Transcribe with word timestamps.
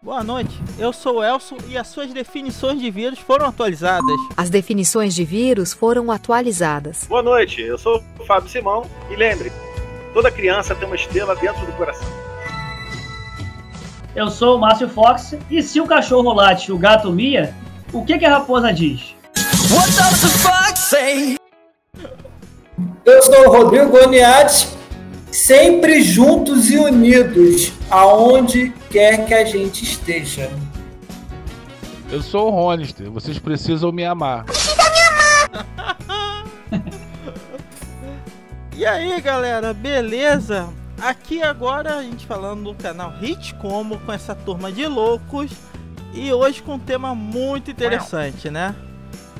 Boa 0.00 0.22
noite, 0.22 0.58
eu 0.78 0.92
sou 0.92 1.16
o 1.16 1.24
Elson 1.24 1.56
e 1.68 1.76
as 1.76 1.88
suas 1.88 2.12
definições 2.12 2.80
de 2.80 2.90
vírus 2.90 3.18
foram 3.18 3.46
atualizadas. 3.46 4.16
As 4.36 4.48
definições 4.48 5.14
de 5.14 5.24
vírus 5.24 5.72
foram 5.72 6.10
atualizadas. 6.12 7.06
Boa 7.08 7.22
noite, 7.22 7.60
eu 7.60 7.76
sou 7.76 8.02
o 8.18 8.24
Fábio 8.24 8.48
Simão 8.48 8.86
e 9.10 9.16
lembre, 9.16 9.52
toda 10.14 10.30
criança 10.30 10.74
tem 10.74 10.86
uma 10.86 10.94
estrela 10.94 11.34
dentro 11.34 11.66
do 11.66 11.72
coração. 11.72 12.06
Eu 14.14 14.30
sou 14.30 14.56
o 14.56 14.60
Márcio 14.60 14.88
Fox 14.88 15.34
e 15.50 15.60
se 15.60 15.80
o 15.80 15.86
cachorro 15.86 16.32
late 16.32 16.70
o 16.72 16.78
gato 16.78 17.10
mia, 17.10 17.54
o 17.92 18.04
que, 18.04 18.16
que 18.16 18.24
a 18.24 18.38
raposa 18.38 18.72
diz? 18.72 19.14
What 19.72 19.90
does 19.90 20.22
the 20.22 20.28
fox 20.38 20.78
say? 20.78 21.36
Eu 23.04 23.22
sou 23.22 23.48
o 23.48 23.50
Rodrigo 23.50 23.90
Goniati 23.90 24.77
sempre 25.30 26.02
juntos 26.02 26.70
e 26.70 26.78
unidos, 26.78 27.72
aonde 27.90 28.72
quer 28.90 29.26
que 29.26 29.34
a 29.34 29.44
gente 29.44 29.84
esteja. 29.84 30.50
Eu 32.10 32.22
sou 32.22 32.48
o 32.48 32.50
Ronister, 32.50 33.10
vocês 33.10 33.38
precisam 33.38 33.92
me 33.92 34.04
amar. 34.04 34.44
Precisa 34.44 34.82
me 34.90 35.00
amar! 35.52 36.44
e 38.76 38.86
aí, 38.86 39.20
galera, 39.20 39.74
beleza? 39.74 40.68
Aqui 41.00 41.42
agora 41.42 41.98
a 41.98 42.02
gente 42.02 42.26
falando 42.26 42.64
do 42.64 42.74
canal 42.74 43.12
Hit 43.20 43.54
Como 43.56 43.98
com 44.00 44.12
essa 44.12 44.34
turma 44.34 44.72
de 44.72 44.86
loucos 44.86 45.52
e 46.12 46.32
hoje 46.32 46.62
com 46.62 46.74
um 46.74 46.78
tema 46.78 47.14
muito 47.14 47.70
interessante, 47.70 48.50
né? 48.50 48.74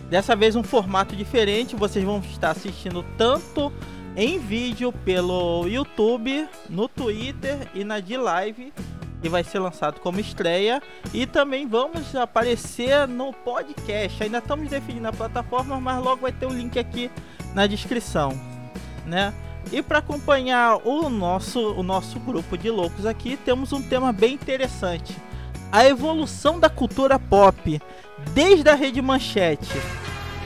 Dessa 0.09 0.37
vez 0.37 0.55
um 0.55 0.63
formato 0.63 1.17
diferente, 1.17 1.75
vocês 1.75 2.05
vão 2.05 2.21
estar 2.21 2.51
assistindo 2.51 3.05
tanto 3.17 3.73
em 4.19 4.37
vídeo 4.41 4.91
pelo 4.91 5.69
YouTube, 5.69 6.49
no 6.69 6.89
Twitter 6.89 7.57
e 7.73 7.85
na 7.85 8.01
D-Live, 8.01 8.73
que 9.23 9.29
vai 9.29 9.45
ser 9.45 9.61
lançado 9.61 10.01
como 10.01 10.19
estreia. 10.19 10.83
E 11.15 11.25
também 11.25 11.69
vamos 11.69 12.17
aparecer 12.17 13.07
no 13.07 13.33
podcast. 13.33 14.21
Ainda 14.21 14.39
estamos 14.39 14.69
definindo 14.69 15.07
a 15.07 15.13
plataforma, 15.13 15.79
mas 15.79 16.03
logo 16.03 16.23
vai 16.23 16.33
ter 16.33 16.47
o 16.47 16.53
link 16.53 16.77
aqui 16.81 17.09
na 17.55 17.69
descrição, 17.69 18.37
né? 19.07 19.33
E 19.71 19.81
para 19.83 19.99
acompanhar 19.99 20.85
o 20.85 21.09
nosso, 21.09 21.75
o 21.75 21.85
nosso 21.85 22.19
grupo 22.19 22.59
de 22.59 22.71
loucos 22.71 23.07
aqui, 23.07 23.37
temos 23.37 23.73
um 23.73 23.81
tema 23.81 24.13
bem 24.13 24.35
interessante: 24.35 25.15
a 25.71 25.87
evolução 25.87 26.59
da 26.59 26.69
cultura 26.69 27.21
pop 27.21 27.81
desde 28.35 28.69
a 28.69 28.75
rede 28.75 29.01
manchete. 29.01 29.81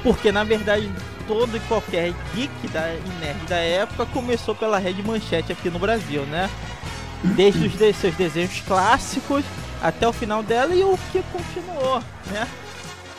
Porque 0.02 0.30
na 0.30 0.44
verdade 0.44 0.90
todo 1.32 1.56
e 1.56 1.60
qualquer 1.60 2.12
geek 2.34 2.68
da 2.68 2.94
nerd 3.18 3.40
da 3.48 3.56
época 3.56 4.04
começou 4.04 4.54
pela 4.54 4.78
Rede 4.78 5.02
Manchete 5.02 5.50
aqui 5.50 5.70
no 5.70 5.78
Brasil, 5.78 6.24
né? 6.26 6.50
Desde 7.24 7.66
os 7.68 7.72
de 7.72 7.90
seus 7.94 8.14
desenhos 8.14 8.60
clássicos 8.60 9.42
até 9.80 10.06
o 10.06 10.12
final 10.12 10.42
dela 10.42 10.74
e 10.74 10.84
o 10.84 10.98
que 11.10 11.24
continuou, 11.32 12.02
né? 12.30 12.46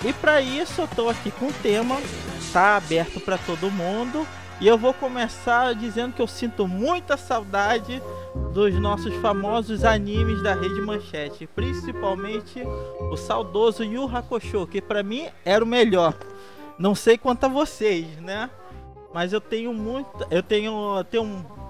E 0.06 0.14
para 0.14 0.42
isso 0.42 0.82
eu 0.82 0.88
tô 0.88 1.10
aqui 1.10 1.32
com 1.32 1.48
o 1.48 1.54
tema, 1.54 2.00
tá 2.52 2.78
aberto 2.78 3.20
para 3.20 3.36
todo 3.40 3.72
mundo. 3.72 4.28
E 4.62 4.68
eu 4.68 4.78
vou 4.78 4.94
começar 4.94 5.74
dizendo 5.74 6.14
que 6.14 6.22
eu 6.22 6.28
sinto 6.28 6.68
muita 6.68 7.18
saudade 7.18 8.00
dos 8.54 8.76
nossos 8.76 9.16
famosos 9.16 9.84
animes 9.84 10.44
da 10.44 10.54
Rede 10.54 10.80
Manchete, 10.82 11.48
principalmente 11.48 12.62
o 13.12 13.18
saudoso 13.18 13.84
Yu 13.84 14.06
Hakusho, 14.06 14.68
que 14.68 14.80
para 14.80 15.02
mim 15.02 15.28
era 15.44 15.64
o 15.64 15.68
melhor. 15.68 16.14
Não 16.78 16.96
sei 16.96 17.18
quanto 17.18 17.46
a 17.46 17.50
vocês, 17.50 18.18
né? 18.18 18.50
Mas 19.14 19.32
eu 19.32 19.40
tenho 19.40 19.74
muito. 19.74 20.26
Eu 20.32 20.42
tenho, 20.42 20.98
eu 20.98 21.04
tenho 21.04 21.26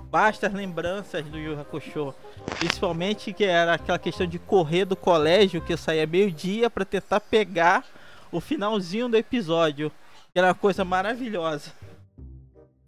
bastas 0.10 0.54
lembranças 0.54 1.26
do 1.26 1.38
Yu 1.38 1.60
Hakusho. 1.60 2.14
Principalmente 2.58 3.34
que 3.34 3.44
era 3.44 3.74
aquela 3.74 4.00
questão 4.00 4.26
de 4.26 4.40
correr 4.40 4.86
do 4.86 4.96
colégio, 4.96 5.62
que 5.62 5.74
eu 5.74 5.78
saía 5.78 6.08
meio-dia 6.08 6.70
para 6.70 6.86
tentar 6.86 7.20
pegar 7.20 7.86
o 8.32 8.40
finalzinho 8.40 9.10
do 9.10 9.18
episódio. 9.18 9.92
Que 10.32 10.40
era 10.40 10.48
uma 10.48 10.56
coisa 10.56 10.86
maravilhosa. 10.86 11.72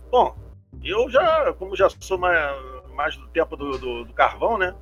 Bom, 0.10 0.36
eu 0.84 1.10
já, 1.10 1.54
como 1.54 1.76
já 1.76 1.90
sou 2.00 2.18
mais, 2.18 2.56
mais 2.94 3.18
do 3.18 3.28
tempo 3.28 3.58
do, 3.58 3.78
do, 3.78 4.06
do 4.06 4.14
carvão, 4.14 4.58
né? 4.58 4.74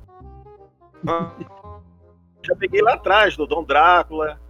já 2.44 2.54
peguei 2.56 2.80
lá 2.80 2.94
atrás 2.94 3.36
do 3.36 3.46
Dom 3.46 3.64
Drácula, 3.64 4.40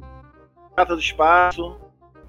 Prata 0.74 0.94
do 0.94 1.00
Espaço, 1.00 1.80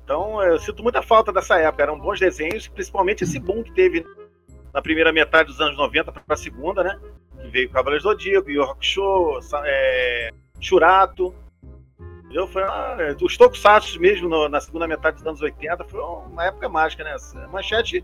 então 0.05 0.41
eu 0.43 0.59
sinto 0.59 0.83
muita 0.83 1.01
falta 1.01 1.33
dessa 1.33 1.57
época. 1.57 1.81
Eram 1.81 1.99
bons 1.99 2.19
desenhos, 2.19 2.67
principalmente 2.67 3.23
esse 3.23 3.39
boom 3.39 3.63
que 3.63 3.73
teve 3.73 4.05
na 4.71 4.81
primeira 4.81 5.11
metade 5.11 5.49
dos 5.49 5.59
anos 5.59 5.75
90 5.75 6.11
para 6.11 6.23
a 6.29 6.37
segunda, 6.37 6.83
né? 6.83 6.99
Que 7.41 7.47
veio 7.47 7.69
Cavaleiros 7.71 8.03
do 8.03 8.09
Zodíaco, 8.09 8.51
Yu 8.51 8.63
Hakusho, 8.63 9.39
é, 9.65 10.29
Churato. 10.61 11.33
Entendeu? 12.23 12.47
Foi 12.47 12.63
uma, 12.63 12.97
os 13.19 13.35
Tokusatsu 13.35 13.99
mesmo 13.99 14.29
no, 14.29 14.47
na 14.47 14.61
segunda 14.61 14.87
metade 14.87 15.17
dos 15.17 15.25
anos 15.25 15.41
80 15.41 15.83
foi 15.85 15.99
uma 15.99 16.45
época 16.45 16.69
mágica, 16.69 17.03
né? 17.03 17.15
Manchete. 17.51 18.03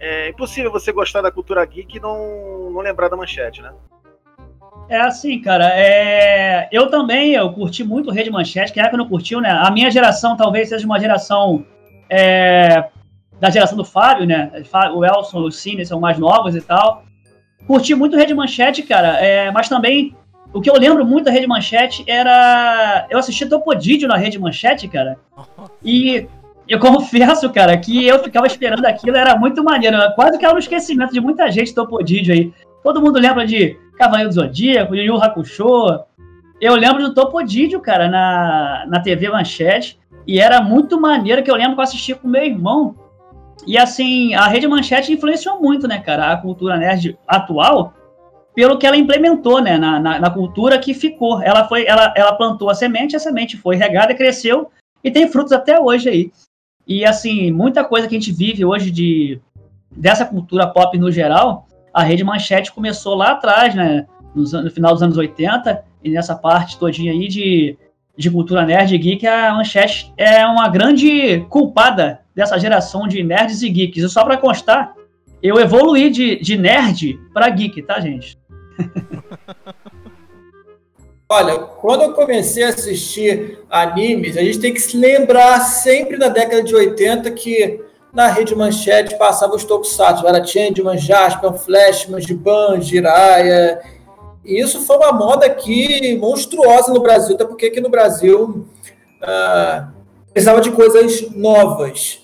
É 0.00 0.28
impossível 0.28 0.72
você 0.72 0.92
gostar 0.92 1.22
da 1.22 1.30
cultura 1.30 1.64
geek 1.64 1.96
e 1.96 2.00
não, 2.00 2.70
não 2.70 2.80
lembrar 2.80 3.08
da 3.08 3.16
manchete, 3.16 3.62
né? 3.62 3.72
É 4.88 5.00
assim, 5.00 5.40
cara. 5.40 5.70
É... 5.74 6.68
Eu 6.72 6.88
também, 6.88 7.32
eu 7.32 7.52
curti 7.52 7.84
muito 7.84 8.10
Rede 8.10 8.30
Manchete. 8.30 8.72
Quem 8.72 8.82
é 8.82 8.88
que 8.88 8.96
não 8.96 9.08
curtiu, 9.08 9.40
né? 9.40 9.50
A 9.50 9.70
minha 9.70 9.90
geração 9.90 10.36
talvez 10.36 10.68
seja 10.70 10.86
uma 10.86 10.98
geração 10.98 11.64
é... 12.08 12.84
da 13.38 13.50
geração 13.50 13.76
do 13.76 13.84
Fábio, 13.84 14.26
né? 14.26 14.50
O 14.94 15.04
Elson, 15.04 15.40
o 15.40 15.52
Cine 15.52 15.84
são 15.84 16.00
mais 16.00 16.18
novos 16.18 16.56
e 16.56 16.60
tal. 16.60 17.04
Curti 17.66 17.94
muito 17.94 18.16
Rede 18.16 18.34
Manchete, 18.34 18.82
cara. 18.82 19.18
É... 19.18 19.50
Mas 19.50 19.68
também, 19.68 20.16
o 20.52 20.60
que 20.60 20.70
eu 20.70 20.78
lembro 20.78 21.04
muito 21.04 21.26
da 21.26 21.30
Rede 21.30 21.46
Manchete 21.46 22.02
era. 22.06 23.06
Eu 23.10 23.18
assisti 23.18 23.46
Topodídio 23.46 24.08
na 24.08 24.16
Rede 24.16 24.38
Manchete, 24.38 24.88
cara. 24.88 25.18
E 25.84 26.26
eu 26.66 26.78
confesso, 26.78 27.50
cara, 27.50 27.76
que 27.76 28.06
eu 28.06 28.22
ficava 28.22 28.46
esperando 28.46 28.86
aquilo, 28.86 29.16
era 29.16 29.36
muito 29.36 29.62
maneiro. 29.62 29.98
Quase 30.14 30.38
que 30.38 30.44
era 30.46 30.54
um 30.54 30.58
esquecimento 30.58 31.12
de 31.12 31.20
muita 31.20 31.50
gente 31.50 31.74
Topodídio 31.74 32.32
aí. 32.32 32.52
Todo 32.82 33.02
mundo 33.02 33.18
lembra 33.18 33.46
de 33.46 33.76
Cavaleiro 33.98 34.30
do 34.30 34.34
Zodíaco, 34.34 34.94
Yu 34.94 35.16
Hakusho. 35.16 36.04
Eu 36.60 36.74
lembro 36.74 37.02
do 37.02 37.14
Topodídio, 37.14 37.80
cara, 37.80 38.08
na, 38.08 38.86
na 38.86 39.00
TV 39.00 39.28
Manchete. 39.28 39.98
E 40.26 40.40
era 40.40 40.60
muito 40.60 41.00
maneiro 41.00 41.42
que 41.42 41.50
eu 41.50 41.56
lembro 41.56 41.74
que 41.74 41.80
eu 41.80 41.84
assisti 41.84 42.14
com 42.14 42.28
meu 42.28 42.44
irmão. 42.44 42.94
E 43.66 43.76
assim, 43.76 44.34
a 44.34 44.46
Rede 44.46 44.68
Manchete 44.68 45.12
influenciou 45.12 45.60
muito, 45.60 45.88
né, 45.88 45.98
cara, 45.98 46.32
a 46.32 46.36
cultura 46.36 46.76
nerd 46.76 47.18
atual, 47.26 47.92
pelo 48.54 48.78
que 48.78 48.86
ela 48.86 48.96
implementou, 48.96 49.60
né, 49.60 49.76
na, 49.76 49.98
na, 49.98 50.18
na 50.20 50.30
cultura 50.30 50.78
que 50.78 50.94
ficou. 50.94 51.42
Ela 51.42 51.66
foi, 51.66 51.86
ela, 51.86 52.12
ela 52.16 52.34
plantou 52.34 52.70
a 52.70 52.74
semente, 52.74 53.16
a 53.16 53.18
semente 53.18 53.56
foi 53.56 53.76
regada, 53.76 54.14
cresceu 54.14 54.70
e 55.02 55.10
tem 55.10 55.28
frutos 55.28 55.52
até 55.52 55.80
hoje 55.80 56.08
aí. 56.08 56.32
E 56.86 57.04
assim, 57.04 57.50
muita 57.50 57.84
coisa 57.84 58.08
que 58.08 58.16
a 58.16 58.18
gente 58.18 58.32
vive 58.32 58.64
hoje 58.64 58.90
de 58.90 59.40
dessa 59.90 60.24
cultura 60.24 60.66
pop 60.66 60.96
no 60.98 61.10
geral, 61.10 61.67
a 61.92 62.02
Rede 62.02 62.24
Manchete 62.24 62.72
começou 62.72 63.14
lá 63.14 63.32
atrás, 63.32 63.74
né? 63.74 64.06
No, 64.34 64.70
final 64.70 64.92
dos 64.92 65.02
anos 65.02 65.16
80, 65.16 65.84
e 66.04 66.10
nessa 66.10 66.36
parte 66.36 66.78
todinha 66.78 67.12
aí 67.12 67.26
de, 67.28 67.76
de 68.16 68.30
cultura 68.30 68.64
nerd 68.64 68.94
e 68.94 68.98
geek, 68.98 69.26
a 69.26 69.54
Manchete 69.54 70.12
é 70.16 70.46
uma 70.46 70.68
grande 70.68 71.40
culpada 71.48 72.20
dessa 72.34 72.58
geração 72.58 73.08
de 73.08 73.22
nerds 73.22 73.62
e 73.62 73.68
geeks. 73.68 74.04
E 74.04 74.08
só 74.08 74.24
para 74.24 74.36
constar, 74.36 74.94
eu 75.42 75.58
evoluí 75.58 76.10
de, 76.10 76.36
de 76.36 76.56
nerd 76.56 77.18
para 77.32 77.48
geek, 77.48 77.82
tá, 77.82 77.98
gente? 78.00 78.38
Olha, 81.30 81.58
quando 81.58 82.04
eu 82.04 82.12
comecei 82.14 82.64
a 82.64 82.70
assistir 82.70 83.58
animes, 83.68 84.34
a 84.36 84.40
gente 84.40 84.60
tem 84.60 84.72
que 84.72 84.80
se 84.80 84.96
lembrar 84.96 85.60
sempre 85.60 86.16
da 86.16 86.28
década 86.28 86.62
de 86.62 86.74
80 86.74 87.30
que 87.32 87.80
na 88.18 88.26
rede 88.26 88.52
manchete 88.52 89.16
passava 89.16 89.54
os 89.54 89.62
tokusatsu, 89.62 90.26
era 90.26 90.44
Changeman, 90.44 90.98
Jasper, 90.98 91.52
Flashman, 91.52 92.20
Giban, 92.20 92.80
Jiraiya. 92.80 93.80
E 94.44 94.60
isso 94.60 94.80
foi 94.80 94.96
uma 94.96 95.12
moda 95.12 95.46
aqui 95.46 96.16
monstruosa 96.16 96.92
no 96.92 96.98
Brasil, 96.98 97.36
até 97.36 97.44
porque 97.44 97.66
aqui 97.66 97.80
no 97.80 97.88
Brasil 97.88 98.66
ah, 99.22 99.90
precisava 100.32 100.60
de 100.60 100.72
coisas 100.72 101.30
novas. 101.30 102.20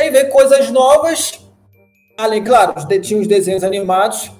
Aí 0.00 0.08
veio 0.08 0.30
coisas 0.30 0.70
novas, 0.70 1.38
além, 2.16 2.42
claro, 2.42 2.72
tinha 3.02 3.20
os 3.20 3.26
desenhos 3.26 3.62
animados, 3.62 4.32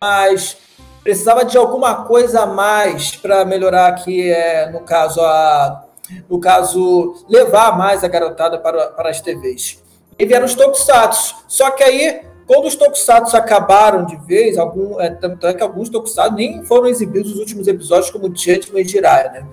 mas 0.00 0.56
precisava 1.04 1.44
de 1.44 1.58
alguma 1.58 2.06
coisa 2.06 2.44
a 2.44 2.46
mais 2.46 3.14
para 3.14 3.44
melhorar 3.44 3.88
aqui, 3.88 4.30
é, 4.30 4.70
no 4.70 4.80
caso, 4.80 5.20
a, 5.20 5.84
no 6.26 6.40
caso, 6.40 7.22
levar 7.28 7.76
mais 7.76 8.02
a 8.02 8.08
garotada 8.08 8.58
para, 8.58 8.86
para 8.86 9.10
as 9.10 9.20
TVs 9.20 9.86
e 10.18 10.26
vieram 10.26 10.46
os 10.46 10.54
tokusatsu. 10.54 11.36
Só 11.46 11.70
que 11.70 11.84
aí, 11.84 12.22
quando 12.46 12.66
os 12.66 12.74
tokusatsu 12.74 13.36
acabaram 13.36 14.04
de 14.04 14.16
vez, 14.16 14.58
algum, 14.58 15.00
é, 15.00 15.10
tanto 15.10 15.46
é 15.46 15.54
que 15.54 15.62
alguns 15.62 15.88
tokusatsu 15.88 16.34
nem 16.34 16.64
foram 16.64 16.86
exibidos 16.86 17.30
nos 17.30 17.40
últimos 17.40 17.68
episódios, 17.68 18.10
como 18.10 18.34
Changeman 18.36 18.82
e 18.82 18.88
Jiraiya, 18.88 19.30
né? 19.30 19.46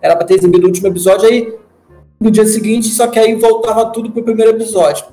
Era 0.00 0.16
para 0.16 0.26
ter 0.26 0.34
exibido 0.34 0.64
o 0.64 0.66
último 0.68 0.88
episódio, 0.88 1.28
aí 1.28 1.58
no 2.18 2.30
dia 2.30 2.46
seguinte, 2.46 2.88
só 2.88 3.06
que 3.06 3.18
aí 3.18 3.34
voltava 3.34 3.86
tudo 3.86 4.10
para 4.10 4.20
o 4.20 4.24
primeiro 4.24 4.52
episódio. 4.52 5.06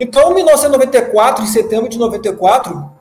Então, 0.00 0.30
em 0.32 0.34
1994, 0.36 1.44
em 1.44 1.46
setembro 1.46 1.88
de 1.88 1.98
94, 1.98 2.97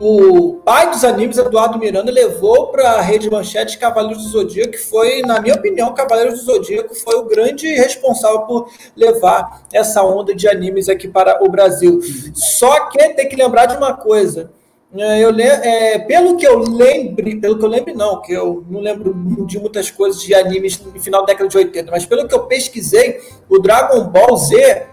o 0.00 0.60
pai 0.64 0.90
dos 0.90 1.02
animes, 1.04 1.38
Eduardo 1.38 1.78
Miranda, 1.78 2.12
levou 2.12 2.68
para 2.68 2.92
a 2.92 3.00
rede 3.00 3.28
manchete 3.28 3.78
Cavaleiros 3.78 4.22
do 4.22 4.28
Zodíaco, 4.30 4.70
que 4.70 4.78
foi, 4.78 5.22
na 5.22 5.40
minha 5.40 5.54
opinião, 5.54 5.92
Cavaleiros 5.92 6.40
do 6.40 6.52
Zodíaco 6.52 6.94
foi 6.94 7.16
o 7.16 7.24
grande 7.24 7.66
responsável 7.74 8.42
por 8.42 8.70
levar 8.96 9.62
essa 9.72 10.04
onda 10.04 10.34
de 10.34 10.46
animes 10.46 10.88
aqui 10.88 11.08
para 11.08 11.42
o 11.42 11.48
Brasil. 11.50 12.00
Só 12.32 12.86
que 12.86 13.08
tem 13.14 13.28
que 13.28 13.34
lembrar 13.34 13.66
de 13.66 13.76
uma 13.76 13.92
coisa. 13.92 14.52
É, 14.96 15.22
eu, 15.22 15.36
é, 15.38 15.98
pelo 15.98 16.36
que 16.36 16.46
eu 16.46 16.60
lembre, 16.60 17.36
pelo 17.36 17.58
que 17.58 17.64
eu 17.64 17.68
lembro, 17.68 17.94
não, 17.94 18.22
que 18.22 18.32
eu 18.32 18.64
não 18.70 18.80
lembro 18.80 19.12
de 19.46 19.58
muitas 19.58 19.90
coisas 19.90 20.22
de 20.22 20.32
animes 20.32 20.80
no 20.80 20.98
final 21.00 21.22
da 21.22 21.32
década 21.32 21.48
de 21.48 21.58
80, 21.58 21.90
mas 21.90 22.06
pelo 22.06 22.26
que 22.26 22.34
eu 22.34 22.46
pesquisei, 22.46 23.20
o 23.50 23.58
Dragon 23.58 24.04
Ball 24.04 24.36
Z 24.36 24.86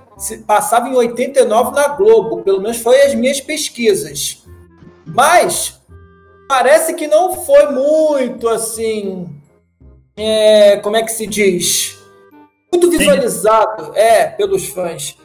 passava 0.48 0.90
em 0.90 0.96
89 0.96 1.76
na 1.76 1.90
Globo, 1.90 2.42
pelo 2.42 2.60
menos 2.60 2.78
foi 2.78 3.02
as 3.04 3.14
minhas 3.14 3.40
pesquisas. 3.40 4.44
Mas 5.06 5.80
parece 6.48 6.94
que 6.94 7.08
não 7.08 7.34
foi 7.46 7.68
muito 7.72 8.48
assim. 8.48 9.30
É, 10.18 10.78
como 10.78 10.96
é 10.96 11.04
que 11.04 11.12
se 11.12 11.28
diz? 11.28 11.98
Muito 12.72 12.90
visualizado, 12.90 13.86
Sim. 13.86 14.00
é, 14.00 14.26
pelos 14.28 14.68
fãs. 14.70 15.18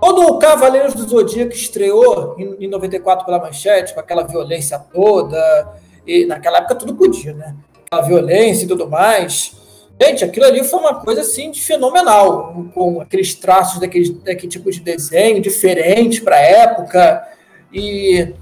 Quando 0.00 0.20
o 0.26 0.38
Cavaleiros 0.38 0.94
do 0.94 1.08
Zodíaco 1.08 1.52
estreou 1.52 2.34
em, 2.38 2.64
em 2.64 2.68
94 2.68 3.24
pela 3.24 3.38
manchete, 3.38 3.94
com 3.94 4.00
aquela 4.00 4.24
violência 4.24 4.78
toda, 4.78 5.74
e 6.06 6.26
naquela 6.26 6.58
época 6.58 6.74
tudo 6.74 6.94
podia, 6.94 7.32
né? 7.32 7.54
A 7.90 8.02
violência 8.02 8.64
e 8.64 8.68
tudo 8.68 8.88
mais. 8.88 9.56
Gente, 10.00 10.24
aquilo 10.24 10.44
ali 10.44 10.62
foi 10.62 10.78
uma 10.78 11.00
coisa 11.00 11.22
assim 11.22 11.50
de 11.50 11.62
fenomenal, 11.62 12.66
com 12.74 13.00
aqueles 13.00 13.34
traços 13.34 13.80
daquele, 13.80 14.12
daquele 14.12 14.48
tipo 14.48 14.70
de 14.70 14.80
desenho 14.80 15.40
diferente 15.40 16.20
para 16.20 16.36
a 16.36 16.40
época. 16.40 17.26
E 17.72 18.34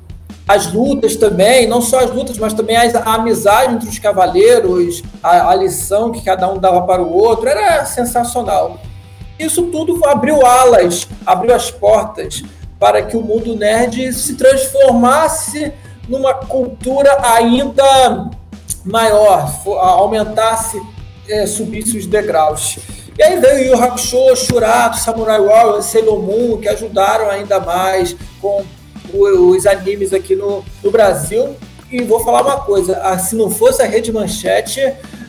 as 0.46 0.73
lutas 0.73 1.17
também, 1.17 1.67
não 1.67 1.81
só 1.81 2.00
as 2.00 2.11
lutas, 2.11 2.37
mas 2.38 2.52
também 2.52 2.76
a, 2.76 2.82
a 2.82 3.14
amizade 3.14 3.75
entre 3.75 3.88
os 3.88 3.99
cavaleiros, 3.99 5.02
a, 5.23 5.50
a, 5.50 5.55
lição 5.55 6.12
que 6.12 6.23
cada 6.23 6.50
um 6.50 6.58
dava 6.58 6.82
para 6.82 7.02
o 7.02 7.12
outro, 7.12 7.49
era 7.49 7.85
sensacional. 7.87 8.79
Isso 9.38 9.64
tudo 9.64 10.05
abriu 10.05 10.44
alas, 10.44 11.08
abriu 11.25 11.55
as 11.55 11.70
portas 11.70 12.43
para 12.79 13.02
que 13.02 13.17
o 13.17 13.23
mundo 13.23 13.56
nerd 13.56 14.12
se 14.12 14.35
transformasse 14.35 15.73
numa 16.06 16.35
cultura 16.35 17.17
ainda 17.23 18.31
maior, 18.85 19.50
aumentasse, 19.81 20.81
é, 21.26 21.47
subisse 21.47 21.97
os 21.97 22.06
degraus. 22.06 22.79
E 23.17 23.23
aí 23.23 23.40
veio 23.40 23.76
o 23.76 23.82
Hakusho, 23.82 24.37
Shurato, 24.37 24.99
Samurai 24.99 25.40
Warrior, 25.40 25.81
Sailor 25.82 26.20
Moon, 26.20 26.58
que 26.58 26.69
ajudaram 26.69 27.31
ainda 27.31 27.58
mais 27.61 28.14
com 28.40 28.64
os 29.14 29.66
animes 29.66 30.12
aqui 30.12 30.34
no, 30.34 30.64
no 30.82 30.90
Brasil. 30.90 31.56
E 31.90 32.02
vou 32.02 32.20
falar 32.25 32.43
uma 32.43 32.61
coisa: 32.61 32.99
ah, 33.02 33.19
se 33.19 33.37
não 33.37 33.50
fosse 33.50 33.82
a 33.82 33.87
Rede 33.87 34.12
Manchete, 34.12 34.81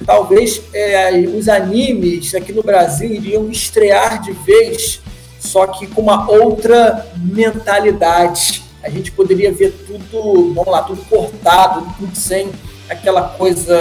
talvez 0.05 0.61
é, 0.73 1.11
os 1.19 1.47
animes 1.47 2.33
aqui 2.33 2.51
no 2.51 2.63
Brasil 2.63 3.09
iriam 3.09 3.49
estrear 3.49 4.21
de 4.21 4.31
vez, 4.31 5.01
só 5.39 5.67
que 5.67 5.87
com 5.87 6.01
uma 6.01 6.29
outra 6.29 7.05
mentalidade. 7.15 8.63
A 8.81 8.89
gente 8.89 9.11
poderia 9.11 9.51
ver 9.51 9.71
tudo, 9.87 10.53
vamos 10.53 10.71
lá, 10.71 10.83
tudo 10.83 11.01
cortado, 11.09 11.87
tudo 11.97 12.15
sem 12.15 12.51
aquela 12.87 13.29
coisa 13.29 13.75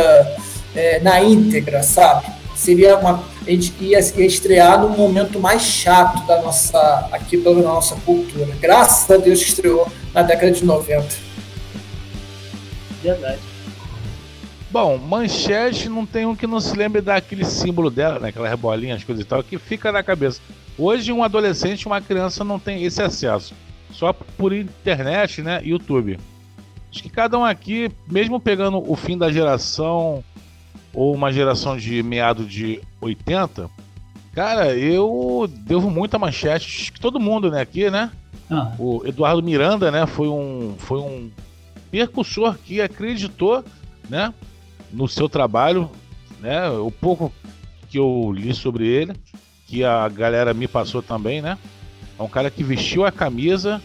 é, 0.74 0.98
na 1.00 1.22
íntegra, 1.22 1.82
sabe? 1.82 2.26
Seria 2.56 2.96
uma. 2.96 3.22
A 3.46 3.50
gente 3.50 3.74
ia, 3.80 3.98
ia 3.98 4.26
estrear 4.26 4.80
num 4.80 4.96
momento 4.96 5.38
mais 5.38 5.62
chato 5.62 6.26
da 6.26 6.40
nossa. 6.40 7.08
aqui 7.12 7.36
pela 7.36 7.60
nossa 7.60 7.94
cultura. 7.96 8.54
Graças 8.60 9.10
a 9.10 9.18
Deus 9.18 9.42
que 9.42 9.48
estreou 9.50 9.86
na 10.14 10.22
década 10.22 10.50
de 10.52 10.64
90. 10.64 11.06
Verdade. 13.02 13.38
Bom, 14.70 14.98
manchete 14.98 15.88
não 15.88 16.04
tem 16.04 16.26
um 16.26 16.34
que 16.34 16.46
não 16.46 16.58
se 16.58 16.74
lembre 16.76 17.00
daquele 17.00 17.44
símbolo 17.44 17.90
dela, 17.90 18.18
né? 18.18 18.30
Aquelas 18.30 18.58
bolinhas, 18.58 19.04
coisas 19.04 19.24
e 19.24 19.28
tal, 19.28 19.42
que 19.44 19.58
fica 19.58 19.92
na 19.92 20.02
cabeça. 20.02 20.40
Hoje, 20.76 21.12
um 21.12 21.22
adolescente, 21.22 21.86
uma 21.86 22.00
criança 22.00 22.42
não 22.42 22.58
tem 22.58 22.82
esse 22.82 23.00
acesso. 23.00 23.54
Só 23.92 24.12
por 24.12 24.52
internet, 24.52 25.42
né? 25.42 25.60
YouTube. 25.62 26.18
Acho 26.90 27.02
que 27.02 27.10
cada 27.10 27.38
um 27.38 27.44
aqui, 27.44 27.90
mesmo 28.10 28.40
pegando 28.40 28.82
o 28.90 28.96
fim 28.96 29.16
da 29.16 29.30
geração 29.30 30.24
ou 30.94 31.12
uma 31.12 31.32
geração 31.32 31.76
de 31.76 32.02
meado 32.02 32.44
de 32.44 32.80
80, 33.00 33.68
cara, 34.32 34.74
eu 34.74 35.50
devo 35.50 35.90
muito 35.90 36.14
a 36.14 36.18
manchete. 36.18 36.92
que 36.92 37.00
todo 37.00 37.20
mundo, 37.20 37.50
né, 37.50 37.60
aqui, 37.60 37.90
né? 37.90 38.10
Ah. 38.50 38.72
O 38.78 39.02
Eduardo 39.04 39.42
Miranda, 39.42 39.90
né, 39.90 40.06
foi 40.06 40.28
um, 40.28 40.74
foi 40.78 40.98
um 41.00 41.30
percussor 41.90 42.56
que 42.64 42.80
acreditou, 42.80 43.64
né, 44.08 44.32
no 44.92 45.08
seu 45.08 45.28
trabalho, 45.28 45.90
né? 46.40 46.68
O 46.70 46.90
pouco 46.90 47.32
que 47.88 47.98
eu 47.98 48.32
li 48.32 48.54
sobre 48.54 48.86
ele, 48.86 49.14
que 49.66 49.82
a 49.82 50.08
galera 50.08 50.54
me 50.54 50.68
passou 50.68 51.02
também, 51.02 51.42
né? 51.42 51.58
É 52.18 52.22
um 52.22 52.28
cara 52.28 52.50
que 52.50 52.62
vestiu 52.62 53.04
a 53.04 53.10
camisa 53.10 53.82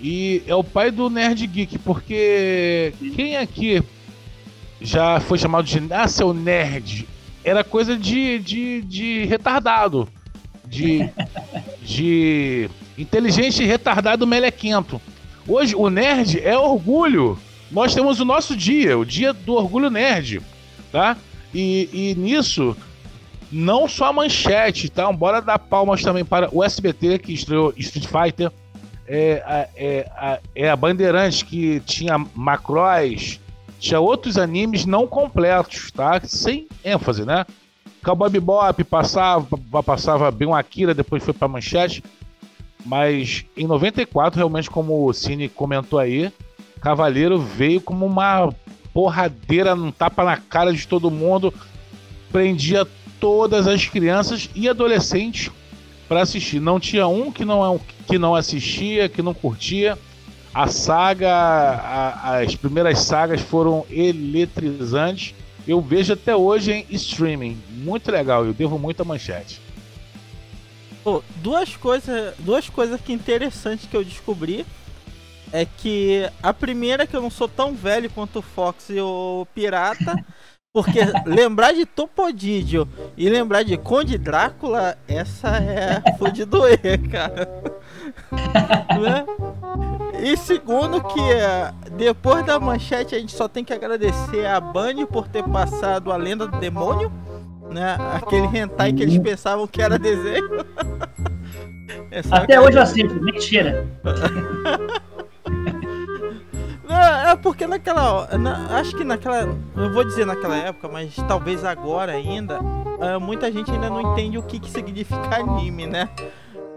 e 0.00 0.42
é 0.46 0.54
o 0.54 0.62
pai 0.62 0.90
do 0.90 1.08
Nerd 1.08 1.46
Geek, 1.46 1.78
porque 1.78 2.92
quem 3.16 3.36
aqui 3.36 3.82
já 4.84 5.18
foi 5.18 5.38
chamado 5.38 5.64
de 5.64 5.82
ah, 5.90 6.06
seu 6.06 6.34
nerd. 6.34 7.08
Era 7.42 7.64
coisa 7.64 7.96
de, 7.96 8.38
de, 8.38 8.82
de 8.82 9.24
retardado. 9.24 10.06
De, 10.64 11.10
de 11.82 12.68
inteligente 12.96 13.64
retardado 13.64 14.26
melequento. 14.26 15.00
Hoje 15.48 15.74
o 15.74 15.88
nerd 15.88 16.38
é 16.38 16.56
orgulho. 16.56 17.38
Nós 17.70 17.94
temos 17.94 18.20
o 18.20 18.24
nosso 18.24 18.54
dia, 18.54 18.96
o 18.96 19.04
dia 19.04 19.32
do 19.32 19.54
orgulho 19.54 19.90
nerd, 19.90 20.40
tá? 20.92 21.16
E, 21.52 21.88
e 21.92 22.14
nisso, 22.14 22.76
não 23.50 23.88
só 23.88 24.06
a 24.06 24.12
manchete, 24.12 24.88
tá? 24.88 25.10
Bora 25.10 25.40
dar 25.40 25.58
palmas 25.58 26.02
também 26.02 26.24
para 26.24 26.48
o 26.54 26.62
SBT, 26.62 27.18
que 27.18 27.32
estreou 27.32 27.72
Street 27.76 28.06
Fighter. 28.06 28.52
É, 29.06 29.42
é, 29.46 29.68
é, 29.76 30.40
é 30.54 30.70
a 30.70 30.76
Bandeirantes, 30.76 31.42
que 31.42 31.80
tinha 31.80 32.18
Macross, 32.34 33.40
tinha 33.84 34.00
outros 34.00 34.38
animes 34.38 34.86
não 34.86 35.06
completos, 35.06 35.90
tá? 35.90 36.18
Sem 36.24 36.66
ênfase, 36.82 37.24
né? 37.24 37.44
Cowboy 38.02 38.30
Bebop 38.30 38.82
passava, 38.84 39.46
passava 39.84 40.30
bem 40.30 40.48
um 40.48 40.54
Akira, 40.54 40.94
depois 40.94 41.22
foi 41.22 41.34
pra 41.34 41.46
Manchete. 41.46 42.02
Mas 42.84 43.44
em 43.54 43.66
94, 43.66 44.38
realmente, 44.38 44.70
como 44.70 45.06
o 45.06 45.12
Cine 45.12 45.50
comentou 45.50 45.98
aí, 45.98 46.32
Cavaleiro 46.80 47.38
veio 47.38 47.80
como 47.80 48.06
uma 48.06 48.50
porradeira, 48.94 49.74
um 49.74 49.90
tapa 49.90 50.24
na 50.24 50.38
cara 50.38 50.72
de 50.72 50.88
todo 50.88 51.10
mundo, 51.10 51.52
prendia 52.32 52.86
todas 53.20 53.66
as 53.66 53.86
crianças 53.86 54.48
e 54.54 54.66
adolescentes 54.66 55.50
para 56.08 56.22
assistir. 56.22 56.58
Não 56.58 56.80
tinha 56.80 57.06
um 57.06 57.30
que 57.30 57.44
não, 57.44 57.78
que 58.06 58.18
não 58.18 58.34
assistia, 58.34 59.10
que 59.10 59.20
não 59.20 59.34
curtia. 59.34 59.98
A 60.54 60.68
saga, 60.68 61.32
a, 61.32 62.38
as 62.38 62.54
primeiras 62.54 63.00
sagas 63.00 63.40
foram 63.40 63.84
eletrizantes. 63.90 65.34
Eu 65.66 65.80
vejo 65.80 66.12
até 66.12 66.36
hoje 66.36 66.72
em 66.72 66.86
streaming. 66.90 67.60
Muito 67.70 68.10
legal, 68.10 68.44
eu 68.44 68.52
devo 68.52 68.78
muito 68.78 69.02
a 69.02 69.04
manchete. 69.04 69.60
Oh, 71.04 71.20
duas 71.36 71.76
coisas, 71.76 72.34
duas 72.38 72.70
coisas 72.70 73.00
que 73.00 73.12
interessantes 73.12 73.86
que 73.86 73.96
eu 73.96 74.04
descobri 74.04 74.64
é 75.52 75.64
que 75.64 76.28
a 76.42 76.52
primeira 76.52 77.02
é 77.02 77.06
que 77.06 77.14
eu 77.14 77.22
não 77.22 77.30
sou 77.30 77.48
tão 77.48 77.74
velho 77.74 78.08
quanto 78.10 78.38
o 78.38 78.42
Fox 78.42 78.88
e 78.90 79.00
o 79.00 79.46
Pirata, 79.54 80.24
porque 80.72 81.00
lembrar 81.26 81.72
de 81.72 81.84
Topodídio 81.86 82.88
e 83.16 83.28
lembrar 83.28 83.62
de 83.62 83.76
Conde 83.76 84.18
Drácula, 84.18 84.98
essa 85.06 85.56
é 85.58 86.02
foi 86.18 86.32
de 86.32 86.44
doer, 86.44 87.08
cara. 87.10 87.48
né? 89.00 89.93
E 90.24 90.38
segundo 90.38 91.02
que 91.02 91.20
é, 91.20 91.70
depois 91.92 92.46
da 92.46 92.58
manchete 92.58 93.14
a 93.14 93.18
gente 93.18 93.32
só 93.32 93.46
tem 93.46 93.62
que 93.62 93.74
agradecer 93.74 94.46
a 94.46 94.58
Bunny 94.58 95.04
por 95.04 95.28
ter 95.28 95.44
passado 95.44 96.10
a 96.10 96.16
lenda 96.16 96.46
do 96.46 96.58
demônio, 96.58 97.12
né? 97.70 97.98
Aquele 98.14 98.46
hentai 98.46 98.90
que 98.94 99.02
eles 99.02 99.18
pensavam 99.18 99.66
que 99.66 99.82
era 99.82 99.98
desenho. 99.98 100.48
É 102.10 102.22
Até 102.30 102.58
hoje 102.58 102.78
eu 102.78 102.82
assisto, 102.82 103.22
mentira. 103.22 103.86
Não, 106.88 107.30
é 107.30 107.36
porque 107.36 107.66
naquela. 107.66 108.26
Na, 108.38 108.78
acho 108.78 108.96
que 108.96 109.04
naquela. 109.04 109.54
Eu 109.76 109.92
vou 109.92 110.04
dizer 110.04 110.24
naquela 110.24 110.56
época, 110.56 110.88
mas 110.88 111.14
talvez 111.28 111.64
agora 111.64 112.12
ainda. 112.12 112.60
Uh, 112.60 113.20
muita 113.20 113.52
gente 113.52 113.70
ainda 113.70 113.90
não 113.90 114.12
entende 114.12 114.38
o 114.38 114.42
que, 114.42 114.58
que 114.60 114.70
significa 114.70 115.36
anime, 115.36 115.86
né? 115.86 116.08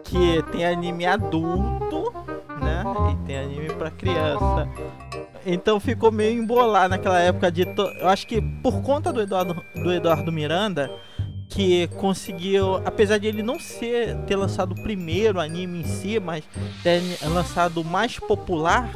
Que 0.04 0.44
tem 0.52 0.66
anime 0.66 1.06
adulto 1.06 1.97
E 3.12 3.26
tem 3.26 3.38
anime 3.38 3.70
para 3.74 3.92
criança. 3.92 4.68
Então 5.46 5.80
ficou 5.80 6.12
meio 6.12 6.42
embolado 6.42 6.90
naquela 6.90 7.20
época 7.20 7.52
de. 7.52 7.66
To... 7.66 7.84
Eu 8.00 8.10
acho 8.10 8.28
que 8.28 8.42
por 8.42 8.82
conta 8.82 9.14
do 9.14 9.22
Eduardo, 9.22 9.64
do 9.76 9.94
Eduardo 9.94 10.32
Miranda, 10.32 10.92
que 11.50 11.88
conseguiu, 11.96 12.76
apesar 12.86 13.18
de 13.18 13.28
ele 13.28 13.42
não 13.42 13.60
ser 13.60 14.16
ter 14.26 14.36
lançado 14.36 14.74
o 14.74 14.84
primeiro 14.84 15.40
anime 15.40 15.80
em 15.82 15.84
si, 15.86 16.20
mas 16.20 16.44
ter 16.84 17.02
lançado 17.28 17.82
o 17.82 17.86
mais 17.86 18.20
popular, 18.20 18.92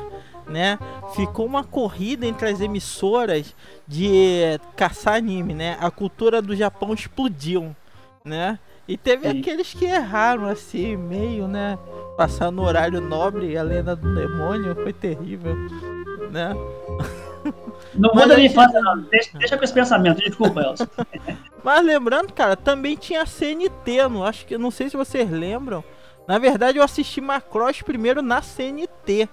né? 0.47 0.77
Ficou 1.15 1.45
uma 1.45 1.63
corrida 1.63 2.25
entre 2.25 2.49
as 2.49 2.59
emissoras 2.59 3.55
de 3.87 4.59
caçar 4.75 5.15
anime, 5.15 5.53
né? 5.53 5.77
A 5.79 5.89
cultura 5.89 6.41
do 6.41 6.55
Japão 6.55 6.93
explodiu, 6.93 7.75
né? 8.25 8.59
E 8.91 8.97
teve 8.97 9.29
Sim. 9.31 9.39
aqueles 9.39 9.73
que 9.73 9.85
erraram 9.85 10.45
assim, 10.47 10.97
meio, 10.97 11.47
né? 11.47 11.79
Passar 12.17 12.51
no 12.51 12.61
horário 12.63 12.99
nobre 12.99 13.57
a 13.57 13.63
lenda 13.63 13.95
do 13.95 14.13
demônio 14.13 14.75
foi 14.75 14.91
terrível, 14.91 15.55
né? 16.29 16.53
Não 17.95 18.11
Mas 18.13 18.23
muda 18.23 18.33
a 18.33 18.37
minha 18.37 18.49
gente- 18.49 18.51
infância, 18.51 18.81
não. 18.81 18.97
Deixa, 19.03 19.37
deixa 19.37 19.57
com 19.57 19.63
esse 19.63 19.73
pensamento, 19.73 20.17
desculpa, 20.17 20.59
Elcio. 20.61 20.89
Mas 21.63 21.85
lembrando, 21.85 22.33
cara, 22.33 22.57
também 22.57 22.97
tinha 22.97 23.25
CNT, 23.25 24.09
não 24.09 24.25
acho 24.25 24.45
que 24.45 24.57
não 24.57 24.69
sei 24.69 24.89
se 24.89 24.97
vocês 24.97 25.29
lembram. 25.31 25.81
Na 26.27 26.37
verdade, 26.37 26.77
eu 26.77 26.83
assisti 26.83 27.21
Macross 27.21 27.81
primeiro 27.81 28.21
na 28.21 28.41
CNT. 28.41 29.29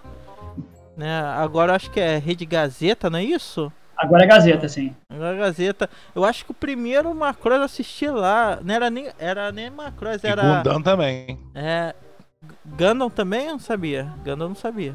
Né? 0.96 1.20
Agora 1.36 1.74
acho 1.74 1.90
que 1.90 1.98
é 2.00 2.16
Rede 2.16 2.46
Gazeta, 2.46 3.10
não 3.10 3.18
é 3.18 3.24
isso? 3.24 3.72
Agora 3.98 4.22
é 4.22 4.26
Gazeta, 4.28 4.68
sim. 4.68 4.94
Agora 5.10 5.34
é 5.34 5.38
Gazeta. 5.38 5.90
Eu 6.14 6.24
acho 6.24 6.44
que 6.44 6.52
o 6.52 6.54
primeiro 6.54 7.12
Macross 7.12 7.58
eu 7.58 7.64
assisti 7.64 8.08
lá. 8.08 8.60
Não 8.62 8.72
era 8.72 8.88
nem, 8.88 9.08
era 9.18 9.50
nem 9.50 9.68
Macross, 9.70 10.22
E 10.22 10.28
era. 10.28 10.58
Gundam 10.58 10.80
também. 10.80 11.38
É. 11.52 11.92
Gundam 12.64 13.10
também? 13.10 13.46
Eu 13.46 13.52
não 13.52 13.58
sabia. 13.58 14.04
Gundam 14.18 14.46
eu 14.46 14.48
não 14.50 14.54
sabia. 14.54 14.94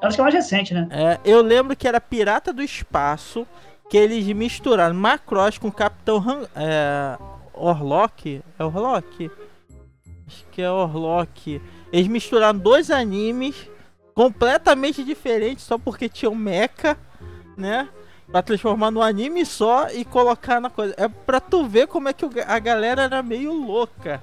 Eu 0.00 0.06
acho 0.08 0.16
que 0.16 0.20
é 0.20 0.22
mais 0.22 0.34
recente, 0.34 0.72
né? 0.72 0.86
É, 0.90 1.18
eu 1.24 1.42
lembro 1.42 1.74
que 1.74 1.88
era 1.88 2.00
Pirata 2.00 2.52
do 2.52 2.62
Espaço, 2.62 3.44
que 3.90 3.96
eles 3.96 4.24
misturaram 4.28 4.94
Macross 4.94 5.58
com 5.58 5.72
Capitão 5.72 6.18
Han, 6.18 6.42
é, 6.54 7.18
Orlok. 7.52 8.42
É 8.56 8.64
Orlok? 8.64 9.28
Acho 10.24 10.44
que 10.52 10.62
é 10.62 10.70
Orlok. 10.70 11.60
Eles 11.92 12.06
misturaram 12.06 12.56
dois 12.56 12.92
animes 12.92 13.68
completamente 14.14 15.02
diferentes 15.02 15.64
só 15.64 15.76
porque 15.76 16.08
tinham 16.08 16.34
mecha, 16.34 16.96
né? 17.56 17.88
Pra 18.30 18.42
transformar 18.42 18.90
num 18.90 19.02
anime 19.02 19.46
só 19.46 19.88
e 19.90 20.04
colocar 20.04 20.60
na 20.60 20.68
coisa. 20.68 20.94
É 20.96 21.08
pra 21.08 21.40
tu 21.40 21.64
ver 21.66 21.86
como 21.86 22.08
é 22.08 22.12
que 22.12 22.24
a 22.40 22.58
galera 22.58 23.02
era 23.02 23.22
meio 23.22 23.52
louca, 23.52 24.22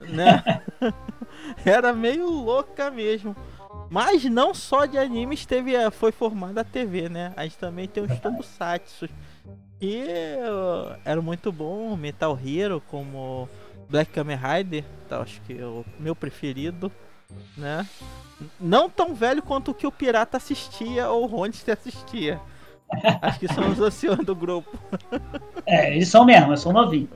né? 0.00 0.62
era 1.64 1.92
meio 1.92 2.28
louca 2.28 2.90
mesmo. 2.90 3.36
Mas 3.90 4.24
não 4.24 4.52
só 4.52 4.84
de 4.84 4.98
animes 4.98 5.46
teve, 5.46 5.72
foi 5.92 6.10
formada 6.10 6.62
a 6.62 6.64
TV, 6.64 7.08
né? 7.08 7.32
A 7.36 7.44
gente 7.44 7.58
também 7.58 7.86
tem 7.86 8.02
os 8.02 8.18
tokusatsu. 8.18 9.08
Que 9.78 10.04
uh, 10.40 10.98
era 11.04 11.20
muito 11.20 11.52
bom, 11.52 11.94
Metal 11.96 12.38
Hero, 12.42 12.82
como 12.88 13.48
Black 13.88 14.10
Kamen 14.10 14.36
Rider, 14.36 14.84
tá, 15.08 15.20
acho 15.20 15.40
que 15.42 15.60
é 15.60 15.66
o 15.66 15.84
meu 15.98 16.16
preferido, 16.16 16.90
né? 17.56 17.86
Não 18.58 18.88
tão 18.88 19.14
velho 19.14 19.42
quanto 19.42 19.70
o 19.70 19.74
que 19.74 19.86
o 19.86 19.92
Pirata 19.92 20.38
assistia 20.38 21.10
ou 21.10 21.24
o 21.24 21.26
Ronster 21.26 21.76
assistia. 21.78 22.40
Acho 23.22 23.38
que 23.40 23.48
são 23.52 23.68
os 23.70 23.80
anciões 23.80 24.24
do 24.24 24.34
grupo. 24.34 24.70
É, 25.66 25.94
eles 25.94 26.08
são 26.08 26.24
mesmo, 26.24 26.52
eu 26.52 26.56
sou 26.56 26.72
novinho. 26.72 27.08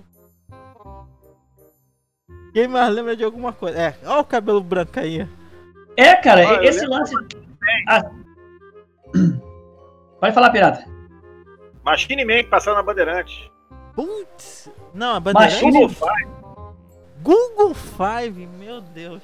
Quem 2.53 2.67
mais 2.67 2.93
lembra 2.93 3.17
de 3.17 3.23
alguma 3.25 3.53
coisa? 3.53 3.79
É, 3.79 3.95
olha 4.05 4.21
o 4.21 4.25
cabelo 4.25 4.61
branco 4.61 4.99
aí. 4.99 5.27
É, 5.97 6.17
cara, 6.17 6.59
Ah, 6.59 6.65
esse 6.65 6.85
lance. 6.87 7.15
Ah. 7.89 8.03
Pode 10.21 10.35
falar, 10.35 10.50
pirata. 10.50 10.85
Machine 11.85 12.25
Man 12.25 12.43
que 12.43 12.50
passava 12.50 12.77
na 12.77 12.83
Bandeirante. 12.83 13.50
Putz! 13.95 14.71
Não, 14.95 15.15
a 15.17 15.21
bandeira. 15.21 15.49
Machine- 15.50 15.73
Google 15.73 15.89
Five. 15.89 16.31
Google 17.23 17.75
Five, 17.75 18.47
meu 18.59 18.81
Deus. 18.81 19.23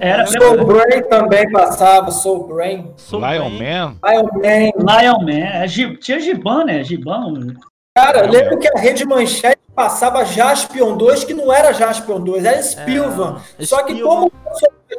Era 0.00 0.24
vê, 0.24 0.38
Soul 0.40 0.56
né? 0.56 0.64
Brain 0.64 1.02
também 1.08 1.50
passava, 1.50 2.10
Soul 2.10 2.46
Brain. 2.46 2.92
Sou 2.96 3.18
Lion 3.20 3.50
bem- 3.50 3.58
Man. 3.58 3.96
Iron 4.12 4.28
Man. 4.34 5.00
Lion 5.02 5.20
Man. 5.20 5.46
É, 5.64 5.66
tinha 6.00 6.20
Giban, 6.20 6.64
né? 6.64 6.84
Giban. 6.84 7.54
Cara, 7.96 8.24
eu 8.24 8.28
lembro 8.28 8.58
que 8.58 8.66
a 8.66 8.80
Rede 8.80 9.06
Manchete 9.06 9.60
passava 9.72 10.24
Jaspion 10.24 10.96
2, 10.96 11.22
que 11.22 11.32
não 11.32 11.52
era 11.52 11.72
Jaspion 11.72 12.18
2, 12.18 12.44
era 12.44 12.60
Spilvan. 12.60 13.40
É, 13.56 13.64
Só 13.64 13.84
que 13.84 14.00
como 14.02 14.32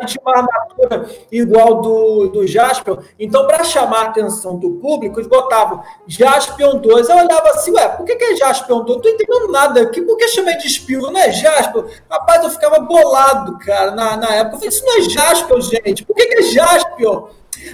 tinha 0.06 0.22
uma 0.22 0.38
armadura 0.38 1.10
igual 1.30 1.82
do, 1.82 2.30
do 2.30 2.48
Jaspion, 2.48 2.98
então 3.20 3.46
para 3.48 3.66
chamar 3.66 4.00
a 4.00 4.06
atenção 4.06 4.58
do 4.58 4.76
público, 4.76 5.20
eles 5.20 5.28
botavam 5.28 5.84
Jaspion 6.08 6.78
2. 6.78 7.10
Eu 7.10 7.18
olhava 7.18 7.50
assim, 7.50 7.72
ué, 7.72 7.86
por 7.90 8.06
que, 8.06 8.16
que 8.16 8.24
é 8.24 8.36
Jaspion 8.38 8.86
2? 8.86 8.96
Não 8.96 9.02
tô 9.02 9.10
entendendo 9.10 9.52
nada 9.52 9.82
aqui, 9.82 10.02
por 10.02 10.16
que 10.16 10.30
chamei 10.30 10.56
de 10.56 10.70
Spilvan? 10.70 11.12
Não 11.12 11.20
é 11.20 11.34
Jaspion? 11.34 11.84
Rapaz, 12.10 12.46
eu 12.46 12.50
ficava 12.50 12.80
bolado, 12.80 13.60
cara, 13.60 13.92
na, 13.92 14.16
na 14.16 14.34
época. 14.36 14.56
Eu 14.56 14.60
falei, 14.60 14.70
isso 14.70 14.86
não 14.86 14.98
é 14.98 15.02
Jaspion, 15.02 15.60
gente, 15.60 16.06
por 16.06 16.16
que, 16.16 16.28
que 16.28 16.36
é 16.36 16.44
Jaspion? 16.44 17.28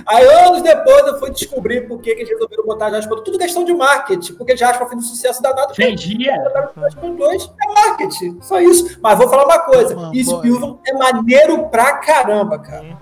Aí, 0.05 0.25
anos 0.45 0.61
depois, 0.61 1.07
eu 1.07 1.19
fui 1.19 1.31
descobrir 1.31 1.87
por 1.87 1.99
que, 2.01 2.13
que 2.13 2.21
eles 2.21 2.29
resolveram 2.29 2.65
botar 2.65 2.89
Jaspion. 2.89 3.17
Tudo 3.17 3.37
questão 3.37 3.63
de 3.63 3.73
marketing, 3.73 4.33
porque 4.33 4.55
Jaspion 4.55 4.87
fez 4.87 4.99
um 4.99 5.07
sucesso 5.07 5.41
danado. 5.41 5.73
Vendia. 5.73 6.35
Jaspion 6.77 7.15
2 7.15 7.51
é 7.63 7.73
marketing, 7.73 8.41
só 8.41 8.59
isso. 8.59 8.99
Mas 9.01 9.17
vou 9.17 9.29
falar 9.29 9.45
uma 9.45 9.59
coisa: 9.59 9.95
Uma 9.95 10.13
Spilvan 10.13 10.77
é 10.85 10.93
maneiro 10.93 11.67
pra 11.69 11.97
caramba, 11.97 12.59
cara. 12.59 12.97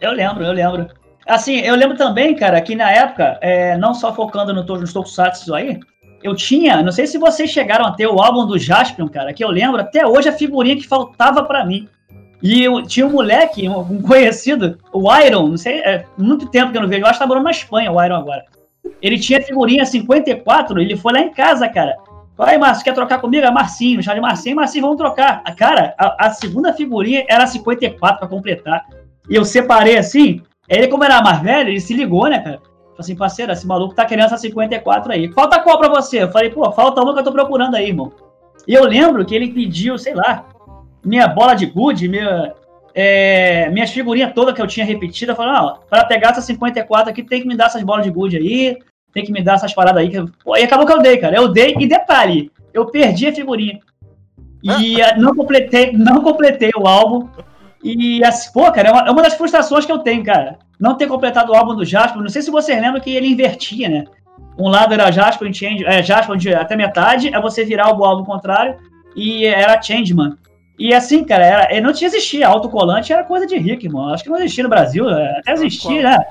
Eu 0.00 0.12
lembro, 0.12 0.44
eu 0.44 0.52
lembro. 0.52 0.88
Assim, 1.26 1.60
eu 1.60 1.76
lembro 1.76 1.96
também, 1.96 2.34
cara, 2.34 2.60
que 2.60 2.74
na 2.74 2.90
época, 2.90 3.38
é, 3.40 3.76
não 3.76 3.94
só 3.94 4.12
focando 4.12 4.52
no, 4.52 4.64
nos 4.64 4.92
Tokusatsu 4.92 5.54
aí, 5.54 5.78
eu 6.22 6.34
tinha, 6.34 6.82
não 6.82 6.92
sei 6.92 7.06
se 7.06 7.18
vocês 7.18 7.50
chegaram 7.50 7.86
a 7.86 7.92
ter 7.92 8.06
o 8.06 8.20
álbum 8.20 8.46
do 8.46 8.58
Jaspion, 8.58 9.08
cara, 9.08 9.32
que 9.32 9.42
eu 9.42 9.48
lembro 9.48 9.80
até 9.80 10.06
hoje 10.06 10.28
a 10.28 10.32
figurinha 10.32 10.76
que 10.76 10.86
faltava 10.86 11.44
pra 11.44 11.64
mim. 11.64 11.88
E 12.42 12.64
eu 12.64 12.82
tinha 12.82 13.06
um 13.06 13.12
moleque, 13.12 13.68
um, 13.68 14.02
conhecido, 14.02 14.78
o 14.92 15.14
Iron, 15.16 15.48
não 15.48 15.56
sei, 15.56 15.78
é 15.80 16.04
muito 16.18 16.48
tempo 16.48 16.72
que 16.72 16.78
eu 16.78 16.82
não 16.82 16.88
vejo, 16.88 17.02
eu 17.02 17.06
acho 17.06 17.14
que 17.14 17.18
tá 17.20 17.26
morando 17.26 17.44
na 17.44 17.50
Espanha, 17.52 17.92
o 17.92 18.02
Iron 18.04 18.16
agora. 18.16 18.44
Ele 19.00 19.18
tinha 19.18 19.40
figurinha 19.40 19.86
54, 19.86 20.80
ele 20.80 20.96
foi 20.96 21.12
lá 21.12 21.20
em 21.20 21.30
casa, 21.30 21.68
cara. 21.68 21.96
Falei, 22.36 22.58
Márcio, 22.58 22.82
quer 22.82 22.94
trocar 22.94 23.20
comigo? 23.20 23.46
É 23.46 23.50
Marcinho, 23.50 23.98
me 23.98 24.02
de 24.02 24.20
Marcinho, 24.20 24.56
Marcinho, 24.56 24.82
vamos 24.82 24.96
trocar. 24.96 25.42
Cara, 25.54 25.94
a, 25.98 26.26
a 26.26 26.30
segunda 26.30 26.72
figurinha 26.72 27.24
era 27.28 27.46
54 27.46 28.18
pra 28.18 28.28
completar. 28.28 28.86
E 29.28 29.36
eu 29.36 29.44
separei 29.44 29.96
assim, 29.96 30.42
ele, 30.68 30.88
como 30.88 31.04
era 31.04 31.22
mais 31.22 31.40
velho, 31.40 31.68
ele 31.68 31.80
se 31.80 31.94
ligou, 31.94 32.28
né, 32.28 32.40
cara? 32.40 32.56
Falei 32.56 32.96
assim, 32.98 33.16
parceiro, 33.16 33.52
esse 33.52 33.66
maluco 33.66 33.94
tá 33.94 34.04
querendo 34.04 34.26
essa 34.26 34.36
54 34.36 35.12
aí. 35.12 35.30
Falta 35.32 35.60
qual 35.60 35.78
pra 35.78 35.88
você? 35.88 36.22
Eu 36.22 36.32
falei, 36.32 36.50
pô, 36.50 36.70
falta 36.72 37.00
uma 37.02 37.12
que 37.12 37.20
eu 37.20 37.24
tô 37.24 37.32
procurando 37.32 37.76
aí, 37.76 37.88
irmão. 37.88 38.12
E 38.66 38.74
eu 38.74 38.84
lembro 38.84 39.24
que 39.24 39.34
ele 39.34 39.52
pediu, 39.52 39.98
sei 39.98 40.14
lá, 40.14 40.46
minha 41.04 41.26
bola 41.26 41.54
de 41.54 41.66
gude, 41.66 42.08
minha, 42.08 42.52
é, 42.94 43.68
minhas 43.70 43.90
figurinhas 43.90 44.32
todas 44.32 44.54
que 44.54 44.62
eu 44.62 44.66
tinha 44.66 44.86
falei, 44.86 45.52
não, 45.52 45.78
pra 45.88 46.04
pegar 46.04 46.30
essa 46.30 46.40
54 46.40 47.10
aqui, 47.10 47.22
tem 47.22 47.42
que 47.42 47.48
me 47.48 47.56
dar 47.56 47.66
essas 47.66 47.82
bolas 47.82 48.04
de 48.04 48.10
gude 48.10 48.36
aí, 48.36 48.78
tem 49.12 49.24
que 49.24 49.32
me 49.32 49.42
dar 49.42 49.54
essas 49.54 49.74
paradas 49.74 50.02
aí. 50.02 50.08
Que... 50.08 50.24
Pô, 50.44 50.56
e 50.56 50.62
acabou 50.62 50.86
que 50.86 50.92
eu 50.92 51.02
dei, 51.02 51.18
cara. 51.18 51.36
Eu 51.36 51.48
dei, 51.48 51.74
e 51.78 51.86
detalhe, 51.86 52.50
eu 52.72 52.86
perdi 52.86 53.26
a 53.26 53.34
figurinha. 53.34 53.78
E 54.62 55.00
eh, 55.00 55.16
não 55.16 55.34
completei, 55.34 55.92
não 55.92 56.22
completei 56.22 56.70
o 56.76 56.86
álbum. 56.86 57.28
E, 57.82 58.24
assim, 58.24 58.52
pô, 58.52 58.70
cara, 58.70 58.88
é 58.88 58.92
uma, 58.92 59.08
é 59.08 59.10
uma 59.10 59.22
das 59.22 59.34
frustrações 59.34 59.84
que 59.84 59.90
eu 59.90 59.98
tenho, 59.98 60.24
cara. 60.24 60.58
Não 60.78 60.96
ter 60.96 61.08
completado 61.08 61.52
o 61.52 61.54
álbum 61.54 61.74
do 61.74 61.84
Jasper. 61.84 62.22
Não 62.22 62.28
sei 62.28 62.42
se 62.42 62.50
vocês 62.50 62.80
lembram 62.80 63.00
que 63.00 63.10
ele 63.10 63.26
invertia, 63.26 63.88
né? 63.88 64.04
Um 64.58 64.68
lado 64.68 64.94
era 64.94 65.10
Jasper, 65.10 65.52
Change, 65.52 65.84
é, 65.84 66.02
Jasper 66.02 66.36
até 66.58 66.76
metade, 66.76 67.34
é 67.34 67.40
você 67.40 67.64
virar 67.64 67.92
o 67.92 68.04
álbum 68.04 68.24
contrário, 68.24 68.76
e 69.16 69.44
era 69.44 69.80
Changeman. 69.80 70.36
E 70.78 70.92
assim, 70.94 71.22
cara, 71.24 71.44
era, 71.44 71.80
não 71.80 71.92
tinha 71.92 72.08
existia. 72.08 72.48
Autocolante 72.48 73.12
era 73.12 73.22
coisa 73.24 73.46
de 73.46 73.56
rico, 73.56 73.84
irmão. 73.84 74.08
Acho 74.12 74.24
que 74.24 74.30
não 74.30 74.38
existia 74.38 74.64
no 74.64 74.70
Brasil. 74.70 75.08
é, 75.08 75.38
Até 75.38 75.52
existia, 75.52 76.02
né? 76.02 76.24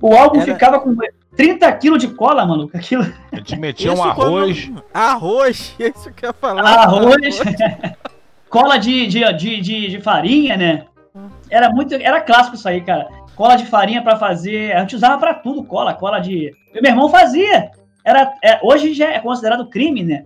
O 0.00 0.14
álbum 0.14 0.40
Era- 0.40 0.52
ficava 0.52 0.80
com 0.80 0.96
30 1.36 1.72
quilos 1.72 1.98
de 2.00 2.08
cola, 2.08 2.44
maluco. 2.44 2.76
Aquilo. 2.76 3.02
A 3.32 3.36
gente 3.36 3.56
metia 3.58 3.90
um 3.90 3.94
Isso 3.94 4.14
quando- 4.14 4.36
arroz. 4.38 4.72
Arroz, 4.92 5.76
isso 5.80 6.12
que 6.12 6.24
eu 6.24 6.28
ia 6.30 6.32
falar. 6.34 6.62
Arroz, 6.62 7.40
cola 8.48 8.76
de, 8.78 9.06
de, 9.06 9.32
de, 9.34 9.60
de, 9.60 9.88
de 9.90 10.00
farinha, 10.00 10.56
né? 10.56 10.84
Era 11.50 11.70
muito. 11.70 11.94
Era 11.94 12.20
clássico 12.20 12.56
isso 12.56 12.68
aí, 12.68 12.80
cara. 12.80 13.08
Cola 13.34 13.56
de 13.56 13.66
farinha 13.66 14.02
pra 14.02 14.16
fazer. 14.16 14.72
A 14.76 14.80
gente 14.80 14.96
usava 14.96 15.18
pra 15.18 15.34
tudo, 15.34 15.64
cola, 15.64 15.94
cola 15.94 16.20
de. 16.20 16.52
Meu 16.74 16.90
irmão 16.90 17.08
fazia. 17.08 17.70
Era, 18.04 18.32
é, 18.42 18.58
hoje 18.62 18.92
já 18.94 19.10
é 19.12 19.20
considerado 19.20 19.66
crime, 19.68 20.02
né? 20.02 20.24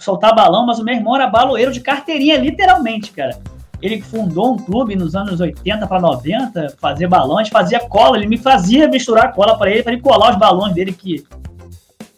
Soltar 0.00 0.32
balão, 0.32 0.64
mas 0.64 0.78
o 0.78 0.84
meu 0.84 0.94
irmão 0.94 1.16
era 1.16 1.26
baloeiro 1.26 1.72
de 1.72 1.80
carteirinha, 1.80 2.36
literalmente, 2.36 3.10
cara. 3.10 3.36
Ele 3.82 4.00
fundou 4.00 4.54
um 4.54 4.56
clube 4.56 4.94
nos 4.94 5.16
anos 5.16 5.40
80 5.40 5.88
para 5.88 6.00
90, 6.00 6.76
fazer 6.80 7.08
balão, 7.08 7.38
a 7.38 7.42
gente 7.42 7.52
fazia 7.52 7.80
cola, 7.80 8.16
ele 8.16 8.28
me 8.28 8.38
fazia 8.38 8.86
misturar 8.86 9.32
cola 9.32 9.58
pra 9.58 9.68
ele, 9.68 9.82
pra 9.82 9.92
ele 9.92 10.00
colar 10.00 10.30
os 10.30 10.38
balões 10.38 10.72
dele 10.72 10.92
que, 10.92 11.24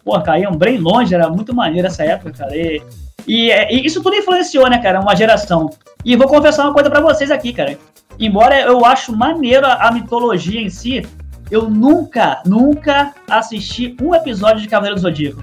pô, 0.05 0.21
caíam 0.21 0.55
bem 0.57 0.77
longe, 0.77 1.15
era 1.15 1.31
muito 1.31 1.55
maneiro 1.55 1.87
essa 1.87 2.05
época, 2.05 2.33
cara. 2.33 2.55
E, 2.55 2.83
e, 3.27 3.51
e 3.51 3.87
isso 3.87 4.03
tudo 4.03 4.15
influenciou, 4.15 4.69
né, 4.69 4.77
cara, 4.77 5.01
uma 5.01 5.17
geração. 5.17 5.71
E 6.05 6.17
vou 6.17 6.29
confessar 6.29 6.65
uma 6.65 6.75
coisa 6.75 6.91
pra 6.91 7.01
vocês 7.01 7.31
aqui, 7.31 7.51
cara. 7.51 7.79
Embora 8.19 8.61
eu 8.61 8.85
acho 8.85 9.17
maneiro 9.17 9.67
a, 9.67 9.89
a 9.89 9.93
mitologia 9.93 10.61
em 10.61 10.69
si, 10.69 11.07
eu 11.51 11.69
nunca, 11.69 12.43
nunca 12.45 13.15
assisti 13.29 13.97
um 14.03 14.15
episódio 14.15 14.61
de 14.61 14.69
Cavaleiro 14.69 14.97
do 14.97 15.03
Zodíaco. 15.03 15.43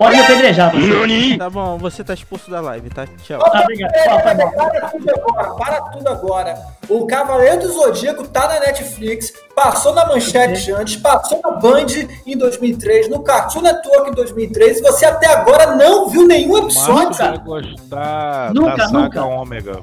Pode 0.00 0.16
me 0.16 0.22
apedrejar, 0.22 0.72
você. 0.72 1.36
Tá 1.36 1.50
bom, 1.50 1.76
você 1.76 2.02
tá 2.02 2.14
expulso 2.14 2.50
da 2.50 2.58
live, 2.62 2.88
tá? 2.88 3.06
Tchau. 3.22 3.38
Ah, 3.44 3.60
obrigado. 3.60 3.92
Bom. 3.92 4.50
Para 4.50 4.88
tudo 4.88 5.10
agora, 5.10 5.54
para 5.56 5.80
tudo 5.82 6.08
agora. 6.08 6.58
O 6.88 7.06
Cavaleiro 7.06 7.60
do 7.60 7.68
Zodíaco 7.70 8.26
tá 8.26 8.48
na 8.48 8.60
Netflix, 8.60 9.30
passou 9.54 9.94
na 9.94 10.06
Manchete 10.06 10.72
antes, 10.72 10.96
passou 10.96 11.38
na 11.44 11.50
Band 11.50 11.84
em 12.26 12.34
2003, 12.34 13.10
no 13.10 13.22
Cartoon 13.22 13.60
Network 13.60 14.10
em 14.10 14.14
2003, 14.14 14.78
e 14.78 14.82
você 14.82 15.04
até 15.04 15.26
agora 15.26 15.76
não 15.76 16.08
viu 16.08 16.26
nenhum 16.26 16.56
episódio, 16.56 17.18
cara. 17.18 17.36
gostar 17.36 18.54
Nunca, 18.54 18.76
da 18.76 18.88
saga 18.88 18.98
nunca. 18.98 19.24
Ômega. 19.26 19.82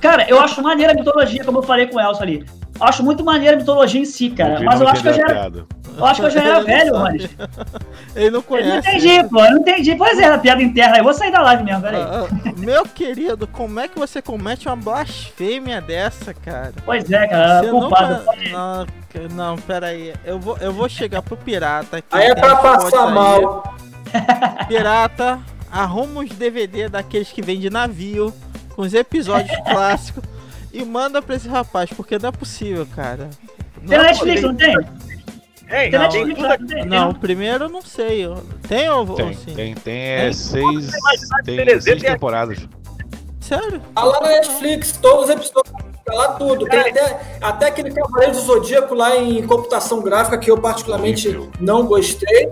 Cara, 0.00 0.24
eu 0.30 0.40
acho 0.40 0.62
maneira 0.62 0.92
a 0.92 0.94
mitologia, 0.94 1.44
como 1.44 1.58
eu 1.58 1.62
falei 1.64 1.88
com 1.88 1.96
o 1.96 2.00
Elcio 2.00 2.22
ali. 2.22 2.46
Eu 2.80 2.86
acho 2.86 3.02
muito 3.04 3.22
maneira 3.24 3.56
a 3.56 3.58
mitologia 3.58 4.00
em 4.00 4.04
si, 4.04 4.30
cara. 4.30 4.60
Mas 4.62 4.80
eu 4.80 4.88
acho 4.88 5.02
que 5.02 5.08
eu 5.08 5.12
já 5.14 5.22
era, 5.28 5.52
eu 5.98 6.04
acho 6.06 6.20
que 6.20 6.26
eu 6.26 6.30
já 6.30 6.42
era 6.42 6.62
velho, 6.62 6.92
mano. 6.94 7.18
Ele 7.20 7.28
não 8.16 8.24
Eu 8.24 8.30
não 8.32 8.42
conhece. 8.42 8.88
entendi, 8.88 9.28
pô. 9.28 9.44
Eu 9.44 9.50
não 9.52 9.58
entendi. 9.60 9.94
Pois 9.96 10.18
é, 10.18 10.24
a 10.24 10.38
piada 10.38 10.62
interna. 10.62 10.96
Eu 10.98 11.04
vou 11.04 11.12
sair 11.14 11.30
da 11.30 11.42
live 11.42 11.62
mesmo, 11.62 11.82
peraí. 11.82 12.00
Ah, 12.00 12.26
ah, 12.26 12.52
meu 12.56 12.84
querido, 12.84 13.46
como 13.46 13.78
é 13.80 13.86
que 13.86 13.98
você 13.98 14.22
comete 14.22 14.66
uma 14.66 14.76
blasfêmia 14.76 15.80
dessa, 15.80 16.32
cara? 16.32 16.72
Pois 16.84 17.10
é, 17.10 17.26
cara. 17.28 17.62
Você 17.62 17.70
Culpado. 17.70 18.14
nunca- 18.14 18.34
Não, 18.50 18.86
não, 19.36 19.56
pera 19.58 19.88
aí. 19.88 20.14
Eu 20.24 20.38
vou, 20.40 20.56
eu 20.58 20.72
vou 20.72 20.88
chegar 20.88 21.20
pro 21.22 21.36
pirata 21.36 21.98
aqui. 21.98 22.06
Aí 22.12 22.26
é 22.28 22.34
tem 22.34 22.42
pra 22.42 22.56
passar 22.56 23.10
mal. 23.10 23.74
Pirata, 24.68 25.38
arruma 25.70 26.22
os 26.22 26.30
DVD 26.30 26.88
daqueles 26.88 27.30
que 27.30 27.42
vêm 27.42 27.58
de 27.60 27.70
navio, 27.70 28.32
com 28.74 28.82
os 28.82 28.94
episódios 28.94 29.56
clássicos, 29.68 30.22
e 30.72 30.84
manda 30.84 31.20
pra 31.22 31.36
esse 31.36 31.48
rapaz, 31.48 31.90
porque 31.92 32.18
não 32.18 32.28
é 32.28 32.32
possível, 32.32 32.86
cara. 32.94 33.28
Não 33.80 33.88
Tem 33.88 33.98
é 33.98 34.02
na 34.02 34.08
Netflix, 34.08 34.40
possível. 34.40 34.48
não 34.48 34.56
tem? 34.56 34.74
Tem, 35.68 35.90
Tem 35.90 36.00
Não, 36.00 36.08
tem 36.08 36.24
Netflix, 36.26 36.40
não 36.60 36.66
tem? 36.66 36.84
Não, 36.86 37.14
primeiro 37.14 37.64
eu 37.64 37.68
não 37.68 37.82
sei. 37.82 38.26
Tem 38.68 38.88
ou, 38.90 39.06
Tem, 39.14 39.34
sim? 39.34 39.54
tem, 39.54 39.74
tem 39.74 39.98
é, 40.00 40.20
Tem? 40.24 40.32
seis, 40.32 40.90
tem 41.44 41.80
seis 41.80 41.84
tem- 41.84 42.12
temporadas. 42.12 42.58
Sério? 43.40 43.80
Tá 43.94 44.04
lá 44.04 44.20
na 44.20 44.28
Netflix, 44.28 44.92
todos 44.92 45.24
os 45.24 45.30
episódios, 45.30 45.74
tá 46.04 46.14
lá 46.14 46.28
tudo. 46.34 46.66
Tem 46.66 46.78
até, 46.80 47.20
até 47.40 47.66
aquele 47.68 47.90
Cavaleiro 47.92 48.32
do 48.32 48.40
Zodíaco 48.40 48.94
lá 48.94 49.16
em 49.16 49.44
computação 49.46 50.00
gráfica 50.02 50.38
que 50.38 50.50
eu 50.50 50.58
particularmente 50.58 51.36
não 51.58 51.84
gostei. 51.86 52.50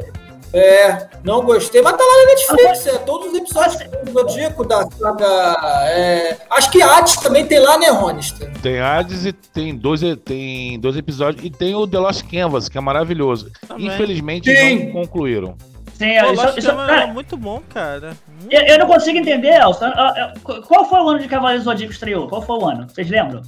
É, 0.52 1.06
não 1.22 1.42
gostei, 1.42 1.82
mas 1.82 1.92
tá 1.92 2.02
lá 2.02 2.24
na 2.24 2.30
Netflix, 2.30 2.86
é 2.86 2.98
todos 2.98 3.28
os 3.28 3.34
episódios 3.34 3.76
do 4.04 4.12
Zodíaco 4.12 4.64
da 4.64 4.88
saga. 4.90 5.56
É, 5.90 6.36
acho 6.50 6.70
que 6.70 6.82
Hades 6.82 7.16
também 7.16 7.46
tem 7.46 7.58
lá, 7.58 7.76
né, 7.78 7.88
Ronista? 7.88 8.50
Tem 8.62 8.80
Hades 8.80 9.26
e 9.26 9.32
tem 9.32 9.76
dois, 9.76 10.00
tem 10.24 10.80
dois 10.80 10.96
episódios. 10.96 11.44
E 11.44 11.50
tem 11.50 11.74
o 11.74 11.86
The 11.86 11.98
Lost 11.98 12.22
Canvas, 12.30 12.68
que 12.68 12.78
é 12.78 12.80
maravilhoso. 12.80 13.50
Também. 13.66 13.86
Infelizmente 13.86 14.54
Sim. 14.54 14.86
não 14.86 14.92
concluíram. 14.92 15.56
Sim, 15.94 16.18
Pô, 16.20 16.32
isso, 16.32 16.42
Lost 16.42 16.58
isso, 16.58 16.68
cara, 16.68 17.02
é 17.02 17.06
muito 17.12 17.36
bom, 17.36 17.60
cara. 17.68 18.16
Muito 18.40 18.52
eu, 18.52 18.62
eu 18.62 18.78
não 18.78 18.86
consigo 18.86 19.18
entender, 19.18 19.60
ah, 19.60 20.32
Qual 20.66 20.88
foi 20.88 21.00
o 21.00 21.08
ano 21.10 21.18
de 21.18 21.28
Cavaleiros 21.28 21.64
do 21.64 21.70
Zodíaco 21.70 21.92
estreou? 21.92 22.28
Qual 22.28 22.40
foi 22.40 22.56
o 22.56 22.66
ano? 22.66 22.88
Vocês 22.88 23.10
lembram? 23.10 23.42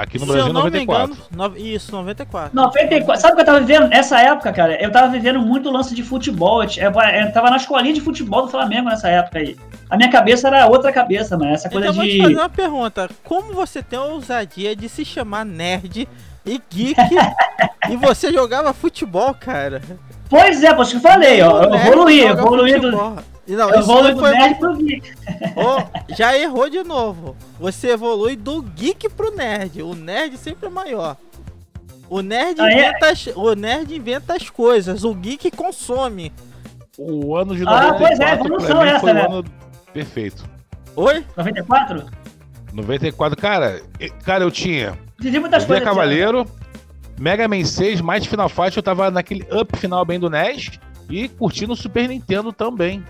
Aqui 0.00 0.18
no 0.18 0.24
Se 0.24 0.32
Brasil, 0.32 0.46
eu 0.48 0.52
não 0.54 0.62
94. 0.62 1.08
me 1.14 1.20
engano, 1.30 1.48
no- 1.50 1.58
isso, 1.58 1.92
94. 1.92 2.50
94. 2.56 3.20
Sabe 3.20 3.32
o 3.32 3.36
que 3.36 3.42
eu 3.42 3.46
tava 3.46 3.60
vivendo? 3.60 3.86
Nessa 3.88 4.18
época, 4.18 4.50
cara, 4.50 4.82
eu 4.82 4.90
tava 4.90 5.08
vivendo 5.08 5.38
muito 5.40 5.70
lance 5.70 5.94
de 5.94 6.02
futebol. 6.02 6.62
Eu, 6.64 7.30
tava 7.34 7.50
na 7.50 7.56
escolinha 7.58 7.92
de 7.92 8.00
futebol 8.00 8.42
do 8.42 8.48
Flamengo 8.48 8.88
nessa 8.88 9.10
época 9.10 9.40
aí. 9.40 9.58
A 9.90 9.98
minha 9.98 10.10
cabeça 10.10 10.46
era 10.48 10.66
outra 10.66 10.90
cabeça, 10.90 11.36
mano. 11.36 11.52
Essa 11.52 11.68
coisa 11.68 11.88
Então 11.88 11.92
eu 11.92 11.96
vou 11.96 12.04
de. 12.06 12.16
te 12.16 12.22
fazer 12.22 12.34
uma 12.40 12.48
pergunta. 12.48 13.10
Como 13.22 13.52
você 13.52 13.82
tem 13.82 13.98
a 13.98 14.04
ousadia 14.04 14.74
de 14.74 14.88
se 14.88 15.04
chamar 15.04 15.44
nerd 15.44 16.08
e 16.46 16.60
geek 16.70 16.96
e 17.90 17.96
você 17.98 18.32
jogava 18.32 18.72
futebol, 18.72 19.34
cara? 19.34 19.82
Pois 20.30 20.64
é, 20.64 20.72
por 20.72 20.82
isso 20.82 20.92
que 20.92 20.96
eu 20.96 21.10
falei, 21.10 21.42
ó. 21.42 21.64
Eu 21.64 21.70
Nerd 21.70 21.86
evoluí, 21.88 22.20
evoluí 22.22 22.72
do. 22.80 22.82
futebol. 22.90 23.16
Não, 23.56 23.70
Eu 23.70 23.86
não 23.86 24.14
do 24.14 24.20
foi 24.20 24.30
nerd 24.30 24.58
pro 24.58 24.76
geek. 24.76 25.12
Ô, 25.56 26.14
já 26.14 26.36
errou 26.38 26.68
de 26.70 26.82
novo. 26.84 27.36
Você 27.58 27.90
evolui 27.92 28.36
do 28.36 28.62
geek 28.62 29.08
pro 29.10 29.34
nerd. 29.34 29.82
O 29.82 29.94
nerd 29.94 30.36
sempre 30.38 30.66
é 30.66 30.70
maior. 30.70 31.16
O 32.08 32.22
nerd, 32.22 32.60
Ah, 32.60 32.68
é? 32.68 32.72
inventa, 32.74 33.10
as, 33.10 33.26
o 33.34 33.54
nerd 33.54 33.94
inventa 33.94 34.34
as 34.34 34.50
coisas, 34.50 35.04
o 35.04 35.14
geek 35.14 35.50
consome. 35.52 36.32
O 36.98 37.36
ano 37.36 37.54
de 37.54 37.62
Ah, 37.62 37.92
94 37.92 37.98
pois 37.98 38.20
é, 38.20 38.32
evolução 38.34 38.82
essa, 38.82 39.00
foi 39.00 39.12
né? 39.12 39.26
o 39.28 39.32
ano 39.32 39.44
perfeito. 39.92 40.44
Oi? 40.96 41.24
94? 41.36 42.04
94, 42.72 43.36
cara, 43.40 43.80
cara, 44.24 44.44
eu 44.44 44.50
tinha. 44.50 44.98
Entendi 45.18 45.38
muitas 45.38 45.62
Eu 45.62 45.68
coisas. 45.68 45.86
ano. 45.86 45.94
Cavaleiro, 45.94 46.46
Mega 47.18 47.46
Man 47.48 47.64
6, 47.64 48.00
mais 48.00 48.26
Final 48.26 48.48
Fight, 48.48 48.76
eu 48.76 48.82
tava 48.82 49.10
naquele 49.10 49.46
up 49.52 49.76
final 49.78 50.04
bem 50.04 50.18
do 50.18 50.28
NES 50.30 50.70
e 51.08 51.28
curtindo 51.28 51.72
o 51.72 51.76
Super 51.76 52.08
Nintendo 52.08 52.52
também. 52.52 53.04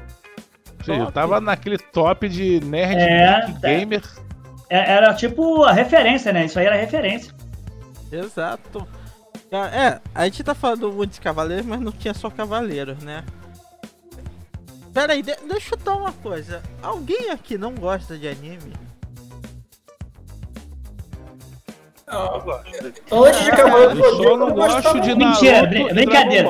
Seja, 0.85 1.01
eu 1.01 1.13
tava 1.13 1.41
naquele 1.41 1.79
top 1.79 2.29
de 2.29 2.61
nerd, 2.65 2.97
É, 3.01 3.41
geek, 3.47 3.61
tá. 3.61 3.69
gamer. 3.69 4.03
É- 4.69 4.93
Era 4.93 5.15
tipo 5.15 5.65
a 5.65 5.73
referência, 5.73 6.33
né? 6.33 6.45
Isso 6.47 6.59
aí 6.59 6.67
era 6.67 6.77
referência. 6.77 7.33
Exato. 8.11 8.87
Ah, 9.53 9.67
É, 9.73 10.01
a 10.15 10.25
gente 10.25 10.45
tá 10.45 10.55
falando 10.55 10.93
muito 10.93 11.13
de 11.15 11.21
cavaleiros, 11.21 11.67
mas 11.67 11.81
não 11.81 11.91
tinha 11.93 12.15
só 12.15 12.31
cavaleiros, 12.31 13.03
né? 13.03 13.25
Pera 14.95 15.13
aí, 15.13 15.23
de- 15.23 15.35
deixa 15.37 15.55
eu 15.55 15.61
chutar 15.61 15.97
uma 15.97 16.13
coisa. 16.13 16.63
Alguém 16.83 17.31
aqui 17.31 17.57
não 17.59 17.75
gosta 17.75 18.17
de 18.19 18.27
anime? 18.29 18.73
Antes 23.13 23.45
de 23.45 23.51
Cavaleiro 23.53 23.95
do 24.17 24.25
Eu 24.25 24.37
não 24.37 24.51
gosto 24.53 25.01
de. 25.01 25.15
Mentira, 25.15 25.53
Naruto 25.63 25.69
brin- 25.71 25.87
e 25.89 25.95
brincadeira. 25.95 26.49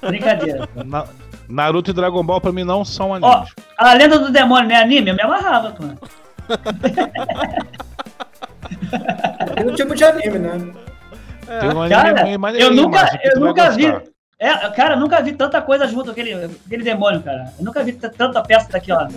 Brincadeira. 0.00 0.68
Na- 0.86 1.06
Naruto 1.52 1.90
e 1.90 1.94
Dragon 1.94 2.24
Ball 2.24 2.40
pra 2.40 2.50
mim 2.50 2.64
não 2.64 2.84
são 2.84 3.14
animes. 3.14 3.52
A 3.76 3.92
lenda 3.92 4.18
do 4.18 4.32
demônio 4.32 4.68
não 4.68 4.74
é 4.74 4.82
anime? 4.82 5.10
Eu 5.10 5.14
me 5.14 5.22
amarrava, 5.22 5.70
pô. 5.72 5.84
Tem 9.54 9.68
um 9.68 9.74
tipo 9.74 9.94
de 9.94 10.04
anime, 10.04 10.38
né? 10.38 10.50
Tem 11.60 11.68
um 11.70 11.88
Cara, 11.88 12.10
anime 12.10 12.22
meio 12.24 12.34
eu 12.34 12.38
maneirinho, 12.38 12.74
nunca, 12.74 13.20
eu 13.22 13.40
nunca 13.40 13.70
vi. 13.70 13.90
gostar. 13.90 14.10
É, 14.38 14.68
cara, 14.70 14.94
eu 14.94 15.00
nunca 15.00 15.22
vi 15.22 15.32
tanta 15.32 15.60
coisa 15.62 15.86
junto 15.86 16.06
com 16.06 16.10
aquele, 16.12 16.32
aquele 16.66 16.82
demônio, 16.82 17.22
cara. 17.22 17.52
Eu 17.58 17.64
nunca 17.64 17.84
vi 17.84 17.92
tanta 17.92 18.42
peça 18.42 18.68
daquela. 18.72 19.08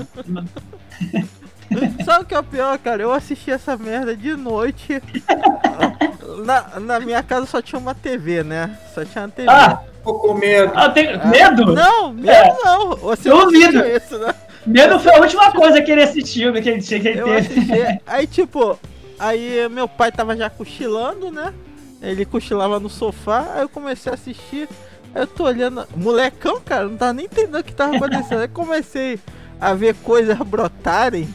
Sabe 2.06 2.24
o 2.24 2.26
que 2.26 2.36
é 2.36 2.40
o 2.40 2.44
pior, 2.44 2.78
cara? 2.78 3.02
Eu 3.02 3.12
assisti 3.12 3.50
essa 3.50 3.76
merda 3.76 4.16
de 4.16 4.36
noite. 4.36 5.02
na, 6.44 6.80
na 6.80 7.00
minha 7.00 7.22
casa 7.24 7.46
só 7.46 7.62
tinha 7.62 7.80
uma 7.80 7.94
TV, 7.96 8.44
né? 8.44 8.78
Só 8.94 9.04
tinha 9.06 9.24
uma 9.24 9.30
TV. 9.30 9.50
Ah, 9.50 9.82
Tô 10.04 10.14
com 10.16 10.34
medo. 10.36 10.72
ah, 10.76 10.90
tem 10.90 11.18
medo? 11.28 11.74
Não, 11.74 12.14
medo 12.14 12.30
É. 12.30 12.56
não. 12.64 12.96
Você 12.98 13.30
Eu 13.30 13.38
não 13.38 13.46
duvido. 13.46 13.80
assistiu 13.80 13.98
isso, 13.98 14.18
né? 14.20 14.36
Medo 14.66 15.00
foi 15.00 15.16
a 15.16 15.20
última 15.22 15.52
coisa 15.52 15.82
que 15.82 15.92
ele 15.92 16.04
assistiu, 16.04 16.52
que 16.54 16.70
ele, 16.70 16.82
que 16.82 16.96
ele 16.96 17.20
Eu 17.20 17.26
teve. 17.26 17.38
assisti. 17.38 18.02
Aí, 18.06 18.28
tipo, 18.28 18.80
aí 19.20 19.68
meu 19.70 19.88
pai 19.88 20.12
tava 20.12 20.36
já 20.36 20.50
cochilando, 20.50 21.32
né? 21.32 21.54
Ele 22.02 22.26
cochilava 22.26 22.80
no 22.80 22.90
sofá, 22.90 23.48
aí 23.56 23.62
eu 23.62 23.70
comecei 23.70 24.12
a 24.12 24.16
assistir. 24.16 24.68
Aí 25.14 25.22
eu 25.24 25.28
tô 25.28 25.46
olhando. 25.46 25.88
Molecão, 25.96 26.60
cara, 26.62 26.88
não 26.88 26.98
tava 26.98 27.14
nem 27.14 27.26
entendendo 27.26 27.58
o 27.60 27.64
que 27.64 27.74
tava 27.74 27.96
acontecendo. 27.96 28.42
Aí 28.42 28.48
comecei 28.48 29.20
a 29.60 29.74
ver 29.74 29.96
coisas 30.04 30.38
brotarem, 30.40 31.28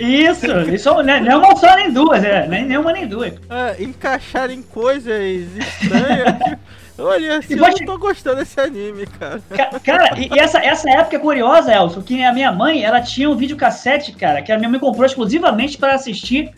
Isso, 0.00 0.46
isso 0.72 0.88
é, 1.00 1.20
não 1.20 1.32
é 1.32 1.36
uma 1.36 1.56
só 1.56 1.74
nem 1.76 1.92
duas, 1.92 2.22
é, 2.24 2.46
nem 2.46 2.64
nenhuma 2.64 2.92
nem 2.92 3.06
duas. 3.06 3.34
é, 3.50 3.82
encaixarem 3.82 4.62
coisas 4.62 5.48
estranhas. 5.56 6.58
Eu 6.98 7.06
olhei 7.08 7.30
assim, 7.30 7.54
eu 7.54 7.58
vou 7.58 7.68
não 7.68 7.74
te- 7.74 7.84
tô 7.84 7.98
gostando 7.98 8.36
desse 8.36 8.60
anime, 8.60 9.06
cara. 9.06 9.40
Ca- 9.50 9.80
Cara, 9.80 10.18
e, 10.18 10.28
e 10.34 10.38
essa, 10.38 10.58
essa 10.58 10.90
época 10.90 11.16
é 11.16 11.18
curiosa, 11.18 11.72
Elson, 11.72 12.02
que 12.02 12.22
a 12.22 12.32
minha 12.32 12.50
mãe, 12.52 12.82
ela 12.82 13.00
tinha 13.00 13.28
um 13.30 13.36
videocassete, 13.36 14.12
cara, 14.12 14.42
que 14.42 14.50
a 14.52 14.56
minha 14.58 14.68
mãe 14.70 14.78
comprou 14.80 15.04
exclusivamente 15.06 15.76
para 15.78 15.94
assistir 15.94 16.50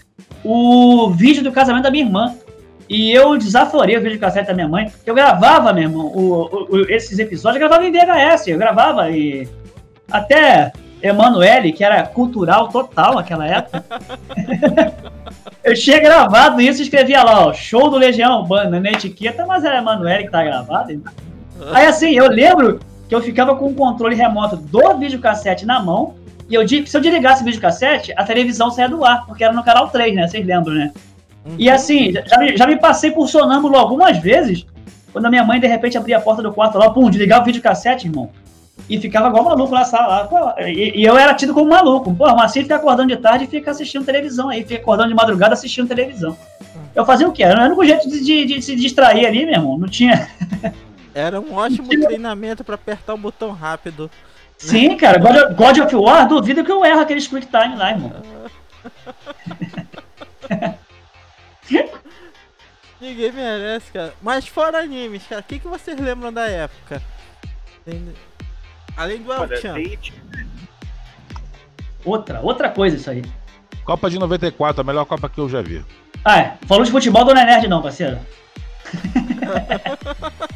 o 0.45 1.11
vídeo 1.11 1.43
do 1.43 1.53
casamento 1.53 1.85
da 1.85 1.91
minha 1.91 2.05
irmã. 2.05 2.35
E 2.89 3.11
eu 3.13 3.39
desaforei 3.39 3.97
o 3.97 4.03
videocassete 4.03 4.49
da 4.49 4.55
minha 4.55 4.69
mãe. 4.69 4.93
Eu 5.07 5.15
gravava, 5.15 5.73
meu 5.73 5.85
irmão, 5.85 6.07
o- 6.07 6.43
o- 6.43 6.77
o- 6.77 6.91
esses 6.91 7.19
episódios, 7.19 7.63
eu 7.63 7.69
gravava 7.69 7.89
em 7.89 7.93
VHS, 7.93 8.49
eu 8.49 8.59
gravava 8.59 9.11
e 9.11 9.49
até 10.11 10.73
Emanuele, 11.03 11.73
que 11.73 11.85
era 11.85 12.03
cultural 12.05 12.69
total 12.69 13.17
naquela 13.17 13.47
época. 13.47 13.85
eu 15.65 15.75
tinha 15.75 16.01
gravado 16.01 16.61
isso 16.61 16.81
e 16.81 16.85
escrevia 16.85 17.23
lá, 17.23 17.47
ó, 17.47 17.53
show 17.53 17.91
do 17.91 17.97
Legião 17.97 18.41
Urbana 18.41 18.81
na 18.81 18.91
etiqueta, 18.91 19.45
mas 19.47 19.65
era 19.65 19.79
Emanuele 19.79 20.25
que 20.25 20.31
tá 20.31 20.45
gravado. 20.45 20.93
então. 20.93 21.13
Aí 21.73 21.87
assim, 21.87 22.13
eu 22.13 22.29
lembro 22.29 22.81
que 23.09 23.15
eu 23.15 23.21
ficava 23.21 23.55
com 23.57 23.67
o 23.67 23.75
controle 23.75 24.15
remoto 24.15 24.57
do 24.57 24.99
videocassete 24.99 25.67
na 25.67 25.83
mão, 25.83 26.15
e 26.49 26.55
eu, 26.55 26.67
se 26.69 26.97
eu 26.97 27.01
desligasse 27.01 27.43
o 27.43 27.45
videocassete, 27.45 28.13
a 28.17 28.25
televisão 28.25 28.71
saía 28.71 28.89
do 28.89 29.05
ar, 29.05 29.27
porque 29.27 29.43
era 29.45 29.53
no 29.53 29.65
canal 29.65 29.89
3, 29.89 30.15
né? 30.15 30.29
Vocês 30.29 30.47
lembram, 30.47 30.75
né? 30.75 30.93
E 31.59 31.69
assim, 31.69 32.13
já, 32.13 32.23
já 32.25 32.39
me, 32.39 32.57
já 32.57 32.67
me 32.67 32.77
passei 32.77 33.11
por 33.11 33.29
sonâmbulo 33.29 33.77
algumas 33.77 34.19
vezes, 34.19 34.67
quando 35.13 35.27
a 35.27 35.31
minha 35.31 35.45
mãe 35.45 35.59
de 35.59 35.67
repente 35.67 35.99
abria 35.99 36.19
a 36.19 36.21
porta 36.21 36.43
do 36.43 36.53
quarto 36.53 36.79
lá, 36.79 36.91
pum, 36.91 37.11
desligava 37.11 37.43
o 37.43 37.45
videocassete, 37.45 38.07
irmão. 38.07 38.31
E 38.95 39.01
ficava 39.01 39.29
igual 39.29 39.45
maluco 39.45 39.75
na 39.75 39.85
sala. 39.85 40.07
Lá. 40.07 40.25
Pô, 40.27 40.37
e, 40.61 41.01
e 41.01 41.05
eu 41.05 41.17
era 41.17 41.33
tido 41.35 41.55
como 41.55 41.71
maluco. 41.71 42.15
Pô, 42.15 42.27
mas 42.35 42.51
assim 42.51 42.63
fica 42.63 42.77
acordando 42.77 43.09
de 43.09 43.17
tarde 43.17 43.45
e 43.45 43.47
fica 43.47 43.71
assistindo 43.71 44.05
televisão 44.05 44.51
aí, 44.51 44.63
fica 44.65 44.81
acordando 44.81 45.09
de 45.09 45.15
madrugada 45.15 45.55
assistindo 45.55 45.89
televisão. 45.89 46.37
Eu 46.95 47.05
fazia 47.07 47.27
o 47.27 47.33
quê? 47.33 47.43
Era 47.43 47.63
o 47.63 47.67
único 47.67 47.85
jeito 47.87 48.07
de, 48.09 48.21
de- 48.23 48.45
de 48.45 48.63
se 48.63 48.77
distrair 48.77 49.25
ali, 49.27 49.47
meu 49.47 49.55
irmão. 49.55 49.79
Não 49.79 49.89
tinha. 49.89 50.29
Era 51.15 51.41
um 51.41 51.55
ótimo 51.55 51.89
treinamento 51.89 52.63
pra 52.65 52.75
apertar 52.75 53.15
um 53.15 53.19
botão 53.19 53.51
rápido. 53.53 54.11
Sim, 54.59 54.97
cara, 54.97 55.19
God 55.19 55.37
of, 55.37 55.55
God 55.55 55.79
of 55.79 55.97
War, 55.97 56.29
duvido 56.29 56.63
que 56.63 56.71
eu 56.71 56.85
erro 56.85 57.01
aquele 57.01 57.21
Quick 57.21 57.47
Time 57.47 57.75
lá, 57.77 57.91
irmão. 57.91 58.13
Ninguém 63.01 63.33
merece, 63.33 63.91
cara. 63.91 64.15
Mas 64.23 64.47
fora 64.47 64.79
animes, 64.79 65.27
cara, 65.27 65.41
o 65.41 65.45
que, 65.45 65.59
que 65.59 65.67
vocês 65.67 65.99
lembram 65.99 66.33
da 66.33 66.47
época? 66.47 67.03
Tem- 67.85 68.15
Além 68.97 69.23
do 69.23 69.33
tem- 69.73 69.99
Outra, 72.05 72.41
outra 72.41 72.69
coisa 72.69 72.97
isso 72.97 73.11
aí. 73.11 73.23
Copa 73.85 74.11
de 74.11 74.19
94, 74.19 74.81
a 74.81 74.85
melhor 74.85 75.05
Copa 75.05 75.29
que 75.29 75.39
eu 75.41 75.49
já 75.49 75.63
vi. 75.63 75.85
Ah, 76.25 76.39
é. 76.39 76.59
Falou 76.67 76.85
de 76.85 76.91
futebol, 76.91 77.25
não 77.25 77.33
é 77.33 77.45
nerd 77.45 77.69
não, 77.69 77.83
parceiro. 77.83 78.19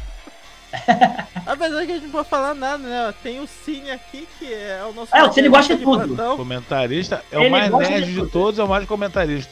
Apesar 1.45 1.85
que 1.85 1.91
a 1.91 1.95
gente 1.95 2.03
não 2.05 2.11
pode 2.11 2.29
falar 2.29 2.53
nada, 2.53 2.83
né? 2.83 3.13
Tem 3.23 3.39
o 3.39 3.47
Cine 3.47 3.91
aqui, 3.91 4.27
que 4.37 4.53
é 4.53 4.81
o 4.89 4.93
nosso. 4.93 5.15
É, 5.15 5.23
o 5.23 5.31
Cine 5.31 5.49
gosta 5.49 5.75
de 5.75 5.83
tudo. 5.83 6.05
plantão. 6.05 6.37
Comentarista 6.37 7.23
é 7.31 7.37
o 7.37 7.41
Ele 7.41 7.49
mais 7.49 7.69
gosta 7.69 7.89
nerd 7.89 8.05
de 8.05 8.21
de, 8.21 8.27
todos, 8.29 8.59
é 8.59 8.63
o 8.63 8.67
mais 8.67 8.85
comentarista. 8.85 9.51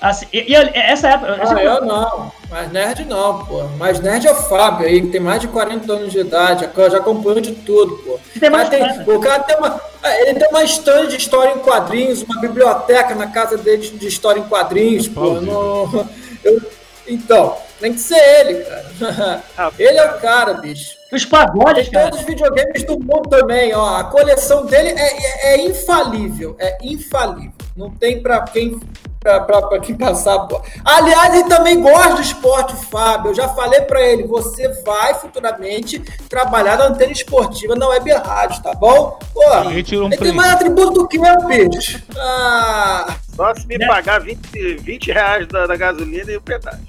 Assim, 0.00 0.26
e, 0.32 0.52
e 0.52 0.54
essa 0.54 1.08
época. 1.08 1.38
essa 1.42 1.56
Ah, 1.56 1.62
eu 1.64 1.84
não. 1.84 2.30
Mas 2.50 2.70
nerd 2.72 3.04
não, 3.04 3.44
pô. 3.44 3.64
Mas 3.76 4.00
nerd 4.00 4.26
é 4.26 4.30
o 4.32 4.34
Fábio 4.34 4.86
aí, 4.86 5.00
que 5.00 5.08
tem 5.08 5.20
mais 5.20 5.40
de 5.40 5.48
40 5.48 5.92
anos 5.92 6.12
de 6.12 6.20
idade, 6.20 6.68
já- 6.90 6.98
acompanhou 6.98 7.40
de 7.40 7.52
tudo, 7.52 7.96
pô. 7.98 8.18
Tem 8.38 8.48
O 8.48 8.52
mais 8.52 8.68
cara 8.68 9.04
tem- 9.04 9.16
o 9.16 9.20
cara 9.20 9.42
tem 9.42 9.56
uma. 9.56 9.80
ah, 10.02 10.20
Ele 10.20 10.38
tem 10.38 10.48
uma 10.48 10.62
estante 10.62 11.08
de 11.08 11.16
história 11.16 11.52
em 11.52 11.58
quadrinhos, 11.58 12.22
uma 12.22 12.40
biblioteca 12.40 13.14
na 13.16 13.26
casa 13.26 13.58
dele 13.58 13.90
de 13.90 14.06
história 14.06 14.38
em 14.40 14.44
quadrinhos, 14.48 15.08
pô. 15.08 15.36
Eu- 16.44 16.62
então, 17.06 17.56
tem 17.80 17.92
que 17.94 18.00
ser 18.00 18.18
ele, 18.40 18.62
cara. 18.64 19.42
Ah, 19.56 19.70
Ele 19.78 19.98
é 19.98 20.04
o 20.04 20.18
cara, 20.20 20.54
bicho. 20.54 20.96
Os 21.10 21.24
pagodes, 21.24 21.84
Tem 21.88 21.92
cara. 21.94 22.04
todos 22.10 22.20
os 22.20 22.26
videogames 22.26 22.84
do 22.84 22.92
mundo 23.00 23.28
também, 23.30 23.74
ó. 23.74 23.96
A 23.96 24.04
coleção 24.04 24.66
dele 24.66 24.90
é, 24.90 24.92
é- 25.00 25.54
é 25.54 25.60
infalível. 25.64 26.54
É 26.58 26.76
infalível. 26.82 27.52
Não 27.74 27.90
tem 27.90 28.20
pra 28.22 28.42
quem. 28.42 28.78
Pra 29.20 29.80
quem 29.80 29.96
passar. 29.96 30.46
Aliás, 30.84 31.34
ele 31.34 31.48
também 31.48 31.80
gosta 31.80 32.14
do 32.14 32.20
esporte, 32.20 32.76
Fábio. 32.86 33.30
Eu 33.30 33.34
já 33.34 33.48
falei 33.48 33.80
pra 33.82 34.00
ele: 34.00 34.24
você 34.24 34.68
vai 34.82 35.14
futuramente 35.14 35.98
trabalhar 36.28 36.78
na 36.78 36.86
antena 36.86 37.12
esportiva 37.12 37.74
na 37.74 37.88
Web 37.88 38.10
Rádio, 38.12 38.62
tá 38.62 38.72
bom? 38.74 39.18
Pô, 39.34 39.60
um 39.60 39.70
ele 39.72 40.16
tem 40.16 40.32
mais 40.32 40.52
atributo 40.52 40.92
do 40.92 41.08
que 41.08 41.18
eu, 41.18 41.46
bicho. 41.46 42.00
Ah, 42.16 43.16
Só 43.34 43.54
se 43.54 43.66
me 43.66 43.78
pagar 43.86 44.20
20, 44.20 44.76
20 44.76 45.12
reais 45.12 45.46
da, 45.48 45.66
da 45.66 45.76
gasolina 45.76 46.30
e 46.30 46.36
o 46.36 46.40
pedágio. 46.40 46.86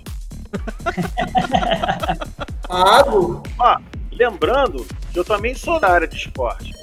pago. 2.68 3.44
Ó, 3.60 3.78
lembrando 4.12 4.86
que 5.12 5.20
eu 5.20 5.26
também 5.26 5.56
sou 5.56 5.80
da 5.80 5.90
área 5.90 6.08
de 6.08 6.16
esporte, 6.16 6.74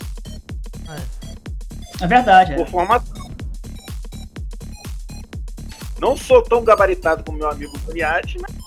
É 2.01 2.07
verdade. 2.07 2.53
é. 2.53 2.57
por 2.57 2.69
formação. 2.69 3.26
Não 5.99 6.17
sou 6.17 6.43
tão 6.43 6.63
gabaritado 6.63 7.25
como 7.25 7.39
meu 7.39 7.51
amigo 7.51 7.77
Buniati, 7.81 8.39
mas. 8.41 8.67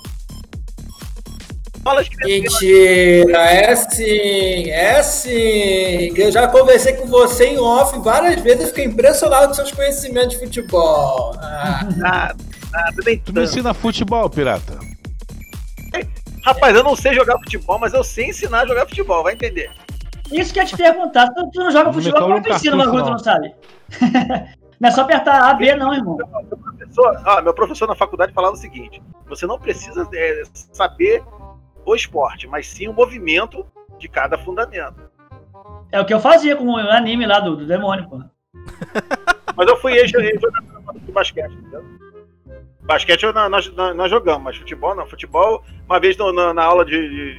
Mentira, 2.23 3.39
é 3.39 3.75
sim, 3.75 4.69
é 4.69 5.01
sim. 5.01 6.13
Eu 6.15 6.31
já 6.31 6.47
conversei 6.47 6.93
com 6.93 7.07
você 7.07 7.47
em 7.47 7.57
off 7.57 7.97
várias 7.99 8.41
vezes, 8.41 8.61
eu 8.61 8.67
fiquei 8.67 8.85
impressionado 8.85 9.47
com 9.47 9.53
seus 9.53 9.71
conhecimentos 9.71 10.31
de 10.31 10.39
futebol. 10.39 11.33
Ah, 11.39 11.87
Nada, 11.97 12.35
nada, 12.71 12.95
nem 13.05 13.17
Tu 13.19 13.33
me 13.33 13.43
ensina 13.43 13.73
futebol, 13.73 14.29
pirata. 14.29 14.77
Rapaz, 16.45 16.75
eu 16.75 16.83
não 16.83 16.95
sei 16.95 17.13
jogar 17.13 17.37
futebol, 17.39 17.79
mas 17.79 17.93
eu 17.93 18.03
sei 18.03 18.29
ensinar 18.29 18.61
a 18.61 18.67
jogar 18.67 18.85
futebol, 18.87 19.23
vai 19.23 19.33
entender. 19.33 19.71
Isso 20.31 20.53
que 20.53 20.59
eu 20.59 20.63
ia 20.63 20.69
te 20.69 20.77
perguntar. 20.77 21.27
Tu, 21.29 21.49
tu 21.51 21.59
não 21.59 21.71
joga 21.71 21.91
futebol, 21.91 22.21
como 22.21 22.37
é 22.37 22.41
tu 22.41 22.51
um 22.51 22.55
ensina 22.55 22.75
uma 22.75 22.89
coisa 22.89 23.03
que 23.03 23.09
tu 23.09 23.11
não 23.11 23.19
sabe? 23.19 23.53
não 24.79 24.89
é 24.89 24.91
só 24.91 25.01
apertar 25.01 25.49
A, 25.49 25.53
B, 25.53 25.75
não, 25.75 25.93
irmão. 25.93 26.17
Professor, 26.17 27.21
ó, 27.25 27.41
meu 27.41 27.53
professor 27.53 27.87
na 27.87 27.95
faculdade 27.95 28.33
falava 28.33 28.53
o 28.53 28.57
seguinte: 28.57 29.01
você 29.27 29.45
não 29.45 29.59
precisa 29.59 30.07
é, 30.13 30.43
saber 30.53 31.23
o 31.85 31.95
esporte, 31.95 32.47
mas 32.47 32.67
sim 32.67 32.87
o 32.87 32.93
movimento 32.93 33.65
de 33.97 34.07
cada 34.07 34.37
fundamento. 34.37 35.09
É 35.91 35.99
o 35.99 36.05
que 36.05 36.13
eu 36.13 36.19
fazia 36.19 36.55
com 36.55 36.65
o 36.65 36.77
anime 36.77 37.25
lá 37.25 37.39
do, 37.39 37.55
do 37.57 37.65
demônio, 37.65 38.07
pô. 38.07 38.21
Mas 39.55 39.67
eu 39.67 39.75
fui 39.75 39.91
ex-jogador 39.93 40.53
de 40.95 41.11
basquete, 41.11 41.51
entendeu? 41.51 41.83
Basquete 42.81 43.23
nós, 43.33 43.67
nós, 43.75 43.95
nós 43.95 44.09
jogamos, 44.09 44.41
mas 44.41 44.57
futebol 44.57 44.95
não. 44.95 45.05
Futebol, 45.05 45.63
uma 45.85 45.99
vez 45.99 46.15
no- 46.15 46.31
na, 46.31 46.53
na 46.53 46.63
aula 46.63 46.85
de, 46.85 47.35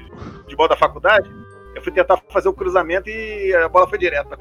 de, 0.47 0.55
bola 0.55 0.69
da 0.69 0.77
faculdade, 0.77 1.31
eu 1.75 1.83
fui 1.83 1.91
tentar 1.91 2.21
fazer 2.29 2.49
o 2.49 2.53
cruzamento 2.53 3.09
e 3.09 3.55
a 3.55 3.69
bola 3.71 3.89
foi 3.89 3.99
direto. 3.99 4.37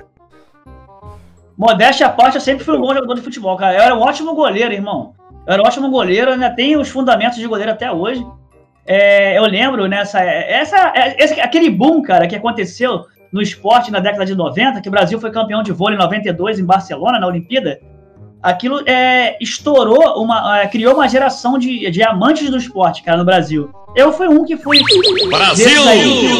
Modéstia 1.60 2.08
à 2.08 2.10
parte, 2.10 2.36
eu 2.36 2.42
sempre 2.42 2.64
fui 2.64 2.78
um 2.78 2.80
bom 2.80 2.94
jogador 2.94 3.16
de 3.16 3.22
futebol, 3.22 3.58
cara. 3.58 3.76
Eu 3.76 3.82
era 3.82 3.94
um 3.94 4.00
ótimo 4.00 4.34
goleiro, 4.34 4.74
irmão. 4.74 5.14
Eu 5.46 5.54
era 5.56 5.62
um 5.62 5.66
ótimo 5.66 5.90
goleiro, 5.90 6.32
ainda 6.32 6.50
tenho 6.50 6.80
os 6.80 6.88
fundamentos 6.88 7.38
de 7.38 7.46
goleiro 7.46 7.74
até 7.74 7.92
hoje. 7.92 8.26
É, 8.86 9.38
eu 9.38 9.44
lembro 9.44 9.86
nessa. 9.86 10.22
Essa, 10.22 10.94
esse, 11.18 11.38
aquele 11.42 11.70
boom, 11.70 12.02
cara, 12.02 12.28
que 12.28 12.36
aconteceu 12.36 13.04
no 13.30 13.42
esporte 13.42 13.92
na 13.92 14.00
década 14.00 14.26
de 14.26 14.34
90, 14.36 14.80
que 14.80 14.88
o 14.88 14.92
Brasil 14.92 15.20
foi 15.20 15.32
campeão 15.32 15.62
de 15.62 15.74
vôlei 15.74 15.98
em 15.98 16.00
92 16.00 16.60
em 16.60 16.66
Barcelona, 16.66 17.20
na 17.20 17.28
Olimpíada. 17.28 17.82
Aquilo 18.42 18.82
é, 18.90 19.38
estourou, 19.42 20.24
uma, 20.24 20.62
é, 20.62 20.68
criou 20.68 20.94
uma 20.94 21.10
geração 21.10 21.58
de, 21.58 21.92
de 21.92 22.02
amantes 22.02 22.50
do 22.50 22.56
esporte, 22.56 23.04
cara, 23.04 23.18
no 23.18 23.26
Brasil. 23.26 23.70
Eu 23.94 24.14
fui 24.14 24.30
um 24.30 24.46
que 24.46 24.56
fui. 24.56 24.80
Brasil! 25.30 25.68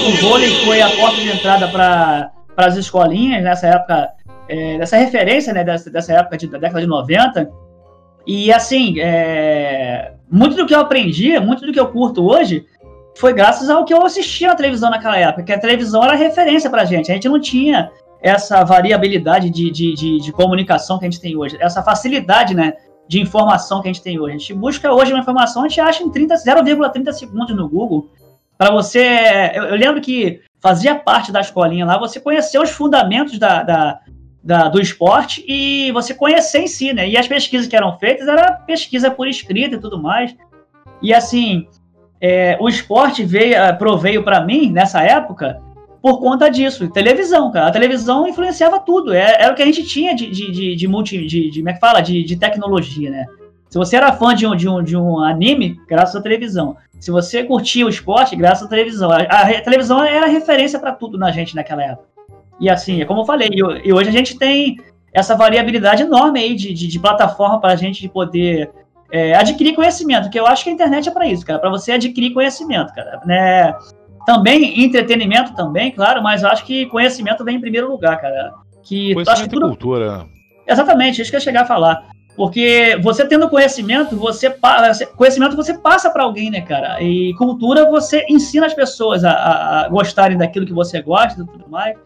o 0.08 0.22
vôlei 0.22 0.50
foi 0.64 0.82
a 0.82 0.90
porta 0.92 1.18
de 1.18 1.28
entrada 1.28 1.68
para 1.68 2.32
as 2.56 2.78
escolinhas 2.78 3.44
nessa 3.44 3.68
época 3.68 4.14
é, 4.50 4.78
dessa 4.80 4.98
referência, 4.98 5.54
né, 5.54 5.64
dessa, 5.64 5.90
dessa 5.90 6.14
época 6.14 6.38
de, 6.38 6.48
da 6.48 6.58
década 6.58 6.82
de 6.82 6.88
90. 6.88 7.50
E 8.26 8.52
assim, 8.52 9.00
é, 9.00 10.14
muito 10.30 10.56
do 10.56 10.66
que 10.66 10.74
eu 10.74 10.80
aprendi, 10.80 11.40
muito 11.40 11.66
do 11.66 11.72
que 11.72 11.80
eu 11.80 11.88
curto 11.88 12.28
hoje, 12.28 12.66
foi 13.18 13.34
graças 13.34 13.70
ao 13.70 13.86
que 13.86 13.94
eu 13.94 14.06
assistia 14.06 14.50
na 14.50 14.56
televisão 14.56 14.90
naquela 14.90 15.18
época, 15.18 15.44
que 15.44 15.54
a 15.54 15.60
televisão 15.60 16.04
era 16.04 16.16
referência 16.16 16.70
pra 16.70 16.86
gente. 16.86 17.12
A 17.12 17.14
gente 17.14 17.30
não 17.30 17.40
tinha 17.40 17.92
essa 18.22 18.64
variabilidade 18.64 19.50
de, 19.50 19.72
de, 19.72 19.94
de, 19.94 20.20
de 20.20 20.32
comunicação 20.32 21.00
que 21.00 21.06
a 21.06 21.10
gente 21.10 21.22
tem 21.22 21.38
hoje, 21.38 21.58
essa 21.60 21.82
facilidade, 21.82 22.54
né, 22.54 22.74
de 23.08 23.20
informação 23.20 23.82
que 23.82 23.88
a 23.88 23.94
gente 23.94 24.04
tem 24.04 24.20
hoje. 24.20 24.36
A 24.36 24.38
gente 24.38 24.54
busca 24.54 24.92
hoje 24.92 25.14
uma 25.14 25.22
informação, 25.22 25.64
a 25.64 25.68
gente 25.68 25.80
acha 25.80 26.04
em 26.04 26.10
30 26.12 26.36
0,30 26.36 27.12
segundos 27.14 27.56
no 27.56 27.68
Google. 27.70 28.10
Para 28.58 28.72
você. 28.72 29.52
Eu, 29.54 29.64
eu 29.66 29.76
lembro 29.76 30.02
que 30.02 30.42
fazia 30.60 30.94
parte 30.94 31.32
da 31.32 31.40
escolinha 31.40 31.86
lá, 31.86 31.98
você 31.98 32.20
conhecer 32.20 32.60
os 32.60 32.70
fundamentos 32.70 33.40
da, 33.40 33.64
da, 33.64 34.00
da, 34.44 34.68
do 34.68 34.80
esporte 34.80 35.44
e 35.48 35.92
você 35.92 36.14
conhecer 36.14 36.60
em 36.60 36.68
si, 36.68 36.94
né? 36.94 37.08
E 37.08 37.18
as 37.18 37.28
pesquisas 37.28 37.68
que 37.68 37.76
eram 37.76 37.98
feitas 37.98 38.28
era 38.28 38.54
pesquisa 38.54 39.12
por 39.12 39.28
escrito 39.28 39.76
e 39.76 39.80
tudo 39.80 40.02
mais. 40.02 40.36
E 41.02 41.14
assim, 41.14 41.68
é, 42.22 42.58
o 42.60 42.68
esporte 42.68 43.24
veio, 43.24 43.56
eh, 43.56 43.74
proveio 43.74 44.24
para 44.24 44.42
mim 44.42 44.72
nessa 44.72 45.02
época 45.02 45.62
por 46.02 46.20
conta 46.20 46.50
disso. 46.50 46.90
Televisão, 46.90 47.52
cara. 47.52 47.68
A 47.68 47.72
televisão 47.72 48.28
influenciava 48.28 48.80
tudo. 48.80 49.14
Era, 49.14 49.44
era 49.44 49.54
o 49.54 49.56
que 49.56 49.62
a 49.62 49.66
gente 49.66 49.84
tinha 49.84 50.16
de, 50.16 50.30
de, 50.30 50.52
de, 50.52 50.76
de 50.76 50.88
multi. 50.88 51.26
De, 51.26 51.50
de, 51.50 51.60
como 51.60 51.70
é 51.70 51.74
que 51.74 51.80
fala? 51.80 52.02
De, 52.02 52.24
de 52.24 52.36
tecnologia, 52.38 53.10
né? 53.10 53.26
Se 53.70 53.78
você 53.78 53.98
era 53.98 54.12
fã 54.14 54.34
de 54.34 54.48
um, 54.48 54.56
de, 54.56 54.68
um, 54.68 54.84
de 54.84 54.98
um 54.98 55.20
anime, 55.20 55.80
graças 55.88 56.16
à 56.16 56.22
televisão. 56.22 56.76
Se 57.00 57.12
você 57.12 57.44
curtia 57.44 57.86
o 57.86 57.90
esporte, 57.90 58.36
graças 58.36 58.66
à 58.66 58.70
televisão. 58.70 59.12
A, 59.12 59.18
a, 59.18 59.42
a 59.44 59.62
televisão 59.62 60.04
era 60.04 60.26
referência 60.26 60.80
para 60.80 60.92
tudo 60.92 61.18
na 61.18 61.32
gente 61.32 61.56
naquela 61.56 61.84
época. 61.84 62.09
E 62.60 62.70
assim, 62.70 63.02
é 63.02 63.06
como 63.06 63.22
eu 63.22 63.26
falei, 63.26 63.50
e, 63.52 63.94
hoje 63.94 64.10
a 64.10 64.12
gente 64.12 64.38
tem 64.38 64.78
essa 65.14 65.36
variabilidade 65.36 66.04
enorme 66.04 66.40
aí 66.40 66.56
de, 66.56 66.74
de, 66.74 66.88
de 66.88 67.00
plataforma 67.00 67.60
para 67.60 67.74
a 67.74 67.76
gente 67.76 68.08
poder 68.10 68.70
é, 69.12 69.36
adquirir 69.36 69.74
conhecimento, 69.76 70.30
que 70.30 70.40
eu 70.40 70.46
acho 70.46 70.64
que 70.64 70.70
a 70.70 70.74
internet 70.74 71.10
é 71.10 71.12
para 71.12 71.26
isso, 71.28 71.46
cara, 71.46 71.60
para 71.60 71.70
você 71.70 71.94
adquirir 71.94 72.34
conhecimento, 72.34 72.94
cara. 72.94 73.20
Né? 73.26 73.74
Também 74.26 74.84
entretenimento 74.84 75.56
também, 75.56 75.92
claro, 75.92 76.22
mas 76.22 76.44
eu 76.44 76.50
acho 76.50 76.64
que 76.66 76.86
conhecimento 76.88 77.44
vem 77.44 77.56
em 77.56 77.62
primeiro 77.62 77.90
lugar, 77.90 78.20
cara. 78.22 78.54
Que 78.84 79.14
Conhecimento 79.14 79.46
e 79.46 79.50
tudo, 79.50 79.68
cultura. 79.70 80.26
Exatamente, 80.68 81.22
isso 81.22 81.32
que 81.32 81.38
eu 81.38 81.40
ia 81.40 81.44
chegar 81.44 81.62
a 81.62 81.66
falar. 81.66 82.08
Porque 82.36 82.98
você 83.02 83.26
tendo 83.28 83.50
conhecimento, 83.50 84.16
você 84.16 84.56
conhecimento 85.18 85.58
você 85.58 85.78
passa 85.78 86.10
para 86.10 86.24
alguém, 86.24 86.50
né, 86.50 86.62
cara? 86.62 87.02
E 87.02 87.34
cultura 87.34 87.90
você 87.90 88.26
ensina 88.30 88.66
as 88.66 88.74
pessoas 88.74 89.26
a, 89.26 89.32
a- 89.32 89.86
a 89.86 89.90
gostarem 89.90 90.38
daquilo 90.38 90.66
que 90.66 90.72
você 90.72 91.02
gosta 91.02 91.42
e 91.42 91.46
tudo 91.46 91.68
mais. 91.70 91.98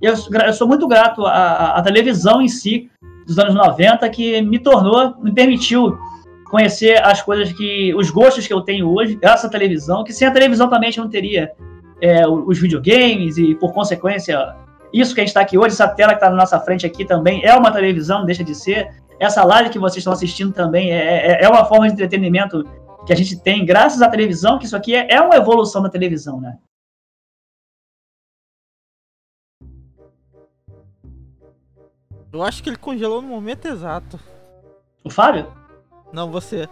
E 0.00 0.06
eu, 0.06 0.14
eu 0.46 0.52
sou 0.52 0.66
muito 0.66 0.86
grato 0.88 1.26
à, 1.26 1.32
à- 1.32 1.78
à 1.78 1.82
televisão 1.82 2.40
em 2.40 2.48
si, 2.48 2.90
dos 3.26 3.38
anos 3.38 3.54
90, 3.54 4.08
que 4.10 4.40
me 4.42 4.58
tornou, 4.58 5.14
me 5.20 5.32
permitiu 5.32 5.98
conhecer 6.50 7.00
as 7.04 7.22
coisas 7.22 7.52
que. 7.52 7.94
os 7.94 8.10
gostos 8.10 8.46
que 8.46 8.52
eu 8.52 8.60
tenho 8.60 8.88
hoje, 8.92 9.14
graças 9.14 9.44
à 9.44 9.48
televisão, 9.48 10.02
que 10.02 10.12
sem 10.12 10.26
a 10.26 10.30
televisão 10.30 10.68
também 10.68 10.88
a 10.88 10.90
gente 10.90 11.00
não 11.00 11.08
teria 11.08 11.52
é, 12.00 12.26
os 12.26 12.58
videogames 12.58 13.36
e, 13.38 13.54
por 13.54 13.72
consequência, 13.72 14.54
isso 14.92 15.14
que 15.14 15.20
a 15.20 15.22
gente 15.22 15.28
está 15.28 15.40
aqui 15.42 15.56
hoje, 15.56 15.74
essa 15.74 15.86
tela 15.86 16.10
que 16.10 16.16
está 16.16 16.30
na 16.30 16.36
nossa 16.36 16.58
frente 16.58 16.84
aqui 16.86 17.04
também 17.04 17.44
é 17.44 17.54
uma 17.54 17.70
televisão, 17.70 18.20
não 18.20 18.26
deixa 18.26 18.42
de 18.42 18.54
ser. 18.54 18.88
Essa 19.20 19.44
live 19.44 19.68
que 19.70 19.78
vocês 19.78 19.98
estão 19.98 20.12
assistindo 20.14 20.52
também 20.52 20.90
é, 20.90 21.32
é, 21.40 21.44
é 21.44 21.48
uma 21.48 21.64
forma 21.66 21.86
de 21.86 21.92
entretenimento 21.92 22.64
que 23.06 23.12
a 23.12 23.16
gente 23.16 23.38
tem 23.38 23.64
graças 23.64 24.00
à 24.02 24.08
televisão, 24.08 24.58
que 24.58 24.64
isso 24.64 24.76
aqui 24.76 24.94
é, 24.94 25.06
é 25.14 25.20
uma 25.20 25.36
evolução 25.36 25.82
da 25.82 25.88
televisão, 25.90 26.40
né? 26.40 26.54
Eu 32.32 32.42
acho 32.42 32.62
que 32.62 32.68
ele 32.70 32.76
congelou 32.76 33.20
no 33.20 33.28
momento 33.28 33.66
exato. 33.66 34.18
O 35.04 35.10
Fábio? 35.10 35.46
Não, 36.12 36.30
você. 36.30 36.68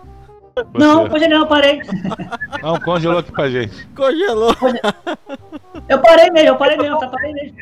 Não, 0.75 1.03
Você- 1.03 1.11
congelei, 1.11 1.39
eu 1.39 1.47
parei. 1.47 1.81
Não, 2.63 2.81
congelou 2.81 3.19
aqui 3.19 3.31
pra 3.31 3.49
gente. 3.49 3.87
Congelou. 3.95 4.53
Eu 5.89 6.01
parei 6.03 6.29
mesmo, 6.31 6.49
eu 6.49 6.57
parei 6.57 6.77
mesmo, 6.77 6.99
tá 6.99 7.09
parei 7.09 7.33
mesmo. 7.33 7.59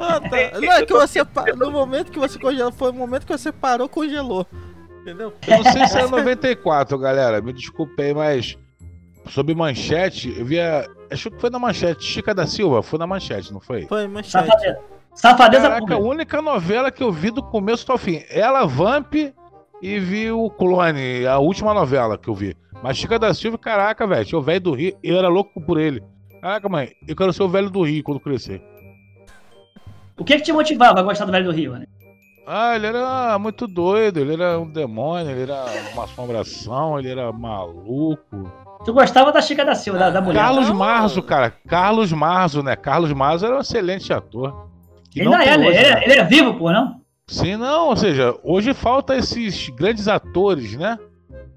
Ah, 0.00 0.20
tá. 0.20 0.60
Não, 0.60 0.72
é 0.72 0.86
que 0.86 0.92
você. 0.92 1.20
No 1.56 1.70
momento 1.70 2.12
que 2.12 2.18
você 2.18 2.38
congelou, 2.38 2.70
foi 2.70 2.90
o 2.90 2.94
momento 2.94 3.26
que 3.26 3.36
você 3.36 3.50
parou, 3.50 3.88
congelou. 3.88 4.46
Entendeu? 5.00 5.32
Eu 5.48 5.64
não 5.64 5.72
sei 5.72 5.86
se 5.88 5.98
é 5.98 6.06
94, 6.06 6.96
galera. 6.98 7.40
Me 7.40 7.52
desculpe 7.52 8.00
aí, 8.00 8.14
mas. 8.14 8.56
Sobre 9.30 9.54
manchete, 9.54 10.32
eu 10.38 10.44
via. 10.44 10.86
Acho 11.10 11.30
que 11.30 11.40
foi 11.40 11.50
na 11.50 11.58
manchete. 11.58 12.04
Chica 12.04 12.32
da 12.34 12.46
Silva, 12.46 12.82
foi 12.82 12.98
na 13.00 13.06
manchete, 13.06 13.52
não 13.52 13.60
foi? 13.60 13.86
Foi 13.86 14.06
manchete. 14.06 14.48
Safadeza. 15.14 15.68
Caraca, 15.68 15.94
a 15.94 15.98
única 15.98 16.40
novela 16.40 16.90
que 16.90 17.02
eu 17.02 17.12
vi 17.12 17.30
do 17.30 17.42
começo 17.42 17.90
ao 17.90 17.98
fim. 17.98 18.22
Ela, 18.30 18.66
Vamp 18.66 19.14
e 19.82 19.98
vi 19.98 20.30
o 20.30 20.50
Clone, 20.50 21.26
a 21.26 21.38
última 21.38 21.74
novela 21.74 22.16
que 22.16 22.28
eu 22.28 22.34
vi. 22.34 22.56
Mas 22.82 22.96
Chica 22.96 23.18
da 23.18 23.34
Silva, 23.34 23.58
caraca, 23.58 24.06
velho, 24.06 24.24
tinha 24.24 24.38
o 24.38 24.42
velho 24.42 24.60
do 24.60 24.72
Rio, 24.72 24.96
eu 25.02 25.18
era 25.18 25.28
louco 25.28 25.60
por 25.60 25.78
ele. 25.78 26.02
Caraca, 26.40 26.68
mãe, 26.68 26.92
eu 27.06 27.14
quero 27.14 27.32
ser 27.32 27.42
o 27.42 27.48
velho 27.48 27.70
do 27.70 27.82
Rio 27.82 28.02
quando 28.02 28.20
crescer. 28.20 28.62
O 30.18 30.24
que 30.24 30.36
que 30.36 30.42
te 30.42 30.52
motivava 30.52 31.00
a 31.00 31.02
gostar 31.02 31.24
do 31.24 31.32
Velho 31.32 31.46
do 31.46 31.52
Rio, 31.52 31.72
né? 31.72 31.86
Ah, 32.46 32.74
ele 32.74 32.86
era 32.86 33.38
muito 33.38 33.66
doido, 33.66 34.18
ele 34.18 34.34
era 34.34 34.58
um 34.58 34.70
demônio, 34.70 35.30
ele 35.30 35.42
era 35.42 35.64
uma 35.94 36.04
assombração, 36.04 36.98
ele 36.98 37.08
era 37.08 37.32
maluco. 37.32 38.50
Tu 38.84 38.92
gostava 38.92 39.32
da 39.32 39.40
Chica 39.40 39.64
da 39.64 39.74
Silva, 39.74 39.98
da, 39.98 40.10
da 40.10 40.20
mulher. 40.20 40.40
Carlos. 40.40 40.70
Marzo, 40.70 41.22
cara, 41.22 41.50
Carlos 41.66 42.12
Marzo, 42.12 42.62
né? 42.62 42.76
Carlos 42.76 43.12
Marzo 43.12 43.46
era 43.46 43.56
um 43.56 43.60
excelente 43.60 44.12
ator. 44.12 44.69
Que 45.10 45.20
Ele 45.20 45.28
não 45.28 45.36
ainda 45.36 45.44
tem 45.58 45.64
é, 45.64 45.68
hoje, 45.68 45.78
ele, 45.78 45.88
né? 45.94 46.00
é, 46.00 46.04
ele 46.04 46.20
é 46.20 46.24
vivo, 46.24 46.54
pô, 46.54 46.72
não? 46.72 47.00
Sim, 47.26 47.56
não, 47.56 47.88
ou 47.88 47.96
seja, 47.96 48.34
hoje 48.42 48.72
falta 48.74 49.16
esses 49.16 49.68
grandes 49.70 50.08
atores, 50.08 50.76
né? 50.76 50.98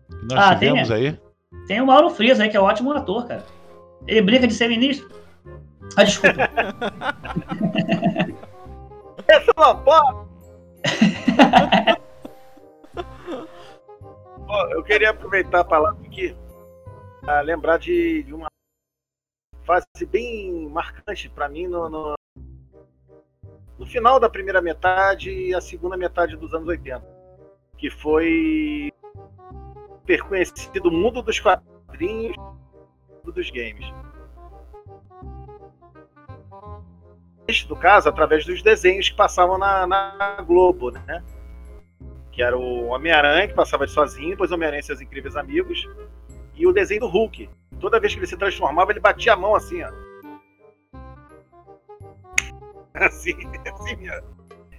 Que 0.09 0.25
nós 0.33 0.39
Ah, 0.39 0.55
tem, 0.55 0.69
tivemos 0.69 0.91
aí. 0.91 1.19
Tem 1.67 1.81
o 1.81 1.85
Mauro 1.85 2.09
Frias 2.09 2.39
aí, 2.39 2.49
que 2.49 2.57
é 2.57 2.61
um 2.61 2.65
ótimo 2.65 2.91
ator, 2.91 3.27
cara. 3.27 3.45
Ele 4.07 4.21
brinca 4.21 4.47
de 4.47 4.53
ser 4.53 4.67
ministro. 4.67 5.09
Ah, 5.95 6.03
desculpa. 6.03 6.41
Essa 9.27 9.51
é 9.55 9.59
uma 9.59 9.75
porra! 9.75 10.27
Eu 14.71 14.83
queria 14.83 15.09
aproveitar 15.11 15.61
a 15.61 15.65
palavra 15.65 16.05
aqui 16.05 16.35
para 17.21 17.41
lembrar 17.41 17.77
de, 17.79 18.21
de 18.23 18.33
uma 18.33 18.47
fase 19.63 19.85
bem 20.07 20.67
marcante 20.69 21.29
para 21.29 21.49
mim 21.49 21.65
no, 21.67 21.89
no, 21.89 22.13
no 23.77 23.85
final 23.85 24.19
da 24.19 24.29
primeira 24.29 24.61
metade 24.61 25.31
e 25.31 25.53
a 25.53 25.61
segunda 25.61 25.97
metade 25.97 26.35
dos 26.35 26.53
anos 26.53 26.67
80, 26.67 27.03
que 27.77 27.89
foi 27.89 28.91
ter 30.05 30.21
conhecido 30.23 30.89
o 30.89 30.91
mundo 30.91 31.21
dos 31.21 31.39
quadrinhos 31.39 32.35
dos 33.23 33.49
games. 33.49 33.91
no 37.69 37.75
caso, 37.75 38.09
através 38.09 38.45
dos 38.45 38.61
desenhos 38.63 39.09
que 39.09 39.15
passavam 39.15 39.57
na, 39.57 39.85
na 39.85 40.41
Globo, 40.41 40.91
né? 40.91 41.23
Que 42.31 42.41
era 42.41 42.57
o 42.57 42.87
Homem-Aranha, 42.87 43.47
que 43.47 43.53
passava 43.53 43.85
sozinho, 43.85 44.31
depois 44.31 44.51
Homem-Aranha 44.51 44.79
e 44.79 44.83
seus 44.83 45.01
incríveis 45.01 45.35
amigos, 45.35 45.87
e 46.55 46.65
o 46.65 46.73
desenho 46.73 47.01
do 47.01 47.07
Hulk. 47.07 47.49
Toda 47.79 47.99
vez 47.99 48.13
que 48.13 48.19
ele 48.19 48.27
se 48.27 48.37
transformava, 48.37 48.91
ele 48.91 48.99
batia 48.99 49.33
a 49.33 49.37
mão 49.37 49.53
assim, 49.53 49.83
ó. 49.83 50.12
Assim, 53.05 53.33
assim 53.65 53.95
mesmo. 53.95 54.27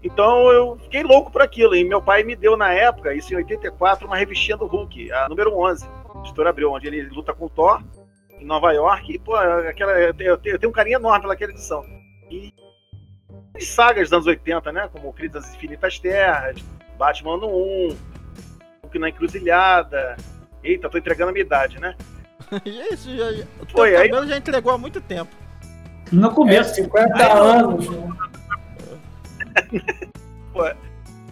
Então 0.02 0.52
eu 0.52 0.76
fiquei 0.78 1.02
louco 1.02 1.30
por 1.32 1.42
aquilo. 1.42 1.74
E 1.74 1.82
meu 1.82 2.00
pai 2.00 2.22
me 2.22 2.36
deu 2.36 2.56
na 2.56 2.72
época, 2.72 3.14
isso 3.14 3.32
em 3.32 3.36
84, 3.38 4.06
uma 4.06 4.16
revistinha 4.16 4.56
do 4.56 4.66
Hulk, 4.66 5.10
a 5.10 5.28
número 5.28 5.56
11, 5.58 5.88
editora 6.20 6.50
Abril, 6.50 6.70
onde 6.70 6.86
ele 6.86 7.02
luta 7.08 7.32
com 7.32 7.46
o 7.46 7.50
Thor 7.50 7.82
em 8.38 8.44
Nova 8.44 8.72
York. 8.72 9.12
E, 9.12 9.18
pô, 9.18 9.34
aquela, 9.34 9.92
eu, 9.98 10.14
tenho, 10.14 10.30
eu 10.44 10.58
tenho 10.58 10.70
um 10.70 10.72
carinho 10.72 10.98
enorme 10.98 11.22
pelaquela 11.22 11.52
edição. 11.52 11.82
E 12.30 12.52
as 13.56 13.66
sagas 13.66 14.10
dos 14.10 14.12
anos 14.12 14.26
80, 14.26 14.72
né? 14.72 14.88
Como 14.92 15.12
Crise 15.12 15.32
das 15.32 15.54
Infinitas 15.54 15.98
Terras, 15.98 16.56
Batman 16.98 17.38
no 17.38 17.48
1, 17.48 17.96
Hulk 18.82 18.98
na 18.98 19.08
Encruzilhada. 19.08 20.16
Eita, 20.62 20.88
tô 20.88 20.98
entregando 20.98 21.30
a 21.30 21.32
minha 21.32 21.44
idade, 21.44 21.80
né? 21.80 21.96
Isso, 22.64 23.14
já, 23.16 23.30
o 23.60 23.66
Foi, 23.70 23.96
aí- 23.96 24.10
já 24.28 24.36
entregou 24.36 24.72
há 24.72 24.78
muito 24.78 25.00
tempo. 25.00 25.34
No 26.14 26.28
É, 26.30 26.34
começo. 26.34 26.74
50 26.74 27.32
anos. 27.32 27.88
né? 30.54 30.76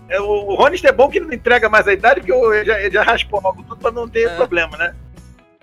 É, 0.09 0.21
o 0.21 0.55
Ronis 0.55 0.85
é 0.85 0.92
bom 0.92 1.09
que 1.09 1.18
ele 1.18 1.27
não 1.27 1.33
entrega 1.35 1.68
mais 1.68 1.88
a 1.88 1.92
idade, 1.92 2.21
porque 2.21 2.33
ele 2.33 2.64
já, 2.64 2.81
ele 2.81 2.90
já 2.90 3.03
raspou 3.03 3.40
logo 3.42 3.62
tudo 3.62 3.77
pra 3.77 3.90
não 3.90 4.07
ter 4.09 4.29
É. 4.29 4.37
problema, 4.37 4.77
né? 4.77 4.95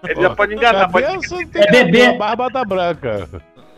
Ele 0.03 0.21
já 0.21 0.29
pode 0.33 0.55
enganar, 0.55 0.89
pode 0.89 1.05
É 1.05 1.67
bebê. 1.71 2.05
a 2.07 2.13
barba 2.13 2.49
da 2.49 2.63
branca. 2.65 3.29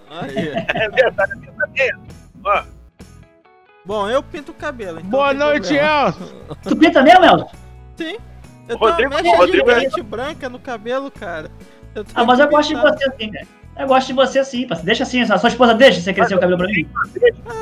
Aí. 0.09 0.53
É 0.75 0.89
verdade, 0.89 1.31
é. 1.77 1.89
Ó, 2.45 2.63
Bom, 3.83 4.07
eu 4.09 4.21
pinto 4.21 4.51
o 4.51 4.55
cabelo. 4.55 4.99
então 4.99 5.09
Boa 5.09 5.33
noite. 5.33 5.73
Elcio. 5.75 6.27
Tu 6.63 6.75
pinta 6.75 7.01
mesmo, 7.01 7.25
Elton? 7.25 7.51
Sim. 7.97 8.17
Eu 8.69 8.77
Rodrigo- 8.77 8.97
tenho 8.97 9.09
uma 9.09 9.21
mecha 9.23 9.37
Rodrigo 9.37 9.71
é- 9.71 9.79
gigante 9.79 10.01
branca 10.03 10.47
no 10.49 10.59
cabelo, 10.59 11.09
cara. 11.11 11.49
Eu 11.95 12.05
tô 12.05 12.11
Ah, 12.13 12.23
mas 12.23 12.39
eu 12.39 12.47
gosto 12.47 12.69
de 12.69 12.75
você 12.81 13.09
assim, 13.09 13.31
cara. 13.31 13.47
Eu 13.77 13.87
gosto 13.87 14.07
de 14.07 14.13
você 14.13 14.39
assim, 14.39 14.67
parceiro. 14.67 14.85
Deixa 14.85 15.03
assim, 15.03 15.21
a 15.21 15.37
sua 15.37 15.49
esposa 15.49 15.73
deixa 15.73 16.01
você 16.01 16.13
crescer 16.13 16.35
o 16.35 16.39
cabelo 16.39 16.57
pra 16.57 16.67
mim. 16.67 16.87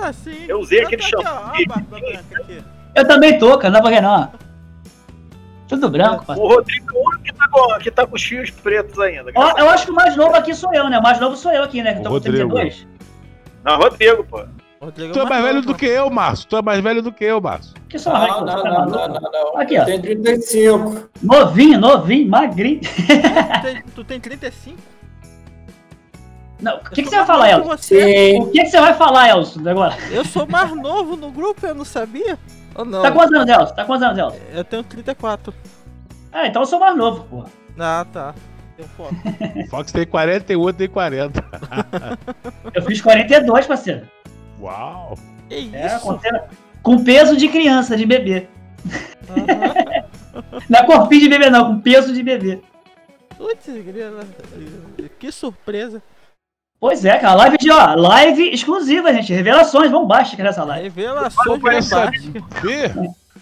Ah, 0.02 0.12
sim. 0.12 0.46
Eu 0.48 0.60
usei 0.60 0.80
Já 0.80 0.86
aquele 0.86 1.04
aqui, 1.04 1.16
ó, 1.16 1.22
shampoo. 1.22 1.86
Eu 2.96 3.08
também 3.08 3.38
tô, 3.38 3.58
cara. 3.58 3.72
Não 3.72 3.80
dá 3.80 3.82
pra 3.82 3.92
ver, 3.92 4.02
não. 4.02 4.32
Tudo 5.68 5.88
branco, 5.90 6.24
o 6.24 6.26
parceiro. 6.26 6.56
Rodrigo 6.56 6.92
é 6.92 6.98
o 6.98 7.08
único 7.08 7.24
que 7.24 7.34
tá, 7.34 7.48
com, 7.48 7.80
que 7.80 7.92
tá 7.92 8.08
com 8.08 8.16
os 8.16 8.24
fios 8.24 8.50
pretos 8.50 9.00
ainda. 9.00 9.32
Ó, 9.36 9.54
eu 9.60 9.70
acho 9.70 9.86
que 9.86 9.92
o 9.92 9.96
mais 9.96 10.16
novo 10.16 10.36
aqui 10.36 10.54
sou 10.56 10.74
eu, 10.74 10.90
né? 10.90 10.98
O 10.98 11.04
mais 11.04 11.20
novo 11.20 11.36
sou 11.36 11.52
eu 11.52 11.64
aqui, 11.64 11.84
né? 11.84 11.94
Que 11.94 12.00
eu 12.00 12.04
tô 12.04 12.10
O 12.10 12.12
com 12.12 12.28
Rodrigo. 12.28 12.50
32. 12.56 12.88
Não, 13.64 13.78
Rodrigo, 13.78 14.24
pô. 14.24 14.44
Rodrigo 14.82 15.14
Tu 15.14 15.20
é 15.20 15.26
mais 15.26 15.44
velho 15.44 15.62
do 15.62 15.76
que 15.76 15.86
eu, 15.86 16.10
Márcio. 16.10 16.48
Tu 16.48 16.58
é 16.58 16.62
mais 16.62 16.80
velho 16.80 17.02
do 17.04 17.12
que 17.12 17.24
eu, 17.24 17.40
Márcio. 17.40 17.74
Que 17.88 17.98
mais 18.10 18.30
Não, 18.30 18.46
tá 18.46 18.64
não, 18.64 18.86
não, 18.86 19.08
não, 19.10 19.32
não. 19.32 19.58
Aqui, 19.58 19.78
ó. 19.78 19.86
Tem 19.86 20.02
35. 20.02 21.10
Novinho, 21.22 21.80
novinho, 21.80 22.28
magrinho. 22.28 22.80
Tu 22.82 23.62
tem, 23.62 23.84
tu 23.96 24.04
tem 24.04 24.20
35? 24.20 24.78
Não, 26.62 26.76
o 26.76 26.80
que, 26.80 27.02
Eu 27.02 27.04
que 27.06 27.10
você 27.10 27.16
vai 27.16 27.26
falar, 27.26 27.62
que 27.62 27.68
você. 27.68 28.38
O 28.40 28.52
que, 28.52 28.64
que 28.64 28.70
você 28.70 28.80
vai 28.80 28.94
falar, 28.94 29.30
Elton, 29.30 29.70
agora? 29.70 29.98
Eu 30.12 30.26
sou 30.26 30.46
mais 30.46 30.72
novo 30.76 31.16
no 31.16 31.32
grupo, 31.32 31.66
eu 31.66 31.74
não 31.74 31.86
sabia? 31.86 32.38
Ou 32.76 32.84
não? 32.84 33.02
Tá 33.02 33.12
quantos 33.12 33.34
anos, 33.34 33.50
Elton? 33.50 33.74
Tá 33.76 33.86
quantos 33.86 34.04
anos, 34.04 34.18
Elton? 34.18 34.38
Eu 34.54 34.64
tenho 34.64 34.84
34. 34.84 35.54
Ah, 36.32 36.48
então 36.48 36.62
eu 36.62 36.66
sou 36.66 36.80
mais 36.80 36.98
novo, 36.98 37.24
porra. 37.24 37.50
Ah, 37.80 38.06
tá. 38.12 38.36
Tem 38.76 38.88
foto. 38.88 39.16
O 39.56 39.68
Fox 39.72 39.92
tem 39.92 40.06
40 40.06 40.52
e 40.52 40.56
o 40.56 40.62
outro 40.62 40.78
tem 40.78 40.90
40. 40.90 41.44
Eu 42.74 42.82
fiz 42.84 43.02
42, 43.02 43.68
parceiro. 43.68 44.08
Uau. 44.60 45.18
Que 45.48 45.56
isso? 45.56 45.76
É, 45.76 46.00
com, 46.00 46.20
com 46.84 47.04
peso 47.04 47.38
de 47.38 47.48
criança, 47.48 47.96
de 47.96 48.06
bebê. 48.06 48.48
Aham. 49.30 50.10
Não 50.70 50.80
é 50.80 50.86
corpinho 50.86 51.22
de 51.22 51.30
bebê, 51.30 51.50
não, 51.50 51.66
com 51.66 51.82
peso 51.82 52.14
de 52.14 52.24
bebê. 52.24 52.62
Putz, 53.38 53.68
que 55.18 55.32
surpresa. 55.32 56.02
Pois 56.80 57.04
é, 57.04 57.18
cara. 57.18 57.36
Live 57.36 57.58
de, 57.58 57.70
ó, 57.72 57.94
live 57.96 58.50
exclusiva, 58.54 59.14
gente. 59.14 59.34
Revelações 59.34 59.92
bombásticas 59.92 60.46
nessa 60.46 60.64
live. 60.64 60.90
Revelações 61.02 61.60
bombásticas. 61.60 62.22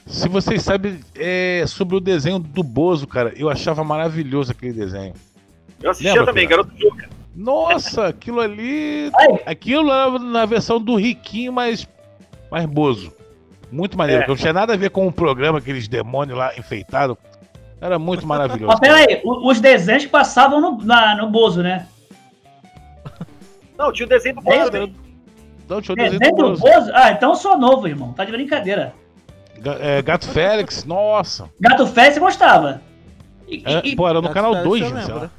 se 0.07 0.27
vocês 0.27 0.61
sabem 0.63 0.99
é, 1.15 1.63
sobre 1.67 1.95
o 1.95 1.99
desenho 1.99 2.39
do 2.39 2.63
Bozo, 2.63 3.05
cara. 3.05 3.31
Eu 3.35 3.49
achava 3.49 3.83
maravilhoso 3.83 4.51
aquele 4.51 4.73
desenho. 4.73 5.13
Eu 5.81 5.91
assistia 5.91 6.13
Lembra, 6.13 6.25
também, 6.27 6.47
cara? 6.47 6.63
garoto 6.63 6.79
Juca. 6.81 7.09
Nossa, 7.35 8.07
aquilo 8.07 8.39
ali. 8.39 9.11
Ai. 9.15 9.39
Aquilo 9.45 9.91
era 9.91 10.17
na 10.17 10.45
versão 10.45 10.81
do 10.81 10.95
Riquinho, 10.95 11.53
mas 11.53 11.87
mais 12.49 12.65
Bozo. 12.65 13.13
Muito 13.71 13.95
maneiro, 13.97 14.21
É. 14.21 14.23
que 14.23 14.29
não 14.29 14.37
tinha 14.37 14.53
nada 14.53 14.73
a 14.73 14.77
ver 14.77 14.89
com 14.89 15.05
o 15.05 15.11
programa, 15.11 15.59
aqueles 15.59 15.87
demônios 15.87 16.35
lá 16.37 16.51
enfeitados. 16.57 17.15
Era 17.79 17.99
muito 17.99 18.25
maravilhoso. 18.25 18.65
Mas 18.71 18.79
pera 18.79 18.95
aí, 18.95 19.21
o- 19.23 19.47
os 19.51 19.59
desenhos 19.59 20.05
que 20.05 20.09
passavam 20.09 20.59
no, 20.59 20.83
na- 20.83 21.15
no 21.17 21.29
Bozo, 21.29 21.61
né? 21.61 21.85
Não, 23.77 23.91
tinha 23.91 24.05
o 24.05 24.09
desenho 24.09 24.35
do 24.35 24.41
Bozo 24.41 24.71
também. 24.71 24.95
Não, 25.69 25.81
tinha 25.81 25.93
o 25.93 25.95
desenho 25.95 26.19
Desenho 26.19 26.35
do 26.35 26.43
do 26.43 26.49
Bozo. 26.49 26.61
Bozo? 26.61 26.91
Ah, 26.93 27.11
então 27.11 27.29
eu 27.31 27.35
sou 27.35 27.57
novo, 27.57 27.87
irmão. 27.87 28.13
Tá 28.13 28.23
de 28.25 28.31
brincadeira. 28.31 28.93
É, 29.79 30.01
Gato 30.01 30.27
Félix, 30.27 30.85
nossa. 30.85 31.49
Gato 31.59 31.85
Félix 31.87 32.13
você 32.15 32.19
gostava. 32.19 32.81
E- 33.47 33.63
É, 33.65 33.81
e- 33.87 33.95
pô, 33.95 34.05
era 34.07 34.15
no 34.15 34.23
Gato 34.23 34.33
canal 34.33 34.51
Félix 34.53 34.69
2, 34.69 34.81
eu 34.83 34.89
né? 34.91 35.01
sei 35.01 35.13
lembro. 35.13 35.23
lá. 35.25 35.31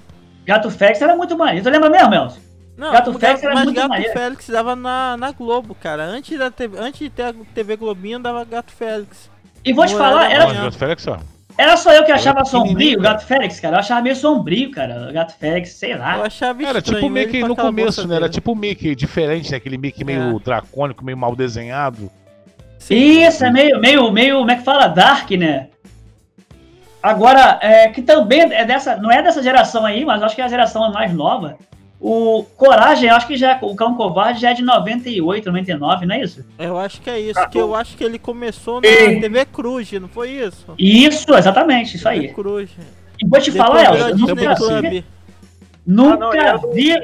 Gato 0.45 0.71
Félix 0.71 1.03
era 1.03 1.17
muito 1.17 1.37
maneiro. 1.37 1.63
Tu 1.65 1.71
lembra 1.71 1.91
mesmo, 1.91 2.15
Elcio? 2.15 2.43
Não, 2.77 2.93
Gato 2.93 3.13
Félix 3.19 3.43
era 3.43 3.55
mas 3.55 3.65
muito 3.65 3.77
Gato 3.77 3.89
maneiro. 3.89 4.13
Félix 4.13 4.49
dava 4.49 4.77
na, 4.77 5.17
na 5.17 5.33
Globo, 5.33 5.75
cara. 5.75 6.05
Antes, 6.05 6.39
da 6.39 6.51
TV, 6.51 6.79
antes 6.79 7.01
de 7.01 7.11
ter 7.11 7.23
a 7.25 7.35
TV 7.55 7.77
Globinho, 7.77 8.19
dava 8.19 8.45
Gato 8.45 8.73
Félix. 8.73 9.31
E 9.65 9.73
vou 9.73 9.85
te 9.87 9.95
falar, 9.97 10.31
era 10.31 10.45
era, 10.45 10.53
Gato 10.63 10.79
Félix, 10.79 11.07
ó. 11.07 11.19
Era 11.59 11.77
só 11.77 11.93
eu 11.93 12.05
que 12.05 12.13
achava 12.13 12.39
Era 12.39 12.45
sombrio 12.47 12.73
o 12.73 12.77
pequenininho, 12.77 13.01
Gato 13.03 13.25
Félix, 13.27 13.59
cara. 13.61 13.75
Eu 13.77 13.81
achava 13.81 14.01
meio 14.01 14.15
sombrio, 14.17 14.71
cara. 14.71 15.09
O 15.11 15.13
Gato 15.13 15.37
Félix, 15.37 15.71
sei 15.73 15.93
Eu 15.95 15.99
lá. 15.99 16.23
achava 16.23 16.63
Era 16.63 16.79
estranho 16.79 17.01
tipo 17.01 17.07
o 17.07 17.11
Mickey 17.11 17.43
no 17.43 17.57
começo, 17.57 18.07
né? 18.07 18.15
Era 18.15 18.21
dele. 18.27 18.33
tipo 18.35 18.53
o 18.53 18.57
Mickey, 18.57 18.95
diferente, 18.95 19.51
né? 19.51 19.57
Aquele 19.57 19.77
Mickey 19.77 20.05
meio 20.05 20.37
É. 20.37 20.41
dracônico, 20.43 21.05
meio 21.05 21.19
mal 21.19 21.35
desenhado. 21.35 22.11
Isso, 22.89 23.45
é 23.45 23.51
meio, 23.51 23.79
meio, 23.81 24.11
meio, 24.11 24.39
como 24.39 24.51
é 24.51 24.57
que 24.57 24.63
fala? 24.63 24.87
Dark, 24.87 25.31
né? 25.33 25.67
Agora, 27.03 27.59
é, 27.61 27.89
que 27.89 28.03
também 28.03 28.41
é 28.53 28.65
dessa, 28.65 28.97
não 28.97 29.11
é 29.11 29.23
dessa 29.23 29.43
geração 29.43 29.85
aí, 29.85 30.05
mas 30.05 30.23
acho 30.23 30.35
que 30.35 30.41
é 30.41 30.45
a 30.45 30.49
geração 30.49 30.91
mais 30.93 31.13
nova. 31.13 31.57
O 32.01 32.45
Coragem, 32.57 33.11
acho 33.11 33.27
que 33.27 33.37
já, 33.37 33.59
o 33.61 33.75
Cão 33.75 33.95
Covarde 33.95 34.41
já 34.41 34.51
é 34.51 34.55
de 34.55 34.63
98, 34.63 35.47
99, 35.47 36.07
não 36.07 36.15
é 36.15 36.23
isso? 36.23 36.45
Eu 36.59 36.79
acho 36.79 37.01
que 37.01 37.11
é 37.11 37.19
isso, 37.19 37.49
que 37.51 37.59
eu 37.59 37.75
acho 37.75 37.97
que 37.97 38.05
ele 38.05 38.19
começou 38.21 38.77
na. 38.77 38.83
TV 38.83 39.45
Cruz, 39.47 39.91
não 39.93 40.07
foi 40.09 40.31
isso? 40.31 40.67
Isso, 40.79 41.35
exatamente, 41.35 41.97
isso 41.97 42.09
aí. 42.09 42.21
TV 42.23 42.35
Cruz. 42.35 42.71
E 43.21 43.27
vou 43.27 43.41
te 43.41 43.51
falar, 43.51 43.85
Elcio, 43.87 44.09
eu 44.11 44.17
nunca, 44.17 44.55
Club. 44.55 45.05
nunca 45.85 46.25
Ah, 46.51 46.53
não, 46.53 46.61
do- 46.61 46.73
vi 46.73 46.95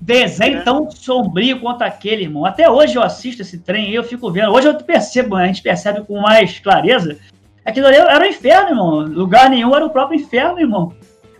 desenho 0.00 0.58
É. 0.58 0.62
tão 0.62 0.88
sombrio 0.90 1.58
quanto 1.60 1.82
aquele, 1.82 2.22
irmão. 2.22 2.44
Até 2.44 2.70
hoje 2.70 2.94
eu 2.94 3.02
assisto 3.02 3.42
esse 3.42 3.58
trem 3.58 3.90
e 3.90 3.94
eu 3.96 4.04
fico 4.04 4.30
vendo. 4.30 4.52
Hoje 4.52 4.68
eu 4.68 4.74
percebo, 4.76 5.34
a 5.34 5.46
gente 5.46 5.62
percebe 5.62 6.02
com 6.02 6.20
mais 6.20 6.60
clareza. 6.60 7.18
Aquilo 7.64 7.86
ali 7.88 7.96
era 7.96 8.22
o 8.22 8.26
inferno, 8.28 8.68
irmão. 8.70 9.00
Lugar 9.00 9.50
nenhum 9.50 9.74
era 9.74 9.84
o 9.84 9.90
próprio 9.90 10.20
inferno, 10.20 10.60
irmão. 10.60 10.92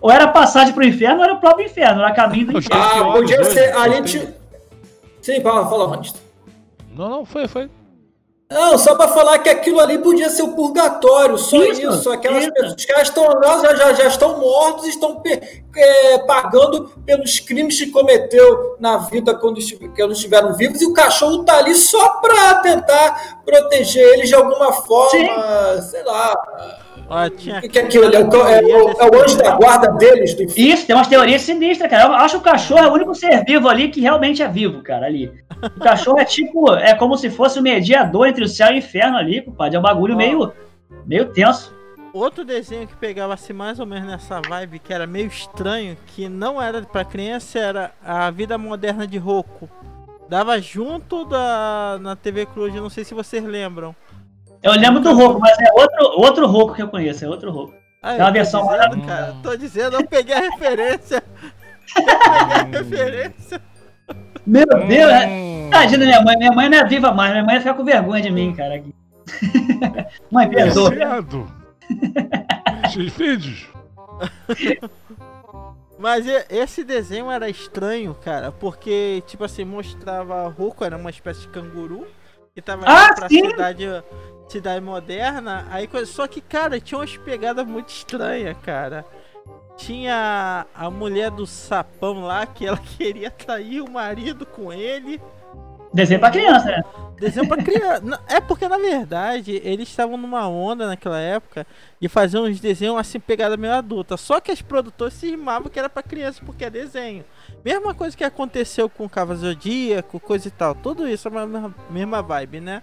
Ou 0.04 0.10
era 0.12 0.28
passagem 0.28 0.74
pro 0.74 0.84
inferno, 0.84 1.20
ou 1.20 1.24
era 1.24 1.32
o 1.32 1.40
próprio 1.40 1.64
inferno, 1.64 2.02
era 2.02 2.12
caminho 2.12 2.48
do 2.52 2.58
inferno. 2.58 2.82
Ah, 2.84 3.12
podia 3.14 3.38
dois, 3.38 3.54
ser. 3.54 3.74
A 3.74 3.88
gente. 3.88 4.28
Sim, 5.22 5.40
fala, 5.40 5.66
fala, 5.66 5.86
Ronista. 5.86 6.18
Não, 6.94 7.08
não, 7.08 7.24
foi, 7.24 7.48
foi. 7.48 7.70
Não, 8.52 8.76
só 8.76 8.94
para 8.96 9.08
falar 9.08 9.38
que 9.38 9.48
aquilo 9.48 9.80
ali 9.80 9.96
podia 9.96 10.28
ser 10.28 10.42
o 10.42 10.52
purgatório, 10.52 11.38
só 11.38 11.56
Isso, 11.64 11.80
isso. 11.90 12.10
Aquelas 12.12 12.42
isso. 12.44 12.52
pessoas, 12.52 12.74
os 12.78 12.84
caras 12.84 13.08
estão 13.08 13.24
lá, 13.40 13.58
já, 13.62 13.74
já, 13.74 13.92
já 13.94 14.06
estão 14.06 14.38
mortos, 14.38 14.86
estão 14.88 15.16
pe- 15.22 15.64
é, 15.74 16.18
pagando 16.18 16.92
pelos 17.06 17.40
crimes 17.40 17.78
que 17.78 17.90
cometeu 17.90 18.76
na 18.78 18.98
vida 18.98 19.34
quando, 19.34 19.56
esti- 19.56 19.78
quando 19.96 20.12
estiveram 20.12 20.52
vivos, 20.52 20.82
e 20.82 20.86
o 20.86 20.92
cachorro 20.92 21.42
tá 21.44 21.56
ali 21.56 21.74
só 21.74 22.20
para 22.20 22.56
tentar 22.56 23.40
proteger 23.46 24.06
eles 24.12 24.28
de 24.28 24.34
alguma 24.34 24.70
forma, 24.70 25.80
sei 25.80 26.02
lá. 26.04 26.34
Ó, 27.08 27.28
tinha 27.28 27.58
O 27.58 27.60
que, 27.60 27.68
que 27.68 27.78
é 27.78 27.82
aquilo? 27.82 28.06
ali? 28.06 28.16
É 28.16 28.20
o, 28.20 28.32
é 28.34 28.60
o- 28.62 28.90
é 28.90 29.10
o 29.10 29.22
anjo 29.22 29.36
da 29.38 29.56
guarda 29.56 29.88
deles 29.92 30.34
do. 30.34 30.42
Isso, 30.56 30.86
tem 30.86 30.96
umas 30.96 31.06
teorias 31.08 31.42
sinistras, 31.42 31.90
cara. 31.90 32.04
Eu 32.04 32.12
acho 32.14 32.36
que 32.40 32.48
o 32.48 32.52
cachorro 32.52 32.80
é 32.84 32.88
o 32.88 32.92
único 32.92 33.14
ser 33.14 33.44
vivo 33.44 33.68
ali 33.68 33.88
que 33.88 34.00
realmente 34.00 34.42
é 34.42 34.48
vivo, 34.48 34.82
cara, 34.82 35.06
ali. 35.06 35.30
O 35.76 35.80
cachorro 35.80 36.18
é 36.18 36.24
tipo, 36.24 36.72
é 36.74 36.94
como 36.94 37.16
se 37.16 37.28
fosse 37.30 37.58
o 37.58 37.62
mediador 37.62 38.26
entre 38.26 38.44
o 38.44 38.48
céu 38.48 38.68
e 38.70 38.74
o 38.74 38.78
inferno 38.78 39.16
ali, 39.18 39.42
compadre. 39.42 39.76
É 39.76 39.78
um 39.78 39.82
bagulho 39.82 40.14
Ó. 40.14 40.16
meio, 40.16 40.52
meio 41.06 41.26
tenso. 41.26 41.72
Outro 42.12 42.44
desenho 42.44 42.86
que 42.86 42.94
pegava 42.94 43.34
assim 43.34 43.52
mais 43.52 43.80
ou 43.80 43.86
menos 43.86 44.06
nessa 44.08 44.40
vibe, 44.40 44.78
que 44.78 44.92
era 44.92 45.04
meio 45.06 45.26
estranho, 45.26 45.96
que 46.06 46.28
não 46.28 46.62
era 46.62 46.80
pra 46.82 47.04
criança, 47.04 47.58
era 47.58 47.90
a 48.04 48.30
vida 48.30 48.56
moderna 48.56 49.04
de 49.06 49.18
Roku. 49.18 49.68
Dava 50.28 50.58
junto 50.60 51.24
da 51.24 51.98
na 52.00 52.14
TV 52.16 52.46
Cruz, 52.46 52.72
não 52.74 52.88
sei 52.88 53.04
se 53.04 53.12
vocês 53.14 53.42
lembram. 53.44 53.94
Eu 54.64 54.72
lembro 54.72 55.00
do 55.00 55.12
Roco, 55.14 55.38
mas 55.38 55.56
é 55.60 55.70
outro, 55.72 56.20
outro 56.20 56.46
Roco 56.46 56.74
que 56.74 56.82
eu 56.82 56.88
conheço, 56.88 57.24
é 57.24 57.28
outro 57.28 57.50
Roco. 57.52 57.74
Ah, 58.02 58.14
É 58.16 58.20
uma 58.22 58.32
versão 58.32 58.66
dizendo, 58.66 59.06
cara, 59.06 59.34
tô 59.42 59.56
dizendo, 59.56 59.96
eu 59.96 60.06
peguei 60.06 60.34
a 60.34 60.40
referência. 60.40 61.22
Eu 61.96 62.04
peguei 62.04 62.56
a 62.56 62.64
referência. 62.78 63.60
Meu 64.46 64.66
Deus, 64.66 65.12
é- 65.12 65.26
Hum, 65.28 65.68
tadinha 65.70 65.98
da 65.98 66.04
minha 66.06 66.22
mãe. 66.22 66.36
Minha 66.36 66.52
mãe 66.52 66.68
não 66.68 66.78
é 66.78 66.84
viva 66.84 67.12
mais, 67.12 67.30
minha 67.32 67.44
mãe 67.44 67.54
ia 67.54 67.60
ficar 67.60 67.74
com 67.74 67.84
vergonha 67.84 68.22
de 68.22 68.30
mim, 68.30 68.54
cara. 68.54 68.82
mãe, 70.30 70.48
perdoa. 70.50 70.90
Vídeos. 73.16 73.68
Mas 75.98 76.26
esse 76.50 76.82
desenho 76.84 77.30
era 77.30 77.48
estranho, 77.48 78.14
cara, 78.14 78.50
porque, 78.50 79.22
tipo 79.26 79.44
assim, 79.44 79.64
mostrava 79.64 80.48
Roku, 80.48 80.84
era 80.84 80.96
uma 80.96 81.10
espécie 81.10 81.42
de 81.42 81.48
canguru, 81.48 82.06
que 82.54 82.60
tava 82.60 82.84
Ah, 82.86 83.06
indo 83.06 83.14
pra 83.14 83.28
sim! 83.28 83.50
cidade, 83.50 83.86
cidade 84.48 84.84
moderna, 84.84 85.66
aí 85.70 85.88
só 86.06 86.26
que, 86.26 86.40
cara, 86.40 86.80
tinha 86.80 86.98
umas 86.98 87.16
pegadas 87.16 87.66
muito 87.66 87.88
estranhas, 87.88 88.56
cara. 88.62 89.04
Tinha 89.76 90.66
a 90.74 90.90
mulher 90.90 91.30
do 91.30 91.46
sapão 91.46 92.22
lá, 92.22 92.46
que 92.46 92.66
ela 92.66 92.78
queria 92.96 93.30
trair 93.30 93.80
o 93.80 93.90
marido 93.90 94.46
com 94.46 94.72
ele. 94.72 95.20
Desenho 95.92 96.18
pra 96.18 96.30
criança, 96.30 96.66
né? 96.66 96.84
Desenho 97.18 97.46
pra 97.46 97.62
criança. 97.62 98.02
É 98.28 98.40
porque, 98.40 98.66
na 98.66 98.76
verdade, 98.78 99.60
eles 99.64 99.88
estavam 99.88 100.16
numa 100.16 100.48
onda 100.48 100.88
naquela 100.88 101.20
época 101.20 101.64
de 102.00 102.08
fazer 102.08 102.38
uns 102.38 102.58
desenhos 102.58 102.98
assim, 102.98 103.20
pegada 103.20 103.56
meio 103.56 103.72
adulta. 103.72 104.16
Só 104.16 104.40
que 104.40 104.50
as 104.50 104.60
produtoras 104.60 105.14
se 105.14 105.26
estimavam 105.26 105.68
que 105.68 105.78
era 105.78 105.88
pra 105.88 106.02
criança 106.02 106.42
porque 106.44 106.64
é 106.64 106.70
desenho. 106.70 107.24
Mesma 107.64 107.94
coisa 107.94 108.16
que 108.16 108.24
aconteceu 108.24 108.88
com 108.88 109.08
Cavalo 109.08 109.38
Zodíaco, 109.38 110.18
coisa 110.18 110.48
e 110.48 110.50
tal. 110.50 110.74
Tudo 110.74 111.08
isso 111.08 111.28
é 111.28 111.30
a 111.30 111.46
mesma, 111.46 111.74
mesma 111.88 112.22
vibe, 112.22 112.60
né? 112.60 112.82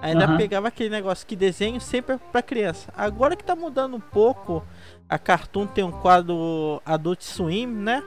Ainda 0.00 0.24
Aham. 0.26 0.36
pegava 0.36 0.68
aquele 0.68 0.90
negócio 0.90 1.26
que 1.26 1.34
desenho 1.34 1.80
sempre 1.80 2.14
é 2.14 2.18
pra 2.30 2.40
criança. 2.42 2.92
Agora 2.96 3.34
que 3.34 3.42
tá 3.42 3.56
mudando 3.56 3.96
um 3.96 4.00
pouco, 4.00 4.62
a 5.08 5.18
Cartoon 5.18 5.66
tem 5.66 5.82
um 5.84 5.90
quadro 5.90 6.80
Adult 6.86 7.22
Swim, 7.22 7.66
né? 7.66 8.02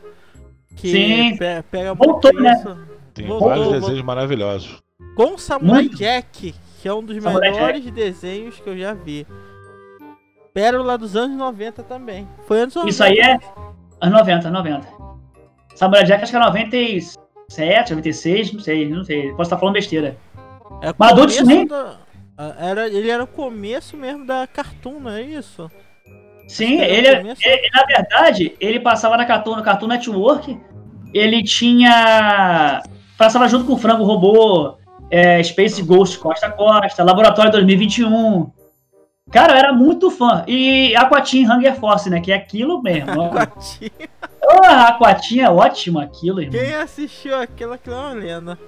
Que 0.77 0.89
Sim. 0.91 1.37
pe- 1.37 1.61
pega 1.69 1.93
Voltou, 1.93 2.31
muito 2.31 2.43
né? 2.43 2.53
isso. 2.53 2.77
Tem 3.13 3.27
Voltou, 3.27 3.47
vários 3.49 3.65
voltou. 3.65 3.81
desenhos 3.81 4.05
maravilhosos. 4.05 4.79
Com 5.15 5.37
Samurai 5.37 5.81
Muito. 5.83 5.97
Jack, 5.97 6.55
que 6.81 6.87
é 6.87 6.93
um 6.93 7.03
dos 7.03 7.21
Samurai 7.21 7.51
melhores 7.51 7.91
desenhos 7.91 8.57
que 8.59 8.69
eu 8.69 8.77
já 8.77 8.93
vi. 8.93 9.27
Pérola 10.53 10.97
dos 10.97 11.15
anos 11.15 11.35
90 11.37 11.83
também. 11.83 12.27
Foi 12.47 12.61
anos 12.61 12.75
90. 12.75 12.89
Isso 12.89 13.03
aí 13.03 13.19
é 13.19 13.37
anos 13.99 14.17
90, 14.19 14.49
90. 14.49 14.87
Samurai 15.75 16.05
Jack 16.05 16.23
acho 16.23 16.31
que 16.31 16.37
é 16.37 16.39
97, 16.39 17.89
96, 17.91 18.53
não 18.53 18.59
sei, 18.61 18.89
não 18.89 19.03
sei. 19.03 19.29
Posso 19.31 19.41
estar 19.43 19.57
falando 19.57 19.73
besteira. 19.75 20.15
É 20.81 20.91
o 20.91 20.95
Mas 20.97 21.11
Adult 21.11 21.29
começo 21.37 21.45
Swim? 21.45 21.67
da- 21.67 21.95
ah, 22.37 22.55
era, 22.59 22.87
ele 22.87 23.09
era 23.09 23.23
o 23.23 23.27
começo 23.27 23.95
mesmo 23.97 24.25
da 24.25 24.47
Cartoon, 24.47 24.99
não 24.99 25.11
é 25.11 25.21
isso? 25.21 25.69
Sim, 26.47 26.79
ele, 26.81 27.07
é- 27.07 27.19
ele- 27.21 27.69
na 27.73 27.83
verdade, 27.85 28.55
ele 28.59 28.79
passava 28.79 29.15
na 29.15 29.25
Cartoon, 29.25 29.55
no 29.57 29.63
Cartoon 29.63 29.87
Network. 29.87 30.59
Ele 31.13 31.43
tinha. 31.43 32.81
Passava 33.17 33.47
junto 33.47 33.65
com 33.65 33.73
o 33.73 33.77
Frango 33.77 34.03
Robô, 34.03 34.75
é, 35.09 35.41
Space 35.43 35.81
Ghost 35.83 36.17
Costa 36.17 36.47
a 36.47 36.51
Costa, 36.51 37.03
Laboratório 37.03 37.51
2021. 37.51 38.51
Cara, 39.31 39.53
eu 39.53 39.57
era 39.57 39.71
muito 39.73 40.09
fã. 40.09 40.43
E 40.47 40.95
Aquatim 40.95 41.45
Hunger 41.45 41.75
Force, 41.75 42.09
né? 42.09 42.19
Que 42.19 42.31
é 42.31 42.35
aquilo 42.35 42.81
mesmo. 42.81 43.29
Quatinho. 43.31 43.91
Ah, 44.63 44.87
Aquatim 44.89 45.39
é 45.39 45.49
ótimo 45.49 45.99
aquilo, 45.99 46.41
irmão. 46.41 46.59
Quem 46.59 46.73
assistiu 46.75 47.37
aquilo, 47.37 47.73
aquilo 47.73 47.95
é 47.95 47.99
uma 47.99 48.13
lenda. 48.13 48.59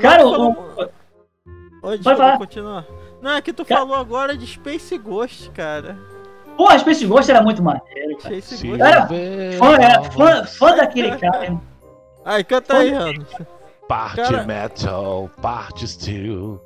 Cara, 0.00 0.22
tu 0.22 0.28
o- 0.28 0.30
falou- 0.32 0.90
Oi, 1.86 1.96
desculpa, 1.98 2.16
falar. 2.18 2.38
continua. 2.38 2.86
Não, 3.22 3.30
é 3.32 3.40
que 3.42 3.52
tu 3.52 3.64
Ca- 3.64 3.76
falou 3.76 3.94
agora 3.96 4.36
de 4.36 4.46
Space 4.46 4.96
Ghost, 4.98 5.50
cara. 5.50 5.96
Porra, 6.56 6.78
Space 6.78 7.06
Ghost 7.06 7.30
era 7.30 7.42
muito 7.42 7.62
maneiro, 7.62 8.16
cara. 8.18 8.34
Space 8.40 8.56
Sim. 8.58 8.70
Ghost. 8.70 8.82
Era 8.82 9.06
Fã, 9.58 9.74
era 9.74 10.02
fã, 10.04 10.44
fã 10.44 10.76
daquele 10.76 11.16
cara. 11.16 11.56
Ai, 12.24 12.42
canta 12.44 12.78
aí, 12.78 12.90
Ramos. 12.92 13.26
Parte 13.88 14.16
Cara- 14.16 14.42
metal, 14.44 15.30
parte 15.40 15.86
steel. 15.86 16.60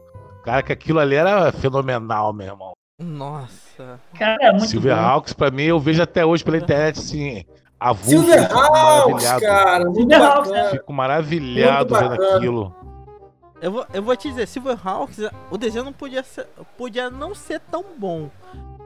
Cara, 0.45 0.63
que 0.63 0.73
aquilo 0.73 0.99
ali 0.99 1.17
era 1.17 1.53
fenomenal, 1.53 2.33
meu 2.33 2.47
irmão. 2.47 2.73
Nossa. 2.99 4.01
Cara, 4.19 4.37
é 4.41 4.51
muito 4.51 4.61
bom. 4.63 4.67
Silverhawks, 4.69 5.33
pra 5.35 5.51
mim, 5.51 5.65
eu 5.65 5.79
vejo 5.79 6.03
até 6.03 6.25
hoje 6.25 6.43
pela 6.43 6.57
internet, 6.57 6.99
assim, 6.99 7.45
avulso. 7.79 8.11
Silverhawks, 8.25 9.25
maravilhado. 9.25 9.41
cara, 9.41 9.85
muito 9.85 9.97
Silverhawks, 10.01 10.51
bacana. 10.51 10.71
Fico 10.71 10.93
maravilhado 10.95 11.95
vendo 11.95 12.15
aquilo. 12.15 12.75
Eu 13.61 13.73
vou, 13.73 13.87
eu 13.93 14.03
vou 14.03 14.17
te 14.17 14.29
dizer, 14.29 14.47
Silverhawks, 14.47 15.19
o 15.51 15.59
desenho 15.59 15.85
não 15.85 15.93
podia 15.93 16.23
ser, 16.23 16.47
podia 16.79 17.11
não 17.11 17.35
ser 17.35 17.61
tão 17.61 17.85
bom, 17.99 18.31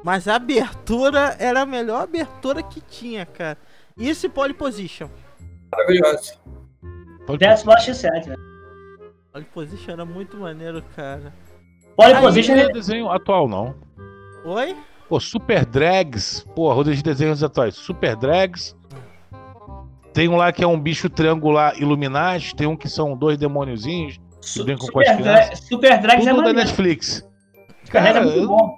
mas 0.03 0.27
a 0.27 0.35
abertura 0.37 1.37
era 1.39 1.63
a 1.63 1.67
melhor 1.67 2.03
abertura 2.03 2.63
que 2.63 2.81
tinha, 2.81 3.25
cara. 3.25 3.57
Isso 3.97 4.27
e 4.27 4.29
Pole 4.29 4.53
Position. 4.53 5.09
Maravilhoso. 5.71 6.33
Pode- 7.27 7.45
she 7.83 7.95
said, 7.95 8.25
velho. 8.27 8.39
Pole 9.33 9.45
Position 9.47 9.93
era 9.93 10.05
muito 10.05 10.37
maneiro, 10.37 10.83
cara. 10.97 11.33
Pole 11.97 12.15
Position 12.21 12.57
não 12.57 12.63
é 12.63 12.67
é 12.67 12.73
desenho 12.73 13.11
atual, 13.11 13.49
não. 13.49 13.75
Oi? 14.45 14.77
Pô, 15.09 15.21
Super 15.21 15.65
Drags. 15.65 16.45
Pô, 16.55 16.73
roda 16.73 16.93
de 16.95 17.03
desenhos 17.03 17.43
atuais. 17.45 17.77
Super 17.77 18.17
Drags. 18.17 18.77
Tem 20.13 20.29
um 20.29 20.37
lá 20.37 20.53
que 20.53 20.63
é 20.63 20.67
um 20.67 20.79
bicho 20.79 21.09
triangular 21.09 21.81
Illuminati. 21.81 22.55
Tem 22.55 22.67
um 22.67 22.77
que 22.77 22.89
são 22.89 23.17
dois 23.17 23.39
demôniozinhos. 23.39 24.19
Su- 24.47 24.65
brincam 24.65 24.89
com 24.89 25.01
as 25.01 25.07
Super, 25.09 25.23
crianças. 25.23 25.47
Dra 25.49 25.57
Super 25.57 25.99
Drags 26.01 26.27
é 26.27 26.31
Tudo 26.31 26.43
da 26.43 26.47
maneiro. 26.49 26.69
Netflix. 26.69 27.25
Cara, 27.91 28.19
é 28.19 28.23
muito 28.23 28.39
eu- 28.39 28.49
bom. 28.49 28.77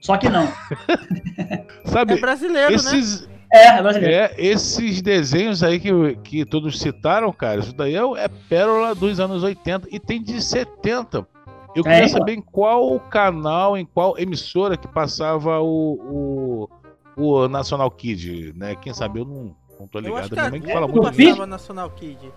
Só 0.00 0.16
que 0.16 0.28
não. 0.28 0.46
sabe, 1.86 2.14
É 2.14 2.16
brasileiro, 2.20 2.70
né? 2.70 2.74
esses, 2.76 3.28
É, 3.52 3.66
é 3.78 3.82
brasileiro. 3.82 4.14
é, 4.14 4.34
esses 4.38 5.02
desenhos 5.02 5.62
aí 5.62 5.80
que, 5.80 5.90
que 6.22 6.44
todos 6.44 6.78
citaram, 6.78 7.32
cara, 7.32 7.60
isso 7.60 7.72
daí 7.74 7.96
é, 7.96 8.00
é 8.24 8.28
pérola 8.48 8.94
dos 8.94 9.18
anos 9.20 9.42
80 9.42 9.88
e 9.90 9.98
tem 9.98 10.22
de 10.22 10.40
70. 10.42 11.26
Eu 11.74 11.80
É, 11.80 11.82
queria 11.82 11.98
então. 12.06 12.08
saber 12.18 12.32
em 12.34 12.40
qual 12.40 12.98
canal, 13.00 13.76
em 13.76 13.84
qual 13.84 14.18
emissora 14.18 14.76
que 14.76 14.88
passava 14.88 15.60
o, 15.60 16.68
o, 17.16 17.22
o 17.42 17.48
National 17.48 17.90
Kid, 17.90 18.52
né? 18.56 18.74
Quem 18.76 18.94
sabe 18.94 19.20
eu 19.20 19.24
não, 19.24 19.54
não 19.78 19.86
tô 19.86 19.98
ligado. 19.98 20.30
Minha 20.30 20.44
a 20.46 20.50
mãe 20.50 20.60
que 20.60 20.72
fala 20.72 20.88
muito 20.88 21.02
Tupi? 21.02 21.26
disso. 21.26 21.46
Nacional 21.46 21.90
Kid. 21.90 22.32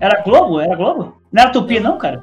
Era 0.00 0.22
Globo? 0.22 0.60
Era 0.60 0.76
Globo? 0.76 1.20
Não 1.32 1.42
era 1.42 1.52
Tupi, 1.52 1.80
não, 1.80 1.98
cara? 1.98 2.22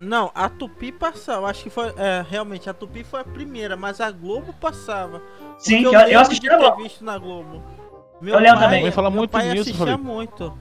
Não, 0.00 0.30
a 0.34 0.48
Tupi 0.48 0.92
passava. 0.92 1.48
Acho 1.48 1.62
que 1.62 1.70
foi. 1.70 1.88
É, 1.96 2.24
realmente, 2.28 2.68
a 2.68 2.74
Tupi 2.74 3.02
foi 3.02 3.20
a 3.20 3.24
primeira, 3.24 3.76
mas 3.76 4.00
a 4.00 4.10
Globo 4.10 4.52
passava. 4.60 5.22
Sim, 5.58 5.84
eu, 5.84 5.92
eu 5.92 6.20
assisti 6.20 6.46
na 6.46 6.56
ter 6.56 6.60
Globo. 6.60 6.82
visto 6.82 7.04
na 7.04 7.18
Globo. 7.18 7.62
Eu 8.22 8.38
lembro 8.38 8.60
também. 8.60 8.82
Mãe 8.82 8.90
fala 8.90 9.10
meu 9.10 9.18
muito 9.18 9.30
pai 9.30 9.48
nisso, 9.50 9.70
assistia 9.70 9.96
muito. 9.96 10.52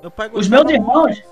Meu 0.00 0.10
pai 0.10 0.30
Os 0.32 0.48
meus 0.48 0.70
irmãos. 0.70 1.22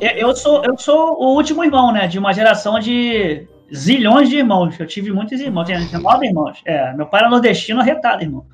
Eu, 0.00 0.10
eu 0.10 0.36
sou, 0.36 0.64
eu 0.64 0.76
sou 0.78 1.20
o 1.20 1.34
último 1.34 1.62
irmão, 1.64 1.92
né? 1.92 2.06
De 2.06 2.18
uma 2.18 2.32
geração 2.32 2.78
de 2.78 3.46
zilhões 3.74 4.28
de 4.28 4.38
irmãos. 4.38 4.78
Eu 4.78 4.86
tive 4.86 5.12
muitos 5.12 5.40
irmãos, 5.40 5.64
tinha 5.64 5.86
tinha 5.86 6.00
nove 6.00 6.26
irmãos. 6.26 6.60
É, 6.64 6.92
meu 6.94 7.06
pai 7.06 7.20
era 7.20 7.30
nordestino 7.30 7.80
arretado, 7.80 8.22
irmão. 8.22 8.46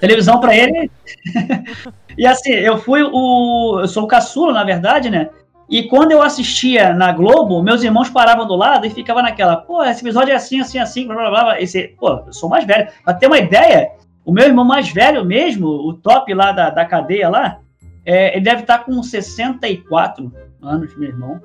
Televisão 0.00 0.40
pra 0.40 0.56
ele. 0.56 0.90
e 2.18 2.26
assim, 2.26 2.50
eu 2.50 2.78
fui 2.78 3.02
o. 3.02 3.80
Eu 3.80 3.88
sou 3.88 4.04
o 4.04 4.08
caçula, 4.08 4.52
na 4.52 4.64
verdade, 4.64 5.10
né? 5.10 5.28
E 5.68 5.84
quando 5.84 6.12
eu 6.12 6.20
assistia 6.22 6.92
na 6.92 7.10
Globo, 7.12 7.62
meus 7.62 7.82
irmãos 7.82 8.10
paravam 8.10 8.46
do 8.46 8.54
lado 8.54 8.86
e 8.86 8.90
ficavam 8.90 9.22
naquela, 9.22 9.56
pô, 9.56 9.82
esse 9.82 10.02
episódio 10.02 10.32
é 10.32 10.36
assim, 10.36 10.60
assim, 10.60 10.78
assim, 10.78 11.06
blá 11.06 11.16
blá 11.16 11.30
blá. 11.30 11.60
Esse, 11.60 11.88
pô, 11.98 12.22
eu 12.26 12.32
sou 12.32 12.48
mais 12.48 12.64
velho. 12.64 12.88
Pra 13.02 13.14
ter 13.14 13.26
uma 13.26 13.38
ideia, 13.38 13.88
o 14.24 14.32
meu 14.32 14.44
irmão 14.44 14.64
mais 14.64 14.90
velho 14.90 15.24
mesmo, 15.24 15.66
o 15.66 15.94
top 15.94 16.32
lá 16.34 16.52
da, 16.52 16.70
da 16.70 16.84
cadeia 16.84 17.28
lá, 17.30 17.58
é, 18.04 18.32
ele 18.36 18.44
deve 18.44 18.60
estar 18.62 18.80
com 18.84 19.02
64 19.02 20.30
anos, 20.62 20.96
meu 20.98 21.08
irmão. 21.08 21.40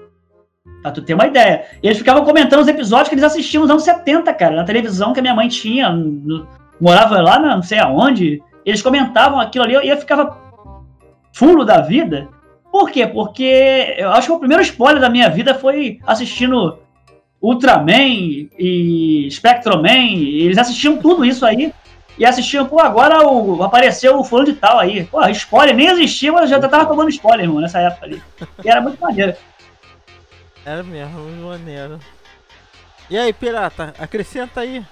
Pra 0.81 0.91
tu 0.91 1.01
ter 1.01 1.13
uma 1.13 1.25
ideia. 1.27 1.65
E 1.81 1.87
eles 1.87 1.97
ficavam 1.97 2.23
comentando 2.23 2.61
os 2.61 2.67
episódios 2.67 3.09
que 3.09 3.15
eles 3.15 3.23
assistiam 3.23 3.61
nos 3.61 3.71
anos 3.71 3.83
70, 3.83 4.33
cara, 4.33 4.55
na 4.55 4.63
televisão 4.63 5.13
que 5.13 5.19
a 5.19 5.23
minha 5.23 5.33
mãe 5.33 5.47
tinha. 5.47 5.89
no- 5.89 6.45
morava 6.79 7.21
lá, 7.21 7.39
não 7.39 7.63
sei 7.63 7.79
aonde. 7.79 8.41
Eles 8.65 8.81
comentavam 8.81 9.39
aquilo 9.39 9.65
ali 9.65 9.73
e 9.75 9.89
eu 9.89 9.97
ficava 9.97 10.37
fulo 11.33 11.63
da 11.63 11.81
vida. 11.81 12.29
Por 12.71 12.89
quê? 12.91 13.07
Porque 13.07 13.95
eu 13.97 14.11
acho 14.11 14.27
que 14.27 14.33
o 14.33 14.39
primeiro 14.39 14.61
spoiler 14.63 15.01
da 15.01 15.09
minha 15.09 15.29
vida 15.29 15.55
foi 15.55 15.99
assistindo 16.05 16.77
Ultraman 17.41 18.47
e 18.57 19.27
Spectroman. 19.31 20.13
Eles 20.13 20.57
assistiam 20.57 20.97
tudo 20.97 21.25
isso 21.25 21.45
aí. 21.45 21.73
E 22.17 22.25
assistiam, 22.25 22.65
pô, 22.65 22.81
agora 22.81 23.25
o, 23.25 23.63
apareceu 23.63 24.19
o 24.19 24.23
fulano 24.25 24.51
de 24.51 24.57
tal 24.57 24.77
aí. 24.77 25.05
Pô, 25.05 25.25
spoiler 25.29 25.73
nem 25.73 25.87
existia, 25.87 26.33
mas 26.33 26.51
eu 26.51 26.59
já 26.59 26.67
tava 26.67 26.85
tomando 26.85 27.09
spoiler, 27.09 27.45
irmão, 27.45 27.61
nessa 27.61 27.79
época 27.79 28.05
ali. 28.05 28.21
E 28.63 28.69
era 28.69 28.81
muito 28.81 28.99
maneiro. 28.99 29.33
Era 30.65 30.83
mesmo, 30.83 31.17
muito 31.17 31.45
maneiro. 31.45 31.97
E 33.09 33.17
aí, 33.17 33.31
pirata, 33.31 33.93
acrescenta 33.97 34.59
aí. 34.59 34.83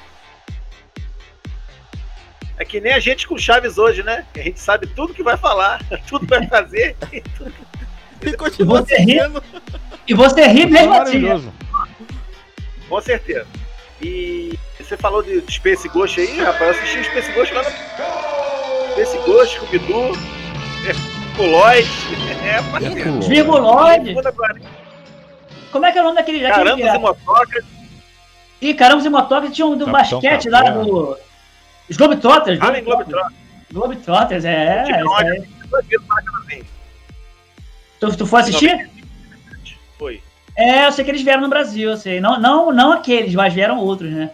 É 2.58 2.66
que 2.66 2.82
nem 2.82 2.93
a 2.93 2.99
gente 2.99 3.28
com 3.28 3.38
Chaves 3.38 3.78
hoje, 3.78 4.01
né? 4.01 4.26
A 4.36 4.39
gente 4.39 4.60
sabe 4.60 4.88
tudo 4.88 5.14
que 5.14 5.22
vai 5.22 5.38
falar, 5.38 5.80
tudo 6.08 6.26
que 6.26 6.34
vai 6.39 6.47
fazer. 6.47 6.95
E 8.22 8.34
continua 8.34 8.82
Você 8.82 8.97
ri? 8.97 9.20
E 10.08 10.14
você 10.14 10.47
ri 10.47 10.66
mesmo 10.66 10.93
assim. 10.93 11.51
Com 12.89 13.01
certeza. 13.01 13.45
E 14.01 14.58
você 14.80 14.97
falou 14.97 15.22
de 15.22 15.43
Space 15.51 15.88
Ghost 15.89 16.20
aí, 16.20 16.39
rapaz. 16.39 16.78
Eu 16.78 16.84
assisti 16.84 16.99
o 16.99 17.03
Space 17.03 17.32
Ghost 17.34 17.53
lá 17.53 17.64
no. 17.64 18.91
Space 18.91 19.18
Ghost, 19.26 19.55
Scooby-Doo, 19.58 20.14
é, 20.88 21.36
Poloid. 21.36 21.88
É, 22.43 22.62
parceiro. 22.72 23.22
Virguloide. 23.22 24.16
Como 25.72 25.86
é 25.86 25.91
que 25.91 25.97
é 25.97 26.01
o 26.01 26.05
nome 26.05 26.16
daquele. 26.16 26.39
Caramba, 26.47 26.82
e 26.82 26.97
motoca. 26.97 27.64
Ih, 28.62 28.74
caramba, 28.74 29.05
e 29.05 29.10
motoca 29.10 29.49
tinha 29.49 29.68
um 29.68 29.78
do 29.78 29.86
Capitão 29.86 30.20
basquete 30.20 30.49
lá 30.49 30.64
Café. 30.64 30.80
do. 30.80 31.26
Os 31.90 31.98
Globetrotters. 31.98 32.60
Harlem 32.62 32.84
Globetrotter. 32.84 33.38
Globetrotters, 33.72 34.46
é. 34.46 34.84
Bacanazinho. 36.08 36.66
Tu, 38.00 38.18
tu 38.18 38.26
foi 38.26 38.42
assistir? 38.42 38.90
Foi. 39.98 40.22
É, 40.56 40.88
eu 40.88 40.92
sei 40.92 41.04
que 41.04 41.12
eles 41.12 41.22
vieram 41.22 41.42
no 41.42 41.50
Brasil, 41.50 41.90
eu 41.90 41.98
sei. 41.98 42.20
Não, 42.20 42.40
não, 42.40 42.72
não 42.72 42.92
aqueles, 42.92 43.34
mas 43.36 43.54
vieram 43.54 43.78
outros, 43.78 44.12
né? 44.12 44.32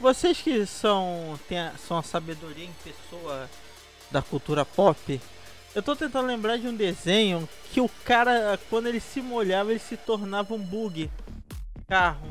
Vocês 0.00 0.40
que 0.40 0.66
são, 0.66 1.38
tem 1.48 1.58
a, 1.58 1.72
são 1.86 1.98
a 1.98 2.02
sabedoria 2.02 2.64
em 2.64 2.72
pessoa 2.84 3.48
da 4.10 4.22
cultura 4.22 4.64
pop, 4.64 5.20
eu 5.74 5.82
tô 5.82 5.96
tentando 5.96 6.26
lembrar 6.26 6.58
de 6.58 6.68
um 6.68 6.74
desenho 6.74 7.48
que 7.72 7.80
o 7.80 7.90
cara, 8.04 8.58
quando 8.70 8.86
ele 8.86 9.00
se 9.00 9.20
molhava, 9.20 9.70
ele 9.70 9.78
se 9.78 9.96
tornava 9.96 10.54
um 10.54 10.58
bug. 10.58 11.10
Carro. 11.88 12.28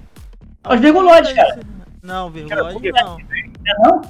Os 0.67 0.79
Virguloides, 0.79 1.33
cara. 1.33 1.59
Não, 2.05 2.31
Cara, 2.47 2.61
é 2.61 2.73
não. 3.03 3.17
Não 3.17 3.19
é 3.67 3.79
não? 3.79 4.01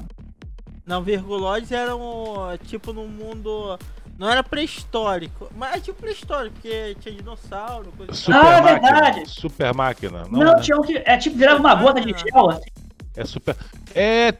Não, 0.85 1.01
Virguloides 1.01 1.71
era 1.71 1.95
um, 1.95 2.55
tipo 2.65 2.93
num 2.93 3.07
mundo... 3.07 3.77
Não 4.17 4.29
era 4.29 4.41
pré-histórico, 4.41 5.49
mas 5.57 5.75
é 5.75 5.79
tipo 5.81 5.99
pré-histórico, 5.99 6.53
porque 6.55 6.95
tinha 7.01 7.13
dinossauro, 7.15 7.91
coisa 7.97 8.13
assim. 8.13 8.21
Super 8.23 8.37
Ah, 8.37 8.61
máquina. 8.61 8.91
verdade. 8.91 9.29
Super 9.29 9.73
máquina. 9.73 10.23
Não, 10.31 10.39
Não, 10.39 10.53
né? 10.53 10.61
tinha 10.61 10.77
um 10.77 10.81
que. 10.81 10.97
É 11.05 11.17
tipo, 11.17 11.35
virava 11.37 11.59
uma 11.59 11.75
gota 11.75 11.99
de 11.99 12.17
gel. 12.17 12.49
assim. 12.49 12.69
É 13.17 13.25
super. 13.25 13.57
É. 13.93 14.33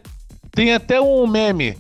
Tem 0.52 0.74
até 0.74 1.02
um 1.02 1.28
meme. 1.28 1.78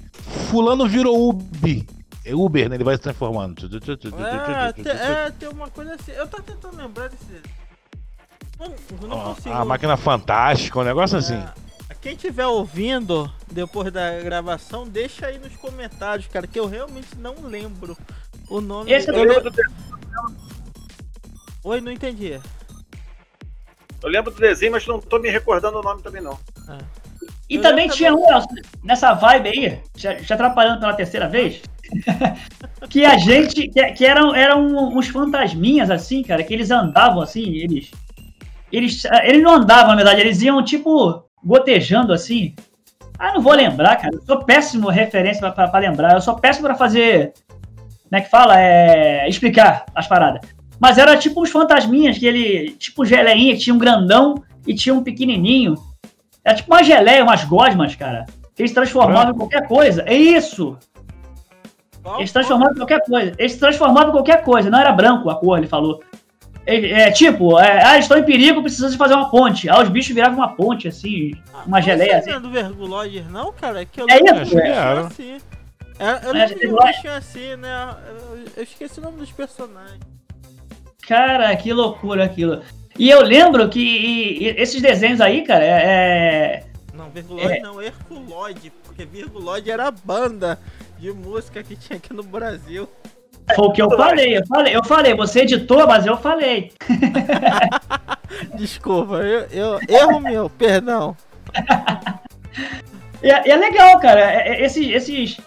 Fulano 0.50 0.86
virou 0.90 1.30
Uber. 1.30 1.86
É 2.26 2.36
Uber, 2.36 2.68
né? 2.68 2.76
Ele 2.76 2.84
vai 2.84 2.98
se 2.98 3.02
transformando. 3.04 3.66
É, 3.66 4.74
te- 4.74 4.90
é, 4.90 5.32
tem 5.32 5.48
uma 5.48 5.70
coisa 5.70 5.96
assim. 5.96 6.12
Eu 6.12 6.28
tô 6.28 6.42
tentando 6.42 6.76
lembrar 6.76 7.08
desse. 7.08 7.42
Não, 8.60 8.66
eu 9.04 9.08
não 9.08 9.22
consigo. 9.36 9.56
A 9.56 9.64
máquina 9.64 9.96
fantástica, 9.96 10.80
um 10.82 10.84
negócio 10.84 11.18
assim. 11.18 11.42
É, 12.06 12.10
quem 12.10 12.14
estiver 12.14 12.46
ouvindo 12.46 13.32
depois 13.52 13.92
da 13.92 14.22
gravação, 14.22 14.88
deixa 14.88 15.26
aí 15.26 15.40
nos 15.40 15.56
comentários, 15.58 16.28
cara, 16.28 16.46
que 16.46 16.60
eu 16.60 16.68
realmente 16.68 17.10
não 17.18 17.36
lembro 17.44 17.98
o 18.48 18.62
nome. 18.62 18.92
Esse 18.92 19.10
eu 19.10 19.16
Eu 19.16 19.24
lembro, 19.24 19.50
do, 19.50 19.62
Oi, 21.64 21.82
não 21.82 21.92
entendi. 21.92 22.40
eu 24.04 24.10
lembro 24.10 24.32
do 24.32 24.40
desenho, 24.40 24.74
mas 24.74 24.86
não 24.86 25.00
tô 25.00 25.18
me 25.18 25.32
recordando 25.32 25.80
o 25.80 25.82
nome 25.82 26.04
também, 26.04 26.22
não. 26.22 26.38
E 27.50 27.56
Eu 27.56 27.62
também 27.64 27.90
tinha 27.90 28.14
um, 28.14 28.24
Nelson, 28.24 28.50
nessa 28.84 29.14
vibe 29.14 29.50
aí, 29.50 29.82
já, 29.96 30.16
já 30.20 30.36
atrapalhando 30.36 30.80
pela 30.80 30.94
terceira 30.94 31.28
vez, 31.28 31.62
que 32.88 33.04
a 33.04 33.18
gente, 33.18 33.68
que, 33.68 33.92
que 33.94 34.06
eram, 34.06 34.36
eram 34.36 34.96
uns 34.96 35.08
fantasminhas 35.08 35.90
assim, 35.90 36.22
cara, 36.22 36.44
que 36.44 36.54
eles 36.54 36.70
andavam 36.70 37.22
assim, 37.22 37.56
eles, 37.56 37.90
eles, 38.72 39.04
eles 39.24 39.42
não 39.42 39.56
andavam, 39.56 39.90
na 39.90 39.96
verdade, 39.96 40.22
eles 40.22 40.42
iam 40.42 40.64
tipo 40.64 41.26
gotejando 41.46 42.12
assim. 42.12 42.56
Ah, 43.18 43.34
não 43.34 43.42
vou 43.42 43.54
lembrar, 43.54 43.96
cara, 43.98 44.16
eu 44.16 44.22
sou 44.24 44.44
péssimo 44.44 44.90
referência 44.90 45.50
pra 45.52 45.80
lembrar, 45.80 46.14
eu 46.14 46.22
sou 46.22 46.36
péssimo 46.36 46.66
pra 46.66 46.76
fazer, 46.76 47.34
como 48.10 48.20
é 48.20 48.22
que 48.22 48.30
fala, 48.30 48.60
é, 48.60 49.30
explicar 49.30 49.86
as 49.96 50.08
paradas. 50.08 50.42
Mas 50.80 50.98
era 50.98 51.16
tipo 51.16 51.42
uns 51.42 51.50
fantasminhas 51.50 52.18
que 52.18 52.26
ele, 52.26 52.72
tipo 52.72 53.06
geleinha, 53.06 53.54
que 53.54 53.62
tinha 53.62 53.74
um 53.74 53.80
grandão 53.80 54.44
e 54.68 54.74
tinha 54.74 54.94
um 54.94 55.04
pequenininho. 55.04 55.76
Era 56.44 56.56
tipo 56.56 56.74
uma 56.74 56.84
geleia, 56.84 57.24
umas 57.24 57.46
gosmas, 57.46 57.96
cara. 57.96 58.26
Que 58.54 58.62
eles 58.62 58.74
transformavam 58.74 59.34
em 59.34 59.38
qualquer 59.38 59.68
coisa. 59.68 60.04
É 60.06 60.14
isso! 60.14 60.78
Eles 62.18 62.32
transformavam 62.32 62.74
em 62.74 62.78
qualquer 62.78 63.04
coisa. 63.04 63.34
Eles 63.38 63.54
se 63.54 63.60
transformavam 63.60 64.10
em 64.10 64.12
qualquer 64.12 64.44
coisa. 64.44 64.70
Não 64.70 64.80
era 64.80 64.92
branco 64.92 65.30
a 65.30 65.36
cor, 65.36 65.58
ele 65.58 65.68
falou. 65.68 66.04
Ele- 66.66 66.92
É, 66.92 67.12
tipo, 67.12 67.60
é, 67.60 67.84
ah, 67.84 67.98
estão 67.98 68.18
em 68.18 68.24
perigo, 68.24 68.62
precisam 68.62 68.90
de 68.90 68.98
fazer 68.98 69.14
uma 69.14 69.30
ponte. 69.30 69.70
Ah, 69.70 69.82
os 69.82 69.90
bichos 69.90 70.14
viravam 70.16 70.38
uma 70.40 70.56
ponte, 70.56 70.88
assim, 70.88 71.34
uma 71.66 71.80
geleia, 71.82 72.14
Não 72.14 72.16
é 72.16 72.32
assim. 72.32 72.42
do 72.42 72.50
Verguloides, 72.50 73.28
não, 73.30 73.54
cara? 73.54 73.82
É 73.82 73.86
que 73.86 74.02
eu 74.02 74.08
É 74.10 74.16
lembro 74.16 74.42
isso, 74.44 74.56
um 74.56 74.60
é. 74.60 74.70
Era. 74.70 75.00
assim. 75.08 75.38
É, 76.00 76.10
eu 76.26 76.30
É, 76.30 76.34
lembro 76.34 76.56
um 76.56 76.60
Verguloide. 76.60 76.92
bichinho 76.94 77.14
assim, 77.14 77.56
né? 77.58 77.96
Eu, 78.08 78.40
eu 78.58 78.64
esqueci 78.64 79.00
o 79.00 79.04
nome 79.04 79.18
dos 79.20 79.32
personagens. 79.32 80.00
Cara, 81.08 81.56
que 81.56 81.72
loucura 81.72 82.24
aquilo. 82.26 82.62
E 82.98 83.10
eu 83.10 83.22
lembro 83.22 83.68
que 83.70 83.80
e- 83.80 84.44
e 84.44 84.48
esses 84.58 84.82
desenhos 84.82 85.22
aí, 85.22 85.44
cara, 85.44 85.64
é, 85.64 85.70
é- 85.70 86.64
Não, 86.94 87.10
Virguloide 87.10 87.54
É. 87.58 87.62
não, 87.62 87.82
Herculoide, 87.82 88.72
porque 88.84 89.06
Virguloide 89.06 89.70
era 89.70 89.88
a 89.88 89.92
banda 89.92 90.58
de 90.98 91.12
música 91.12 91.62
que 91.62 91.76
tinha 91.76 91.98
aqui 91.98 92.14
no 92.14 92.24
Brasil. 92.24 92.90
Foi 93.54 93.66
o 93.68 93.72
que 93.72 93.82
eu 93.82 93.90
falei. 93.92 94.38
Eu 94.38 94.46
falei, 94.48 94.76
eu 94.76 94.84
falei, 94.84 95.14
você 95.16 95.42
editou, 95.42 95.86
mas 95.88 96.06
eu 96.06 96.18
falei. 96.18 96.72
Desculpa, 98.56 99.16
eu, 99.18 99.42
eu- 99.52 99.80
erro 99.88 100.20
meu, 100.20 100.50
perdão. 100.50 101.16
E, 103.22 103.30
é- 103.30 103.50
é 103.50 103.56
legal, 103.56 104.00
cara. 104.00 104.20
é- 104.22 104.50
é- 104.50 104.66
Esses, 104.66 104.88
esses. 104.90 105.38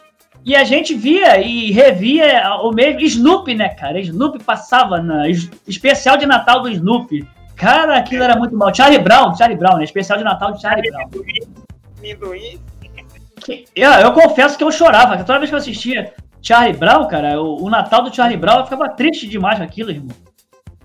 E 0.44 0.54
a 0.56 0.64
gente 0.64 0.94
via 0.94 1.40
e 1.40 1.70
revia 1.72 2.42
o 2.62 2.70
mesmo. 2.72 3.00
Snoopy, 3.00 3.54
né, 3.54 3.70
cara? 3.70 3.98
Snoopy 4.00 4.42
passava 4.42 5.00
na. 5.02 5.28
es- 5.28 5.50
Especial 5.66 6.16
de 6.16 6.26
Natal 6.26 6.62
do 6.62 6.70
Snoopy. 6.70 7.26
Cara, 7.56 7.96
aquilo 7.98 8.22
era 8.22 8.36
muito 8.36 8.56
mal. 8.56 8.72
Charlie 8.72 9.00
Brown, 9.00 9.34
Charlie 9.34 9.58
Brown, 9.58 9.78
né? 9.78 9.84
Especial 9.84 10.16
de 10.18 10.24
Natal 10.24 10.52
de 10.52 10.62
Charlie 10.62 10.90
Brown. 10.90 11.10
Que- 13.44 13.64
Eu, 13.74 13.90
eu 13.92 14.12
confesso 14.12 14.56
que 14.56 14.62
eu 14.64 14.70
chorava. 14.70 15.16
que 15.16 15.24
Toda 15.24 15.38
vez 15.38 15.50
que 15.50 15.54
eu 15.54 15.58
assistia 15.58 16.12
Charlie 16.40 16.76
Brown, 16.76 17.06
cara, 17.08 17.40
o, 17.40 17.64
o 17.64 17.70
Natal 17.70 18.02
do 18.02 18.14
Charlie 18.14 18.36
Brown, 18.38 18.58
eu 18.58 18.64
ficava 18.64 18.88
triste 18.90 19.26
demais 19.28 19.58
com 19.58 19.64
aquilo, 19.64 19.90
irmão. 19.90 20.14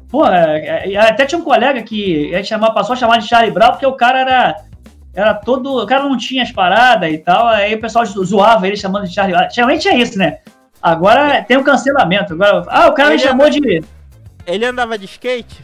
Pô, 0.10 0.26
é, 0.28 0.92
é, 0.94 0.98
até 0.98 1.26
tinha 1.26 1.40
um 1.40 1.44
colega 1.44 1.82
que 1.82 2.34
a 2.34 2.38
gente 2.38 2.50
chamava, 2.50 2.74
passou 2.74 2.94
a 2.94 2.98
chamar 2.98 3.18
de 3.18 3.28
Charlie 3.28 3.52
Brown 3.52 3.72
porque 3.72 3.86
o 3.86 3.94
cara 3.94 4.20
era, 4.20 4.56
era 5.14 5.34
todo. 5.34 5.82
O 5.82 5.86
cara 5.88 6.04
não 6.04 6.18
tinha 6.18 6.44
as 6.44 6.52
paradas 6.52 7.12
e 7.12 7.18
tal, 7.18 7.48
aí 7.48 7.74
o 7.74 7.82
pessoal 7.82 8.06
zo- 8.06 8.24
zoava 8.24 8.68
ele 8.68 8.78
chamando 8.78 9.08
de 9.08 9.14
Charlie 9.14 9.36
Brown. 9.36 9.50
Geralmente 9.50 9.88
é 9.88 9.96
isso, 9.98 10.18
né? 10.20 10.40
Agora 10.82 11.42
tem 11.44 11.58
um 11.58 11.64
cancelamento. 11.64 12.34
Agora, 12.34 12.64
ah, 12.68 12.88
o 12.90 12.94
cara 12.94 13.10
me 13.10 13.16
Ele 13.16 13.24
chamou 13.24 13.50
de. 13.50 13.84
Ele 14.46 14.66
andava 14.66 14.98
de 14.98 15.06
skate? 15.06 15.64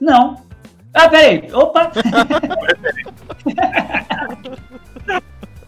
Não. 0.00 0.36
Ah, 0.94 1.08
peraí. 1.08 1.48
Opa! 1.52 1.90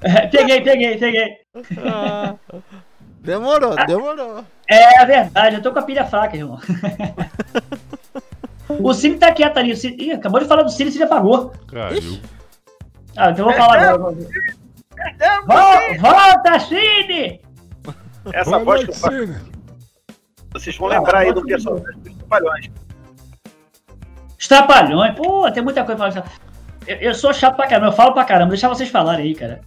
peguei, 0.30 0.60
peguei, 0.60 0.96
peguei. 0.96 1.36
Ah, 1.84 2.34
demorou, 3.20 3.74
demorou. 3.86 4.44
É 4.68 5.04
verdade, 5.04 5.56
eu 5.56 5.62
tô 5.62 5.72
com 5.72 5.78
a 5.78 5.82
pilha 5.82 6.04
fraca, 6.04 6.36
irmão. 6.36 6.60
o 8.68 8.92
Cine 8.94 9.18
tá 9.18 9.32
quieto 9.32 9.58
ali. 9.58 9.76
Cine... 9.76 9.96
Ih, 9.98 10.12
acabou 10.12 10.40
de 10.40 10.46
falar 10.46 10.62
do 10.62 10.70
Cine, 10.70 10.90
o 10.90 10.92
Cine 10.92 11.04
apagou. 11.04 11.52
Caiu. 11.68 12.20
Ah, 13.16 13.30
então 13.30 13.46
eu 13.46 13.52
vou 13.52 13.54
falar 13.54 13.88
agora. 13.88 14.14
Vol- 15.46 15.98
Volta, 16.00 16.60
Cine! 16.60 17.40
Essa 18.32 18.50
Boa 18.50 18.64
voz 18.64 18.84
que 18.84 18.90
eu 18.90 18.94
faço, 18.94 19.16
Cine. 19.16 19.36
vocês 20.52 20.76
vão 20.76 20.88
lembrar 20.88 21.18
aí 21.20 21.32
do 21.32 21.42
personagem 21.44 22.00
dos 22.00 22.14
Trapalhões. 22.14 22.70
Os 24.38 24.46
Trapalhões, 24.48 25.14
pô, 25.16 25.50
tem 25.50 25.62
muita 25.62 25.82
coisa 25.84 25.98
pra 25.98 26.12
falar. 26.12 26.32
Eu, 26.86 26.96
eu 26.96 27.14
sou 27.14 27.32
chato 27.32 27.56
pra 27.56 27.66
caramba, 27.66 27.88
eu 27.88 27.92
falo 27.92 28.12
pra 28.12 28.24
caramba, 28.24 28.50
deixa 28.50 28.68
vocês 28.68 28.88
falarem 28.90 29.26
aí, 29.26 29.34
cara. 29.34 29.60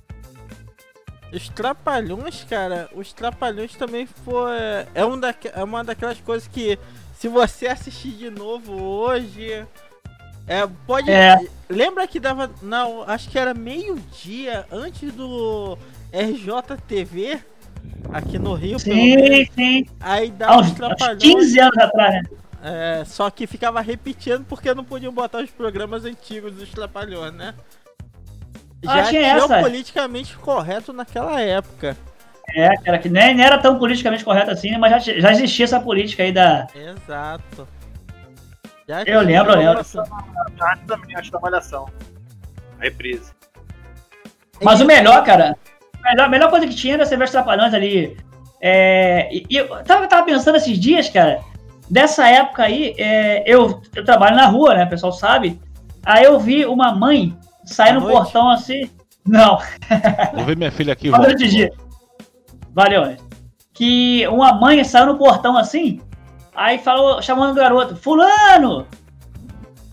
Os 1.34 1.48
Trapalhões, 1.50 2.44
cara, 2.44 2.90
os 2.94 3.14
Trapalhões 3.14 3.74
também 3.76 4.06
foi. 4.06 4.52
É, 4.94 5.06
um 5.06 5.18
daque, 5.20 5.50
é 5.54 5.64
uma 5.64 5.84
daquelas 5.84 6.20
coisas 6.20 6.48
que, 6.48 6.78
se 7.16 7.28
você 7.28 7.68
assistir 7.68 8.12
de 8.12 8.30
novo 8.30 8.82
hoje. 8.82 9.66
É, 10.46 10.68
pode. 10.86 11.10
É. 11.10 11.40
Lembra 11.70 12.06
que 12.06 12.20
dava. 12.20 12.52
Não, 12.62 13.04
acho 13.04 13.30
que 13.30 13.40
era 13.40 13.54
meio-dia 13.54 14.66
antes 14.70 15.14
do 15.14 15.78
RJTV, 16.12 17.40
aqui 18.12 18.38
no 18.38 18.54
Rio, 18.54 18.78
pelo 18.84 18.96
menos. 18.96 19.48
Sim, 19.48 19.52
sim. 19.56 19.86
Aí 20.02 20.32
dava 20.32 20.62
os 20.62 20.72
Trapalhões. 20.72 21.24
15 21.24 21.60
anos 21.60 21.78
atrás, 21.78 22.14
né? 22.14 22.24
É, 22.64 23.04
só 23.06 23.30
que 23.32 23.48
ficava 23.48 23.82
repetindo 23.82 24.46
porque 24.46 24.74
não 24.74 24.84
podiam 24.84 25.12
botar 25.12 25.40
os 25.40 25.50
programas 25.50 26.06
antigos 26.06 26.54
dos 26.54 26.70
Trapalhões, 26.70 27.34
né? 27.34 27.56
Já 28.84 29.04
tinha 29.04 29.38
essa. 29.38 29.60
politicamente 29.60 30.36
correto 30.38 30.92
naquela 30.92 31.40
época. 31.40 31.96
É, 32.56 32.76
cara, 32.78 32.98
que 32.98 33.10
nem, 33.10 33.36
nem 33.36 33.46
era 33.46 33.58
tão 33.58 33.78
politicamente 33.78 34.26
correto 34.26 34.52
assim, 34.52 34.72
né, 34.72 34.78
mas 34.78 35.06
já, 35.06 35.20
já 35.20 35.32
existia 35.32 35.66
essa 35.66 35.80
política 35.80 36.24
aí 36.24 36.32
da. 36.32 36.68
Exato. 36.76 37.68
Já 38.88 39.04
Eu 39.04 39.22
lembro, 39.22 39.54
eu 39.54 39.60
lembro. 39.60 39.80
Antes 39.80 39.94
também, 40.88 41.16
antes 41.16 41.32
da 41.32 41.40
Malhação. 41.40 41.90
A 42.80 42.84
reprise. 42.84 43.32
Mas 44.62 44.82
o 44.82 44.86
melhor, 44.86 45.24
cara, 45.24 45.56
a 46.04 46.10
melhor, 46.10 46.26
a 46.26 46.30
melhor 46.30 46.50
coisa 46.50 46.68
que 46.68 46.76
tinha 46.76 46.96
era 46.96 47.06
você 47.06 47.16
ver 47.16 47.26
os 47.26 47.32
trapalhões 47.32 47.74
ali. 47.74 48.18
É, 48.60 49.30
e, 49.32 49.46
e 49.50 49.58
eu 49.58 49.68
tava, 49.84 50.08
tava 50.08 50.26
pensando 50.26 50.58
esses 50.58 50.78
dias, 50.78 51.10
cara, 51.10 51.42
dessa 51.90 52.28
época 52.28 52.64
aí, 52.64 52.94
é, 52.98 53.44
eu, 53.46 53.82
eu 53.96 54.04
trabalho 54.04 54.36
na 54.36 54.46
rua, 54.46 54.76
né? 54.76 54.84
O 54.86 54.90
pessoal 54.90 55.14
sabe. 55.14 55.60
Aí 56.04 56.24
eu 56.24 56.40
vi 56.40 56.66
uma 56.66 56.94
mãe 56.94 57.38
sair 57.66 57.90
À 57.92 57.94
no 57.94 58.02
noite? 58.02 58.16
portão 58.16 58.50
assim. 58.50 58.90
Não, 59.26 59.60
Vou 60.34 60.46
ver 60.46 60.58
minha 60.58 60.72
filha 60.72 60.94
aqui. 60.94 61.12
Durante 61.12 61.46
o 61.46 61.48
dia. 61.48 61.72
Valeu, 62.74 63.04
Ed. 63.06 63.22
Que 63.74 64.28
uma 64.28 64.54
mãe 64.54 64.84
saiu 64.84 65.08
no 65.08 65.18
portão 65.18 65.58
assim, 65.58 66.02
aí 66.56 66.78
falou, 66.80 67.22
chamando 67.22 67.52
o 67.52 67.56
garoto, 67.56 67.96
fulano! 67.96 68.88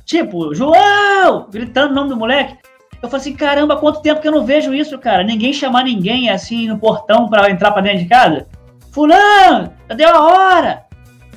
Tipo, 0.05 0.55
João! 0.55 1.47
Gritando 1.51 1.93
o 1.93 1.95
nome 1.95 2.09
do 2.09 2.17
moleque. 2.17 2.57
Eu 3.03 3.09
falei 3.09 3.21
assim, 3.21 3.37
caramba, 3.37 3.77
quanto 3.77 4.01
tempo 4.03 4.21
que 4.21 4.27
eu 4.27 4.33
não 4.33 4.45
vejo 4.45 4.75
isso, 4.75 4.99
cara? 4.99 5.23
Ninguém 5.23 5.53
chamar 5.53 5.85
ninguém 5.85 6.31
assim 6.31 6.67
no 6.67 6.79
portão 6.79 7.29
pra 7.29 7.51
entrar 7.51 7.71
pra 7.71 7.83
dentro 7.83 8.01
de 8.01 8.07
casa. 8.07 8.49
Fulano! 8.91 9.73
Deu 9.95 10.09
a 10.09 10.27
hora! 10.27 10.85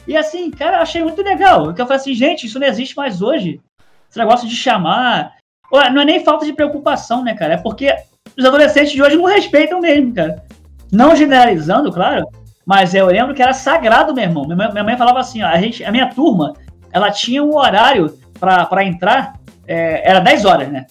E 0.08 0.18
assim, 0.18 0.50
cara, 0.50 0.78
eu 0.78 0.82
achei 0.82 1.04
muito 1.04 1.22
legal. 1.22 1.66
Porque 1.66 1.82
eu 1.82 1.86
falei 1.86 2.02
assim, 2.02 2.14
gente, 2.14 2.48
isso 2.48 2.60
não 2.60 2.68
existe 2.68 2.96
mais 2.98 3.22
hoje. 3.22 3.62
Esse 4.10 4.18
negócio 4.18 4.48
de 4.48 4.56
chamar. 4.56 5.34
Não 5.72 6.02
é 6.02 6.06
nem 6.06 6.24
falta 6.24 6.46
de 6.46 6.54
preocupação, 6.54 7.24
né, 7.24 7.34
cara? 7.34 7.54
É 7.54 7.58
porque 7.58 7.94
os 8.38 8.44
adolescentes 8.44 8.92
de 8.92 9.02
hoje 9.02 9.16
não 9.16 9.26
respeitam 9.26 9.80
mesmo, 9.80 10.14
cara. 10.14 10.44
Não 10.92 11.16
generalizando, 11.16 11.92
claro, 11.92 12.28
mas 12.66 12.94
eu 12.94 13.08
lembro 13.08 13.34
que 13.34 13.42
era 13.42 13.54
sagrado, 13.54 14.14
meu 14.14 14.24
irmão. 14.24 14.46
Minha 14.46 14.84
mãe, 14.84 14.98
falava 14.98 15.20
assim, 15.20 15.42
ó, 15.42 15.48
a, 15.48 15.58
gente, 15.58 15.84
a 15.84 15.92
minha 15.92 16.08
turma, 16.08 16.54
ela 16.92 17.10
tinha 17.10 17.44
um 17.44 17.56
horário 17.56 18.18
pra 18.40 18.84
entrar, 18.84 19.34
é, 19.68 20.10
era 20.10 20.20
10 20.20 20.46
horas, 20.46 20.70
né? 20.70 20.86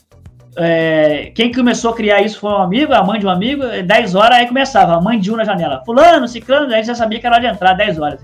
É, 0.56 1.32
quem 1.34 1.52
começou 1.52 1.92
a 1.92 1.94
criar 1.94 2.22
isso 2.22 2.40
foi 2.40 2.50
um 2.50 2.56
amigo, 2.56 2.92
a 2.92 3.02
mãe 3.04 3.20
de 3.20 3.26
um 3.26 3.30
amigo, 3.30 3.64
é 3.64 3.82
10 3.82 4.14
horas, 4.14 4.38
aí 4.38 4.46
começava, 4.46 4.94
a 4.94 5.00
mãe 5.00 5.18
de 5.18 5.32
um 5.32 5.36
na 5.36 5.44
janela. 5.44 5.82
Fulano, 5.84 6.26
ciclano, 6.26 6.66
a 6.66 6.76
gente 6.76 6.86
já 6.86 6.94
sabia 6.94 7.20
que 7.20 7.26
era 7.26 7.36
hora 7.36 7.48
de 7.48 7.54
entrar, 7.54 7.74
10 7.74 7.98
horas. 7.98 8.20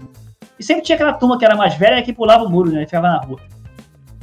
E 0.58 0.64
sempre 0.64 0.82
tinha 0.82 0.96
aquela 0.96 1.12
turma 1.12 1.38
que 1.38 1.44
era 1.44 1.54
mais 1.54 1.74
velha 1.74 2.02
que 2.02 2.12
pulava 2.12 2.44
o 2.44 2.50
muro, 2.50 2.70
né? 2.70 2.82
E 2.82 2.86
ficava 2.86 3.08
na 3.08 3.18
rua. 3.18 3.38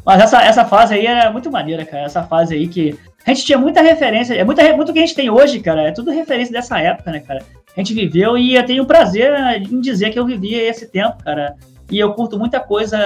Mas 0.05 0.21
essa, 0.21 0.41
essa 0.43 0.65
fase 0.65 0.93
aí 0.95 1.05
era 1.05 1.31
muito 1.31 1.49
maneira, 1.51 1.85
cara. 1.85 2.03
Essa 2.03 2.23
fase 2.23 2.53
aí 2.55 2.67
que. 2.67 2.97
A 3.25 3.29
gente 3.33 3.45
tinha 3.45 3.57
muita 3.57 3.81
referência. 3.81 4.33
É 4.33 4.43
muita, 4.43 4.75
muito 4.75 4.91
que 4.91 4.99
a 4.99 5.01
gente 5.01 5.15
tem 5.15 5.29
hoje, 5.29 5.59
cara. 5.61 5.83
É 5.83 5.91
tudo 5.91 6.11
referência 6.11 6.51
dessa 6.51 6.77
época, 6.79 7.09
né, 7.11 7.21
cara? 7.21 7.41
A 7.75 7.79
gente 7.79 7.93
viveu 7.93 8.37
e 8.37 8.55
eu 8.55 8.65
tenho 8.65 8.85
prazer 8.85 9.31
em 9.71 9.79
dizer 9.79 10.09
que 10.09 10.19
eu 10.19 10.25
vivi 10.25 10.53
esse 10.55 10.87
tempo, 10.91 11.23
cara. 11.23 11.55
E 11.89 11.97
eu 11.97 12.13
curto 12.13 12.37
muita 12.37 12.59
coisa 12.59 12.97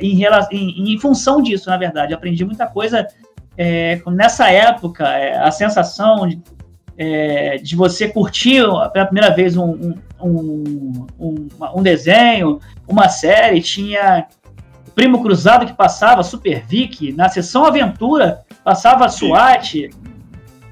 em, 0.00 0.14
rela- 0.16 0.48
em, 0.52 0.94
em 0.94 0.98
função 1.00 1.42
disso, 1.42 1.68
na 1.68 1.76
verdade. 1.76 2.12
Eu 2.12 2.16
aprendi 2.16 2.44
muita 2.44 2.66
coisa 2.66 3.06
é, 3.58 4.00
nessa 4.06 4.48
época. 4.50 5.04
é, 5.08 5.36
a 5.36 5.50
sensação 5.50 6.28
de, 6.28 6.40
é, 6.96 7.56
de 7.58 7.74
você 7.74 8.08
curtir 8.08 8.62
pela 8.92 9.06
primeira 9.06 9.34
vez 9.34 9.56
um, 9.56 9.94
um, 10.22 11.06
um- 11.18 11.48
um 11.74 11.82
desenho, 11.82 12.60
uma 12.86 13.08
série. 13.08 13.60
Tinha 13.60 14.26
Primo 14.96 15.22
Cruzado 15.22 15.66
que 15.66 15.74
passava, 15.74 16.22
Super 16.22 16.64
Vic, 16.64 17.12
na 17.12 17.28
sessão 17.28 17.66
Aventura, 17.66 18.46
passava 18.64 19.06
SWAT 19.10 19.90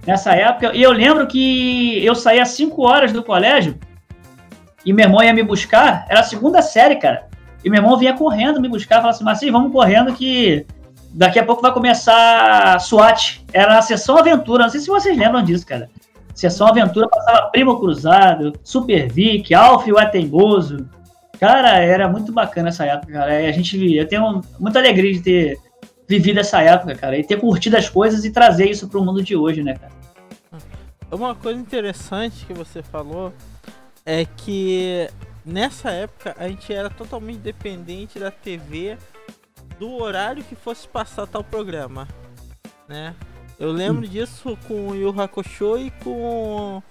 nessa 0.06 0.32
época. 0.32 0.74
E 0.74 0.82
eu 0.82 0.92
lembro 0.92 1.26
que 1.26 2.02
eu 2.02 2.14
saía 2.14 2.42
às 2.42 2.48
5 2.48 2.82
horas 2.82 3.12
do 3.12 3.22
colégio 3.22 3.78
e 4.82 4.94
meu 4.94 5.04
irmão 5.04 5.22
ia 5.22 5.34
me 5.34 5.42
buscar, 5.42 6.06
era 6.08 6.20
a 6.20 6.24
segunda 6.24 6.62
série, 6.62 6.96
cara. 6.96 7.28
E 7.62 7.68
meu 7.68 7.82
irmão 7.82 7.98
vinha 7.98 8.14
correndo 8.14 8.62
me 8.62 8.68
buscar, 8.68 8.96
falava 8.96 9.10
assim, 9.10 9.24
Marcinho, 9.24 9.52
vamos 9.52 9.70
correndo 9.70 10.14
que 10.14 10.64
daqui 11.12 11.38
a 11.38 11.44
pouco 11.44 11.60
vai 11.60 11.72
começar 11.74 12.80
SWAT. 12.80 13.44
Era 13.52 13.76
a 13.76 13.82
sessão 13.82 14.16
Aventura, 14.16 14.62
não 14.62 14.70
sei 14.70 14.80
se 14.80 14.88
vocês 14.88 15.18
lembram 15.18 15.42
disso, 15.42 15.66
cara. 15.66 15.90
Sessão 16.34 16.66
Aventura 16.66 17.10
passava 17.10 17.50
Primo 17.50 17.78
Cruzado, 17.78 18.54
Super 18.64 19.06
Vic, 19.12 19.52
Alf 19.54 19.86
o 19.86 19.98
Ateimoso. 19.98 20.88
Cara, 21.44 21.76
era 21.76 22.08
muito 22.08 22.32
bacana 22.32 22.70
essa 22.70 22.86
época, 22.86 23.12
cara. 23.12 23.42
E 23.42 23.46
a 23.46 23.52
gente, 23.52 23.94
eu 23.94 24.08
tenho 24.08 24.40
muita 24.58 24.78
alegria 24.78 25.12
de 25.12 25.20
ter 25.20 25.58
vivido 26.08 26.40
essa 26.40 26.62
época, 26.62 26.94
cara, 26.94 27.18
e 27.18 27.22
ter 27.22 27.38
curtido 27.38 27.76
as 27.76 27.86
coisas 27.86 28.24
e 28.24 28.30
trazer 28.30 28.70
isso 28.70 28.88
pro 28.88 29.04
mundo 29.04 29.22
de 29.22 29.36
hoje, 29.36 29.62
né, 29.62 29.74
cara? 29.74 29.92
Uma 31.12 31.34
coisa 31.34 31.60
interessante 31.60 32.46
que 32.46 32.54
você 32.54 32.82
falou 32.82 33.30
é 34.06 34.24
que 34.24 35.06
nessa 35.44 35.90
época 35.90 36.34
a 36.38 36.48
gente 36.48 36.72
era 36.72 36.88
totalmente 36.88 37.40
dependente 37.40 38.18
da 38.18 38.30
TV 38.30 38.96
do 39.78 40.00
horário 40.00 40.42
que 40.42 40.54
fosse 40.54 40.88
passar 40.88 41.26
tal 41.26 41.44
programa, 41.44 42.08
né? 42.88 43.14
Eu 43.60 43.70
lembro 43.70 44.08
disso 44.08 44.56
com 44.66 44.88
o 44.88 44.94
Yu 44.96 45.20
Hakusho 45.20 45.76
e 45.76 45.90
com 46.02 46.82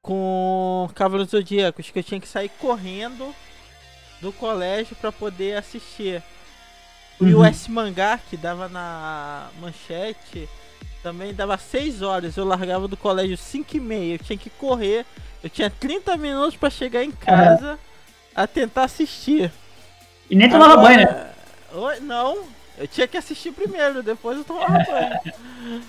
com 0.00 0.88
Cavaleiros 0.94 1.32
Zodíacos, 1.32 1.90
que 1.90 1.98
eu 1.98 2.02
tinha 2.02 2.20
que 2.20 2.28
sair 2.28 2.48
correndo 2.48 3.34
do 4.20 4.32
colégio 4.32 4.96
para 4.96 5.12
poder 5.12 5.56
assistir. 5.56 6.22
O 7.20 7.24
Uhum. 7.24 7.40
US 7.48 7.66
Mangá, 7.68 8.18
que 8.18 8.36
dava 8.36 8.68
na 8.68 9.48
manchete, 9.60 10.48
também 11.02 11.32
dava 11.34 11.56
6 11.56 12.02
horas. 12.02 12.36
Eu 12.36 12.44
largava 12.44 12.86
do 12.86 12.96
colégio 12.96 13.36
5 13.36 13.76
e 13.76 13.80
meia. 13.80 14.14
Eu 14.14 14.18
tinha 14.18 14.38
que 14.38 14.50
correr. 14.50 15.04
Eu 15.42 15.48
tinha 15.48 15.70
30 15.70 16.16
minutos 16.16 16.56
para 16.56 16.68
chegar 16.70 17.02
em 17.04 17.10
casa 17.12 17.78
a 18.34 18.46
tentar 18.46 18.84
assistir. 18.84 19.50
E 20.28 20.34
nem 20.36 20.48
tomava 20.50 20.74
Agora- 20.74 20.88
banho, 20.94 21.06
né? 21.10 21.30
Oi, 21.72 22.00
não, 22.00 22.46
eu 22.78 22.86
tinha 22.88 23.06
que 23.06 23.16
assistir 23.16 23.52
primeiro, 23.52 24.02
depois 24.02 24.36
eu 24.38 24.44
tomava 24.44 24.78
banho. 24.84 25.82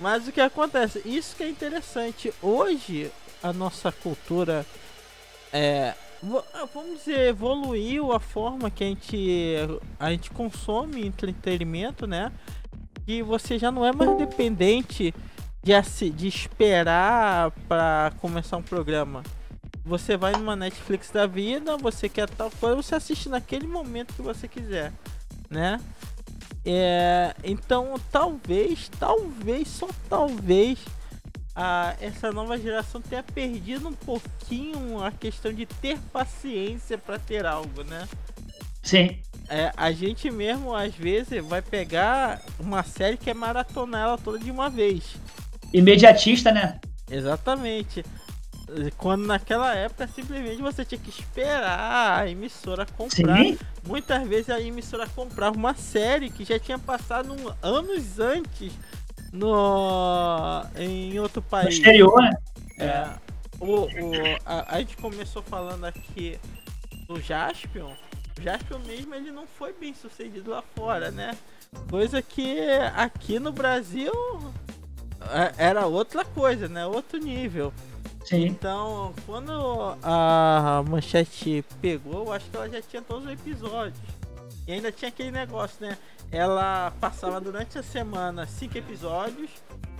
Mas 0.00 0.26
o 0.28 0.32
que 0.32 0.40
acontece? 0.40 1.00
Isso 1.06 1.34
que 1.36 1.42
é 1.42 1.48
interessante. 1.48 2.32
Hoje, 2.42 3.10
a 3.42 3.52
nossa 3.52 3.90
cultura 3.92 4.66
é. 5.52 5.94
Vo- 6.22 6.44
Vamos 6.74 6.98
dizer, 7.00 7.28
evoluiu 7.28 8.12
a 8.12 8.20
forma 8.20 8.70
que 8.70 8.84
a 8.84 8.86
gente, 8.88 9.54
a 9.98 10.10
gente 10.10 10.30
consome 10.30 11.06
entretenimento, 11.06 12.06
né? 12.06 12.32
E 13.06 13.22
você 13.22 13.58
já 13.58 13.70
não 13.70 13.84
é 13.84 13.92
mais 13.92 14.16
dependente 14.18 15.14
de, 15.62 16.10
de 16.10 16.26
esperar 16.28 17.50
para 17.68 18.12
começar 18.20 18.56
um 18.56 18.62
programa. 18.62 19.22
Você 19.84 20.16
vai 20.16 20.32
numa 20.32 20.56
Netflix 20.56 21.10
da 21.10 21.26
vida, 21.26 21.76
você 21.76 22.08
quer 22.08 22.28
tal 22.28 22.50
coisa, 22.60 22.74
você 22.76 22.94
assiste 22.96 23.28
naquele 23.28 23.66
momento 23.68 24.12
que 24.14 24.22
você 24.22 24.48
quiser, 24.48 24.92
né? 25.48 25.80
É, 26.64 27.32
então, 27.44 27.94
talvez, 28.10 28.90
talvez, 28.98 29.68
só 29.68 29.86
talvez, 30.08 30.80
a, 31.56 31.96
essa 32.02 32.30
nova 32.30 32.58
geração 32.58 33.00
tenha 33.00 33.22
perdido 33.22 33.88
um 33.88 33.94
pouquinho 33.94 35.02
a 35.02 35.10
questão 35.10 35.50
de 35.50 35.64
ter 35.64 35.98
paciência 36.12 36.98
para 36.98 37.18
ter 37.18 37.46
algo, 37.46 37.82
né? 37.82 38.06
Sim. 38.82 39.18
É, 39.48 39.72
a 39.74 39.90
gente 39.90 40.30
mesmo, 40.30 40.74
às 40.74 40.94
vezes, 40.94 41.42
vai 41.44 41.62
pegar 41.62 42.42
uma 42.60 42.82
série 42.82 43.16
que 43.16 43.30
é 43.30 43.34
maratonar 43.34 44.02
ela 44.02 44.18
toda 44.18 44.38
de 44.38 44.50
uma 44.50 44.68
vez. 44.68 45.16
Imediatista, 45.72 46.52
né? 46.52 46.78
Exatamente. 47.10 48.04
Quando 48.98 49.24
naquela 49.26 49.74
época 49.74 50.08
simplesmente 50.08 50.60
você 50.60 50.84
tinha 50.84 51.00
que 51.00 51.08
esperar 51.08 52.20
a 52.20 52.28
emissora 52.28 52.84
comprar. 52.84 53.38
Sim. 53.38 53.58
Muitas 53.86 54.26
vezes 54.28 54.50
a 54.50 54.60
emissora 54.60 55.06
comprava 55.06 55.56
uma 55.56 55.74
série 55.74 56.28
que 56.28 56.44
já 56.44 56.58
tinha 56.58 56.78
passado 56.78 57.34
anos 57.62 58.18
antes 58.18 58.72
no 59.36 60.62
em 60.78 61.18
outro 61.20 61.40
No 61.42 61.48
país. 61.48 61.74
exterior, 61.76 62.20
né? 62.20 62.30
É, 62.78 63.08
o, 63.60 63.82
o- 63.84 63.88
a, 64.44 64.76
a 64.76 64.78
gente 64.80 64.96
começou 64.96 65.42
falando 65.42 65.84
aqui 65.84 66.38
do 67.06 67.20
Jaspion. 67.20 67.92
O 68.38 68.42
Jaspion 68.42 68.78
mesmo 68.80 69.14
ele 69.14 69.30
não 69.30 69.46
foi 69.46 69.72
bem 69.72 69.94
sucedido 69.94 70.50
lá 70.50 70.62
fora, 70.74 71.10
né? 71.10 71.36
Coisa 71.90 72.20
que 72.22 72.58
aqui 72.94 73.38
no 73.38 73.52
Brasil 73.52 74.12
é, 75.58 75.66
era 75.66 75.86
outra 75.86 76.24
coisa, 76.24 76.68
né? 76.68 76.86
Outro 76.86 77.18
nível. 77.18 77.72
Sim. 78.24 78.44
Então, 78.46 79.14
quando 79.24 79.52
a 80.02 80.82
Manchete 80.88 81.64
pegou, 81.80 82.24
eu 82.26 82.32
acho 82.32 82.50
que 82.50 82.56
ela 82.56 82.68
já 82.68 82.82
tinha 82.82 83.00
todos 83.00 83.24
os 83.24 83.30
episódios. 83.32 83.96
E 84.66 84.72
ainda 84.72 84.90
tinha 84.90 85.08
aquele 85.08 85.30
negócio, 85.30 85.76
né? 85.86 85.96
Ela 86.30 86.92
passava 87.00 87.40
durante 87.40 87.78
a 87.78 87.82
semana 87.82 88.46
cinco 88.46 88.76
episódios 88.78 89.50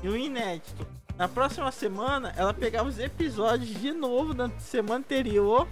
e 0.03 0.09
um 0.09 0.17
inédito. 0.17 0.87
Na 1.17 1.29
próxima 1.29 1.73
semana, 1.73 2.35
ela 2.37 2.53
pegava 2.53 2.89
os 2.89 2.99
episódios 2.99 3.71
de 3.81 3.93
novo 3.93 4.35
da 4.35 4.51
semana 4.59 4.99
anterior. 4.99 5.67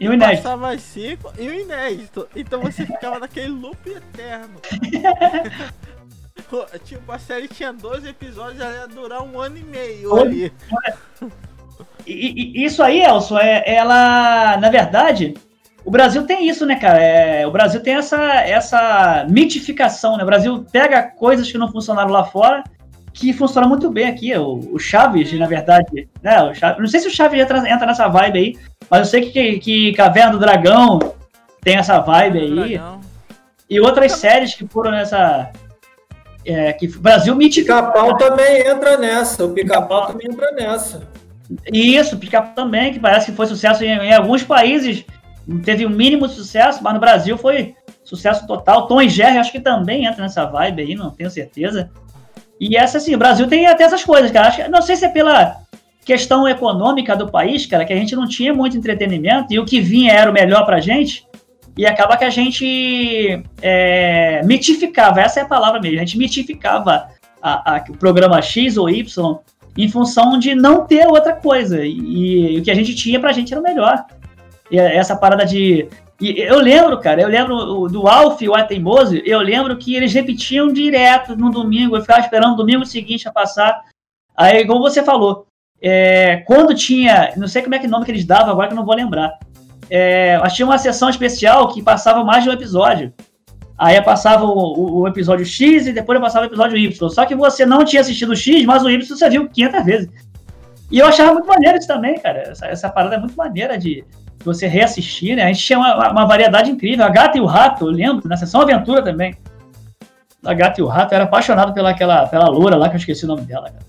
E 0.00 0.08
o 0.08 0.14
inédito. 0.14 0.42
Passava 0.42 0.72
as 0.72 0.82
cinco 0.82 1.32
e 1.38 1.48
o 1.48 1.54
inédito. 1.54 2.26
Então 2.34 2.60
você 2.62 2.84
ficava 2.84 3.20
naquele 3.20 3.48
loop 3.48 3.88
eterno. 3.88 4.60
tipo, 6.84 7.12
a 7.12 7.18
série 7.18 7.48
tinha 7.48 7.72
12 7.72 8.08
episódios, 8.08 8.60
ela 8.60 8.74
ia 8.74 8.88
durar 8.88 9.22
um 9.22 9.40
ano 9.40 9.56
e 9.58 9.62
meio 9.62 10.18
ali. 10.18 10.52
E, 12.06 12.62
e- 12.62 12.64
isso 12.64 12.82
aí, 12.82 13.02
Elson, 13.02 13.38
é, 13.38 13.62
ela, 13.66 14.56
na 14.56 14.68
verdade, 14.68 15.34
o 15.84 15.90
Brasil 15.90 16.24
tem 16.24 16.48
isso, 16.48 16.64
né, 16.64 16.76
cara? 16.76 17.00
É, 17.00 17.46
o 17.46 17.50
Brasil 17.50 17.80
tem 17.80 17.94
essa, 17.94 18.20
essa 18.42 19.26
mitificação, 19.28 20.16
né? 20.16 20.22
O 20.22 20.26
Brasil 20.26 20.64
pega 20.70 21.02
coisas 21.02 21.50
que 21.50 21.58
não 21.58 21.70
funcionaram 21.70 22.10
lá 22.10 22.24
fora, 22.24 22.62
que 23.12 23.32
funcionam 23.32 23.68
muito 23.68 23.90
bem 23.90 24.06
aqui. 24.06 24.34
O, 24.36 24.74
o 24.74 24.78
Chaves, 24.78 25.32
na 25.38 25.46
verdade, 25.46 26.08
né? 26.22 26.42
O 26.42 26.54
Chaves, 26.54 26.78
não 26.78 26.86
sei 26.86 27.00
se 27.00 27.08
o 27.08 27.10
Chaves 27.10 27.40
entra, 27.40 27.58
entra 27.58 27.86
nessa 27.86 28.08
vibe 28.08 28.38
aí, 28.38 28.58
mas 28.88 29.00
eu 29.00 29.06
sei 29.06 29.30
que, 29.30 29.58
que 29.58 29.92
Caverna 29.94 30.32
do 30.32 30.38
Dragão 30.38 30.98
tem 31.62 31.76
essa 31.76 31.98
vibe 32.00 32.38
aí. 32.38 32.80
E 33.68 33.80
outras 33.80 34.12
séries 34.12 34.54
que 34.54 34.66
foram 34.66 34.90
nessa. 34.90 35.50
É, 36.44 36.72
que 36.72 36.86
o 36.86 37.00
Brasil 37.00 37.34
mitificou. 37.34 37.76
Pica-pau 37.76 38.16
também 38.16 38.66
entra 38.66 38.96
nessa. 38.96 39.44
O 39.44 39.50
pica-pau 39.50 40.06
também 40.08 40.28
entra 40.30 40.52
nessa. 40.52 41.08
E 41.72 41.96
isso, 41.96 42.16
pica 42.18 42.42
também, 42.42 42.92
que 42.92 43.00
parece 43.00 43.30
que 43.30 43.36
foi 43.36 43.46
sucesso 43.46 43.84
em, 43.84 43.88
em 43.88 44.12
alguns 44.12 44.42
países, 44.42 45.04
teve 45.64 45.84
o 45.86 45.90
mínimo 45.90 46.28
de 46.28 46.34
sucesso, 46.34 46.82
mas 46.82 46.94
no 46.94 47.00
Brasil 47.00 47.36
foi 47.36 47.74
sucesso 48.04 48.46
total. 48.46 48.86
Tom 48.86 49.00
e 49.00 49.08
Jerry 49.08 49.38
acho 49.38 49.52
que 49.52 49.60
também 49.60 50.06
entra 50.06 50.22
nessa 50.22 50.44
vibe 50.44 50.82
aí, 50.82 50.94
não 50.94 51.10
tenho 51.10 51.30
certeza. 51.30 51.90
E 52.60 52.76
essa, 52.76 52.98
assim, 52.98 53.14
o 53.14 53.18
Brasil 53.18 53.46
tem 53.48 53.66
até 53.66 53.84
essas 53.84 54.04
coisas, 54.04 54.30
cara. 54.30 54.48
Acho 54.48 54.70
não 54.70 54.82
sei 54.82 54.96
se 54.96 55.04
é 55.04 55.08
pela 55.08 55.56
questão 56.04 56.48
econômica 56.48 57.16
do 57.16 57.28
país, 57.30 57.64
cara, 57.66 57.84
que 57.84 57.92
a 57.92 57.96
gente 57.96 58.14
não 58.14 58.26
tinha 58.28 58.52
muito 58.52 58.76
entretenimento 58.76 59.52
e 59.52 59.58
o 59.58 59.64
que 59.64 59.80
vinha 59.80 60.12
era 60.12 60.30
o 60.30 60.34
melhor 60.34 60.64
pra 60.64 60.80
gente. 60.80 61.26
E 61.76 61.86
acaba 61.86 62.16
que 62.16 62.24
a 62.24 62.30
gente 62.30 63.42
é, 63.62 64.42
mitificava, 64.44 65.20
essa 65.20 65.40
é 65.40 65.42
a 65.42 65.46
palavra 65.46 65.80
mesmo, 65.80 65.96
a 65.96 66.00
gente 66.04 66.18
mitificava 66.18 67.08
a- 67.40 67.76
a- 67.76 67.84
o 67.88 67.96
programa 67.96 68.40
X 68.42 68.76
ou 68.76 68.90
Y 68.90 69.38
em 69.78 69.88
função 69.88 70.38
de 70.38 70.54
não 70.54 70.86
ter 70.86 71.06
outra 71.06 71.32
coisa. 71.32 71.84
E, 71.84 72.56
e 72.56 72.58
o 72.58 72.62
que 72.62 72.70
a 72.70 72.74
gente 72.74 72.94
tinha 72.94 73.18
pra 73.18 73.32
gente 73.32 73.52
era 73.52 73.60
o 73.60 73.64
melhor. 73.64 74.04
E 74.72 74.78
essa 74.78 75.14
parada 75.14 75.44
de. 75.44 75.86
E 76.18 76.40
eu 76.40 76.58
lembro, 76.60 76.98
cara, 76.98 77.20
eu 77.20 77.28
lembro 77.28 77.88
do 77.88 78.08
Alf 78.08 78.40
e 78.40 78.48
o 78.48 78.54
Ateimoso, 78.54 79.16
eu 79.16 79.40
lembro 79.40 79.76
que 79.76 79.94
eles 79.94 80.12
repetiam 80.14 80.72
direto 80.72 81.36
no 81.36 81.50
domingo, 81.50 81.94
eu 81.96 82.00
ficava 82.00 82.20
esperando 82.20 82.54
o 82.54 82.56
domingo 82.56 82.86
seguinte 82.86 83.28
a 83.28 83.32
passar. 83.32 83.78
Aí, 84.34 84.66
como 84.66 84.80
você 84.80 85.02
falou, 85.02 85.46
é, 85.80 86.36
quando 86.46 86.74
tinha. 86.74 87.32
Não 87.36 87.46
sei 87.46 87.60
como 87.62 87.74
é 87.74 87.78
que 87.78 87.86
nome 87.86 88.06
que 88.06 88.10
eles 88.10 88.24
davam 88.24 88.50
agora 88.52 88.68
que 88.68 88.72
eu 88.72 88.76
não 88.78 88.86
vou 88.86 88.96
lembrar. 88.96 89.38
É, 89.90 90.38
mas 90.38 90.54
tinha 90.54 90.64
uma 90.64 90.78
sessão 90.78 91.10
especial 91.10 91.68
que 91.68 91.82
passava 91.82 92.24
mais 92.24 92.42
de 92.44 92.48
um 92.48 92.52
episódio. 92.52 93.12
Aí 93.76 94.00
passava 94.00 94.44
o, 94.46 94.48
o- 94.58 95.00
o 95.00 95.08
episódio 95.08 95.44
X 95.44 95.86
e 95.86 95.92
depois 95.92 96.18
passava 96.20 96.46
o 96.46 96.48
episódio 96.48 96.78
Y. 96.78 97.08
Só 97.10 97.26
que 97.26 97.34
você 97.34 97.66
não 97.66 97.84
tinha 97.84 98.00
assistido 98.00 98.30
o 98.30 98.36
X, 98.36 98.64
mas 98.64 98.82
o 98.82 98.88
Y 98.88 99.04
você 99.04 99.28
viu 99.28 99.48
500 99.48 99.84
vezes. 99.84 100.08
E 100.90 100.98
eu 100.98 101.06
achava 101.06 101.32
muito 101.32 101.48
maneiro 101.48 101.76
isso 101.78 101.88
também, 101.88 102.16
cara. 102.18 102.38
Essa, 102.50 102.66
essa 102.66 102.88
parada 102.88 103.16
é 103.16 103.18
muito 103.18 103.34
maneira 103.36 103.76
de 103.76 104.04
você 104.44 104.66
reassistir, 104.66 105.36
né? 105.36 105.44
A 105.44 105.46
gente 105.48 105.64
tinha 105.64 105.78
uma, 105.78 106.10
uma 106.10 106.26
variedade 106.26 106.70
incrível. 106.70 107.04
A 107.04 107.08
Gata 107.08 107.38
e 107.38 107.40
o 107.40 107.46
Rato, 107.46 107.86
eu 107.86 107.90
lembro, 107.90 108.28
na 108.28 108.36
sessão 108.36 108.60
Aventura 108.60 109.02
também. 109.02 109.36
A 110.44 110.54
Gata 110.54 110.80
e 110.80 110.84
o 110.84 110.86
Rato, 110.86 111.12
eu 111.12 111.16
era 111.16 111.24
apaixonado 111.24 111.72
pela, 111.72 111.90
aquela, 111.90 112.26
pela 112.26 112.48
loura 112.48 112.76
lá, 112.76 112.88
que 112.88 112.96
eu 112.96 112.98
esqueci 112.98 113.24
o 113.24 113.28
nome 113.28 113.42
dela, 113.42 113.70
cara. 113.70 113.84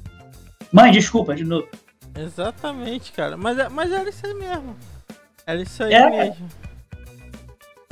Mãe, 0.71 0.91
desculpa, 0.91 1.35
de 1.35 1.43
novo. 1.43 1.67
Exatamente, 2.15 3.11
cara. 3.11 3.35
Mas, 3.37 3.57
é- 3.57 3.69
mas 3.69 3.91
era 3.91 4.09
isso 4.09 4.25
aí 4.25 4.33
mesmo. 4.33 4.75
Era 5.45 5.61
isso 5.61 5.83
aí 5.83 5.93
É, 5.93 6.09
mesmo. 6.09 6.47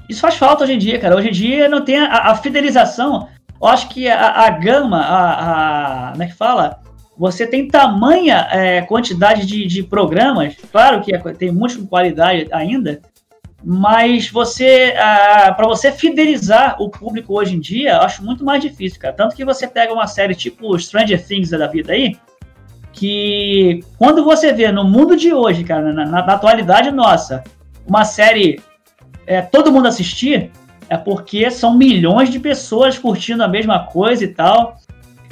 Isso 0.10 0.22
faz 0.22 0.36
falta 0.36 0.64
hoje 0.64 0.74
em 0.74 0.78
dia, 0.78 1.00
cara. 1.00 1.16
Hoje 1.16 1.30
em 1.30 1.32
dia 1.32 1.70
não 1.70 1.84
tem 1.84 2.00
a, 2.00 2.32
a 2.32 2.36
fidelização. 2.36 3.28
Eu 3.62 3.68
acho 3.68 3.90
que 3.90 4.08
a, 4.10 4.46
a 4.46 4.50
gama, 4.50 5.00
a, 5.00 6.08
a. 6.08 6.12
Como 6.12 6.24
é 6.24 6.28
que 6.28 6.34
fala? 6.34 6.81
Você 7.22 7.46
tem 7.46 7.68
tamanha 7.68 8.48
é, 8.50 8.82
quantidade 8.82 9.46
de, 9.46 9.68
de 9.68 9.84
programas, 9.84 10.56
claro 10.72 11.02
que 11.02 11.14
é- 11.14 11.20
tem 11.20 11.52
muito 11.52 11.86
qualidade 11.86 12.48
ainda, 12.52 13.00
mas 13.64 14.28
você, 14.28 14.92
para 15.56 15.68
você 15.68 15.92
fidelizar 15.92 16.82
o 16.82 16.90
público 16.90 17.38
hoje 17.38 17.56
em 17.56 17.60
dia, 17.60 18.00
acho 18.00 18.26
muito 18.26 18.44
mais 18.44 18.60
difícil, 18.60 19.00
cara. 19.00 19.14
Tanto 19.14 19.36
que 19.36 19.46
você 19.46 19.68
pega 19.68 19.94
uma 19.94 20.08
série 20.08 20.34
tipo 20.34 20.76
Stranger 20.80 21.24
Things 21.24 21.52
da 21.52 21.68
vida 21.68 21.94
aí, 21.94 22.16
que 22.92 23.82
quando 24.00 24.24
você 24.24 24.52
vê 24.52 24.72
no 24.72 24.84
mundo 24.84 25.16
de 25.16 25.32
hoje, 25.32 25.64
cara, 25.64 25.94
na, 25.94 26.04
na- 26.08 26.26
na 26.26 26.34
atualidade 26.34 26.90
nossa, 26.90 27.44
uma 27.88 28.04
série 28.04 28.60
é, 29.28 29.44
todo 29.44 29.72
mundo 29.72 29.88
assistir, 29.88 30.50
é 30.90 30.98
porque 30.98 31.52
são 31.52 31.78
milhões 31.78 32.32
de 32.32 32.40
pessoas 32.40 32.98
curtindo 32.98 33.44
a 33.44 33.48
mesma 33.48 33.86
coisa 33.86 34.24
e 34.24 34.28
tal. 34.28 34.78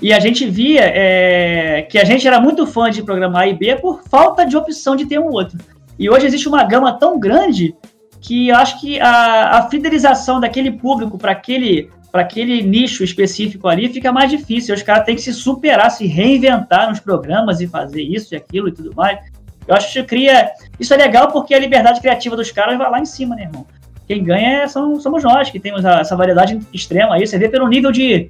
E 0.02 0.14
a 0.14 0.20
gente 0.20 0.46
via 0.46 0.82
é, 0.84 1.82
que 1.84 1.98
a 1.98 2.06
gente 2.06 2.26
era 2.28 2.40
muito 2.40 2.66
fã 2.66 2.90
de 2.90 3.04
programa 3.04 3.42
A 3.42 3.48
e 3.48 3.54
B 3.54 3.76
por 3.76 4.02
falta 4.04 4.46
de 4.46 4.56
opção 4.56 4.96
de 4.96 5.06
ter 5.06 5.20
um 5.20 5.30
outro. 5.30 5.58
E 5.98 6.10
hoje 6.10 6.26
existe 6.26 6.48
uma 6.48 6.64
gama 6.64 6.94
tão 6.98 7.20
grande 7.20 7.76
que 8.22 8.50
acho 8.52 8.80
que 8.80 9.00
a, 9.00 9.58
a 9.58 9.70
fidelização 9.70 10.40
daquele 10.40 10.72
público 10.72 11.18
para 11.18 11.34
aquele, 11.34 11.90
aquele 12.14 12.62
nicho 12.62 13.04
específico 13.04 13.68
ali 13.68 13.90
fica 13.90 14.12
mais 14.12 14.30
difícil. 14.30 14.74
Os 14.74 14.84
caras 14.84 15.06
têm 15.06 15.16
que 15.16 15.22
se 15.22 15.34
superar, 15.34 15.92
se 15.92 16.08
reinventar 16.08 16.90
nos 16.90 17.00
programas 17.02 17.60
e 17.60 17.68
fazer 17.68 18.02
isso 18.02 18.34
e 18.34 18.38
aquilo 18.38 18.70
e 18.70 18.72
tudo 18.72 18.94
mais. 18.96 19.20
Eu 19.68 19.76
acho 19.76 19.92
que 19.92 20.04
cria. 20.04 20.50
Isso 20.80 20.94
é 20.94 20.98
legal 20.98 21.32
porque 21.32 21.54
a 21.54 21.60
liberdade 21.60 22.00
criativa 22.00 22.36
dos 22.36 22.52
caras 22.52 22.78
vai 22.78 22.90
lá 22.90 23.00
em 23.00 23.06
cima, 23.06 23.36
né, 23.36 23.44
irmão? 23.44 23.66
Quem 24.08 24.24
ganha 24.24 24.64
é- 24.64 24.68
são, 24.68 25.00
somos 25.00 25.24
nós, 25.24 25.52
que 25.52 25.60
temos 25.60 25.86
essa 25.86 26.16
variedade 26.16 26.60
extrema 26.74 27.16
aí. 27.16 27.28
Você 27.28 27.38
vê 27.38 27.48
pelo 27.48 27.68
nível 27.68 27.92
de, 27.92 28.30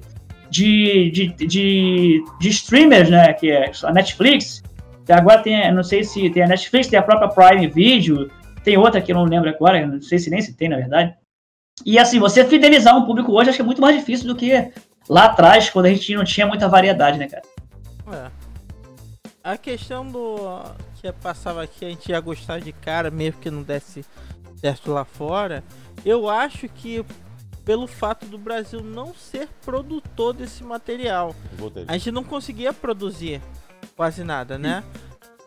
de, 0.50 1.10
de, 1.10 1.46
de, 1.46 2.24
de 2.40 2.48
streamers, 2.48 3.08
né? 3.08 3.32
Que 3.32 3.50
é 3.50 3.70
a 3.84 3.92
Netflix. 3.92 4.62
Agora 5.08 5.42
tem, 5.42 5.72
não 5.72 5.82
sei 5.82 6.04
se 6.04 6.30
tem 6.30 6.42
a 6.42 6.48
Netflix, 6.48 6.86
tem 6.86 6.98
a 6.98 7.02
própria 7.02 7.28
Prime 7.28 7.66
Video, 7.66 8.30
tem 8.62 8.76
outra 8.76 9.00
que 9.00 9.12
eu 9.12 9.16
não 9.16 9.24
lembro 9.24 9.48
agora, 9.48 9.84
não 9.84 10.00
sei 10.00 10.18
se 10.18 10.30
nem 10.30 10.40
se 10.40 10.54
tem, 10.54 10.68
na 10.68 10.76
verdade. 10.76 11.14
E 11.84 11.98
assim, 11.98 12.18
você 12.18 12.44
fidelizar 12.44 12.96
um 12.96 13.06
público 13.06 13.32
hoje 13.32 13.50
acho 13.50 13.58
que 13.58 13.62
é 13.62 13.64
muito 13.64 13.80
mais 13.80 13.96
difícil 13.96 14.28
do 14.28 14.36
que 14.36 14.70
lá 15.08 15.24
atrás, 15.24 15.70
quando 15.70 15.86
a 15.86 15.88
gente 15.90 16.14
não 16.14 16.24
tinha 16.24 16.46
muita 16.46 16.68
variedade, 16.68 17.18
né, 17.18 17.26
cara? 17.26 17.42
É. 18.12 18.30
A 19.42 19.56
questão 19.56 20.06
do 20.06 20.62
que 21.00 21.10
passava 21.12 21.62
aqui, 21.62 21.84
a 21.84 21.88
gente 21.88 22.10
ia 22.10 22.20
gostar 22.20 22.60
de 22.60 22.72
cara, 22.72 23.10
mesmo 23.10 23.40
que 23.40 23.50
não 23.50 23.62
desse 23.62 24.04
certo 24.56 24.92
lá 24.92 25.04
fora. 25.04 25.64
Eu 26.04 26.28
acho 26.28 26.68
que 26.68 27.04
pelo 27.70 27.86
fato 27.86 28.26
do 28.26 28.36
Brasil 28.36 28.80
não 28.82 29.14
ser 29.14 29.46
produtor 29.64 30.32
desse 30.32 30.64
material, 30.64 31.32
a 31.86 31.92
gente 31.92 32.10
não 32.10 32.24
conseguia 32.24 32.72
produzir 32.72 33.40
quase 33.96 34.24
nada, 34.24 34.58
né? 34.58 34.82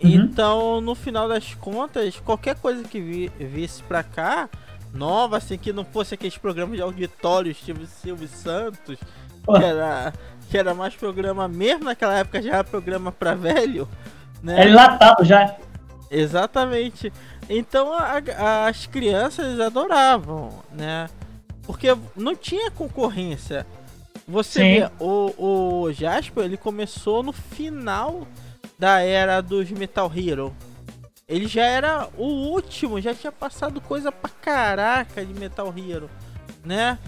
Uhum. 0.02 0.10
Então, 0.10 0.80
no 0.80 0.96
final 0.96 1.28
das 1.28 1.54
contas, 1.56 2.18
qualquer 2.22 2.56
coisa 2.56 2.82
que 2.86 3.02
vi, 3.02 3.28
visse 3.38 3.84
pra 3.84 4.04
cá, 4.04 4.48
nova, 4.94 5.36
assim, 5.36 5.58
que 5.58 5.74
não 5.74 5.84
fosse 5.84 6.14
aqueles 6.14 6.38
programas 6.38 6.78
de 6.78 6.82
auditório, 6.82 7.54
tipo 7.54 7.86
Silvio 7.86 8.30
Santos, 8.30 8.98
Pô. 9.44 9.60
que 9.60 9.66
era, 9.66 10.14
que 10.50 10.58
era 10.58 10.74
mais 10.74 10.96
programa, 10.96 11.50
mesmo 11.50 11.84
naquela 11.84 12.18
época 12.20 12.42
já 12.42 12.54
era 12.54 12.64
programa 12.64 13.12
pra 13.12 13.36
velho, 13.36 13.86
né? 14.42 14.64
É 14.64 14.70
enlatado 14.70 15.26
já. 15.26 15.58
Exatamente. 16.10 17.12
Então 17.50 17.92
a- 17.92 18.22
a- 18.38 18.68
as 18.68 18.86
crianças 18.88 19.60
adoravam, 19.60 20.64
né? 20.72 21.10
Porque 21.64 21.88
não 22.16 22.36
tinha 22.36 22.70
concorrência. 22.70 23.66
Você 24.28 24.59
Sim. 24.61 24.80
vê, 24.80 24.91
o, 24.99 25.84
o 25.84 25.93
Jasper, 25.93 26.45
ele 26.45 26.57
começou 26.57 27.24
no 27.24 27.34
final 27.34 28.28
da 28.78 29.01
era 29.01 29.41
dos 29.41 29.70
Metal 29.72 30.11
Hero. 30.16 30.55
Ele 31.28 31.47
já 31.47 31.66
era 31.66 32.09
o 32.18 32.26
último, 32.26 33.01
já 33.01 33.14
tinha 33.14 33.32
passado 33.32 33.80
coisa 33.82 34.11
pra 34.11 34.30
caraca 34.30 35.26
de 35.26 35.34
Metal 35.34 35.74
Hero, 35.76 36.09
né? 36.64 36.99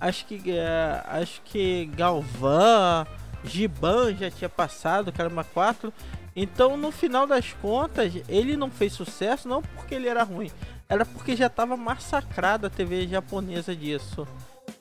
Acho 0.00 0.26
que 0.26 0.42
é, 0.50 1.02
acho 1.06 1.40
que 1.44 1.86
Galvan, 1.86 3.06
Giban 3.44 4.14
já 4.14 4.30
tinha 4.30 4.48
passado, 4.48 5.12
Karma 5.12 5.44
4. 5.44 5.92
Então, 6.34 6.76
no 6.76 6.90
final 6.90 7.26
das 7.26 7.52
contas, 7.52 8.12
ele 8.28 8.56
não 8.56 8.70
fez 8.70 8.92
sucesso 8.92 9.46
não 9.46 9.62
porque 9.62 9.94
ele 9.94 10.08
era 10.08 10.22
ruim, 10.22 10.50
era 10.92 11.04
porque 11.06 11.34
já 11.34 11.48
tava 11.48 11.76
massacrada 11.76 12.66
a 12.66 12.70
TV 12.70 13.06
japonesa 13.08 13.74
disso. 13.74 14.26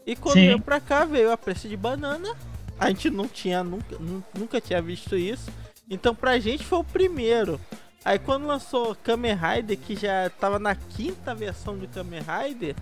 E 0.06 0.16
quando 0.16 0.34
Sim. 0.36 0.48
veio 0.48 0.60
pra 0.62 0.80
cá, 0.80 1.06
veio 1.06 1.32
a 1.32 1.38
preço 1.38 1.68
de 1.70 1.78
banana. 1.78 2.36
A 2.80 2.88
gente 2.90 3.10
não 3.10 3.28
tinha, 3.28 3.64
nunca, 3.64 3.96
nu- 4.00 4.24
nunca 4.38 4.60
tinha 4.60 4.82
visto 4.82 5.16
isso. 5.16 5.50
Então 5.90 6.14
pra 6.16 6.40
gente 6.40 6.64
foi 6.66 6.80
o 6.80 6.84
primeiro. 6.84 7.60
Aí 8.04 8.18
quando 8.18 8.48
lançou 8.48 8.96
Kamen 8.96 9.36
Rider, 9.36 9.78
que 9.78 9.96
já 9.96 10.30
tava 10.40 10.58
na 10.58 10.74
quinta 10.76 11.36
versão 11.36 11.78
de 11.78 11.86
Kamen 11.88 12.22
Rider, 12.22 12.76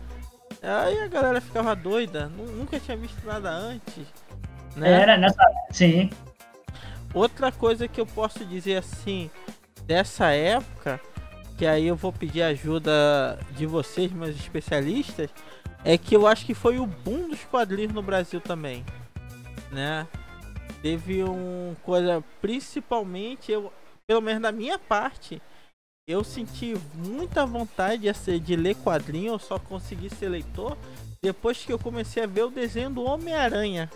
aí 0.63 0.99
a 1.01 1.07
galera 1.07 1.41
ficava 1.41 1.75
doida. 1.75 2.27
Nu- 2.27 2.45
Nunca 2.51 2.79
tinha 2.79 2.95
visto 2.95 3.17
nada 3.25 3.49
antes. 3.51 4.05
Né? 4.75 5.01
Era 5.01 5.17
nessa. 5.17 5.43
Sim. 5.71 6.09
Outra 7.13 7.51
coisa 7.51 7.87
que 7.87 7.99
eu 7.99 8.05
posso 8.05 8.45
dizer 8.45 8.77
assim, 8.77 9.29
dessa 9.85 10.27
época, 10.31 11.01
que 11.59 11.67
aí 11.67 11.87
eu 11.87 11.95
vou 11.97 12.13
pedir 12.13 12.41
ajuda 12.41 13.37
de 13.51 13.65
vocês, 13.65 14.09
meus 14.13 14.33
especialistas, 14.33 15.29
é 15.83 15.97
que 15.97 16.15
eu 16.15 16.25
acho 16.25 16.45
que 16.45 16.53
foi 16.53 16.79
o 16.79 16.85
boom 16.85 17.27
dos 17.27 17.43
quadrinhos 17.43 17.91
no 17.91 18.01
Brasil 18.01 18.39
também, 18.39 18.85
né? 19.69 20.07
Teve 20.81 21.21
um 21.21 21.75
coisa, 21.83 22.23
principalmente 22.39 23.51
eu, 23.51 23.73
pelo 24.07 24.21
menos 24.21 24.41
da 24.41 24.53
minha 24.53 24.79
parte, 24.79 25.41
eu 26.07 26.23
senti 26.23 26.75
muita 26.95 27.45
vontade 27.45 28.09
de, 28.09 28.39
de 28.39 28.55
ler 28.55 28.75
quadrinho, 28.75 29.33
eu 29.33 29.39
só 29.39 29.59
consegui 29.59 30.09
ser 30.09 30.29
leitor 30.29 30.77
depois 31.21 31.57
que 31.65 31.73
eu 31.73 31.77
comecei 31.77 32.23
a 32.23 32.27
ver 32.27 32.45
o 32.45 32.49
desenho 32.49 32.89
do 32.89 33.03
Homem-Aranha. 33.03 33.91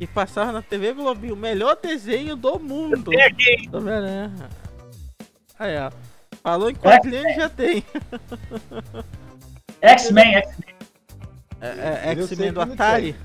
E 0.00 0.08
passava 0.08 0.50
na 0.50 0.62
TV 0.62 0.92
Globinho, 0.92 1.34
o 1.34 1.36
melhor 1.36 1.76
desenho 1.80 2.34
do 2.34 2.58
mundo. 2.58 3.12
Homem-Aranha. 3.72 4.50
Aí, 5.56 5.78
ó. 5.78 6.07
Falou 6.48 6.70
em 6.70 6.74
quadrinho, 6.74 7.34
já 7.34 7.46
tem. 7.50 7.84
X-Men, 9.82 10.36
X-Men. 10.36 10.74
É, 11.60 11.68
é, 11.68 12.14
sei 12.14 12.22
X-Men 12.24 12.52
do 12.54 12.60
Atari. 12.62 13.16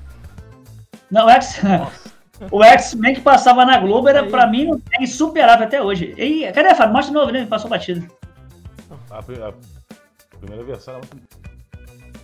Não, 1.10 1.30
X. 1.30 1.60
O 2.50 2.62
X-Men 2.64 3.14
que 3.14 3.20
passava 3.20 3.64
na 3.64 3.78
Globo 3.78 4.08
era, 4.08 4.22
Aí. 4.22 4.28
pra 4.28 4.46
mim, 4.46 4.68
é 4.92 5.02
insuperável 5.02 5.66
até 5.66 5.80
hoje. 5.80 6.14
E, 6.18 6.52
cadê, 6.52 6.74
Fábio? 6.74 6.92
Mostra 6.92 7.12
de 7.12 7.18
novo, 7.18 7.32
né? 7.32 7.46
Passou 7.46 7.70
batido. 7.70 8.06
A, 9.08 9.18
a 9.20 10.36
primeira 10.38 10.64
versão 10.64 10.94
era 10.94 11.02
muito 11.14 11.26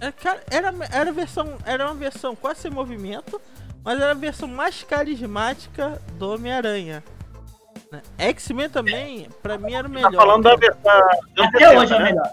É, 0.01 0.11
cara, 0.11 0.43
era, 0.51 0.75
era, 0.91 1.13
versão, 1.13 1.57
era 1.65 1.87
uma 1.87 1.95
versão 1.95 2.35
quase 2.35 2.61
sem 2.61 2.71
movimento, 2.73 3.41
mas 3.85 4.01
era 4.01 4.11
a 4.11 4.15
versão 4.15 4.49
mais 4.49 4.83
carismática 4.83 6.03
do 6.19 6.35
Homem-Aranha. 6.35 7.05
Né? 7.91 8.03
X-Men 8.19 8.69
também, 8.71 9.29
pra 9.43 9.59
mim, 9.59 9.75
era 9.75 9.87
o 9.87 9.91
melhor. 9.91 10.11
Tá 10.11 10.17
falando 10.19 10.43
da 10.45 10.57
versão. 10.57 10.81
dos 10.83 11.39
anos 11.45 11.55
Até 11.55 11.59
70, 11.59 11.79
hoje 11.81 11.93
é 11.93 11.97
o 11.97 11.99
né? 12.01 12.05
melhor. 12.05 12.31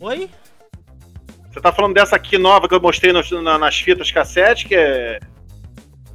Oi? 0.00 0.30
Você 1.50 1.60
tá 1.60 1.72
falando 1.72 1.94
dessa 1.94 2.14
aqui 2.16 2.38
nova 2.38 2.68
que 2.68 2.74
eu 2.74 2.80
mostrei 2.80 3.12
nos- 3.12 3.30
na- 3.30 3.58
nas 3.58 3.78
fitas 3.80 4.10
cassete, 4.10 4.66
que 4.68 4.74
é. 4.74 5.18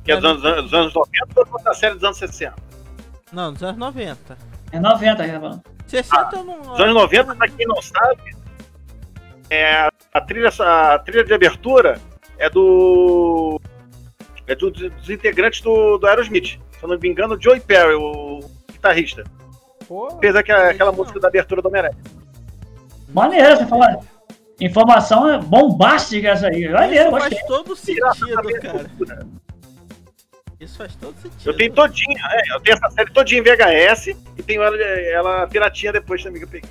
Que 0.03 0.11
é 0.11 0.15
dos 0.15 0.23
anos, 0.45 0.63
dos 0.63 0.73
anos 0.73 0.93
90 0.93 1.41
ou 1.51 1.63
da 1.63 1.73
série 1.73 1.95
dos 1.95 2.03
anos 2.03 2.17
60? 2.17 2.55
Não, 3.33 3.51
dos 3.51 3.61
anos 3.63 3.77
90. 3.77 4.37
É 4.71 4.79
90, 4.79 5.27
já 5.27 5.39
falando. 5.39 5.63
60 5.87 6.35
eu 6.37 6.43
não. 6.43 6.61
Dos 6.61 6.79
anos 6.79 6.93
90, 6.93 7.35
pra 7.35 7.47
quem 7.49 7.67
não 7.67 7.81
sabe, 7.81 8.35
é, 9.49 9.89
a, 10.13 10.21
trilha, 10.21 10.49
a 10.59 10.99
trilha 10.99 11.23
de 11.23 11.33
abertura 11.33 11.99
é 12.37 12.49
do. 12.49 13.59
É 14.47 14.55
do- 14.55 14.69
dos 14.71 15.09
integrantes 15.09 15.59
do, 15.61 15.97
do 15.97 16.07
Aerosmith. 16.07 16.59
Se 16.85 16.91
eu 16.91 16.93
não 16.93 16.99
me 16.99 17.09
engano, 17.09 17.35
o 17.35 17.41
Joey 17.41 17.59
Perry, 17.59 17.95
o 17.95 18.39
guitarrista. 18.71 19.23
Pô, 19.87 20.19
Fez 20.19 20.35
aquela, 20.35 20.69
aquela 20.69 20.91
música 20.91 21.19
da 21.19 21.27
abertura 21.27 21.59
do 21.59 21.67
Homem-Aranha. 21.67 21.97
Maneiro, 23.09 23.57
você 23.57 23.65
fala. 23.65 23.99
Informação 24.61 25.27
é 25.27 25.39
bombástica 25.39 26.29
essa 26.29 26.47
aí. 26.47 26.69
Maneiro, 26.69 27.05
Isso 27.05 27.11
gostei. 27.11 27.37
faz 27.39 27.47
todo 27.47 27.75
sentido, 27.75 28.61
cara. 28.61 29.27
Isso 30.59 30.77
faz 30.77 30.95
todo 30.95 31.15
sentido. 31.19 31.49
Eu 31.49 31.57
tenho 31.57 31.73
todinha, 31.73 32.17
é, 32.31 32.55
eu 32.55 32.61
tenho 32.61 32.77
essa 32.77 32.89
série 32.91 33.11
todinha 33.11 33.41
em 33.41 33.43
VHS 33.43 34.07
e 34.37 34.43
tenho 34.43 34.61
ela, 34.61 34.77
ela 34.77 35.47
piratinha 35.47 35.91
depois 35.91 36.23
também 36.23 36.39
que 36.39 36.45
eu 36.45 36.49
peguei. 36.49 36.69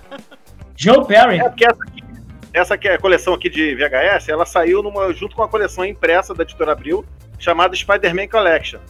Joe 0.74 1.06
Perry. 1.06 1.38
É 1.38 1.48
porque 1.48 1.66
essa 1.66 1.82
aqui, 1.84 2.04
essa 2.52 2.74
aqui, 2.74 2.88
a 2.88 2.98
coleção 2.98 3.34
aqui 3.34 3.48
de 3.50 3.74
VHS, 3.74 4.28
ela 4.28 4.46
saiu 4.46 4.82
numa, 4.82 5.12
junto 5.12 5.36
com 5.36 5.42
a 5.42 5.48
coleção 5.48 5.84
impressa 5.84 6.34
da 6.34 6.42
editora 6.42 6.72
Abril, 6.72 7.04
chamada 7.38 7.76
Spider-Man 7.76 8.28
Collection. 8.28 8.80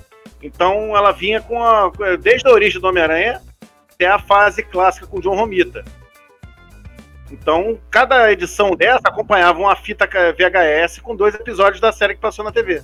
Então 0.43 0.97
ela 0.97 1.12
vinha 1.12 1.41
com 1.41 1.62
a, 1.62 1.91
desde 2.20 2.49
a 2.49 2.53
origem 2.53 2.80
do 2.80 2.86
Homem-Aranha 2.86 3.43
até 3.93 4.07
a 4.07 4.18
fase 4.18 4.62
clássica 4.62 5.07
com 5.07 5.20
John 5.20 5.34
Romita. 5.34 5.84
Então, 7.30 7.78
cada 7.91 8.32
edição 8.32 8.74
dessa 8.74 9.09
acompanhava 9.09 9.59
uma 9.59 9.76
fita 9.76 10.07
VHS 10.07 11.01
com 11.01 11.14
dois 11.14 11.34
episódios 11.34 11.80
da 11.80 11.93
série 11.93 12.14
que 12.14 12.20
passou 12.20 12.45
na 12.45 12.53
TV. 12.53 12.82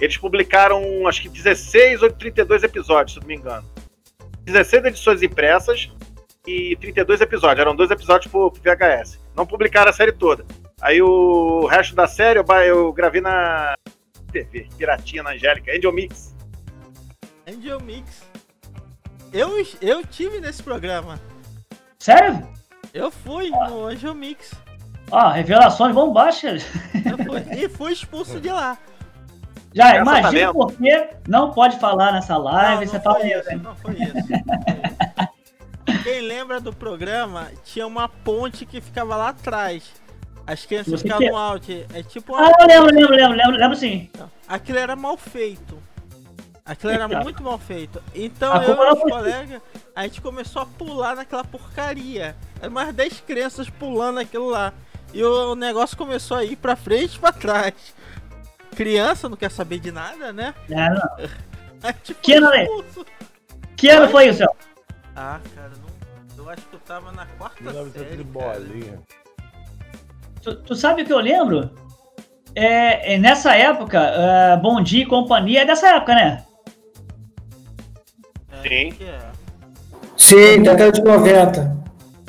Eles 0.00 0.16
publicaram, 0.16 1.06
acho 1.06 1.22
que 1.22 1.28
16 1.28 2.02
ou 2.02 2.10
32 2.10 2.62
episódios, 2.62 3.14
se 3.14 3.20
não 3.20 3.26
me 3.26 3.36
engano. 3.36 3.68
16 4.44 4.84
edições 4.86 5.22
impressas 5.22 5.90
e 6.46 6.76
32 6.76 7.20
episódios. 7.20 7.60
Eram 7.60 7.76
dois 7.76 7.90
episódios 7.90 8.30
por 8.30 8.52
VHS. 8.52 9.20
Não 9.36 9.46
publicaram 9.46 9.90
a 9.90 9.92
série 9.92 10.12
toda. 10.12 10.44
Aí 10.80 11.00
o 11.00 11.66
resto 11.66 11.94
da 11.94 12.08
série 12.08 12.40
eu, 12.40 12.44
eu 12.64 12.92
gravei 12.92 13.20
na 13.20 13.74
TV, 14.32 14.66
Piratinha 14.76 15.22
na 15.22 15.30
Angélica, 15.30 15.70
Angel 15.70 15.92
Mix. 15.92 16.31
Angel 17.46 17.80
Mix. 17.80 18.22
Eu, 19.32 19.50
eu 19.80 20.04
tive 20.06 20.40
nesse 20.40 20.62
programa. 20.62 21.18
Sério? 21.98 22.46
Eu 22.92 23.10
fui 23.10 23.50
no 23.50 23.86
Angel 23.86 24.14
Mix. 24.14 24.52
Ó, 25.10 25.28
revelações 25.30 25.94
bombásticas. 25.94 26.62
Fui- 26.64 27.42
e 27.64 27.68
fui 27.68 27.92
expulso 27.92 28.40
de 28.40 28.50
lá. 28.50 28.76
Já 29.74 29.94
Essa 29.94 30.04
tá 30.04 30.18
imagina 30.18 30.30
vendo? 30.46 30.52
por 30.52 30.72
que 30.74 31.08
não 31.26 31.50
pode 31.50 31.78
falar 31.78 32.12
nessa 32.12 32.36
live. 32.36 32.84
não, 32.84 32.90
você 32.92 32.96
não 32.96 33.02
fala 33.04 33.18
foi 33.20 33.28
isso, 33.30 33.38
isso, 33.40 33.50
hein? 33.50 33.60
não 33.62 33.76
foi 33.76 33.92
isso. 33.94 34.14
não 34.14 34.22
foi 34.22 34.36
isso. 35.96 36.02
Quem 36.04 36.20
lembra 36.20 36.60
do 36.60 36.72
programa, 36.72 37.48
tinha 37.64 37.86
uma 37.86 38.08
ponte 38.08 38.66
que 38.66 38.80
ficava 38.80 39.16
lá 39.16 39.28
atrás. 39.30 39.90
As 40.46 40.66
crianças 40.66 40.92
Você 40.92 41.02
ficavam 41.04 41.28
no 41.28 41.36
alto. 41.36 41.70
É 41.94 42.02
tipo 42.02 42.34
uma 42.34 42.46
Ah, 42.46 42.52
eu 42.60 42.66
lembro, 42.66 42.94
lembro, 42.94 43.14
lembro, 43.14 43.36
lembro, 43.36 43.56
lembro 43.56 43.76
sim. 43.76 44.10
Aquilo 44.46 44.78
era 44.78 44.94
mal 44.96 45.16
feito. 45.16 45.78
Aquilo 46.64 46.92
era 46.92 47.08
muito 47.08 47.42
mal 47.42 47.58
feito. 47.58 48.00
Então 48.14 48.52
A 48.52 48.64
eu 48.64 48.76
e 48.76 48.92
os 48.92 49.00
colegas, 49.00 49.62
a 49.96 50.02
gente 50.04 50.20
começou 50.20 50.62
a 50.62 50.66
pular 50.66 51.16
naquela 51.16 51.42
porcaria. 51.44 52.36
Eram 52.60 52.72
mais 52.72 52.94
10 52.94 53.20
crianças 53.20 53.68
pulando 53.68 54.20
aquilo 54.20 54.48
lá. 54.48 54.72
E 55.12 55.22
o 55.24 55.54
negócio 55.54 55.96
começou 55.96 56.36
a 56.36 56.44
ir 56.44 56.56
pra 56.56 56.76
frente 56.76 57.16
e 57.16 57.18
pra 57.18 57.32
trás. 57.32 57.74
Criança 58.76 59.28
não 59.28 59.36
quer 59.36 59.50
saber 59.50 59.80
de 59.80 59.90
nada, 59.90 60.32
né? 60.32 60.54
É, 60.70 60.88
não. 60.88 61.02
Aí, 61.82 61.92
tipo, 62.02 62.20
Que 62.22 62.34
ano 62.34 62.52
é? 62.54 62.62
expulso. 62.64 63.06
Que 63.76 63.90
ano 63.90 64.08
foi 64.08 64.28
isso? 64.28 64.44
Ah, 65.16 65.40
cara, 65.54 65.72
não... 65.82 66.44
eu 66.44 66.50
acho 66.50 66.62
que 66.62 66.76
eu 66.76 66.80
tava 66.80 67.10
na 67.12 67.26
quarta 67.26 67.62
1900 67.62 68.08
série. 68.08 68.24
bolinha. 68.24 69.00
Tu, 70.40 70.54
tu 70.62 70.74
sabe 70.76 71.02
o 71.02 71.04
que 71.06 71.12
eu 71.12 71.18
lembro? 71.20 71.70
É, 72.54 73.14
é 73.14 73.18
nessa 73.18 73.54
época, 73.56 73.98
é, 73.98 74.56
Bom 74.56 74.80
Dia 74.80 75.02
e 75.02 75.06
Companhia 75.06 75.62
é 75.62 75.64
dessa 75.64 75.88
época, 75.88 76.14
né? 76.14 76.44
Sim. 78.62 78.92
é. 79.00 79.18
Sim, 80.16 80.62
década 80.62 80.92
de 80.92 81.02
90. 81.02 81.76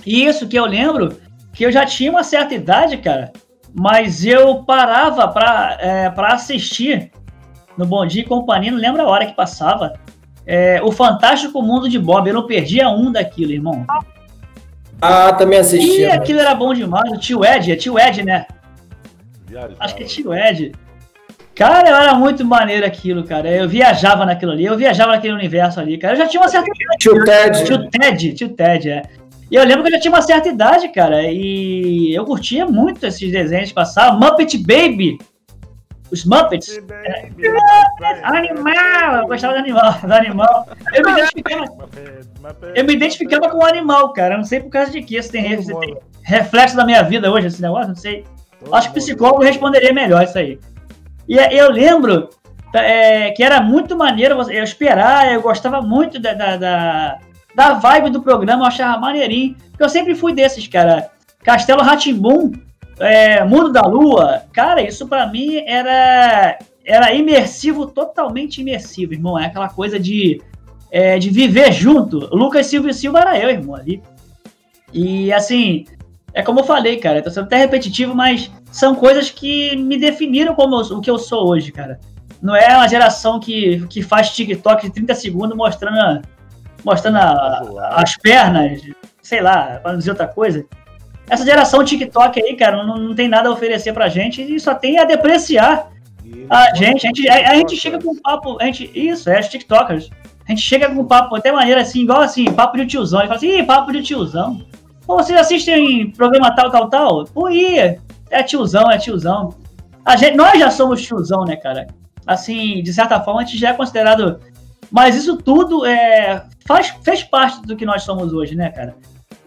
Isso 0.05 0.47
que 0.47 0.57
eu 0.57 0.65
lembro, 0.65 1.17
que 1.53 1.65
eu 1.65 1.71
já 1.71 1.85
tinha 1.85 2.09
uma 2.11 2.23
certa 2.23 2.53
idade, 2.53 2.97
cara, 2.97 3.31
mas 3.73 4.25
eu 4.25 4.63
parava 4.63 5.27
pra, 5.27 5.77
é, 5.79 6.09
pra 6.09 6.33
assistir 6.33 7.11
no 7.77 7.85
Bom 7.85 8.05
Dia 8.05 8.21
e 8.21 8.25
Companhia, 8.25 8.71
não 8.71 8.79
lembro 8.79 9.01
a 9.01 9.07
hora 9.07 9.25
que 9.25 9.33
passava, 9.35 9.93
é, 10.45 10.81
o 10.81 10.91
Fantástico 10.91 11.61
Mundo 11.61 11.87
de 11.89 11.97
Bob. 11.97 12.27
Eu 12.27 12.33
não 12.35 12.47
perdia 12.47 12.89
um 12.89 13.11
daquilo, 13.11 13.51
irmão. 13.51 13.85
Ah, 15.01 15.33
também 15.33 15.57
E 15.57 15.61
assisti. 15.61 16.05
aquilo 16.05 16.39
era 16.39 16.53
bom 16.55 16.73
demais. 16.73 17.11
O 17.11 17.17
tio 17.17 17.43
Ed, 17.45 17.71
é 17.71 17.75
tio 17.75 17.97
Ed, 17.99 18.23
né? 18.23 18.45
Acho 19.79 19.95
que 19.95 20.03
é 20.03 20.05
tio 20.05 20.33
Ed. 20.33 20.71
Cara, 21.55 21.87
era 21.87 22.15
muito 22.15 22.43
maneiro 22.43 22.85
aquilo, 22.85 23.23
cara. 23.23 23.49
Eu 23.49 23.69
viajava 23.69 24.25
naquilo 24.25 24.51
ali, 24.51 24.65
eu 24.65 24.75
viajava 24.75 25.11
naquele 25.11 25.33
universo 25.33 25.79
ali, 25.79 25.97
cara. 25.97 26.13
Eu 26.13 26.17
já 26.17 26.27
tinha 26.27 26.41
uma 26.41 26.49
certa 26.49 26.71
Tio 26.99 27.23
Ted. 27.23 27.63
Tio 27.63 27.89
Ted, 27.89 28.33
tio 28.33 28.49
Ted, 28.49 28.89
é. 28.89 29.03
E 29.51 29.55
eu 29.55 29.63
lembro 29.63 29.83
que 29.83 29.89
eu 29.89 29.93
já 29.93 29.99
tinha 29.99 30.11
uma 30.11 30.21
certa 30.21 30.49
idade, 30.49 30.87
cara, 30.89 31.21
e 31.31 32.11
eu 32.11 32.25
curtia 32.25 32.65
muito 32.65 33.05
esses 33.05 33.31
desenhos 33.31 33.69
que 33.69 33.75
passavam. 33.75 34.19
Muppet 34.19 34.57
Baby, 34.57 35.19
os 36.11 36.25
Muppets. 36.25 36.79
É, 37.03 37.29
animal! 38.23 39.21
Eu 39.21 39.27
gostava 39.27 39.53
do 39.53 39.59
animal, 39.59 39.93
do 40.01 40.13
animal. 40.13 40.67
Eu 40.95 41.03
me 41.05 41.11
identificava, 41.11 41.65
eu 42.73 42.83
me 42.83 42.93
identificava 42.93 43.49
com 43.49 43.57
o 43.59 43.65
animal, 43.65 44.11
cara. 44.13 44.37
Não 44.37 44.43
sei 44.43 44.59
por 44.59 44.69
causa 44.69 44.89
de 44.91 45.03
que 45.03 45.17
isso 45.17 45.31
tem, 45.31 45.43
tem 45.43 45.97
reflexo 46.23 46.75
da 46.75 46.83
minha 46.83 47.03
vida 47.03 47.31
hoje, 47.31 47.45
esse 47.45 47.61
negócio, 47.61 47.89
não 47.89 47.95
sei. 47.95 48.25
Acho 48.71 48.91
que 48.91 48.99
o 48.99 49.01
psicólogo 49.01 49.43
responderia 49.43 49.93
melhor 49.93 50.23
isso 50.23 50.37
aí. 50.39 50.57
E 51.27 51.35
eu 51.35 51.71
lembro 51.71 52.29
é, 52.73 53.31
que 53.31 53.43
era 53.43 53.61
muito 53.61 53.95
maneiro 53.95 54.35
eu 54.51 54.63
esperar, 54.63 55.31
eu 55.31 55.41
gostava 55.41 55.81
muito 55.81 56.19
da, 56.19 56.33
da, 56.33 56.57
da, 56.57 57.19
da 57.55 57.73
vibe 57.73 58.09
do 58.09 58.21
programa, 58.21 58.63
eu 58.63 58.67
achava 58.67 58.99
maneirinho. 58.99 59.55
Porque 59.69 59.83
eu 59.83 59.89
sempre 59.89 60.15
fui 60.15 60.33
desses, 60.33 60.67
cara. 60.67 61.11
Castelo 61.43 61.81
Ratimbum, 61.81 62.51
é, 62.99 63.43
Mundo 63.43 63.71
da 63.71 63.81
Lua, 63.81 64.43
cara, 64.53 64.81
isso 64.81 65.07
para 65.07 65.27
mim 65.27 65.63
era 65.65 66.57
era 66.85 67.13
imersivo, 67.13 67.87
totalmente 67.87 68.61
imersivo, 68.61 69.13
irmão. 69.13 69.39
É 69.39 69.45
aquela 69.45 69.69
coisa 69.69 69.99
de, 69.99 70.41
é, 70.91 71.17
de 71.17 71.29
viver 71.29 71.71
junto. 71.71 72.19
Lucas 72.35 72.67
Silva 72.67 72.89
e 72.89 72.93
Silva 72.93 73.19
era 73.19 73.39
eu, 73.39 73.49
irmão, 73.49 73.75
ali. 73.75 74.01
E 74.91 75.31
assim, 75.31 75.85
é 76.33 76.41
como 76.41 76.61
eu 76.61 76.63
falei, 76.63 76.97
cara, 76.97 77.21
tô 77.21 77.29
sendo 77.29 77.45
até 77.45 77.57
repetitivo, 77.57 78.15
mas 78.15 78.51
são 78.71 78.95
coisas 78.95 79.29
que 79.29 79.75
me 79.75 79.97
definiram 79.97 80.55
como 80.55 80.75
eu, 80.75 80.97
o 80.97 81.01
que 81.01 81.09
eu 81.09 81.19
sou 81.19 81.47
hoje, 81.47 81.71
cara. 81.71 81.99
Não 82.41 82.55
é 82.55 82.75
uma 82.75 82.87
geração 82.87 83.39
que, 83.39 83.85
que 83.87 84.01
faz 84.01 84.31
TikTok 84.31 84.87
de 84.87 84.93
30 84.93 85.15
segundos 85.15 85.55
mostrando, 85.55 86.21
mostrando 86.83 87.17
a, 87.17 88.01
as 88.01 88.17
pernas, 88.17 88.81
sei 89.21 89.41
lá, 89.41 89.79
para 89.81 89.91
não 89.91 89.99
dizer 89.99 90.11
outra 90.11 90.27
coisa. 90.27 90.65
Essa 91.29 91.45
geração 91.45 91.83
TikTok 91.83 92.41
aí, 92.41 92.55
cara, 92.55 92.83
não, 92.83 92.97
não 92.97 93.15
tem 93.15 93.29
nada 93.29 93.47
a 93.47 93.51
oferecer 93.51 93.93
pra 93.93 94.09
gente 94.09 94.41
e 94.41 94.59
só 94.59 94.75
tem 94.75 94.99
a 94.99 95.05
depreciar 95.05 95.93
a 96.49 96.75
gente. 96.75 97.05
A 97.05 97.09
gente, 97.09 97.29
a, 97.29 97.51
a 97.51 97.55
gente 97.55 97.75
chega 97.77 97.99
com 97.99 98.11
um 98.11 98.21
papo, 98.21 98.57
a 98.59 98.65
gente, 98.65 98.91
isso, 98.93 99.29
é, 99.29 99.39
os 99.39 99.47
TikTokers. 99.47 100.09
A 100.47 100.51
gente 100.51 100.61
chega 100.61 100.89
com 100.89 101.01
um 101.01 101.05
papo 101.05 101.35
até 101.35 101.51
maneira 101.51 101.81
assim, 101.81 102.01
igual 102.01 102.21
assim, 102.21 102.51
papo 102.51 102.77
de 102.77 102.85
tiozão. 102.85 103.19
Ele 103.19 103.27
fala 103.27 103.37
assim, 103.37 103.59
ih, 103.59 103.63
papo 103.63 103.91
de 103.91 104.03
tiozão. 104.03 104.65
Pô, 105.05 105.17
vocês 105.17 105.37
assistem 105.37 106.11
programa 106.11 106.55
tal, 106.55 106.71
tal, 106.71 106.89
tal? 106.89 107.25
Pô, 107.25 107.49
ia. 107.49 107.99
É 108.29 108.41
tiozão, 108.41 108.89
é 108.89 108.97
tiozão. 108.97 109.55
A 110.05 110.15
gente, 110.15 110.35
nós 110.35 110.57
já 110.57 110.71
somos 110.71 111.01
tiozão, 111.01 111.43
né, 111.45 111.55
cara? 111.55 111.87
Assim, 112.25 112.81
de 112.81 112.93
certa 112.93 113.19
forma, 113.19 113.41
a 113.41 113.45
gente 113.45 113.57
já 113.57 113.69
é 113.69 113.73
considerado. 113.73 114.39
Mas 114.89 115.15
isso 115.15 115.37
tudo 115.37 115.85
é, 115.85 116.45
faz, 116.65 116.89
fez 117.03 117.23
parte 117.23 117.61
do 117.63 117.75
que 117.75 117.85
nós 117.85 118.03
somos 118.03 118.33
hoje, 118.33 118.55
né, 118.55 118.69
cara? 118.69 118.95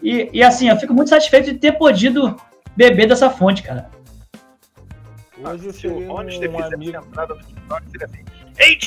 E, 0.01 0.29
e 0.31 0.43
assim, 0.43 0.69
eu 0.69 0.77
fico 0.77 0.93
muito 0.93 1.09
satisfeito 1.09 1.51
de 1.51 1.57
ter 1.57 1.73
podido 1.73 2.35
beber 2.75 3.07
dessa 3.07 3.29
fonte, 3.29 3.63
cara. 3.63 3.89
Hoje 5.43 5.67
eu 5.67 5.73
Se 5.73 5.87
o 5.87 6.07
Rones 6.07 6.37
um 6.37 6.63
amigo... 6.73 6.97
entrada 6.97 7.33
no 7.33 7.41
TikTok, 7.41 7.89
seria 7.91 8.07
assim. 8.07 8.23
Ei, 8.59 8.77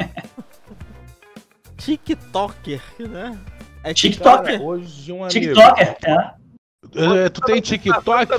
TikToker, 1.90 2.80
né? 2.98 3.38
É 3.82 3.92
TikToker. 3.92 4.52
Cara, 4.52 4.62
hoje 4.62 5.12
um 5.12 5.24
amigo. 5.24 5.30
TikToker, 5.30 5.96
é. 6.04 7.24
é 7.24 7.28
tu 7.28 7.40
tem 7.40 7.60
TikTok? 7.60 8.26
Tá 8.26 8.36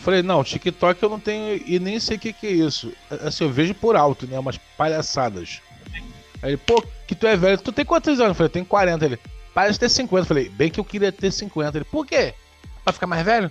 Falei, 0.00 0.22
não, 0.22 0.44
TikTok 0.44 1.02
eu 1.02 1.08
não 1.08 1.18
tenho 1.18 1.60
e 1.66 1.78
nem 1.78 1.98
sei 1.98 2.16
o 2.16 2.20
que, 2.20 2.32
que 2.32 2.46
é 2.46 2.52
isso. 2.52 2.92
Assim, 3.10 3.44
eu 3.44 3.50
vejo 3.50 3.74
por 3.74 3.96
alto, 3.96 4.26
né? 4.26 4.38
Umas 4.38 4.56
palhaçadas. 4.78 5.60
Aí 6.42 6.50
ele, 6.50 6.56
pô, 6.56 6.82
que 7.06 7.14
tu 7.14 7.26
é 7.26 7.36
velho. 7.36 7.58
Tu 7.58 7.72
tem 7.72 7.84
quantos 7.84 8.20
anos? 8.20 8.30
Eu 8.30 8.34
falei, 8.34 8.46
eu 8.46 8.52
tenho 8.52 8.64
40. 8.64 9.04
Ele, 9.04 9.18
parece 9.52 9.78
ter 9.78 9.88
50. 9.88 10.22
Eu 10.22 10.26
falei, 10.26 10.48
bem 10.48 10.70
que 10.70 10.78
eu 10.78 10.84
queria 10.84 11.10
ter 11.10 11.32
50. 11.32 11.78
Ele, 11.78 11.84
por 11.84 12.06
quê? 12.06 12.34
Pra 12.84 12.92
ficar 12.92 13.06
mais 13.06 13.24
velho? 13.24 13.50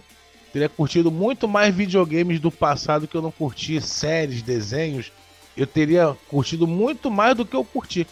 Teria 0.54 0.70
curtido 0.70 1.12
muito 1.12 1.48
mais 1.48 1.76
videogames 1.76 2.40
do 2.40 2.50
passado 2.50 3.08
que 3.08 3.16
eu 3.16 3.22
não 3.22 3.32
curti, 3.32 3.82
séries, 3.82 4.42
desenhos. 4.42 5.12
Eu 5.58 5.68
teria 5.68 6.16
curtido 6.30 6.66
muito 6.66 7.12
mais 7.12 7.36
do 7.36 7.46
que 7.46 7.56
eu 7.56 7.66
curti. 7.66 8.08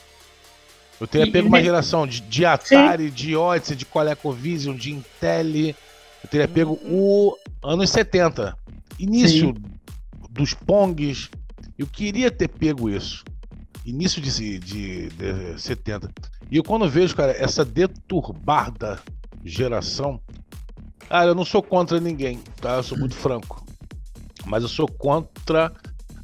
Eu 1.03 1.07
teria 1.07 1.29
pego 1.29 1.49
uma 1.49 1.61
geração 1.61 2.07
de, 2.07 2.21
de 2.21 2.45
Atari, 2.45 3.09
Sim. 3.09 3.13
de 3.13 3.35
Odyssey, 3.35 3.75
de 3.75 3.85
ColecoVision, 3.85 4.73
de 4.73 4.93
Intel. 4.93 5.75
Eu 6.23 6.29
teria 6.29 6.47
pego 6.47 6.79
o 6.85 7.35
anos 7.61 7.89
70. 7.89 8.57
Início 8.97 9.47
Sim. 9.47 9.55
dos 10.29 10.53
Pongs. 10.53 11.29
Eu 11.77 11.87
queria 11.87 12.31
ter 12.31 12.47
pego 12.47 12.89
isso. 12.89 13.25
Início 13.85 14.21
de, 14.21 14.59
de, 14.59 15.09
de 15.09 15.61
70. 15.61 16.09
E 16.49 16.55
eu 16.55 16.63
quando 16.63 16.87
vejo, 16.89 17.13
cara, 17.17 17.33
essa 17.33 17.65
deturbada 17.65 19.01
geração. 19.43 20.21
Cara, 21.09 21.31
eu 21.31 21.35
não 21.35 21.43
sou 21.43 21.61
contra 21.61 21.99
ninguém, 21.99 22.39
tá? 22.61 22.77
Eu 22.77 22.83
sou 22.83 22.97
muito 22.97 23.15
franco. 23.15 23.61
Mas 24.45 24.63
eu 24.63 24.69
sou 24.69 24.87
contra 24.87 25.69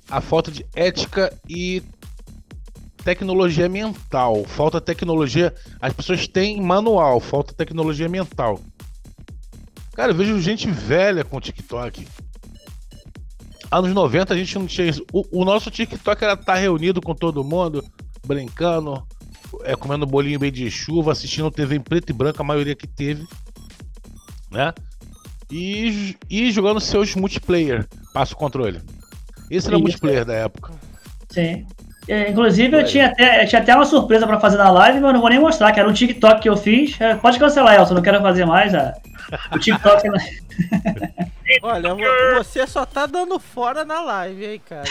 a 0.09 0.21
falta 0.21 0.49
de 0.49 0.65
ética 0.73 1.37
e 1.49 1.83
tecnologia 3.03 3.69
mental. 3.69 4.43
Falta 4.45 4.79
tecnologia. 4.81 5.53
As 5.81 5.93
pessoas 5.93 6.27
têm 6.27 6.61
manual, 6.61 7.19
falta 7.19 7.53
tecnologia 7.53 8.09
mental. 8.09 8.59
Cara, 9.93 10.11
eu 10.11 10.15
vejo 10.15 10.39
gente 10.39 10.69
velha 10.69 11.23
com 11.23 11.41
TikTok. 11.41 12.07
Anos 13.71 13.93
90 13.93 14.33
a 14.33 14.37
gente 14.37 14.57
não 14.57 14.65
tinha 14.65 14.87
isso. 14.87 15.05
O, 15.11 15.41
o 15.41 15.45
nosso 15.45 15.69
TikTok 15.69 16.23
era 16.23 16.33
estar 16.33 16.53
tá 16.53 16.55
reunido 16.55 17.01
com 17.01 17.13
todo 17.13 17.43
mundo, 17.43 17.83
brincando, 18.25 19.03
é, 19.63 19.75
comendo 19.75 20.05
bolinho 20.05 20.39
bem 20.39 20.51
de 20.51 20.69
chuva, 20.71 21.11
assistindo 21.11 21.51
TV 21.51 21.75
em 21.75 21.81
preto 21.81 22.09
e 22.09 22.13
branco, 22.13 22.41
a 22.41 22.45
maioria 22.45 22.75
que 22.75 22.87
teve, 22.87 23.27
né? 24.49 24.73
E, 25.51 26.15
e 26.29 26.51
jogando 26.51 26.79
seus 26.79 27.15
multiplayer, 27.15 27.87
passa 28.13 28.33
o 28.33 28.37
controle. 28.37 28.81
Esse 29.49 29.67
era 29.67 29.77
o 29.77 29.81
multiplayer 29.81 30.23
da 30.25 30.33
época. 30.33 30.73
Sim. 31.29 31.65
É, 32.09 32.27
inclusive, 32.27 32.75
eu 32.75 32.83
tinha, 32.83 33.05
até, 33.05 33.43
eu 33.43 33.47
tinha 33.47 33.61
até 33.61 33.75
uma 33.75 33.85
surpresa 33.85 34.25
para 34.25 34.39
fazer 34.39 34.57
na 34.57 34.71
live, 34.71 34.99
mas 34.99 35.09
eu 35.09 35.13
não 35.13 35.21
vou 35.21 35.29
nem 35.29 35.39
mostrar, 35.39 35.71
que 35.71 35.79
era 35.79 35.87
um 35.87 35.93
TikTok 35.93 36.41
que 36.41 36.49
eu 36.49 36.57
fiz. 36.57 36.99
É, 36.99 37.13
pode 37.13 37.37
cancelar, 37.37 37.75
Elson, 37.75 37.93
não 37.93 38.01
quero 38.01 38.19
fazer 38.19 38.45
mais. 38.45 38.73
A, 38.73 38.95
o 39.53 39.59
TikTok. 39.59 40.09
Olha, 41.61 41.95
você 42.35 42.65
só 42.65 42.83
tá 42.83 43.05
dando 43.05 43.39
fora 43.39 43.85
na 43.85 44.01
live, 44.01 44.43
aí, 44.43 44.57
cara. 44.57 44.89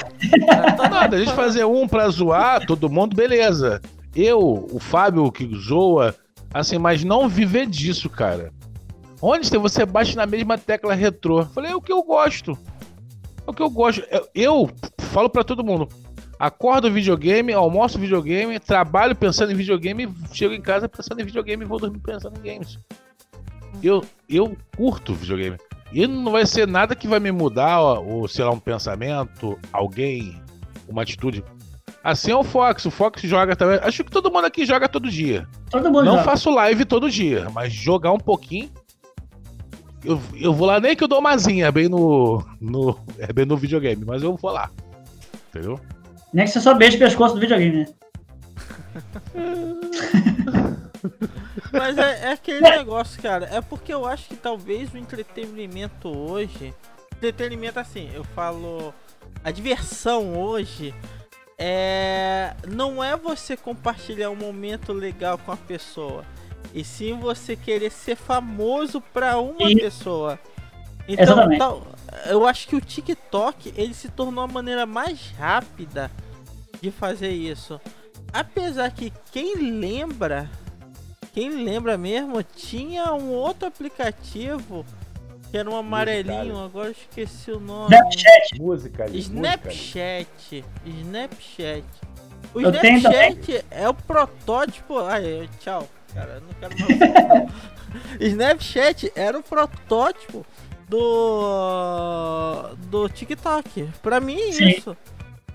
Tá 0.77 0.89
nada, 0.89 1.16
a 1.16 1.19
gente 1.19 1.33
fazer 1.33 1.64
um 1.64 1.89
pra 1.89 2.09
zoar, 2.09 2.64
todo 2.64 2.89
mundo, 2.89 3.16
beleza. 3.16 3.83
Eu, 4.14 4.69
o 4.71 4.79
Fábio 4.79 5.31
que 5.33 5.45
zoa, 5.57 6.14
assim, 6.55 6.79
mas 6.79 7.03
não 7.03 7.29
viver 7.29 7.66
disso, 7.66 8.09
cara. 8.09 8.53
Onde 9.21 9.51
você 9.59 9.85
bate 9.85 10.16
na 10.16 10.25
mesma 10.25 10.57
tecla 10.57 10.95
retrô? 10.95 11.45
Falei, 11.47 11.73
é 11.73 11.77
o 11.77 11.83
que 11.83 11.93
eu 11.93 12.03
gosto. 12.05 12.57
É 13.45 13.51
o 13.51 13.53
que 13.53 13.62
eu 13.62 13.71
gosto. 13.71 14.05
Eu, 14.09 14.29
eu 14.37 14.71
falo 15.01 15.29
para 15.29 15.43
todo 15.43 15.64
mundo 15.64 15.89
Acordo 16.39 16.91
videogame, 16.91 17.53
almoço 17.53 17.99
videogame, 17.99 18.59
trabalho 18.61 19.16
pensando 19.16 19.51
em 19.51 19.57
videogame, 19.57 20.09
chego 20.32 20.55
em 20.55 20.61
casa 20.61 20.89
pensando 20.89 21.20
em 21.20 21.24
videogame 21.24 21.64
e 21.64 21.66
vou 21.66 21.80
dormir 21.80 21.99
pensando 21.99 22.39
em 22.39 22.53
games. 22.53 22.78
Eu, 23.82 24.05
eu 24.28 24.57
curto 24.76 25.14
videogame. 25.14 25.57
E 25.93 26.07
não 26.07 26.32
vai 26.32 26.47
ser 26.47 26.66
nada 26.68 26.95
que 26.95 27.09
vai 27.09 27.18
me 27.18 27.32
mudar, 27.32 27.80
ou 27.80 28.28
sei 28.28 28.45
lá, 28.45 28.51
um 28.51 28.61
pensamento, 28.61 29.59
alguém, 29.72 30.41
uma 30.89 31.03
atitude. 31.03 31.43
Assim 32.05 32.30
é 32.30 32.36
o 32.36 32.45
Fox. 32.45 32.84
O 32.84 32.91
Fox 32.91 33.22
joga 33.22 33.57
também. 33.57 33.80
Acho 33.82 34.05
que 34.05 34.11
todo 34.11 34.30
mundo 34.30 34.45
aqui 34.45 34.64
joga 34.64 34.89
todo 34.89 35.11
dia. 35.11 35.47
Todo 35.70 35.91
mundo 35.91 36.05
Não 36.05 36.12
joga. 36.12 36.24
faço 36.24 36.51
live 36.51 36.84
todo 36.84 37.11
dia, 37.11 37.49
mas 37.53 37.72
jogar 37.72 38.12
um 38.12 38.18
pouquinho. 38.18 38.70
Eu, 40.05 40.20
eu 40.34 40.55
vou 40.55 40.66
lá, 40.66 40.78
nem 40.78 40.95
que 40.95 41.03
eu 41.03 41.09
dou 41.09 41.18
umazinha, 41.18 41.66
é 41.66 41.72
bem 41.72 41.89
no, 41.89 42.45
no. 42.61 42.97
É 43.18 43.30
bem 43.32 43.45
no 43.45 43.57
videogame, 43.57 44.05
mas 44.05 44.22
eu 44.22 44.36
vou 44.36 44.53
lá. 44.53 44.70
Entendeu? 45.49 45.80
Nem 46.33 46.45
que 46.45 46.53
você 46.53 46.61
só 46.61 46.74
beije 46.74 46.97
o 46.97 47.01
pescoço 47.01 47.35
do 47.35 47.41
videogame, 47.41 47.85
né? 47.85 47.87
Mas 51.72 51.99
é, 51.99 52.29
é, 52.29 52.33
aquele 52.33 52.61
negócio, 52.61 53.20
cara. 53.20 53.49
É 53.53 53.61
porque 53.61 53.93
eu 53.93 54.07
acho 54.07 54.29
que 54.29 54.37
talvez 54.37 54.93
o 54.93 54.99
entretenimento 54.99 56.09
hoje. 56.09 56.74
Entretenimento 57.16 57.79
assim, 57.79 58.11
eu 58.14 58.24
falo. 58.24 58.95
A 59.43 59.51
diversão 59.51 60.39
hoje 60.39 60.95
é. 61.57 62.55
Não 62.66 63.03
é 63.03 63.16
você 63.16 63.57
compartilhar 63.57 64.31
um 64.31 64.37
momento 64.37 64.93
legal 64.93 65.39
com 65.39 65.53
a 65.53 65.57
pessoa. 65.57 66.24
E 66.74 66.85
sim 66.85 67.18
você 67.18 67.57
querer 67.57 67.91
ser 67.91 68.16
famoso 68.16 69.01
pra 69.01 69.39
uma 69.39 69.70
e... 69.70 69.76
pessoa. 69.76 70.39
Então, 71.09 71.56
tal, 71.56 71.86
eu 72.26 72.46
acho 72.46 72.68
que 72.68 72.76
o 72.76 72.80
TikTok 72.80 73.72
ele 73.76 73.94
se 73.94 74.11
tornou 74.11 74.44
a 74.44 74.46
maneira 74.46 74.84
mais 74.84 75.32
rápida 75.38 76.11
de 76.82 76.90
fazer 76.90 77.30
isso. 77.30 77.80
Apesar 78.32 78.90
que 78.90 79.11
quem 79.32 79.56
lembra, 79.56 80.50
quem 81.32 81.64
lembra 81.64 81.96
mesmo, 81.96 82.42
tinha 82.42 83.14
um 83.14 83.30
outro 83.30 83.66
aplicativo 83.66 84.84
que 85.50 85.56
era 85.56 85.70
um 85.70 85.76
amarelinho, 85.76 86.59
agora 86.59 86.88
eu 86.88 86.92
esqueci 86.92 87.50
o 87.50 87.59
nome. 87.59 87.94
Snapchat. 87.94 88.61
Música. 88.61 89.06
Snapchat. 89.11 90.64
Snapchat. 90.84 91.84
O 92.54 92.61
Eu 92.61 92.70
Snapchat 92.70 93.64
é 93.70 93.88
o 93.88 93.94
protótipo. 93.94 94.98
Ai, 94.98 95.48
tchau. 95.61 95.88
Cara, 96.12 96.34
eu 96.34 96.40
não 96.42 96.52
quero 96.61 96.74
mais. 96.78 97.50
Snapchat 98.20 99.11
era 99.14 99.38
o 99.38 99.42
protótipo 99.42 100.44
do. 100.89 102.74
do 102.89 103.09
TikTok. 103.09 103.89
Pra 104.03 104.20
mim 104.20 104.53
Sim. 104.53 104.68
isso. 104.68 104.97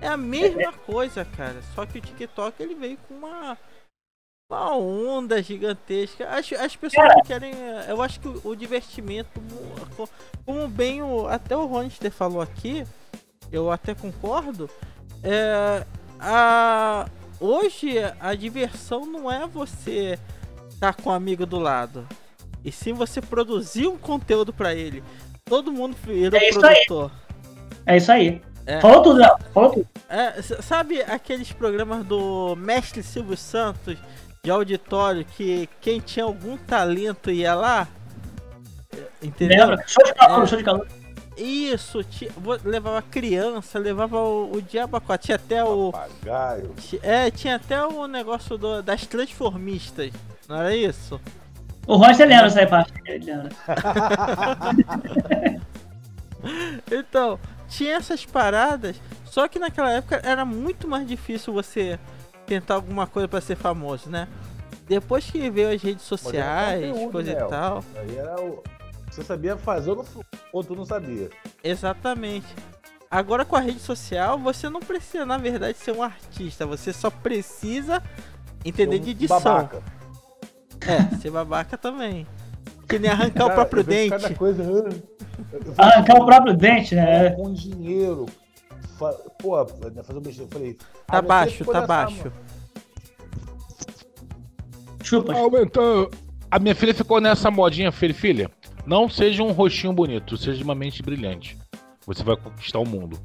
É 0.01 0.07
a 0.07 0.17
mesma 0.17 0.73
coisa, 0.73 1.23
cara. 1.25 1.61
Só 1.73 1.85
que 1.85 1.97
o 1.97 2.01
TikTok 2.01 2.61
ele 2.61 2.75
veio 2.75 2.97
com 3.07 3.13
uma. 3.15 3.57
Uma 4.51 4.75
onda 4.75 5.41
gigantesca. 5.41 6.29
As, 6.29 6.51
as 6.53 6.75
pessoas 6.75 7.07
não 7.15 7.23
querem. 7.23 7.53
Eu 7.87 8.01
acho 8.01 8.19
que 8.19 8.27
o, 8.27 8.41
o 8.43 8.55
divertimento, 8.55 9.29
como- 10.45 10.67
bem 10.67 11.01
o, 11.01 11.27
até 11.27 11.55
o 11.57 11.65
Ronster 11.65 12.11
falou 12.11 12.41
aqui, 12.41 12.85
eu 13.51 13.71
até 13.71 13.95
concordo. 13.95 14.69
É, 15.23 15.85
a, 16.19 17.07
hoje 17.39 17.93
a 18.19 18.35
diversão 18.35 19.05
não 19.05 19.31
é 19.31 19.47
você 19.47 20.19
estar 20.69 20.93
com 20.93 21.09
um 21.09 21.13
amigo 21.13 21.45
do 21.45 21.57
lado, 21.57 22.07
e 22.63 22.71
sim 22.71 22.93
você 22.93 23.21
produzir 23.21 23.87
um 23.87 23.97
conteúdo 23.97 24.53
pra 24.53 24.73
ele. 24.73 25.03
Todo 25.45 25.71
mundo 25.71 25.95
virou 26.03 26.39
É 26.39 26.49
isso 26.49 26.65
aí. 26.65 26.73
produtor. 26.85 27.11
É 27.85 27.97
isso 27.97 28.11
aí. 28.11 28.41
É. 28.65 28.79
Falou 28.79 29.01
tudo, 29.03 29.19
Léo. 29.19 29.35
Falou 29.53 29.69
tudo. 29.71 29.87
É, 30.09 30.41
sabe 30.41 31.01
aqueles 31.01 31.51
programas 31.51 32.05
do 32.05 32.55
Mestre 32.55 33.03
Silvio 33.03 33.35
Santos 33.35 33.97
de 34.43 34.49
auditório 34.51 35.25
que 35.25 35.67
quem 35.81 35.99
tinha 35.99 36.23
algum 36.25 36.55
talento 36.57 37.29
ia 37.31 37.53
lá? 37.55 37.87
Entendeu? 39.21 39.67
Lembra? 39.67 39.83
Show 39.87 40.03
de 40.05 40.13
calor, 40.13 40.43
É. 40.43 40.47
show 40.47 40.57
de 40.57 40.63
calor. 40.63 40.87
Isso, 41.35 42.03
ti- 42.03 42.29
vo- 42.37 42.59
levava 42.63 43.01
criança, 43.01 43.79
levava 43.79 44.19
o, 44.19 44.55
o 44.55 44.61
diabo 44.61 44.97
a 44.97 45.01
quatro, 45.01 45.25
tinha 45.25 45.35
até 45.35 45.63
o. 45.63 45.91
Papagaio. 45.91 46.75
É, 47.01 47.31
tinha 47.31 47.55
até 47.55 47.83
o 47.85 48.05
negócio 48.07 48.55
do- 48.57 48.83
das 48.83 49.07
transformistas, 49.07 50.11
não 50.47 50.57
era 50.57 50.75
isso? 50.75 51.19
O 51.85 51.97
você 51.97 52.25
lembra 52.25 52.47
essa 52.47 52.65
parte? 52.65 52.93
Ele 53.05 53.25
lembra. 53.25 53.49
Então, 56.91 57.39
tinha 57.69 57.95
essas 57.95 58.25
paradas, 58.25 58.99
só 59.25 59.47
que 59.47 59.57
naquela 59.57 59.91
época 59.91 60.21
era 60.23 60.43
muito 60.45 60.87
mais 60.87 61.07
difícil 61.07 61.53
você 61.53 61.97
tentar 62.45 62.75
alguma 62.75 63.07
coisa 63.07 63.27
pra 63.27 63.41
ser 63.41 63.55
famoso, 63.55 64.09
né? 64.09 64.27
Depois 64.87 65.29
que 65.29 65.49
veio 65.49 65.73
as 65.73 65.81
redes 65.81 66.03
sociais, 66.03 66.85
conteúdo, 66.91 67.11
coisa 67.11 67.33
né, 67.33 67.41
e 67.41 67.47
tal. 67.47 67.83
Aí 67.95 68.17
era 68.17 68.41
o. 68.41 68.61
Você 69.09 69.23
sabia 69.23 69.55
fazer 69.55 69.91
ou, 69.91 69.95
não, 69.97 70.05
ou 70.51 70.63
tu 70.63 70.75
não 70.75 70.85
sabia. 70.85 71.29
Exatamente. 71.63 72.47
Agora 73.09 73.45
com 73.45 73.55
a 73.55 73.59
rede 73.59 73.79
social, 73.79 74.37
você 74.39 74.69
não 74.69 74.79
precisa, 74.79 75.25
na 75.25 75.37
verdade, 75.37 75.77
ser 75.77 75.91
um 75.93 76.01
artista. 76.03 76.65
Você 76.65 76.91
só 76.91 77.09
precisa 77.09 78.03
entender 78.65 78.99
de 78.99 79.09
Um 79.09 79.11
edição. 79.11 79.39
Babaca. 79.39 79.83
É, 80.87 81.15
ser 81.17 81.31
babaca 81.31 81.77
também. 81.77 82.25
Que 82.87 82.99
nem 82.99 83.09
arrancar 83.09 83.45
o 83.45 83.47
Cara, 83.47 83.53
próprio 83.55 83.79
eu 83.81 83.85
vejo 83.85 84.09
dente. 84.09 84.21
Cada 84.23 84.35
coisa. 84.35 84.63
ah, 84.63 84.65
eu- 84.67 85.61
eu 85.65 85.73
Arrancar 85.77 86.21
o 86.21 86.25
próprio 86.25 86.53
dente, 86.57 86.95
né? 86.95 87.29
com 87.31 87.53
dinheiro. 87.53 88.25
Fa- 88.99 89.13
Pô, 89.39 89.57
né, 89.93 90.03
fazer 90.03 90.19
um 90.19 90.21
besteira. 90.21 90.49
Eu 90.51 90.53
falei. 90.53 90.73
Tá 90.73 91.17
ah, 91.17 91.21
baixo, 91.21 91.65
tá 91.65 91.87
baixo. 91.87 92.31
Chupa. 95.03 95.33
Aumentou. 95.33 96.09
A 96.49 96.59
minha 96.59 96.75
filha 96.75 96.93
ficou 96.93 97.19
nessa 97.19 97.49
modinha, 97.49 97.91
filha, 97.91 98.13
filha. 98.13 98.51
Não 98.85 99.09
seja 99.09 99.41
um 99.43 99.51
rostinho 99.51 99.93
bonito, 99.93 100.37
seja 100.37 100.63
uma 100.63 100.75
mente 100.75 101.01
brilhante. 101.01 101.57
Você 102.05 102.23
vai 102.23 102.35
conquistar 102.35 102.79
o 102.79 102.85
mundo. 102.87 103.17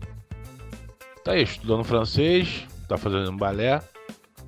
Tá 1.24 1.32
aí, 1.32 1.42
estudando 1.42 1.84
francês, 1.84 2.64
tá 2.88 2.96
fazendo 2.96 3.32
balé, 3.36 3.82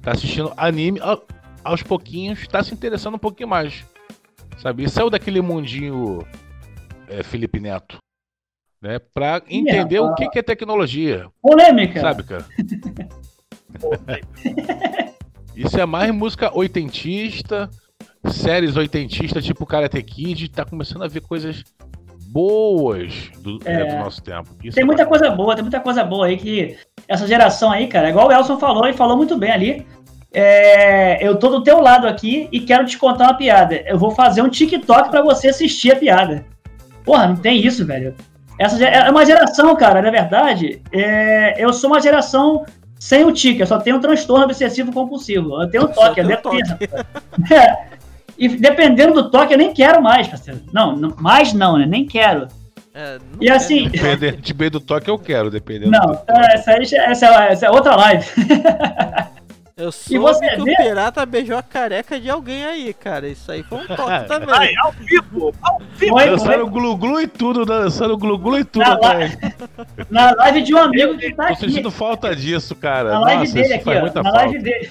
tá 0.00 0.12
assistindo 0.12 0.52
anime, 0.56 0.98
a- 1.00 1.18
aos 1.62 1.82
pouquinhos, 1.82 2.46
tá 2.46 2.62
se 2.62 2.74
interessando 2.74 3.14
um 3.14 3.18
pouquinho 3.18 3.48
mais. 3.48 3.84
Sabe? 4.58 4.84
E 4.84 4.88
saiu 4.88 5.10
daquele 5.10 5.40
mundinho 5.40 6.26
é, 7.08 7.22
Felipe 7.22 7.60
Neto. 7.60 7.98
Né? 8.82 8.98
Pra 8.98 9.42
entender 9.48 10.00
o 10.00 10.14
que, 10.14 10.28
que 10.28 10.38
é 10.38 10.42
tecnologia. 10.42 11.28
Polêmica. 11.42 12.00
Sabe, 12.00 12.22
cara? 12.22 12.46
Isso 15.54 15.78
é 15.78 15.84
mais 15.84 16.10
música 16.10 16.56
oitentista, 16.56 17.68
séries 18.26 18.76
oitentistas, 18.76 19.44
tipo 19.44 19.66
Karate 19.66 20.02
Kid, 20.02 20.50
tá 20.50 20.64
começando 20.64 21.02
a 21.02 21.08
ver 21.08 21.20
coisas 21.20 21.62
boas 22.30 23.30
do, 23.40 23.58
é, 23.64 23.84
do 23.84 23.96
nosso 23.96 24.22
tempo. 24.22 24.48
Isso 24.62 24.76
Tem 24.76 24.82
é 24.82 24.86
muita 24.86 25.04
bacana. 25.04 25.20
coisa 25.20 25.36
boa, 25.36 25.54
tem 25.54 25.62
muita 25.62 25.80
coisa 25.80 26.04
boa 26.04 26.26
aí 26.26 26.36
que 26.36 26.78
essa 27.08 27.26
geração 27.26 27.72
aí, 27.72 27.88
cara, 27.88 28.08
igual 28.08 28.28
o 28.28 28.32
Elson 28.32 28.58
falou 28.58 28.86
e 28.86 28.92
falou 28.92 29.16
muito 29.16 29.36
bem 29.36 29.50
ali. 29.50 29.86
É, 30.32 31.26
eu 31.26 31.36
tô 31.36 31.48
do 31.48 31.62
teu 31.62 31.80
lado 31.80 32.06
aqui 32.06 32.48
e 32.52 32.60
quero 32.60 32.84
te 32.86 32.96
contar 32.98 33.24
uma 33.24 33.34
piada. 33.34 33.82
Eu 33.86 33.98
vou 33.98 34.10
fazer 34.12 34.42
um 34.42 34.48
TikTok 34.48 35.10
pra 35.10 35.22
você 35.22 35.48
assistir 35.48 35.92
a 35.92 35.96
piada. 35.96 36.44
Porra, 37.04 37.26
não 37.28 37.36
tem 37.36 37.64
isso, 37.64 37.84
velho. 37.84 38.14
Essa 38.58 38.82
é 38.84 39.10
uma 39.10 39.24
geração, 39.24 39.74
cara, 39.74 40.02
na 40.02 40.10
verdade, 40.10 40.82
é, 40.92 41.54
eu 41.62 41.72
sou 41.72 41.90
uma 41.90 42.00
geração 42.00 42.64
sem 42.98 43.24
o 43.24 43.32
tique, 43.32 43.60
eu 43.60 43.66
só 43.66 43.78
tenho 43.78 43.96
um 43.96 44.00
transtorno 44.00 44.44
obsessivo 44.44 44.92
compulsivo. 44.92 45.62
Eu 45.62 45.70
tenho 45.70 45.84
um 45.84 45.88
toque, 45.88 46.20
é 46.20 46.24
tem 46.24 46.36
um 46.36 46.56
defesa. 46.58 46.78
É, 47.50 47.84
e 48.38 48.48
dependendo 48.48 49.14
do 49.14 49.30
toque, 49.30 49.54
eu 49.54 49.58
nem 49.58 49.72
quero 49.72 50.02
mais, 50.02 50.28
parceiro. 50.28 50.60
Não, 50.72 50.94
não 50.94 51.14
mais 51.18 51.52
não, 51.54 51.78
né? 51.78 51.86
Nem 51.86 52.06
quero. 52.06 52.48
É, 52.94 53.18
E 53.40 53.46
quer 53.46 53.52
assim- 53.52 53.88
Dependendo 53.88 54.36
de 54.38 54.52
bem 54.52 54.68
do 54.70 54.78
toque, 54.80 55.08
eu 55.08 55.18
quero, 55.18 55.50
dependendo 55.50 55.90
Não, 55.92 56.00
do 56.12 56.16
toque. 56.18 56.32
essa, 56.52 56.72
essa, 56.72 57.26
é- 57.26 57.52
essa 57.52 57.66
é 57.66 57.70
outra 57.70 57.96
live. 57.96 58.26
Eu 59.80 59.92
soube 59.92 60.18
você 60.18 60.48
que 60.50 60.62
vê? 60.62 60.72
o 60.72 60.76
pirata 60.76 61.24
beijou 61.26 61.56
a 61.56 61.62
careca 61.62 62.20
de 62.20 62.28
alguém 62.30 62.64
aí, 62.64 62.92
cara. 62.94 63.28
Isso 63.28 63.50
aí 63.50 63.62
foi 63.62 63.78
um 63.78 63.86
toque 63.96 64.26
também. 64.28 64.54
Ai, 64.54 64.72
ao 64.84 64.92
vivo! 64.92 65.54
Ao 65.62 65.78
vivo! 65.96 66.12
Foi, 66.18 66.26
Dançando 66.30 66.52
foi 66.52 66.70
glu-glu 66.70 67.20
e 67.20 67.26
tudo, 67.26 67.64
dançando 67.64 68.16
glu-glu 68.18 68.58
e 68.58 68.64
tudo. 68.64 68.84
Na 68.88 68.96
também. 68.98 69.30
na 70.10 70.34
live 70.34 70.62
de 70.62 70.74
um 70.74 70.78
amigo 70.78 71.16
que 71.18 71.32
tá 71.34 71.46
Tô 71.48 71.52
aqui. 71.54 71.60
sentindo 71.66 71.90
falta 71.90 72.34
disso, 72.36 72.74
cara. 72.74 73.10
Na 73.12 73.20
live 73.20 73.40
Nossa, 73.42 73.54
dele 73.54 73.74
aqui, 73.74 73.88
ó. 73.88 73.92
Na 74.02 74.10
falta. 74.12 74.30
live 74.32 74.58
dele. 74.58 74.90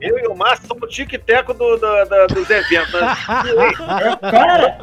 Eu 0.00 0.18
e 0.18 0.26
o 0.26 0.34
Márcio 0.36 0.66
somos 0.66 0.82
o 0.84 0.86
tic-teco 0.86 1.54
do, 1.54 1.76
do- 1.76 2.04
da- 2.04 2.26
dos 2.26 2.48
eventos. 2.50 2.92
Né? 3.00 3.16
Cara, 4.30 4.78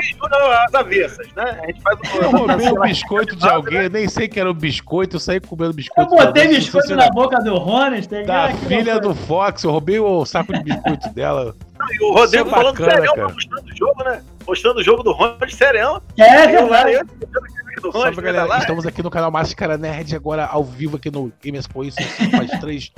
Ajuda 0.00 0.64
as 0.64 0.74
avessas, 0.74 1.26
né? 1.34 1.58
A 1.62 1.66
gente 1.66 1.80
faz 1.82 1.98
Eu 2.14 2.28
o. 2.28 2.36
roubei 2.36 2.68
o 2.70 2.80
biscoito 2.80 3.36
de 3.36 3.48
alguém, 3.48 3.82
eu 3.82 3.90
nem 3.90 4.08
sei 4.08 4.28
que 4.28 4.38
era 4.40 4.50
o 4.50 4.54
biscoito, 4.54 5.16
eu 5.16 5.20
saí 5.20 5.40
comendo 5.40 5.70
eu 5.70 5.74
biscoito. 5.74 6.10
botei 6.10 6.44
Isso, 6.46 6.72
biscoito 6.72 6.94
na 6.96 7.08
boca 7.10 7.38
do 7.40 7.56
Rones. 7.56 8.06
Tem 8.06 8.24
Da 8.24 8.48
filha 8.78 9.00
do 9.00 9.14
Fox, 9.14 9.62
eu 9.64 9.70
roubei 9.70 9.98
o 10.00 10.24
saco 10.24 10.52
de 10.52 10.62
biscoito 10.62 11.08
dela. 11.14 11.54
E 11.90 12.04
o 12.04 12.12
Rodrigo 12.12 12.24
Isso 12.24 12.36
é 12.36 12.44
falando 12.50 12.78
bacana, 12.78 12.90
sério, 12.92 13.14
cara. 13.14 13.28
mostrando 13.28 13.64
o 13.66 13.76
jogo, 13.76 14.04
né? 14.04 14.22
Mostrando 14.46 14.76
o 14.78 14.82
jogo 14.82 15.02
do 15.02 15.12
Ronald, 15.12 15.54
sério. 15.54 16.02
É 16.18 16.46
verdade. 16.46 16.92
né, 16.92 18.22
galera, 18.22 18.44
lá. 18.44 18.58
estamos 18.58 18.86
aqui 18.86 19.02
no 19.02 19.10
canal 19.10 19.30
Máscara 19.30 19.76
Nerd, 19.76 20.14
agora 20.14 20.46
ao 20.46 20.62
vivo 20.64 20.96
aqui 20.96 21.10
no 21.10 21.32
Game 21.42 21.58
Expo, 21.58 21.84
isso 21.84 22.00
faz 22.30 22.50
três. 22.60 22.92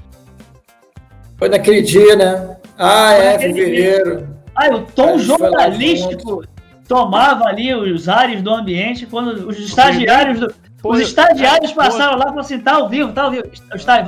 Foi 1.38 1.48
naquele 1.48 1.82
dia, 1.82 2.14
né? 2.16 2.56
Ah, 2.78 3.12
Foi 3.16 3.24
é, 3.24 3.38
fevereiro. 3.38 4.28
Ah, 4.54 4.68
o 4.68 4.82
tom 4.82 5.18
jornalístico 5.18 6.44
tomava 6.86 7.44
ali 7.46 7.74
os 7.74 8.08
ares 8.08 8.42
do 8.42 8.50
ambiente 8.52 9.06
quando 9.06 9.48
os 9.48 9.58
estagiários 9.58 10.40
do- 10.40 10.54
Os 10.84 11.00
estagiários 11.00 11.72
pô, 11.72 11.78
passaram 11.78 12.12
lá 12.12 12.18
e 12.18 12.20
falaram 12.20 12.38
assim, 12.40 12.60
tá 12.60 12.74
ao 12.74 12.88
vivo, 12.88 13.12
tá 13.12 13.24
ao 13.24 13.30
vivo. 13.30 13.44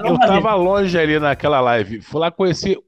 Eu 0.04 0.18
ver. 0.18 0.26
tava 0.26 0.54
longe 0.54 0.98
ali 0.98 1.18
naquela 1.18 1.60
live. 1.60 2.00
Fui 2.02 2.20
lá 2.20 2.30
conhecer 2.30 2.78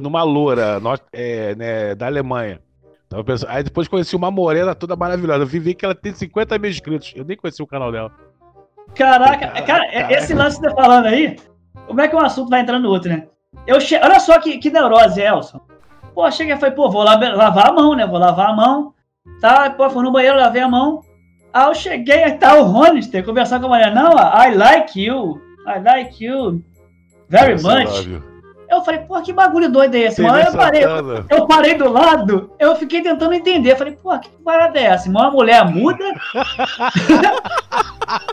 numa 0.00 0.22
loura 0.22 0.80
é, 1.12 1.54
né, 1.54 1.94
da 1.94 2.06
Alemanha. 2.06 2.60
Tava 3.08 3.24
pensando, 3.24 3.50
aí 3.50 3.62
depois 3.62 3.88
conheci 3.88 4.16
uma 4.16 4.30
morena 4.30 4.74
toda 4.74 4.96
maravilhosa. 4.96 5.42
Eu 5.42 5.46
vi 5.46 5.74
que 5.74 5.84
ela 5.84 5.94
tem 5.94 6.14
50 6.14 6.58
mil 6.58 6.70
inscritos. 6.70 7.12
Eu 7.14 7.24
nem 7.24 7.36
conheci 7.36 7.62
o 7.62 7.66
canal 7.66 7.90
dela. 7.90 8.12
Caraca, 8.94 9.62
cara, 9.62 9.84
é- 9.86 10.12
esse 10.14 10.34
lance 10.34 10.60
que 10.60 10.68
você 10.68 10.74
tá 10.74 10.82
falando 10.82 11.06
aí, 11.06 11.36
como 11.86 12.00
é 12.00 12.08
que 12.08 12.14
um 12.14 12.20
assunto 12.20 12.50
vai 12.50 12.60
entrando 12.60 12.84
no 12.84 12.90
outro, 12.90 13.08
né? 13.10 13.26
Eu 13.66 13.80
che... 13.80 13.96
Olha 13.96 14.20
só 14.20 14.38
que, 14.40 14.58
que 14.58 14.70
neurose, 14.70 15.20
Elson. 15.20 15.60
Pô, 16.14 16.30
cheguei 16.30 16.54
e 16.54 16.58
falei, 16.58 16.74
pô, 16.74 16.90
vou 16.90 17.02
lá, 17.02 17.16
lavar 17.16 17.70
a 17.70 17.72
mão, 17.72 17.94
né? 17.94 18.06
Vou 18.06 18.18
lavar 18.18 18.50
a 18.50 18.52
mão. 18.52 18.94
Tá, 19.40 19.70
pô, 19.70 19.88
fui 19.90 20.02
no 20.02 20.12
banheiro, 20.12 20.36
lavei 20.36 20.62
a 20.62 20.68
mão. 20.68 21.00
Aí 21.54 21.68
eu 21.68 21.74
cheguei, 21.74 22.24
aí 22.24 22.32
tá 22.32 22.60
o 22.60 22.66
Honester 22.68 23.24
conversar 23.24 23.60
com 23.60 23.66
a 23.66 23.68
mulher. 23.68 23.94
Não, 23.94 24.10
I 24.12 24.52
like 24.56 25.00
you. 25.00 25.40
I 25.64 25.78
like 25.80 26.24
you 26.24 26.60
very 27.28 27.54
much. 27.62 28.08
Eu 28.68 28.82
falei, 28.82 29.00
pô, 29.00 29.22
que 29.22 29.32
bagulho 29.32 29.70
doido 29.70 29.94
é 29.94 30.00
esse, 30.00 30.20
mano? 30.20 30.38
Eu 30.38 30.52
parei, 30.52 30.82
eu 31.30 31.46
parei 31.46 31.74
do 31.74 31.88
lado, 31.88 32.50
eu 32.58 32.74
fiquei 32.74 33.02
tentando 33.02 33.34
entender. 33.34 33.72
Eu 33.72 33.76
falei, 33.76 33.92
pô, 33.92 34.18
que 34.18 34.28
parada 34.42 34.80
é 34.80 34.84
essa? 34.84 35.08
Uma 35.08 35.30
mulher 35.30 35.64
muda? 35.64 36.02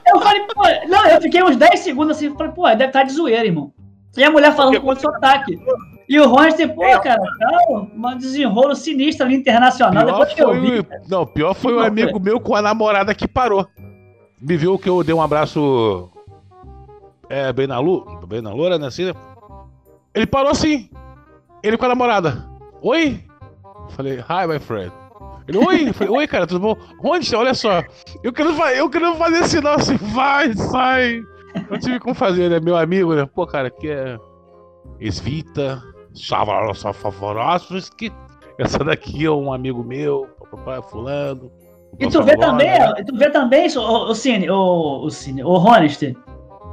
eu 0.08 0.20
falei, 0.20 0.42
pô, 0.54 0.64
não, 0.88 1.06
eu 1.06 1.22
fiquei 1.22 1.44
uns 1.44 1.58
10 1.58 1.80
segundos 1.80 2.18
assim, 2.18 2.36
falei, 2.36 2.54
pô, 2.54 2.68
deve 2.70 2.86
estar 2.86 3.04
de 3.04 3.12
zoeira, 3.14 3.46
irmão. 3.46 3.72
E 4.18 4.24
a 4.24 4.32
mulher 4.32 4.56
falando 4.56 4.82
com 4.82 4.88
outro 4.88 5.04
sotaque. 5.04 5.60
E 6.12 6.20
o 6.20 6.28
Ronster, 6.28 6.76
pô, 6.76 6.84
É, 6.84 7.00
cara, 7.00 7.22
tá 7.40 7.70
um 7.72 8.18
desenrolo 8.18 8.76
sinistro 8.76 9.26
ali 9.26 9.34
internacional. 9.36 10.04
Pior 10.04 10.12
Depois 10.12 10.34
que 10.34 10.44
eu 10.44 10.62
vi. 10.62 10.80
o- 10.82 10.86
não, 11.08 11.26
pior 11.26 11.54
foi 11.54 11.72
Não, 11.72 11.84
amigo 11.84 12.20
meu 12.20 12.38
com 12.38 12.54
a 12.54 12.62
namorada 12.62 13.16
que 13.16 13.26
parou. 13.30 13.66
Me 14.42 14.58
viu 14.58 14.78
que 14.78 14.90
eu 14.90 15.02
dei 15.06 15.16
um 15.16 15.22
abraço 15.22 16.10
é, 17.30 17.54
bem 17.54 17.66
na 17.66 17.80
lua, 17.80 18.26
bem 18.28 18.42
na 18.42 18.52
loura, 18.54 18.78
né? 18.78 18.88
Assim, 18.88 19.06
né? 19.06 19.14
Ele 20.14 20.28
parou 20.28 20.52
assim. 20.52 20.90
Ele 21.64 21.78
com 21.78 21.86
a 21.86 21.90
namorada. 21.90 22.44
Oi? 22.82 23.24
Falei, 23.92 24.20
hi, 24.20 24.48
my 24.50 24.60
friend. 24.60 24.92
Ele, 25.48 25.60
oi? 25.60 25.94
Falei, 25.94 26.14
oi, 26.14 26.28
cara, 26.28 26.46
tudo 26.46 26.60
bom? 26.60 26.76
Onde? 27.02 27.34
Olha 27.34 27.54
só. 27.54 27.82
Eu 28.22 28.34
quero, 28.34 28.50
eu 28.52 28.90
quero 28.90 29.16
fazer 29.16 29.46
sinal 29.46 29.76
assim, 29.76 29.96
vai, 29.96 30.54
sai. 30.56 31.22
Não 31.70 31.80
tive 31.80 32.02
como 32.02 32.14
fazer, 32.14 32.50
né? 32.50 32.60
Meu 32.60 32.76
amigo, 32.76 33.16
né? 33.16 33.26
Pô, 33.34 33.48
cara, 33.48 33.70
aqui 33.70 33.90
é. 33.90 34.18
Esvita, 35.00 35.82
Que 37.98 38.12
essa 38.58 38.80
daqui 38.80 39.26
é 39.26 39.32
um 39.32 39.52
amigo 39.52 39.84
meu, 39.84 40.28
papai, 40.52 40.82
fulano. 40.84 41.52
E 42.00 42.08
tu 42.08 42.24
vê, 42.24 42.38
também, 42.38 42.70
tu 43.06 43.18
vê 43.18 43.30
também, 43.30 43.68
o, 43.78 44.10
o 44.10 44.16
Cine, 44.16 44.50
o, 44.50 45.04
o 45.04 45.10
Cine, 45.10 45.44
o 45.44 45.52
Honest, 45.52 46.16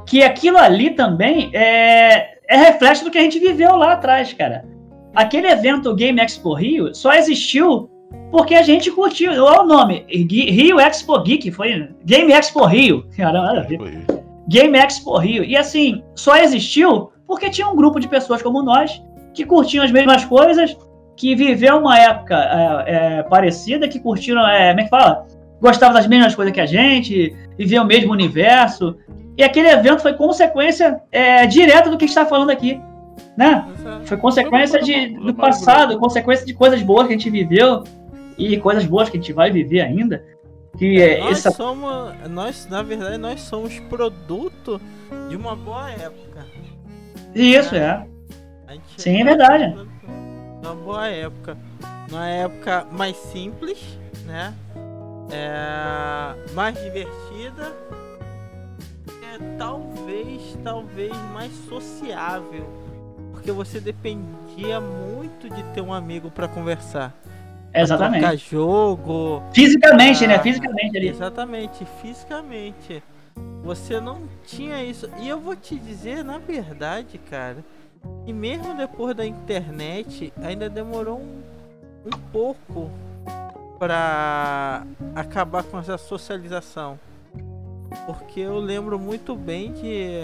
que 0.05 0.23
aquilo 0.23 0.57
ali 0.57 0.91
também 0.91 1.49
é, 1.53 2.37
é 2.47 2.57
reflexo 2.57 3.03
do 3.03 3.11
que 3.11 3.17
a 3.17 3.21
gente 3.21 3.39
viveu 3.39 3.75
lá 3.75 3.93
atrás, 3.93 4.33
cara. 4.33 4.65
Aquele 5.13 5.47
evento 5.47 5.93
Game 5.95 6.21
Expo 6.21 6.53
Rio 6.53 6.93
só 6.95 7.13
existiu 7.13 7.89
porque 8.31 8.55
a 8.55 8.61
gente 8.61 8.91
curtiu. 8.91 9.31
Olha 9.31 9.61
o 9.61 9.67
nome: 9.67 10.05
Rio 10.07 10.79
Expo 10.79 11.19
Geek. 11.21 11.51
Foi 11.51 11.89
Game 12.05 12.31
Expo 12.31 12.65
Rio. 12.65 13.05
Caramba, 13.17 13.67
Game 14.47 14.77
Expo 14.77 15.17
Rio. 15.17 15.43
E 15.43 15.55
assim, 15.57 16.03
só 16.15 16.37
existiu 16.37 17.11
porque 17.27 17.49
tinha 17.49 17.67
um 17.67 17.75
grupo 17.75 17.99
de 17.99 18.07
pessoas 18.07 18.41
como 18.41 18.63
nós 18.63 19.01
que 19.33 19.45
curtiam 19.45 19.83
as 19.83 19.91
mesmas 19.91 20.25
coisas, 20.25 20.75
que 21.15 21.35
viveu 21.35 21.77
uma 21.77 21.97
época 21.99 22.35
é, 22.35 23.17
é, 23.19 23.23
parecida, 23.23 23.87
que 23.87 23.99
curtiram, 23.99 24.47
é, 24.47 24.69
como 24.69 24.79
é 24.79 24.83
que 24.83 24.89
fala? 24.89 25.27
Gostavam 25.61 25.93
das 25.93 26.07
mesmas 26.07 26.33
coisas 26.33 26.53
que 26.53 26.61
a 26.61 26.65
gente, 26.65 27.35
viviam 27.57 27.83
o 27.83 27.87
mesmo 27.87 28.13
universo. 28.13 28.95
E 29.37 29.43
aquele 29.43 29.69
evento 29.69 30.01
foi 30.01 30.13
consequência 30.13 31.01
é, 31.11 31.45
direta 31.45 31.89
do 31.89 31.97
que 31.97 32.05
a 32.05 32.07
gente 32.07 32.17
está 32.17 32.25
falando 32.25 32.49
aqui. 32.49 32.79
Né? 33.37 33.65
Foi 34.05 34.17
consequência 34.17 34.81
de, 34.81 35.09
do 35.17 35.33
passado, 35.33 35.97
consequência 35.99 36.45
de 36.45 36.53
coisas 36.53 36.81
boas 36.81 37.07
que 37.07 37.13
a 37.13 37.17
gente 37.17 37.29
viveu 37.29 37.83
e 38.37 38.57
coisas 38.57 38.85
boas 38.85 39.09
que 39.09 39.17
a 39.17 39.19
gente 39.19 39.33
vai 39.33 39.51
viver 39.51 39.81
ainda. 39.81 40.23
Que 40.77 41.01
é, 41.01 41.19
nós 41.19 41.39
essa... 41.39 41.51
somos, 41.51 42.13
nós 42.29 42.67
na 42.69 42.81
verdade 42.81 43.17
nós 43.17 43.41
somos 43.41 43.77
produto 43.81 44.79
de 45.29 45.35
uma 45.35 45.55
boa 45.55 45.89
época. 45.91 46.45
Isso 47.35 47.75
é. 47.75 48.05
Sim, 48.97 49.21
é 49.21 49.23
verdade. 49.23 49.75
Uma 50.61 50.75
boa 50.75 51.07
época, 51.07 51.57
uma 52.09 52.27
época 52.27 52.85
mais 52.91 53.15
simples, 53.15 53.79
né? 54.25 54.53
É, 55.31 56.53
mais 56.53 56.75
divertida, 56.81 57.71
é, 59.23 59.57
talvez, 59.57 60.57
talvez 60.63 61.15
mais 61.33 61.51
sociável, 61.67 62.67
porque 63.31 63.51
você 63.51 63.79
dependia 63.79 64.79
muito 64.79 65.49
de 65.49 65.63
ter 65.73 65.81
um 65.81 65.93
amigo 65.93 66.29
para 66.31 66.47
conversar. 66.47 67.13
Exatamente. 67.73 68.21
Pra 68.21 68.35
jogo. 68.35 69.43
Fisicamente, 69.53 70.25
né? 70.25 70.39
Fisicamente 70.39 70.97
ali. 70.97 71.09
Exatamente, 71.09 71.85
fisicamente. 72.01 73.03
Você 73.63 73.99
não 74.01 74.23
tinha 74.43 74.83
isso. 74.83 75.09
E 75.19 75.29
eu 75.29 75.39
vou 75.39 75.55
te 75.55 75.75
dizer, 75.75 76.23
na 76.23 76.39
verdade, 76.39 77.19
cara, 77.29 77.63
e 78.25 78.33
mesmo 78.33 78.75
depois 78.75 79.15
da 79.15 79.25
internet, 79.25 80.31
ainda 80.41 80.69
demorou 80.69 81.19
um, 81.19 81.41
um 82.05 82.19
pouco 82.31 82.89
para 83.79 84.85
acabar 85.15 85.63
com 85.63 85.79
essa 85.79 85.97
socialização. 85.97 86.99
Porque 88.05 88.41
eu 88.41 88.59
lembro 88.59 88.99
muito 88.99 89.35
bem 89.35 89.73
de 89.73 90.23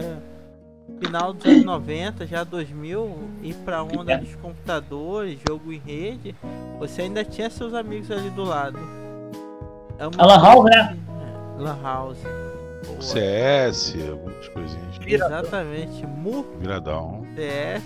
final 1.00 1.34
dos 1.34 1.46
anos 1.46 1.66
90, 1.66 2.28
já 2.28 2.44
2000, 2.44 3.18
ir 3.42 3.56
pra 3.66 3.84
onda 3.84 4.18
dos 4.18 4.36
computadores, 4.36 5.40
jogo 5.48 5.74
em 5.74 5.80
rede, 5.80 6.36
você 6.78 7.04
ainda 7.04 7.24
tinha 7.24 7.50
seus 7.50 7.74
amigos 7.74 8.12
ali 8.12 8.30
do 8.30 8.44
lado. 8.44 8.78
É 9.98 10.04
a 10.04 10.26
Lan 10.26 10.42
House, 10.42 10.66
né? 10.66 10.98
Lan 11.58 11.82
House. 11.82 12.20
CS, 13.00 13.96
algumas 14.10 14.48
coisinhas. 14.50 14.85
Exatamente. 15.08 16.06
Mu. 16.06 16.46
Viradão. 16.60 17.26
CS, 17.36 17.84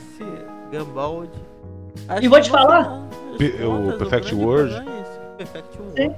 Gambald. 0.72 1.30
e 2.22 2.28
vou 2.28 2.41
te 2.41 2.49
falar. 2.49 3.01
o 3.39 3.97
Perfect 3.97 4.36
World. 4.36 4.84
Perfect 5.38 5.78
World. 5.80 6.15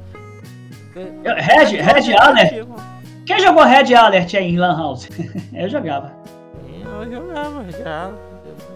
Red, 0.94 1.78
Red 1.78 2.16
Alert. 2.18 2.68
Quem 3.26 3.40
jogou 3.40 3.64
Red 3.64 3.94
Alert 3.94 4.34
aí 4.36 4.52
em 4.52 4.58
Lan 4.58 4.78
House? 4.78 5.08
Eu 5.54 5.70
jogava. 5.70 6.12
Eu 6.84 7.12
jogava, 7.12 7.66
já. 7.72 8.12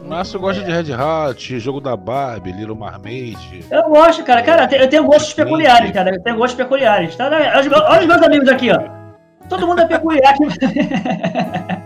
Márcio 0.03 0.39
gosta 0.39 0.63
de 0.63 0.71
Red 0.71 0.93
Hat, 0.93 1.59
jogo 1.59 1.81
da 1.81 1.97
Barbie, 1.97 2.51
Little 2.51 2.75
Mermaid. 2.75 3.65
Eu 3.71 3.83
gosto, 3.89 4.23
cara. 4.23 4.43
Cara, 4.43 4.69
eu 4.75 4.87
tenho 4.87 5.03
gostos 5.03 5.33
peculiares, 5.33 5.91
cara. 5.91 6.11
Eu 6.11 6.21
tenho 6.21 6.37
gostos 6.37 6.55
peculiares. 6.55 7.15
Tá? 7.15 7.27
Olha 7.27 8.01
os 8.01 8.05
meus 8.05 8.21
amigos 8.21 8.47
aqui, 8.47 8.71
ó. 8.71 8.79
Todo 9.49 9.67
mundo 9.67 9.81
é 9.81 9.85
peculiar. 9.85 10.35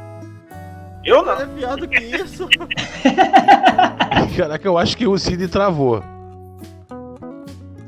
Eu 1.04 1.24
não. 1.24 1.34
É 1.34 1.45
pior 1.45 1.78
do 1.78 1.88
que 1.88 2.00
isso. 2.00 2.47
Caraca, 4.36 4.68
eu 4.68 4.78
acho 4.78 4.97
que 4.97 5.08
o 5.08 5.18
Cid 5.18 5.47
travou. 5.47 6.04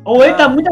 Ou 0.03 0.24
ele 0.24 0.34
tá 0.34 0.49
muito. 0.49 0.72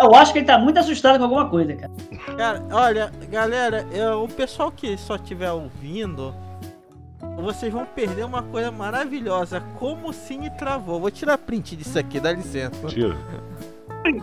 Eu 0.00 0.14
acho 0.14 0.32
que 0.32 0.38
ele 0.38 0.46
tá 0.46 0.58
muito 0.58 0.78
assustado 0.78 1.18
com 1.18 1.24
alguma 1.24 1.48
coisa, 1.48 1.74
cara. 1.74 1.92
Cara, 2.36 2.62
olha, 2.70 3.12
galera, 3.30 3.86
eu, 3.92 4.24
o 4.24 4.28
pessoal 4.28 4.70
que 4.70 4.96
só 4.96 5.16
estiver 5.16 5.50
ouvindo, 5.50 6.34
vocês 7.36 7.72
vão 7.72 7.84
perder 7.84 8.24
uma 8.24 8.42
coisa 8.42 8.70
maravilhosa. 8.70 9.60
Como 9.78 10.08
o 10.08 10.12
Cine 10.12 10.50
travou. 10.50 11.00
Vou 11.00 11.10
tirar 11.10 11.38
print 11.38 11.76
disso 11.76 11.98
aqui, 11.98 12.20
dá 12.20 12.32
licença. 12.32 12.86
Tira. 12.86 13.16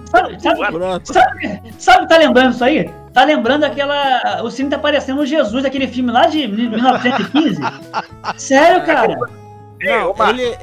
Sabe, 0.05 0.41
sabe, 0.41 0.59
sabe, 1.03 1.63
sabe, 1.77 2.07
tá 2.07 2.17
lembrando 2.17 2.53
isso 2.53 2.63
aí? 2.63 2.89
Tá 3.13 3.23
lembrando 3.23 3.65
aquela. 3.65 4.41
O 4.43 4.49
Cine 4.49 4.69
tá 4.69 4.79
parecendo 4.79 5.21
o 5.21 5.25
Jesus 5.25 5.63
daquele 5.63 5.87
filme 5.87 6.11
lá 6.11 6.25
de 6.25 6.47
1915? 6.47 7.61
Sério, 8.37 8.85
cara? 8.85 9.15
Não, 9.81 10.15
ele, 10.29 10.57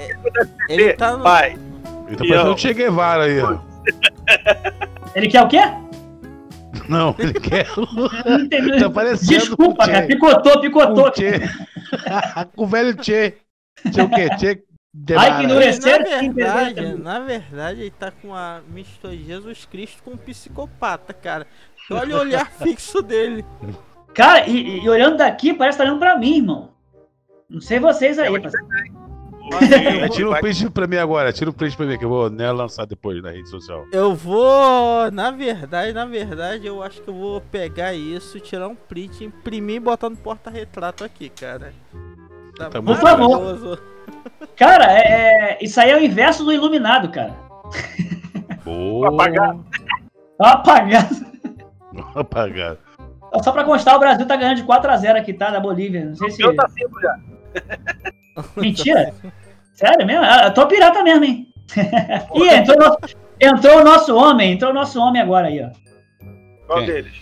ele 0.69 0.93
tá 0.95 1.17
no. 1.17 1.23
Pai. 1.23 1.57
Ele 2.09 2.17
tá 2.17 2.25
parecendo 2.25 2.53
o 2.53 2.59
Che 2.59 2.75
Guevara 2.75 3.25
aí, 3.25 3.41
ó. 3.41 3.59
Ele 5.15 5.29
quer 5.29 5.43
o 5.43 5.49
quê? 5.49 5.61
Não, 6.89 7.15
ele 7.19 7.35
quer. 7.35 7.67
tá 8.81 8.91
parecendo 8.91 9.31
Desculpa, 9.31 9.87
cara. 9.87 10.07
Picotou, 10.07 10.61
picotou. 10.61 11.05
Com, 11.05 11.11
tchê. 11.11 11.33
com 12.57 12.65
o 12.65 12.67
velho 12.67 12.95
Tchê. 12.95 13.35
Tchê 13.91 14.03
o 14.03 14.09
quê? 14.09 14.29
Tchê. 14.37 14.63
Ai, 15.17 15.39
que 15.39 15.45
endurecer. 15.45 15.99
Na 16.01 16.33
verdade, 16.33 17.03
na 17.03 17.19
verdade, 17.19 17.81
ele 17.81 17.91
tá 17.91 18.11
com 18.11 18.35
a 18.35 18.61
mistura 18.69 19.17
de 19.17 19.25
Jesus 19.25 19.65
Cristo 19.65 20.03
com 20.03 20.13
um 20.13 20.17
psicopata, 20.19 21.15
cara. 21.15 21.47
Olha 21.91 22.17
o 22.17 22.21
olhar 22.21 22.51
fixo 22.63 23.01
dele. 23.01 23.45
Cara, 24.13 24.47
e, 24.47 24.85
e, 24.85 24.89
olhando 24.89 25.17
daqui, 25.17 25.55
parece 25.55 25.79
que 25.79 25.83
tá 25.83 25.89
olhando 25.89 25.99
pra 25.99 26.19
mim, 26.19 26.37
irmão. 26.37 26.69
Não 27.49 27.61
sei 27.61 27.79
vocês 27.81 28.19
aí, 28.19 28.29
mas... 28.29 28.53
É, 28.55 30.09
tira 30.09 30.29
o 30.29 30.33
um 30.33 30.41
print 30.41 30.71
pra 30.71 30.87
mim 30.87 30.97
agora, 30.97 31.33
tira 31.33 31.51
o 31.51 31.53
um 31.53 31.57
print 31.57 31.77
pra 31.77 31.85
mim 31.85 31.99
que 31.99 32.05
eu 32.05 32.09
vou 32.09 32.31
né, 32.31 32.51
lançar 32.53 32.87
depois 32.87 33.21
na 33.23 33.31
rede 33.31 33.49
social. 33.49 33.85
Eu 33.93 34.15
vou, 34.15 35.11
na 35.11 35.31
verdade, 35.31 35.93
na 35.93 36.07
verdade, 36.07 36.67
eu 36.67 36.83
acho 36.83 37.03
que 37.03 37.09
eu 37.09 37.15
vou 37.15 37.41
pegar 37.41 37.93
isso, 37.93 38.39
tirar 38.41 38.69
um 38.69 38.75
print, 38.75 39.25
imprimir 39.25 39.77
e 39.77 39.81
botar 39.81 40.09
no 40.09 40.17
porta-retrato 40.17 41.03
aqui, 41.03 41.29
cara. 41.29 41.75
Tá 42.57 42.71
tá 42.71 42.83
Por 42.83 42.97
favor. 42.97 43.83
Cara, 44.57 44.93
é, 44.93 45.59
isso 45.61 45.81
aí 45.81 45.91
é 45.91 45.97
o 45.97 46.03
inverso 46.03 46.45
do 46.45 46.53
iluminado, 46.53 47.11
cara. 47.11 47.35
Boa. 48.65 49.09
Apagado. 49.09 49.65
Apagado. 50.39 51.27
Apagado. 52.15 52.79
Só 53.43 53.51
pra 53.51 53.65
constar, 53.65 53.97
o 53.97 53.99
Brasil 53.99 54.27
tá 54.27 54.37
ganhando 54.37 54.57
de 54.57 54.65
4x0 54.65 55.17
aqui, 55.17 55.33
tá? 55.33 55.51
Da 55.51 55.61
Bolívia. 55.61 56.05
Não 56.05 56.17
sei 56.17 56.31
se. 56.31 56.43
Eu 56.43 56.55
tá 56.55 56.69
cinco 56.69 57.01
já. 57.01 57.19
Mentira? 58.57 59.15
Sério 59.73 60.07
mesmo? 60.07 60.25
Eu 60.25 60.53
tô 60.53 60.67
pirata 60.67 61.03
mesmo, 61.03 61.25
hein? 61.25 61.49
Ih, 62.35 62.49
entrou, 62.49 62.79
nosso, 62.79 62.99
entrou 63.41 63.81
o 63.81 63.85
nosso 63.85 64.15
homem, 64.15 64.53
entrou 64.53 64.71
o 64.71 64.75
nosso 64.75 65.01
homem 65.01 65.23
agora 65.23 65.49
aí, 65.49 65.63
ó. 65.63 65.71
Qual 66.67 66.79
Quem? 66.79 66.87
deles? 66.87 67.13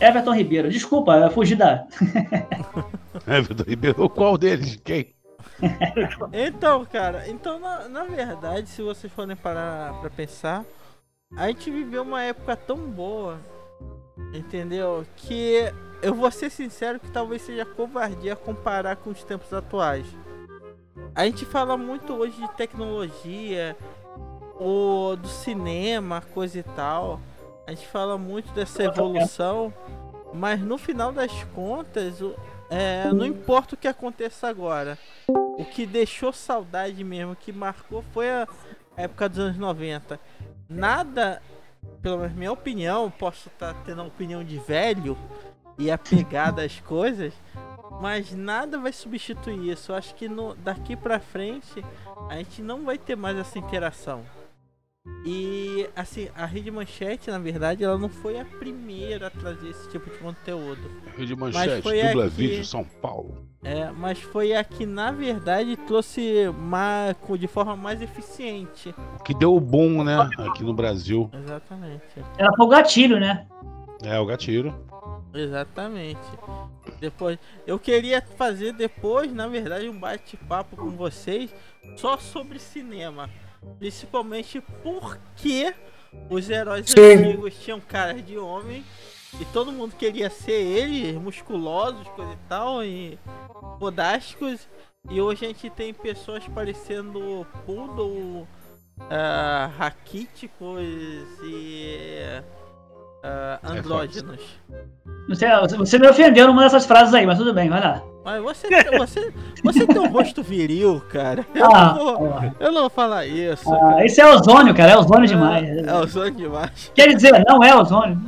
Everton 0.00 0.34
Ribeiro. 0.34 0.70
Desculpa, 0.70 1.16
eu 1.16 1.30
fugi 1.30 1.54
da. 1.54 1.86
Everton 3.26 3.64
Ribeiro, 3.66 4.08
qual 4.10 4.36
deles? 4.36 4.78
Quem? 4.84 5.15
então, 6.32 6.84
cara, 6.84 7.28
então 7.28 7.58
na, 7.58 7.88
na 7.88 8.04
verdade, 8.04 8.68
se 8.68 8.82
vocês 8.82 9.12
forem 9.12 9.36
parar 9.36 10.00
pra 10.00 10.10
pensar, 10.10 10.64
a 11.36 11.48
gente 11.48 11.70
viveu 11.70 12.02
uma 12.02 12.22
época 12.22 12.56
tão 12.56 12.76
boa, 12.76 13.38
entendeu? 14.32 15.04
Que 15.16 15.72
eu 16.02 16.14
vou 16.14 16.30
ser 16.30 16.50
sincero 16.50 17.00
que 17.00 17.10
talvez 17.10 17.42
seja 17.42 17.64
covardia 17.64 18.36
comparar 18.36 18.96
com 18.96 19.10
os 19.10 19.24
tempos 19.24 19.52
atuais. 19.52 20.06
A 21.14 21.24
gente 21.24 21.44
fala 21.44 21.76
muito 21.76 22.12
hoje 22.14 22.40
de 22.40 22.48
tecnologia, 22.52 23.76
ou 24.58 25.16
do 25.16 25.28
cinema, 25.28 26.22
coisa 26.32 26.58
e 26.58 26.62
tal. 26.62 27.20
A 27.66 27.70
gente 27.70 27.86
fala 27.86 28.16
muito 28.16 28.52
dessa 28.52 28.84
evolução, 28.84 29.72
mas 30.32 30.60
no 30.60 30.78
final 30.78 31.12
das 31.12 31.32
contas, 31.54 32.20
é, 32.70 33.10
não 33.12 33.26
importa 33.26 33.74
o 33.74 33.78
que 33.78 33.88
aconteça 33.88 34.48
agora. 34.48 34.98
O 35.56 35.64
que 35.64 35.86
deixou 35.86 36.32
saudade 36.32 37.02
mesmo, 37.02 37.34
que 37.34 37.52
marcou 37.52 38.04
foi 38.12 38.30
a 38.30 38.46
época 38.96 39.28
dos 39.28 39.38
anos 39.38 39.56
90. 39.56 40.20
Nada, 40.68 41.42
pelo 42.02 42.18
menos 42.18 42.34
minha 42.34 42.52
opinião, 42.52 43.10
posso 43.10 43.48
estar 43.48 43.74
tá 43.74 43.82
tendo 43.84 44.02
a 44.02 44.04
opinião 44.04 44.44
de 44.44 44.58
velho 44.58 45.16
e 45.78 45.90
apegada 45.90 46.62
às 46.62 46.80
coisas, 46.80 47.32
mas 48.00 48.32
nada 48.34 48.78
vai 48.78 48.92
substituir 48.92 49.72
isso. 49.72 49.92
Eu 49.92 49.96
acho 49.96 50.14
que 50.14 50.28
no, 50.28 50.54
daqui 50.54 50.94
pra 50.96 51.18
frente 51.18 51.84
a 52.28 52.36
gente 52.36 52.60
não 52.62 52.84
vai 52.84 52.98
ter 52.98 53.16
mais 53.16 53.36
essa 53.36 53.58
interação. 53.58 54.24
E 55.24 55.88
assim, 55.94 56.28
a 56.36 56.46
Rede 56.46 56.70
Manchete, 56.70 57.30
na 57.30 57.38
verdade, 57.38 57.82
ela 57.82 57.98
não 57.98 58.08
foi 58.08 58.38
a 58.38 58.44
primeira 58.44 59.26
a 59.26 59.30
trazer 59.30 59.70
esse 59.70 59.88
tipo 59.90 60.08
de 60.10 60.16
conteúdo. 60.18 60.90
Rede 61.16 61.34
Manchete, 61.34 61.82
dubla 61.82 62.26
aqui, 62.26 62.36
vídeo 62.36 62.64
São 62.64 62.84
Paulo. 62.84 63.36
É, 63.62 63.90
mas 63.90 64.20
foi 64.20 64.54
a 64.54 64.62
que 64.62 64.86
na 64.86 65.10
verdade 65.10 65.76
trouxe 65.78 66.48
mais, 66.56 67.16
de 67.38 67.48
forma 67.48 67.74
mais 67.74 68.00
eficiente. 68.00 68.94
Que 69.24 69.34
deu 69.34 69.56
o 69.56 69.60
boom, 69.60 70.04
né? 70.04 70.16
Aqui 70.38 70.62
no 70.62 70.72
Brasil. 70.72 71.28
Exatamente. 71.32 72.04
Ela 72.38 72.54
foi 72.56 72.66
o 72.66 72.68
gatilho, 72.68 73.18
né? 73.18 73.46
É, 74.04 74.18
o 74.20 74.26
gatilho. 74.26 74.72
Exatamente. 75.34 76.20
Depois, 77.00 77.38
eu 77.66 77.78
queria 77.78 78.22
fazer 78.22 78.72
depois, 78.72 79.32
na 79.32 79.48
verdade, 79.48 79.88
um 79.88 79.98
bate-papo 79.98 80.76
com 80.76 80.90
vocês 80.90 81.52
só 81.96 82.16
sobre 82.16 82.58
cinema. 82.58 83.28
Principalmente 83.78 84.60
porque 84.82 85.74
os 86.30 86.48
heróis 86.48 86.90
Sim. 86.90 87.00
antigos 87.00 87.54
tinham 87.58 87.80
caras 87.80 88.24
de 88.24 88.38
homem 88.38 88.84
e 89.40 89.44
todo 89.46 89.72
mundo 89.72 89.94
queria 89.96 90.30
ser 90.30 90.52
eles, 90.52 91.14
musculosos, 91.14 92.06
coisa 92.08 92.32
e 92.32 92.48
tal, 92.48 92.82
e 92.82 93.18
fodásticos. 93.78 94.66
E 95.10 95.20
hoje 95.20 95.44
a 95.44 95.48
gente 95.48 95.70
tem 95.70 95.92
pessoas 95.92 96.46
parecendo 96.48 97.46
poodle, 97.64 98.46
uh, 99.00 99.76
raquíticos 99.76 100.80
e 101.44 101.98
uh, 102.40 102.65
andrógenos. 103.62 104.40
Você, 105.28 105.46
você 105.76 105.98
me 105.98 106.08
ofendeu 106.08 106.46
numa 106.46 106.62
dessas 106.62 106.86
frases 106.86 107.12
aí, 107.14 107.26
mas 107.26 107.38
tudo 107.38 107.52
bem, 107.52 107.68
vai 107.68 107.80
lá. 107.80 108.02
Mas 108.24 108.42
você, 108.42 108.68
você, 108.98 109.32
você 109.62 109.86
tem 109.86 110.00
um 110.00 110.08
rosto 110.08 110.42
viril, 110.42 111.00
cara. 111.12 111.46
Eu, 111.54 111.66
ah, 111.66 111.94
não, 111.94 112.04
vou, 112.04 112.54
eu 112.58 112.72
não 112.72 112.80
vou 112.82 112.90
falar 112.90 113.24
isso. 113.24 113.72
Ah, 113.72 114.04
esse 114.04 114.20
é 114.20 114.26
ozônio, 114.26 114.74
cara. 114.74 114.92
É 114.92 114.98
ozônio 114.98 115.28
demais. 115.28 115.64
É, 115.64 115.80
é 115.82 115.94
ozônio 115.94 116.32
demais. 116.32 116.90
Quer 116.92 117.14
dizer, 117.14 117.44
não 117.46 117.62
é 117.62 117.74
ozônio. 117.74 118.20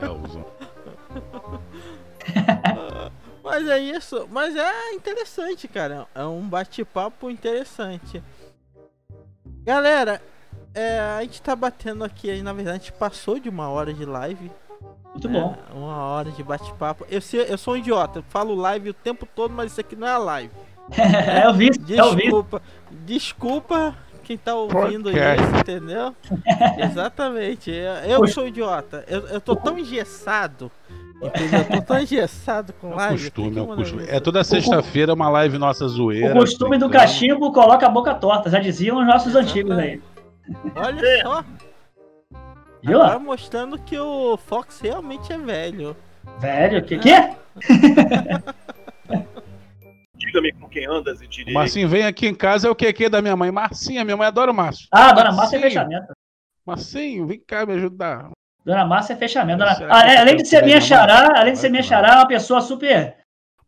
É 0.00 0.08
ozônio. 0.08 0.46
Mas 3.44 3.68
é 3.68 3.78
isso. 3.78 4.26
Mas 4.30 4.56
é 4.56 4.92
interessante, 4.92 5.68
cara. 5.68 6.06
É 6.14 6.24
um 6.24 6.40
bate-papo 6.40 7.30
interessante. 7.30 8.22
Galera, 9.62 10.22
é, 10.76 11.00
a 11.00 11.22
gente 11.22 11.40
tá 11.40 11.56
batendo 11.56 12.04
aqui, 12.04 12.42
na 12.42 12.52
verdade, 12.52 12.76
a 12.76 12.80
gente 12.80 12.92
passou 12.92 13.40
de 13.40 13.48
uma 13.48 13.70
hora 13.70 13.94
de 13.94 14.04
live. 14.04 14.50
Muito 15.10 15.26
bom. 15.26 15.56
É, 15.70 15.74
uma 15.74 15.96
hora 15.96 16.30
de 16.30 16.42
bate-papo. 16.42 17.06
Eu, 17.10 17.20
eu 17.48 17.56
sou 17.56 17.72
um 17.72 17.76
idiota, 17.78 18.18
eu 18.18 18.24
falo 18.28 18.54
live 18.54 18.90
o 18.90 18.94
tempo 18.94 19.26
todo, 19.34 19.54
mas 19.54 19.72
isso 19.72 19.80
aqui 19.80 19.96
não 19.96 20.06
é 20.06 20.18
live. 20.18 20.52
é, 20.92 21.46
eu 21.46 21.54
vi, 21.54 21.70
desculpa, 21.70 22.62
desculpa 22.90 23.96
quem 24.22 24.36
tá 24.36 24.54
ouvindo 24.54 25.10
isso, 25.10 25.56
entendeu? 25.58 26.14
Exatamente. 26.78 27.70
Eu, 27.70 28.20
eu 28.20 28.28
sou 28.28 28.46
idiota. 28.46 29.02
Eu, 29.08 29.20
eu 29.28 29.40
tô 29.40 29.56
tão 29.56 29.78
engessado. 29.78 30.70
Entendeu? 31.22 31.60
Eu 31.60 31.64
tô 31.64 31.80
tão 31.80 32.00
engessado 32.00 32.74
com 32.74 32.92
é 32.92 32.96
live. 32.96 33.24
Costume, 33.24 33.58
é, 33.58 33.62
o 33.62 33.66
costume. 33.68 34.04
é 34.08 34.20
toda 34.20 34.44
sexta-feira 34.44 35.14
uma 35.14 35.30
live 35.30 35.56
nossa 35.56 35.88
zoeira. 35.88 36.34
O 36.34 36.40
costume 36.40 36.76
do 36.76 36.90
cachimbo 36.90 37.50
coloca 37.50 37.86
a 37.86 37.88
boca 37.88 38.14
torta, 38.14 38.50
já 38.50 38.58
diziam 38.58 39.00
os 39.00 39.06
nossos 39.06 39.34
antigos 39.34 39.78
aí. 39.78 40.02
Olha 40.74 41.22
só. 41.22 41.44
Viu? 42.82 43.02
Agora 43.02 43.18
mostrando 43.18 43.78
que 43.78 43.98
o 43.98 44.36
Fox 44.36 44.80
realmente 44.80 45.32
é 45.32 45.38
velho. 45.38 45.96
Velho? 46.38 46.84
Que 46.84 46.98
que? 46.98 47.10
Diga-me 50.16 50.52
com 50.52 50.68
quem 50.68 50.86
andas 50.86 51.20
e 51.20 51.26
direi. 51.26 51.52
Marcinho, 51.52 51.88
vem 51.88 52.04
aqui 52.04 52.26
em 52.26 52.34
casa, 52.34 52.68
é 52.68 52.70
o 52.70 52.74
que 52.74 53.08
da 53.08 53.20
minha 53.20 53.36
mãe. 53.36 53.50
Marcinha, 53.50 54.04
minha 54.04 54.16
mãe 54.16 54.26
adora 54.26 54.50
o 54.50 54.54
Márcio. 54.54 54.88
Ah, 54.90 55.12
Dona 55.12 55.32
Márcia 55.32 55.56
é 55.56 55.60
fechamento. 55.60 56.12
Marcinho, 56.64 57.26
vem 57.26 57.40
cá 57.40 57.66
me 57.66 57.74
ajudar. 57.74 58.30
Dona 58.64 58.84
Márcia 58.84 59.12
é 59.12 59.16
fechamento. 59.16 59.58
Dona... 59.58 59.76
Ah, 59.90 60.20
além 60.20 60.36
de 60.36 60.46
ser 60.46 60.64
minha 60.64 60.80
xará, 60.80 61.38
além 61.38 61.52
de 61.52 61.58
ser 61.58 61.70
minha 61.70 61.82
xará, 61.82 62.08
é 62.08 62.16
uma 62.16 62.28
pessoa 62.28 62.60
super, 62.60 63.16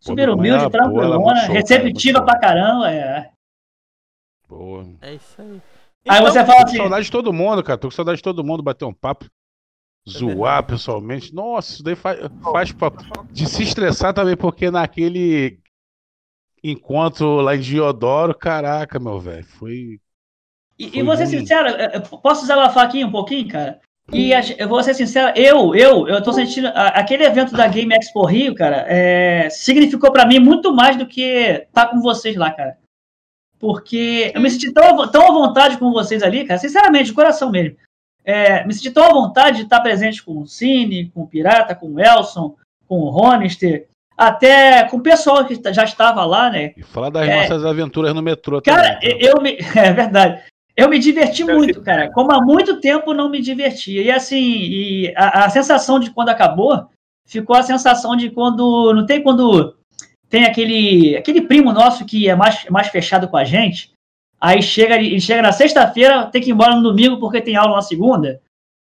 super 0.01 0.31
humilde, 0.31 0.71
tranquilona, 0.71 1.47
receptiva 1.49 2.25
pra 2.25 2.39
caramba. 2.39 2.91
É. 2.91 3.31
Boa. 4.49 4.87
É 5.03 5.15
isso 5.15 5.41
aí. 5.41 5.61
Aí 6.09 6.23
você 6.23 6.41
então, 6.41 6.53
fala 6.53 6.65
assim. 6.65 6.77
Tô 6.77 6.83
com 6.83 6.89
saudade 6.89 7.05
de 7.05 7.13
todo 7.13 7.33
mundo, 7.33 7.63
cara. 7.63 7.79
Tô 7.79 7.89
com 7.89 7.95
saudade 7.95 8.17
de 8.17 8.23
todo 8.23 8.45
mundo, 8.45 8.63
bater 8.63 8.85
um 8.85 8.95
papo. 8.95 9.27
É 9.27 10.11
zoar 10.11 10.65
pessoalmente. 10.65 11.35
Nossa, 11.35 11.75
isso 11.75 11.83
daí 11.83 11.95
faz, 11.95 12.19
faz 12.43 12.73
papo. 12.73 13.05
De 13.31 13.47
se 13.47 13.63
estressar 13.63 14.15
também, 14.15 14.37
porque 14.37 14.71
naquele 14.71 15.59
encontro 16.65 17.41
lá 17.41 17.55
em 17.55 17.61
Diodoro, 17.61 18.35
caraca, 18.35 18.99
meu 18.99 19.21
velho, 19.21 19.45
foi. 19.45 20.01
E, 20.79 20.89
foi 20.89 20.99
e 20.99 21.03
vou 21.03 21.17
ser 21.17 21.27
sincero, 21.27 21.69
posso 22.23 22.43
desabafar 22.43 22.87
aqui 22.87 23.05
um 23.05 23.11
pouquinho, 23.11 23.49
cara? 23.49 23.81
E 24.11 24.31
eu 24.59 24.67
vou 24.67 24.83
ser 24.83 24.95
sincero, 24.95 25.37
eu, 25.37 25.75
eu, 25.75 26.09
eu 26.09 26.23
tô 26.23 26.33
sentindo. 26.33 26.69
Aquele 26.69 27.25
evento 27.25 27.55
da 27.55 27.69
Game 27.69 27.95
Expo 27.95 28.25
Rio, 28.25 28.55
cara, 28.55 28.87
é, 28.89 29.51
significou 29.51 30.11
para 30.11 30.27
mim 30.27 30.39
muito 30.39 30.75
mais 30.75 30.97
do 30.97 31.07
que 31.07 31.21
estar 31.21 31.87
tá 31.87 31.87
com 31.89 32.01
vocês 32.01 32.35
lá, 32.35 32.51
cara 32.51 32.79
porque 33.59 34.33
eu 34.35 34.41
me 34.41 34.51
senti 34.51 34.73
tão, 34.73 35.11
tão 35.11 35.29
à 35.29 35.33
vontade 35.33 35.77
com 35.79 35.93
vocês 35.93 36.23
ali, 36.23 36.45
cara, 36.45 36.59
sinceramente, 36.59 37.07
de 37.07 37.13
coração 37.13 37.51
mesmo. 37.51 37.77
É, 38.25 38.65
me 38.67 38.75
senti 38.75 38.91
tão 38.91 39.05
à 39.05 39.13
vontade 39.13 39.59
de 39.59 39.63
estar 39.65 39.81
presente 39.81 40.23
com 40.23 40.41
o 40.41 40.47
Cine, 40.47 41.11
com 41.15 41.23
o 41.23 41.27
Pirata, 41.27 41.75
com 41.75 41.95
o 41.95 42.01
Elson, 42.01 42.55
com 42.87 43.01
o 43.01 43.11
Ronister, 43.11 43.89
até 44.17 44.85
com 44.85 44.97
o 44.97 45.03
pessoal 45.03 45.45
que 45.45 45.61
já 45.73 45.85
estava 45.85 46.25
lá, 46.25 46.51
né? 46.51 46.73
E 46.77 46.83
falar 46.83 47.11
das 47.11 47.29
é, 47.29 47.43
nossas 47.43 47.65
aventuras 47.65 48.13
no 48.13 48.23
metrô 48.23 48.61
cara, 48.61 48.95
também. 48.95 49.19
Cara, 49.19 49.25
eu 49.25 49.41
me. 49.41 49.59
É 49.77 49.93
verdade. 49.93 50.43
Eu 50.77 50.89
me 50.89 50.99
diverti 50.99 51.43
muito, 51.43 51.81
cara. 51.83 52.11
Como 52.13 52.33
há 52.33 52.41
muito 52.41 52.81
tempo 52.81 53.13
não 53.13 53.29
me 53.29 53.41
divertia. 53.41 54.01
E 54.01 54.11
assim, 54.11 54.39
e 54.39 55.13
a, 55.17 55.47
a 55.47 55.51
sensação 55.51 55.99
de 55.99 56.11
quando 56.11 56.29
acabou 56.29 56.89
ficou 57.27 57.57
a 57.57 57.63
sensação 57.63 58.15
de 58.15 58.31
quando. 58.31 58.93
Não 58.95 59.07
tem 59.07 59.23
quando 59.23 59.75
tem 60.29 60.45
aquele, 60.45 61.17
aquele 61.17 61.43
primo 61.43 61.73
nosso 61.73 62.05
que 62.05 62.29
é 62.29 62.35
mais, 62.35 62.65
mais 62.71 62.89
fechado 62.89 63.29
com 63.29 63.37
a 63.37 63.45
gente. 63.45 63.93
Aí 64.41 64.63
chega, 64.63 64.97
ele 64.97 65.21
chega 65.21 65.43
na 65.43 65.53
sexta-feira, 65.53 66.27
tem 66.27 66.41
que 66.41 66.51
ir 66.51 66.53
embora 66.53 66.77
no 66.77 66.83
domingo 66.83 67.19
porque 67.19 67.41
tem 67.41 67.57
aula 67.57 67.77
na 67.77 67.83
segunda. 67.83 68.41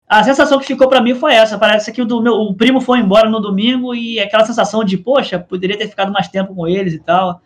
A 0.07 0.23
sensação 0.23 0.59
que 0.59 0.65
ficou 0.65 0.87
para 0.87 1.01
mim 1.01 1.15
foi 1.15 1.33
essa. 1.33 1.57
Parece 1.57 1.91
que 1.91 2.01
o, 2.01 2.05
do 2.05 2.21
meu, 2.21 2.33
o 2.33 2.53
primo 2.55 2.81
foi 2.81 2.99
embora 2.99 3.29
no 3.29 3.39
domingo 3.39 3.93
e 3.95 4.19
aquela 4.19 4.45
sensação 4.45 4.83
de, 4.83 4.97
poxa, 4.97 5.39
poderia 5.39 5.77
ter 5.77 5.87
ficado 5.87 6.11
mais 6.11 6.27
tempo 6.27 6.53
com 6.53 6.67
eles 6.67 6.93
e 6.93 6.99
tal. 6.99 7.41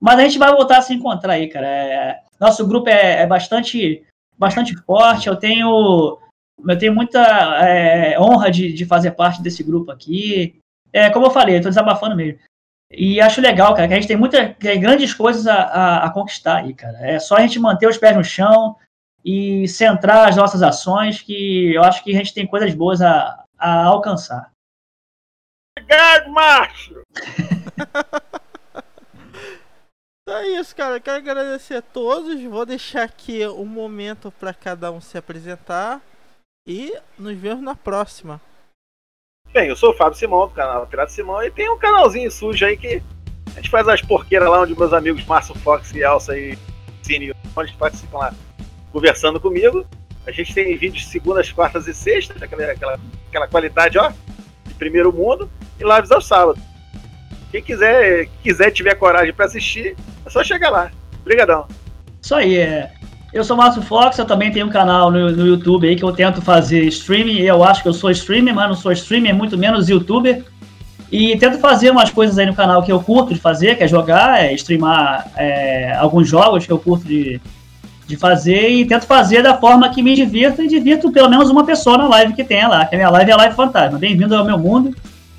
Mas 0.00 0.18
a 0.18 0.22
gente 0.22 0.38
vai 0.38 0.50
voltar 0.50 0.78
a 0.78 0.82
se 0.82 0.94
encontrar 0.94 1.34
aí, 1.34 1.48
cara. 1.48 1.66
É, 1.66 2.20
nosso 2.40 2.66
grupo 2.66 2.88
é, 2.88 3.22
é, 3.22 3.26
bastante, 3.26 4.04
bastante 4.38 4.74
forte. 4.76 5.28
Eu 5.28 5.36
tenho, 5.36 6.18
eu 6.66 6.78
tenho 6.78 6.94
muita 6.94 7.20
é, 7.66 8.18
honra 8.18 8.50
de, 8.50 8.72
de 8.72 8.86
fazer 8.86 9.12
parte 9.12 9.42
desse 9.42 9.62
grupo 9.62 9.90
aqui. 9.90 10.58
É, 10.92 11.10
como 11.10 11.26
eu 11.26 11.30
falei, 11.30 11.58
eu 11.58 11.62
tô 11.62 11.68
desabafando 11.68 12.16
mesmo. 12.16 12.38
E 12.90 13.20
acho 13.20 13.40
legal, 13.40 13.74
cara, 13.74 13.86
que 13.86 13.94
a 13.94 13.96
gente 13.96 14.08
tem 14.08 14.16
muitas 14.16 14.56
grandes 14.58 15.12
coisas 15.12 15.46
a, 15.46 15.54
a, 15.54 16.06
a, 16.06 16.10
conquistar 16.10 16.58
aí, 16.58 16.72
cara. 16.72 16.98
É 17.06 17.18
só 17.18 17.36
a 17.36 17.40
gente 17.40 17.58
manter 17.58 17.86
os 17.86 17.98
pés 17.98 18.16
no 18.16 18.24
chão 18.24 18.76
e 19.22 19.68
centrar 19.68 20.26
as 20.28 20.36
nossas 20.36 20.62
ações, 20.62 21.20
que 21.20 21.74
eu 21.74 21.84
acho 21.84 22.02
que 22.02 22.10
a 22.10 22.16
gente 22.16 22.32
tem 22.32 22.46
coisas 22.46 22.72
boas 22.74 23.02
a, 23.02 23.44
a 23.58 23.84
alcançar. 23.84 24.50
Obrigado, 25.78 26.30
macho! 26.30 27.02
então 30.22 30.38
é 30.38 30.48
isso, 30.58 30.74
cara. 30.74 30.98
quero 30.98 31.18
agradecer 31.18 31.76
a 31.76 31.82
todos. 31.82 32.42
Vou 32.42 32.64
deixar 32.64 33.02
aqui 33.02 33.46
um 33.46 33.66
momento 33.66 34.32
para 34.32 34.54
cada 34.54 34.90
um 34.90 35.00
se 35.00 35.18
apresentar. 35.18 36.00
E 36.66 36.98
nos 37.18 37.36
vemos 37.36 37.62
na 37.62 37.74
próxima. 37.74 38.40
Bem, 39.52 39.68
eu 39.68 39.76
sou 39.76 39.90
o 39.90 39.94
Fábio 39.94 40.18
Simão, 40.18 40.46
do 40.46 40.52
canal 40.52 40.86
Pirata 40.86 41.10
Simão, 41.10 41.42
e 41.42 41.50
tem 41.50 41.70
um 41.70 41.78
canalzinho 41.78 42.30
sujo 42.30 42.64
aí 42.66 42.76
que 42.76 43.02
a 43.46 43.56
gente 43.56 43.70
faz 43.70 43.88
as 43.88 44.02
porqueiras 44.02 44.48
lá 44.48 44.60
onde 44.60 44.78
meus 44.78 44.92
amigos 44.92 45.24
Márcio 45.24 45.54
Fox 45.56 45.92
e 45.94 46.00
Elsa 46.00 46.38
e 46.38 46.56
Cine 47.02 47.32
onde 47.56 47.72
participam 47.74 48.18
lá 48.18 48.34
conversando 48.92 49.40
comigo. 49.40 49.86
A 50.26 50.30
gente 50.30 50.52
tem 50.54 50.76
vídeos 50.76 51.06
segundas, 51.08 51.50
quartas 51.50 51.88
e 51.88 51.94
sextas, 51.94 52.42
aquela, 52.42 52.70
aquela, 52.70 53.00
aquela 53.28 53.48
qualidade, 53.48 53.98
ó, 53.98 54.12
de 54.66 54.74
primeiro 54.74 55.10
mundo, 55.10 55.50
e 55.80 55.84
lives 55.84 56.10
aos 56.10 56.26
sábados. 56.26 56.62
Quem 57.50 57.62
quiser, 57.62 58.28
quiser 58.42 58.70
tiver 58.70 58.94
coragem 58.96 59.32
para 59.32 59.46
assistir, 59.46 59.96
é 60.26 60.30
só 60.30 60.44
chegar 60.44 60.68
lá. 60.68 60.90
Obrigadão. 61.20 61.66
Isso 62.20 62.34
aí, 62.34 62.58
é. 62.58 62.92
Eu 63.30 63.44
sou 63.44 63.56
Márcio 63.56 63.82
Fox, 63.82 64.16
eu 64.18 64.24
também 64.24 64.50
tenho 64.50 64.66
um 64.66 64.70
canal 64.70 65.10
no, 65.10 65.30
no, 65.30 65.46
YouTube 65.46 65.86
aí 65.86 65.94
que 65.94 66.02
eu 66.02 66.12
tento 66.12 66.40
fazer 66.40 66.84
streaming. 66.84 67.40
Eu 67.40 67.62
acho 67.62 67.82
que 67.82 67.88
eu 67.88 67.92
sou 67.92 68.10
streamer, 68.10 68.54
mas 68.54 68.68
não 68.68 68.74
sou 68.74 68.90
streamer, 68.90 69.34
muito 69.34 69.58
menos 69.58 69.88
youtuber. 69.88 70.44
E 71.12 71.36
tento 71.36 71.58
fazer 71.58 71.90
umas 71.90 72.10
coisas 72.10 72.38
aí 72.38 72.46
no 72.46 72.54
canal 72.54 72.82
que 72.82 72.90
eu 72.90 73.00
curto 73.00 73.34
de 73.34 73.40
fazer, 73.40 73.76
que 73.76 73.84
é 73.84 73.88
jogar, 73.88 74.42
é 74.42 74.54
streamar 74.54 75.30
é, 75.36 75.94
alguns 75.96 76.26
jogos 76.26 76.64
que 76.64 76.72
eu 76.72 76.78
curto 76.78 77.06
de, 77.06 77.40
de 78.06 78.16
fazer 78.16 78.70
e 78.70 78.86
tento 78.86 79.06
fazer 79.06 79.42
da 79.42 79.56
forma 79.56 79.88
que 79.90 80.02
me 80.02 80.14
divirto 80.14 80.62
e 80.62 80.68
divirto 80.68 81.10
pelo 81.12 81.28
menos 81.28 81.50
uma 81.50 81.64
pessoa 81.64 81.98
na 81.98 82.08
live 82.08 82.34
que 82.34 82.44
tenha 82.44 82.68
lá, 82.68 82.86
que 82.86 82.94
a 82.94 82.98
minha 82.98 83.10
live 83.10 83.30
é 83.30 83.36
Live 83.36 83.54
Fantasma. 83.54 83.98
Bem-vindo 83.98 84.34
ao 84.34 84.44
meu 84.44 84.58
mundo. 84.58 84.94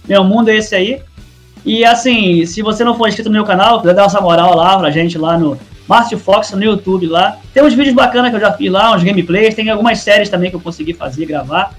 Meu 0.07 0.23
mundo 0.23 0.49
é 0.49 0.57
esse 0.57 0.75
aí. 0.75 1.01
E 1.65 1.83
assim, 1.83 2.45
se 2.45 2.61
você 2.61 2.83
não 2.83 2.95
for 2.95 3.07
inscrito 3.07 3.29
no 3.29 3.33
meu 3.33 3.45
canal, 3.45 3.81
dar 3.81 4.05
essa 4.05 4.21
moral 4.21 4.55
lá 4.55 4.77
pra 4.77 4.91
gente 4.91 5.17
lá 5.17 5.37
no 5.37 5.57
Márcio 5.89 6.19
Fox 6.19 6.51
no 6.51 6.63
YouTube 6.63 7.07
lá. 7.07 7.39
Tem 7.51 7.63
uns 7.63 7.73
vídeos 7.73 7.95
bacanas 7.95 8.29
que 8.29 8.35
eu 8.35 8.39
já 8.39 8.53
fiz 8.53 8.71
lá, 8.71 8.95
uns 8.95 9.03
gameplays, 9.03 9.55
tem 9.55 9.67
algumas 9.71 9.99
séries 9.99 10.29
também 10.29 10.51
que 10.51 10.55
eu 10.55 10.61
consegui 10.61 10.93
fazer, 10.93 11.25
gravar. 11.25 11.75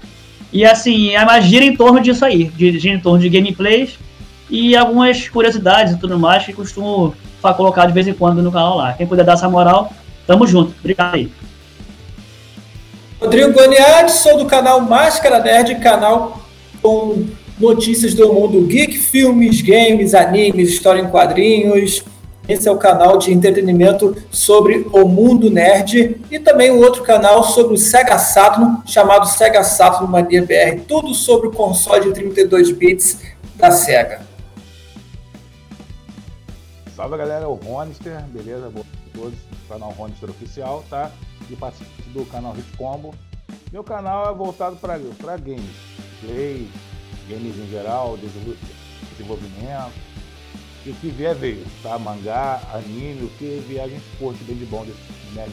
E 0.51 0.65
assim, 0.65 1.15
a 1.15 1.25
magia 1.25 1.63
em 1.63 1.73
torno 1.73 2.01
disso 2.01 2.25
aí, 2.25 2.51
gira 2.57 2.93
em 2.93 2.99
torno 2.99 3.19
de 3.19 3.29
gameplays 3.29 3.97
e 4.49 4.75
algumas 4.75 5.29
curiosidades 5.29 5.93
e 5.93 5.97
tudo 5.97 6.19
mais 6.19 6.45
que 6.45 6.51
costumo 6.51 7.15
colocar 7.55 7.85
de 7.85 7.93
vez 7.93 8.05
em 8.05 8.13
quando 8.13 8.43
no 8.43 8.51
canal 8.51 8.75
lá. 8.75 8.91
Quem 8.91 9.07
puder 9.07 9.23
dar 9.23 9.33
essa 9.33 9.47
moral, 9.47 9.93
tamo 10.27 10.45
junto. 10.45 10.75
Obrigado 10.81 11.15
aí. 11.15 11.31
Rodrigo 13.21 13.53
Goniati, 13.53 14.11
sou 14.11 14.37
do 14.37 14.45
canal 14.45 14.81
Máscara 14.81 15.39
Nerd, 15.39 15.75
canal 15.75 16.45
com 16.81 17.27
notícias 17.57 18.13
do 18.13 18.33
mundo 18.33 18.65
geek, 18.67 18.97
filmes, 18.97 19.61
games, 19.61 20.13
animes, 20.13 20.69
história 20.69 20.99
em 20.99 21.07
quadrinhos. 21.07 22.03
Esse 22.51 22.67
é 22.67 22.71
o 22.71 22.77
canal 22.77 23.17
de 23.17 23.31
entretenimento 23.31 24.13
sobre 24.29 24.85
o 24.91 25.07
mundo 25.07 25.49
nerd 25.49 26.21
e 26.29 26.37
também 26.37 26.69
um 26.69 26.79
outro 26.79 27.01
canal 27.01 27.45
sobre 27.45 27.75
o 27.75 27.77
Sega 27.77 28.19
Saturn, 28.19 28.79
chamado 28.85 29.25
Sega 29.25 29.63
Saturn 29.63 30.11
Mania 30.11 30.41
BR, 30.41 30.83
tudo 30.85 31.15
sobre 31.15 31.47
o 31.47 31.51
console 31.53 32.09
de 32.09 32.13
32 32.13 32.71
bits 32.71 33.21
da 33.55 33.71
Sega. 33.71 34.27
Salve 36.93 37.15
galera, 37.15 37.45
é 37.45 37.47
o 37.47 37.53
Ronister, 37.53 38.21
beleza? 38.23 38.69
Boa 38.69 38.85
a 38.85 39.17
todos, 39.17 39.39
canal 39.69 39.91
Ronister 39.91 40.29
Oficial, 40.29 40.83
tá? 40.89 41.09
E 41.49 41.55
participo 41.55 41.89
do 42.09 42.25
canal 42.25 42.51
Hit 42.51 42.75
Combo. 42.75 43.15
Meu 43.71 43.81
canal 43.81 44.29
é 44.29 44.35
voltado 44.35 44.75
para 44.75 44.97
games, 45.37 45.63
play, 46.19 46.67
games 47.29 47.55
em 47.55 47.69
geral, 47.69 48.17
desenvolvimento. 48.17 50.10
E 50.85 50.89
o 50.89 50.93
que 50.95 51.09
vier 51.09 51.35
veio, 51.35 51.63
tá? 51.83 51.99
Mangá, 51.99 52.59
anime, 52.73 53.25
o 53.25 53.29
que 53.37 53.63
vier 53.67 53.83
a 53.83 53.87
gente 53.87 54.03
curte 54.17 54.43
bem 54.43 54.55
de 54.55 54.65
bom 54.65 54.83
desse 54.83 54.99
nerd. 55.35 55.51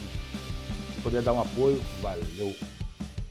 Se 0.95 1.01
puder 1.01 1.21
dar 1.21 1.33
um 1.33 1.41
apoio, 1.41 1.79
valeu. 2.01 2.55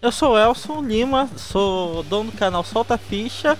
Eu 0.00 0.12
sou 0.12 0.34
o 0.34 0.38
Elson 0.38 0.80
Lima, 0.80 1.28
sou 1.36 2.04
dono 2.04 2.30
do 2.30 2.36
canal 2.36 2.62
Solta 2.62 2.96
Ficha 2.96 3.58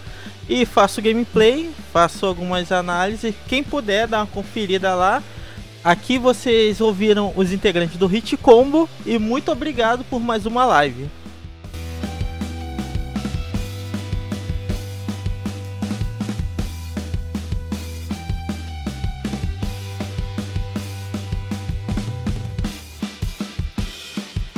e 0.48 0.64
faço 0.64 1.02
gameplay, 1.02 1.68
faço 1.92 2.26
algumas 2.26 2.70
análises. 2.70 3.34
Quem 3.48 3.64
puder 3.64 4.06
dar 4.06 4.18
uma 4.18 4.26
conferida 4.26 4.94
lá. 4.94 5.20
Aqui 5.82 6.18
vocês 6.18 6.80
ouviram 6.80 7.32
os 7.34 7.52
integrantes 7.52 7.96
do 7.96 8.06
Hit 8.06 8.36
Combo 8.36 8.88
e 9.04 9.18
muito 9.18 9.50
obrigado 9.50 10.04
por 10.04 10.20
mais 10.20 10.46
uma 10.46 10.64
live. 10.64 11.10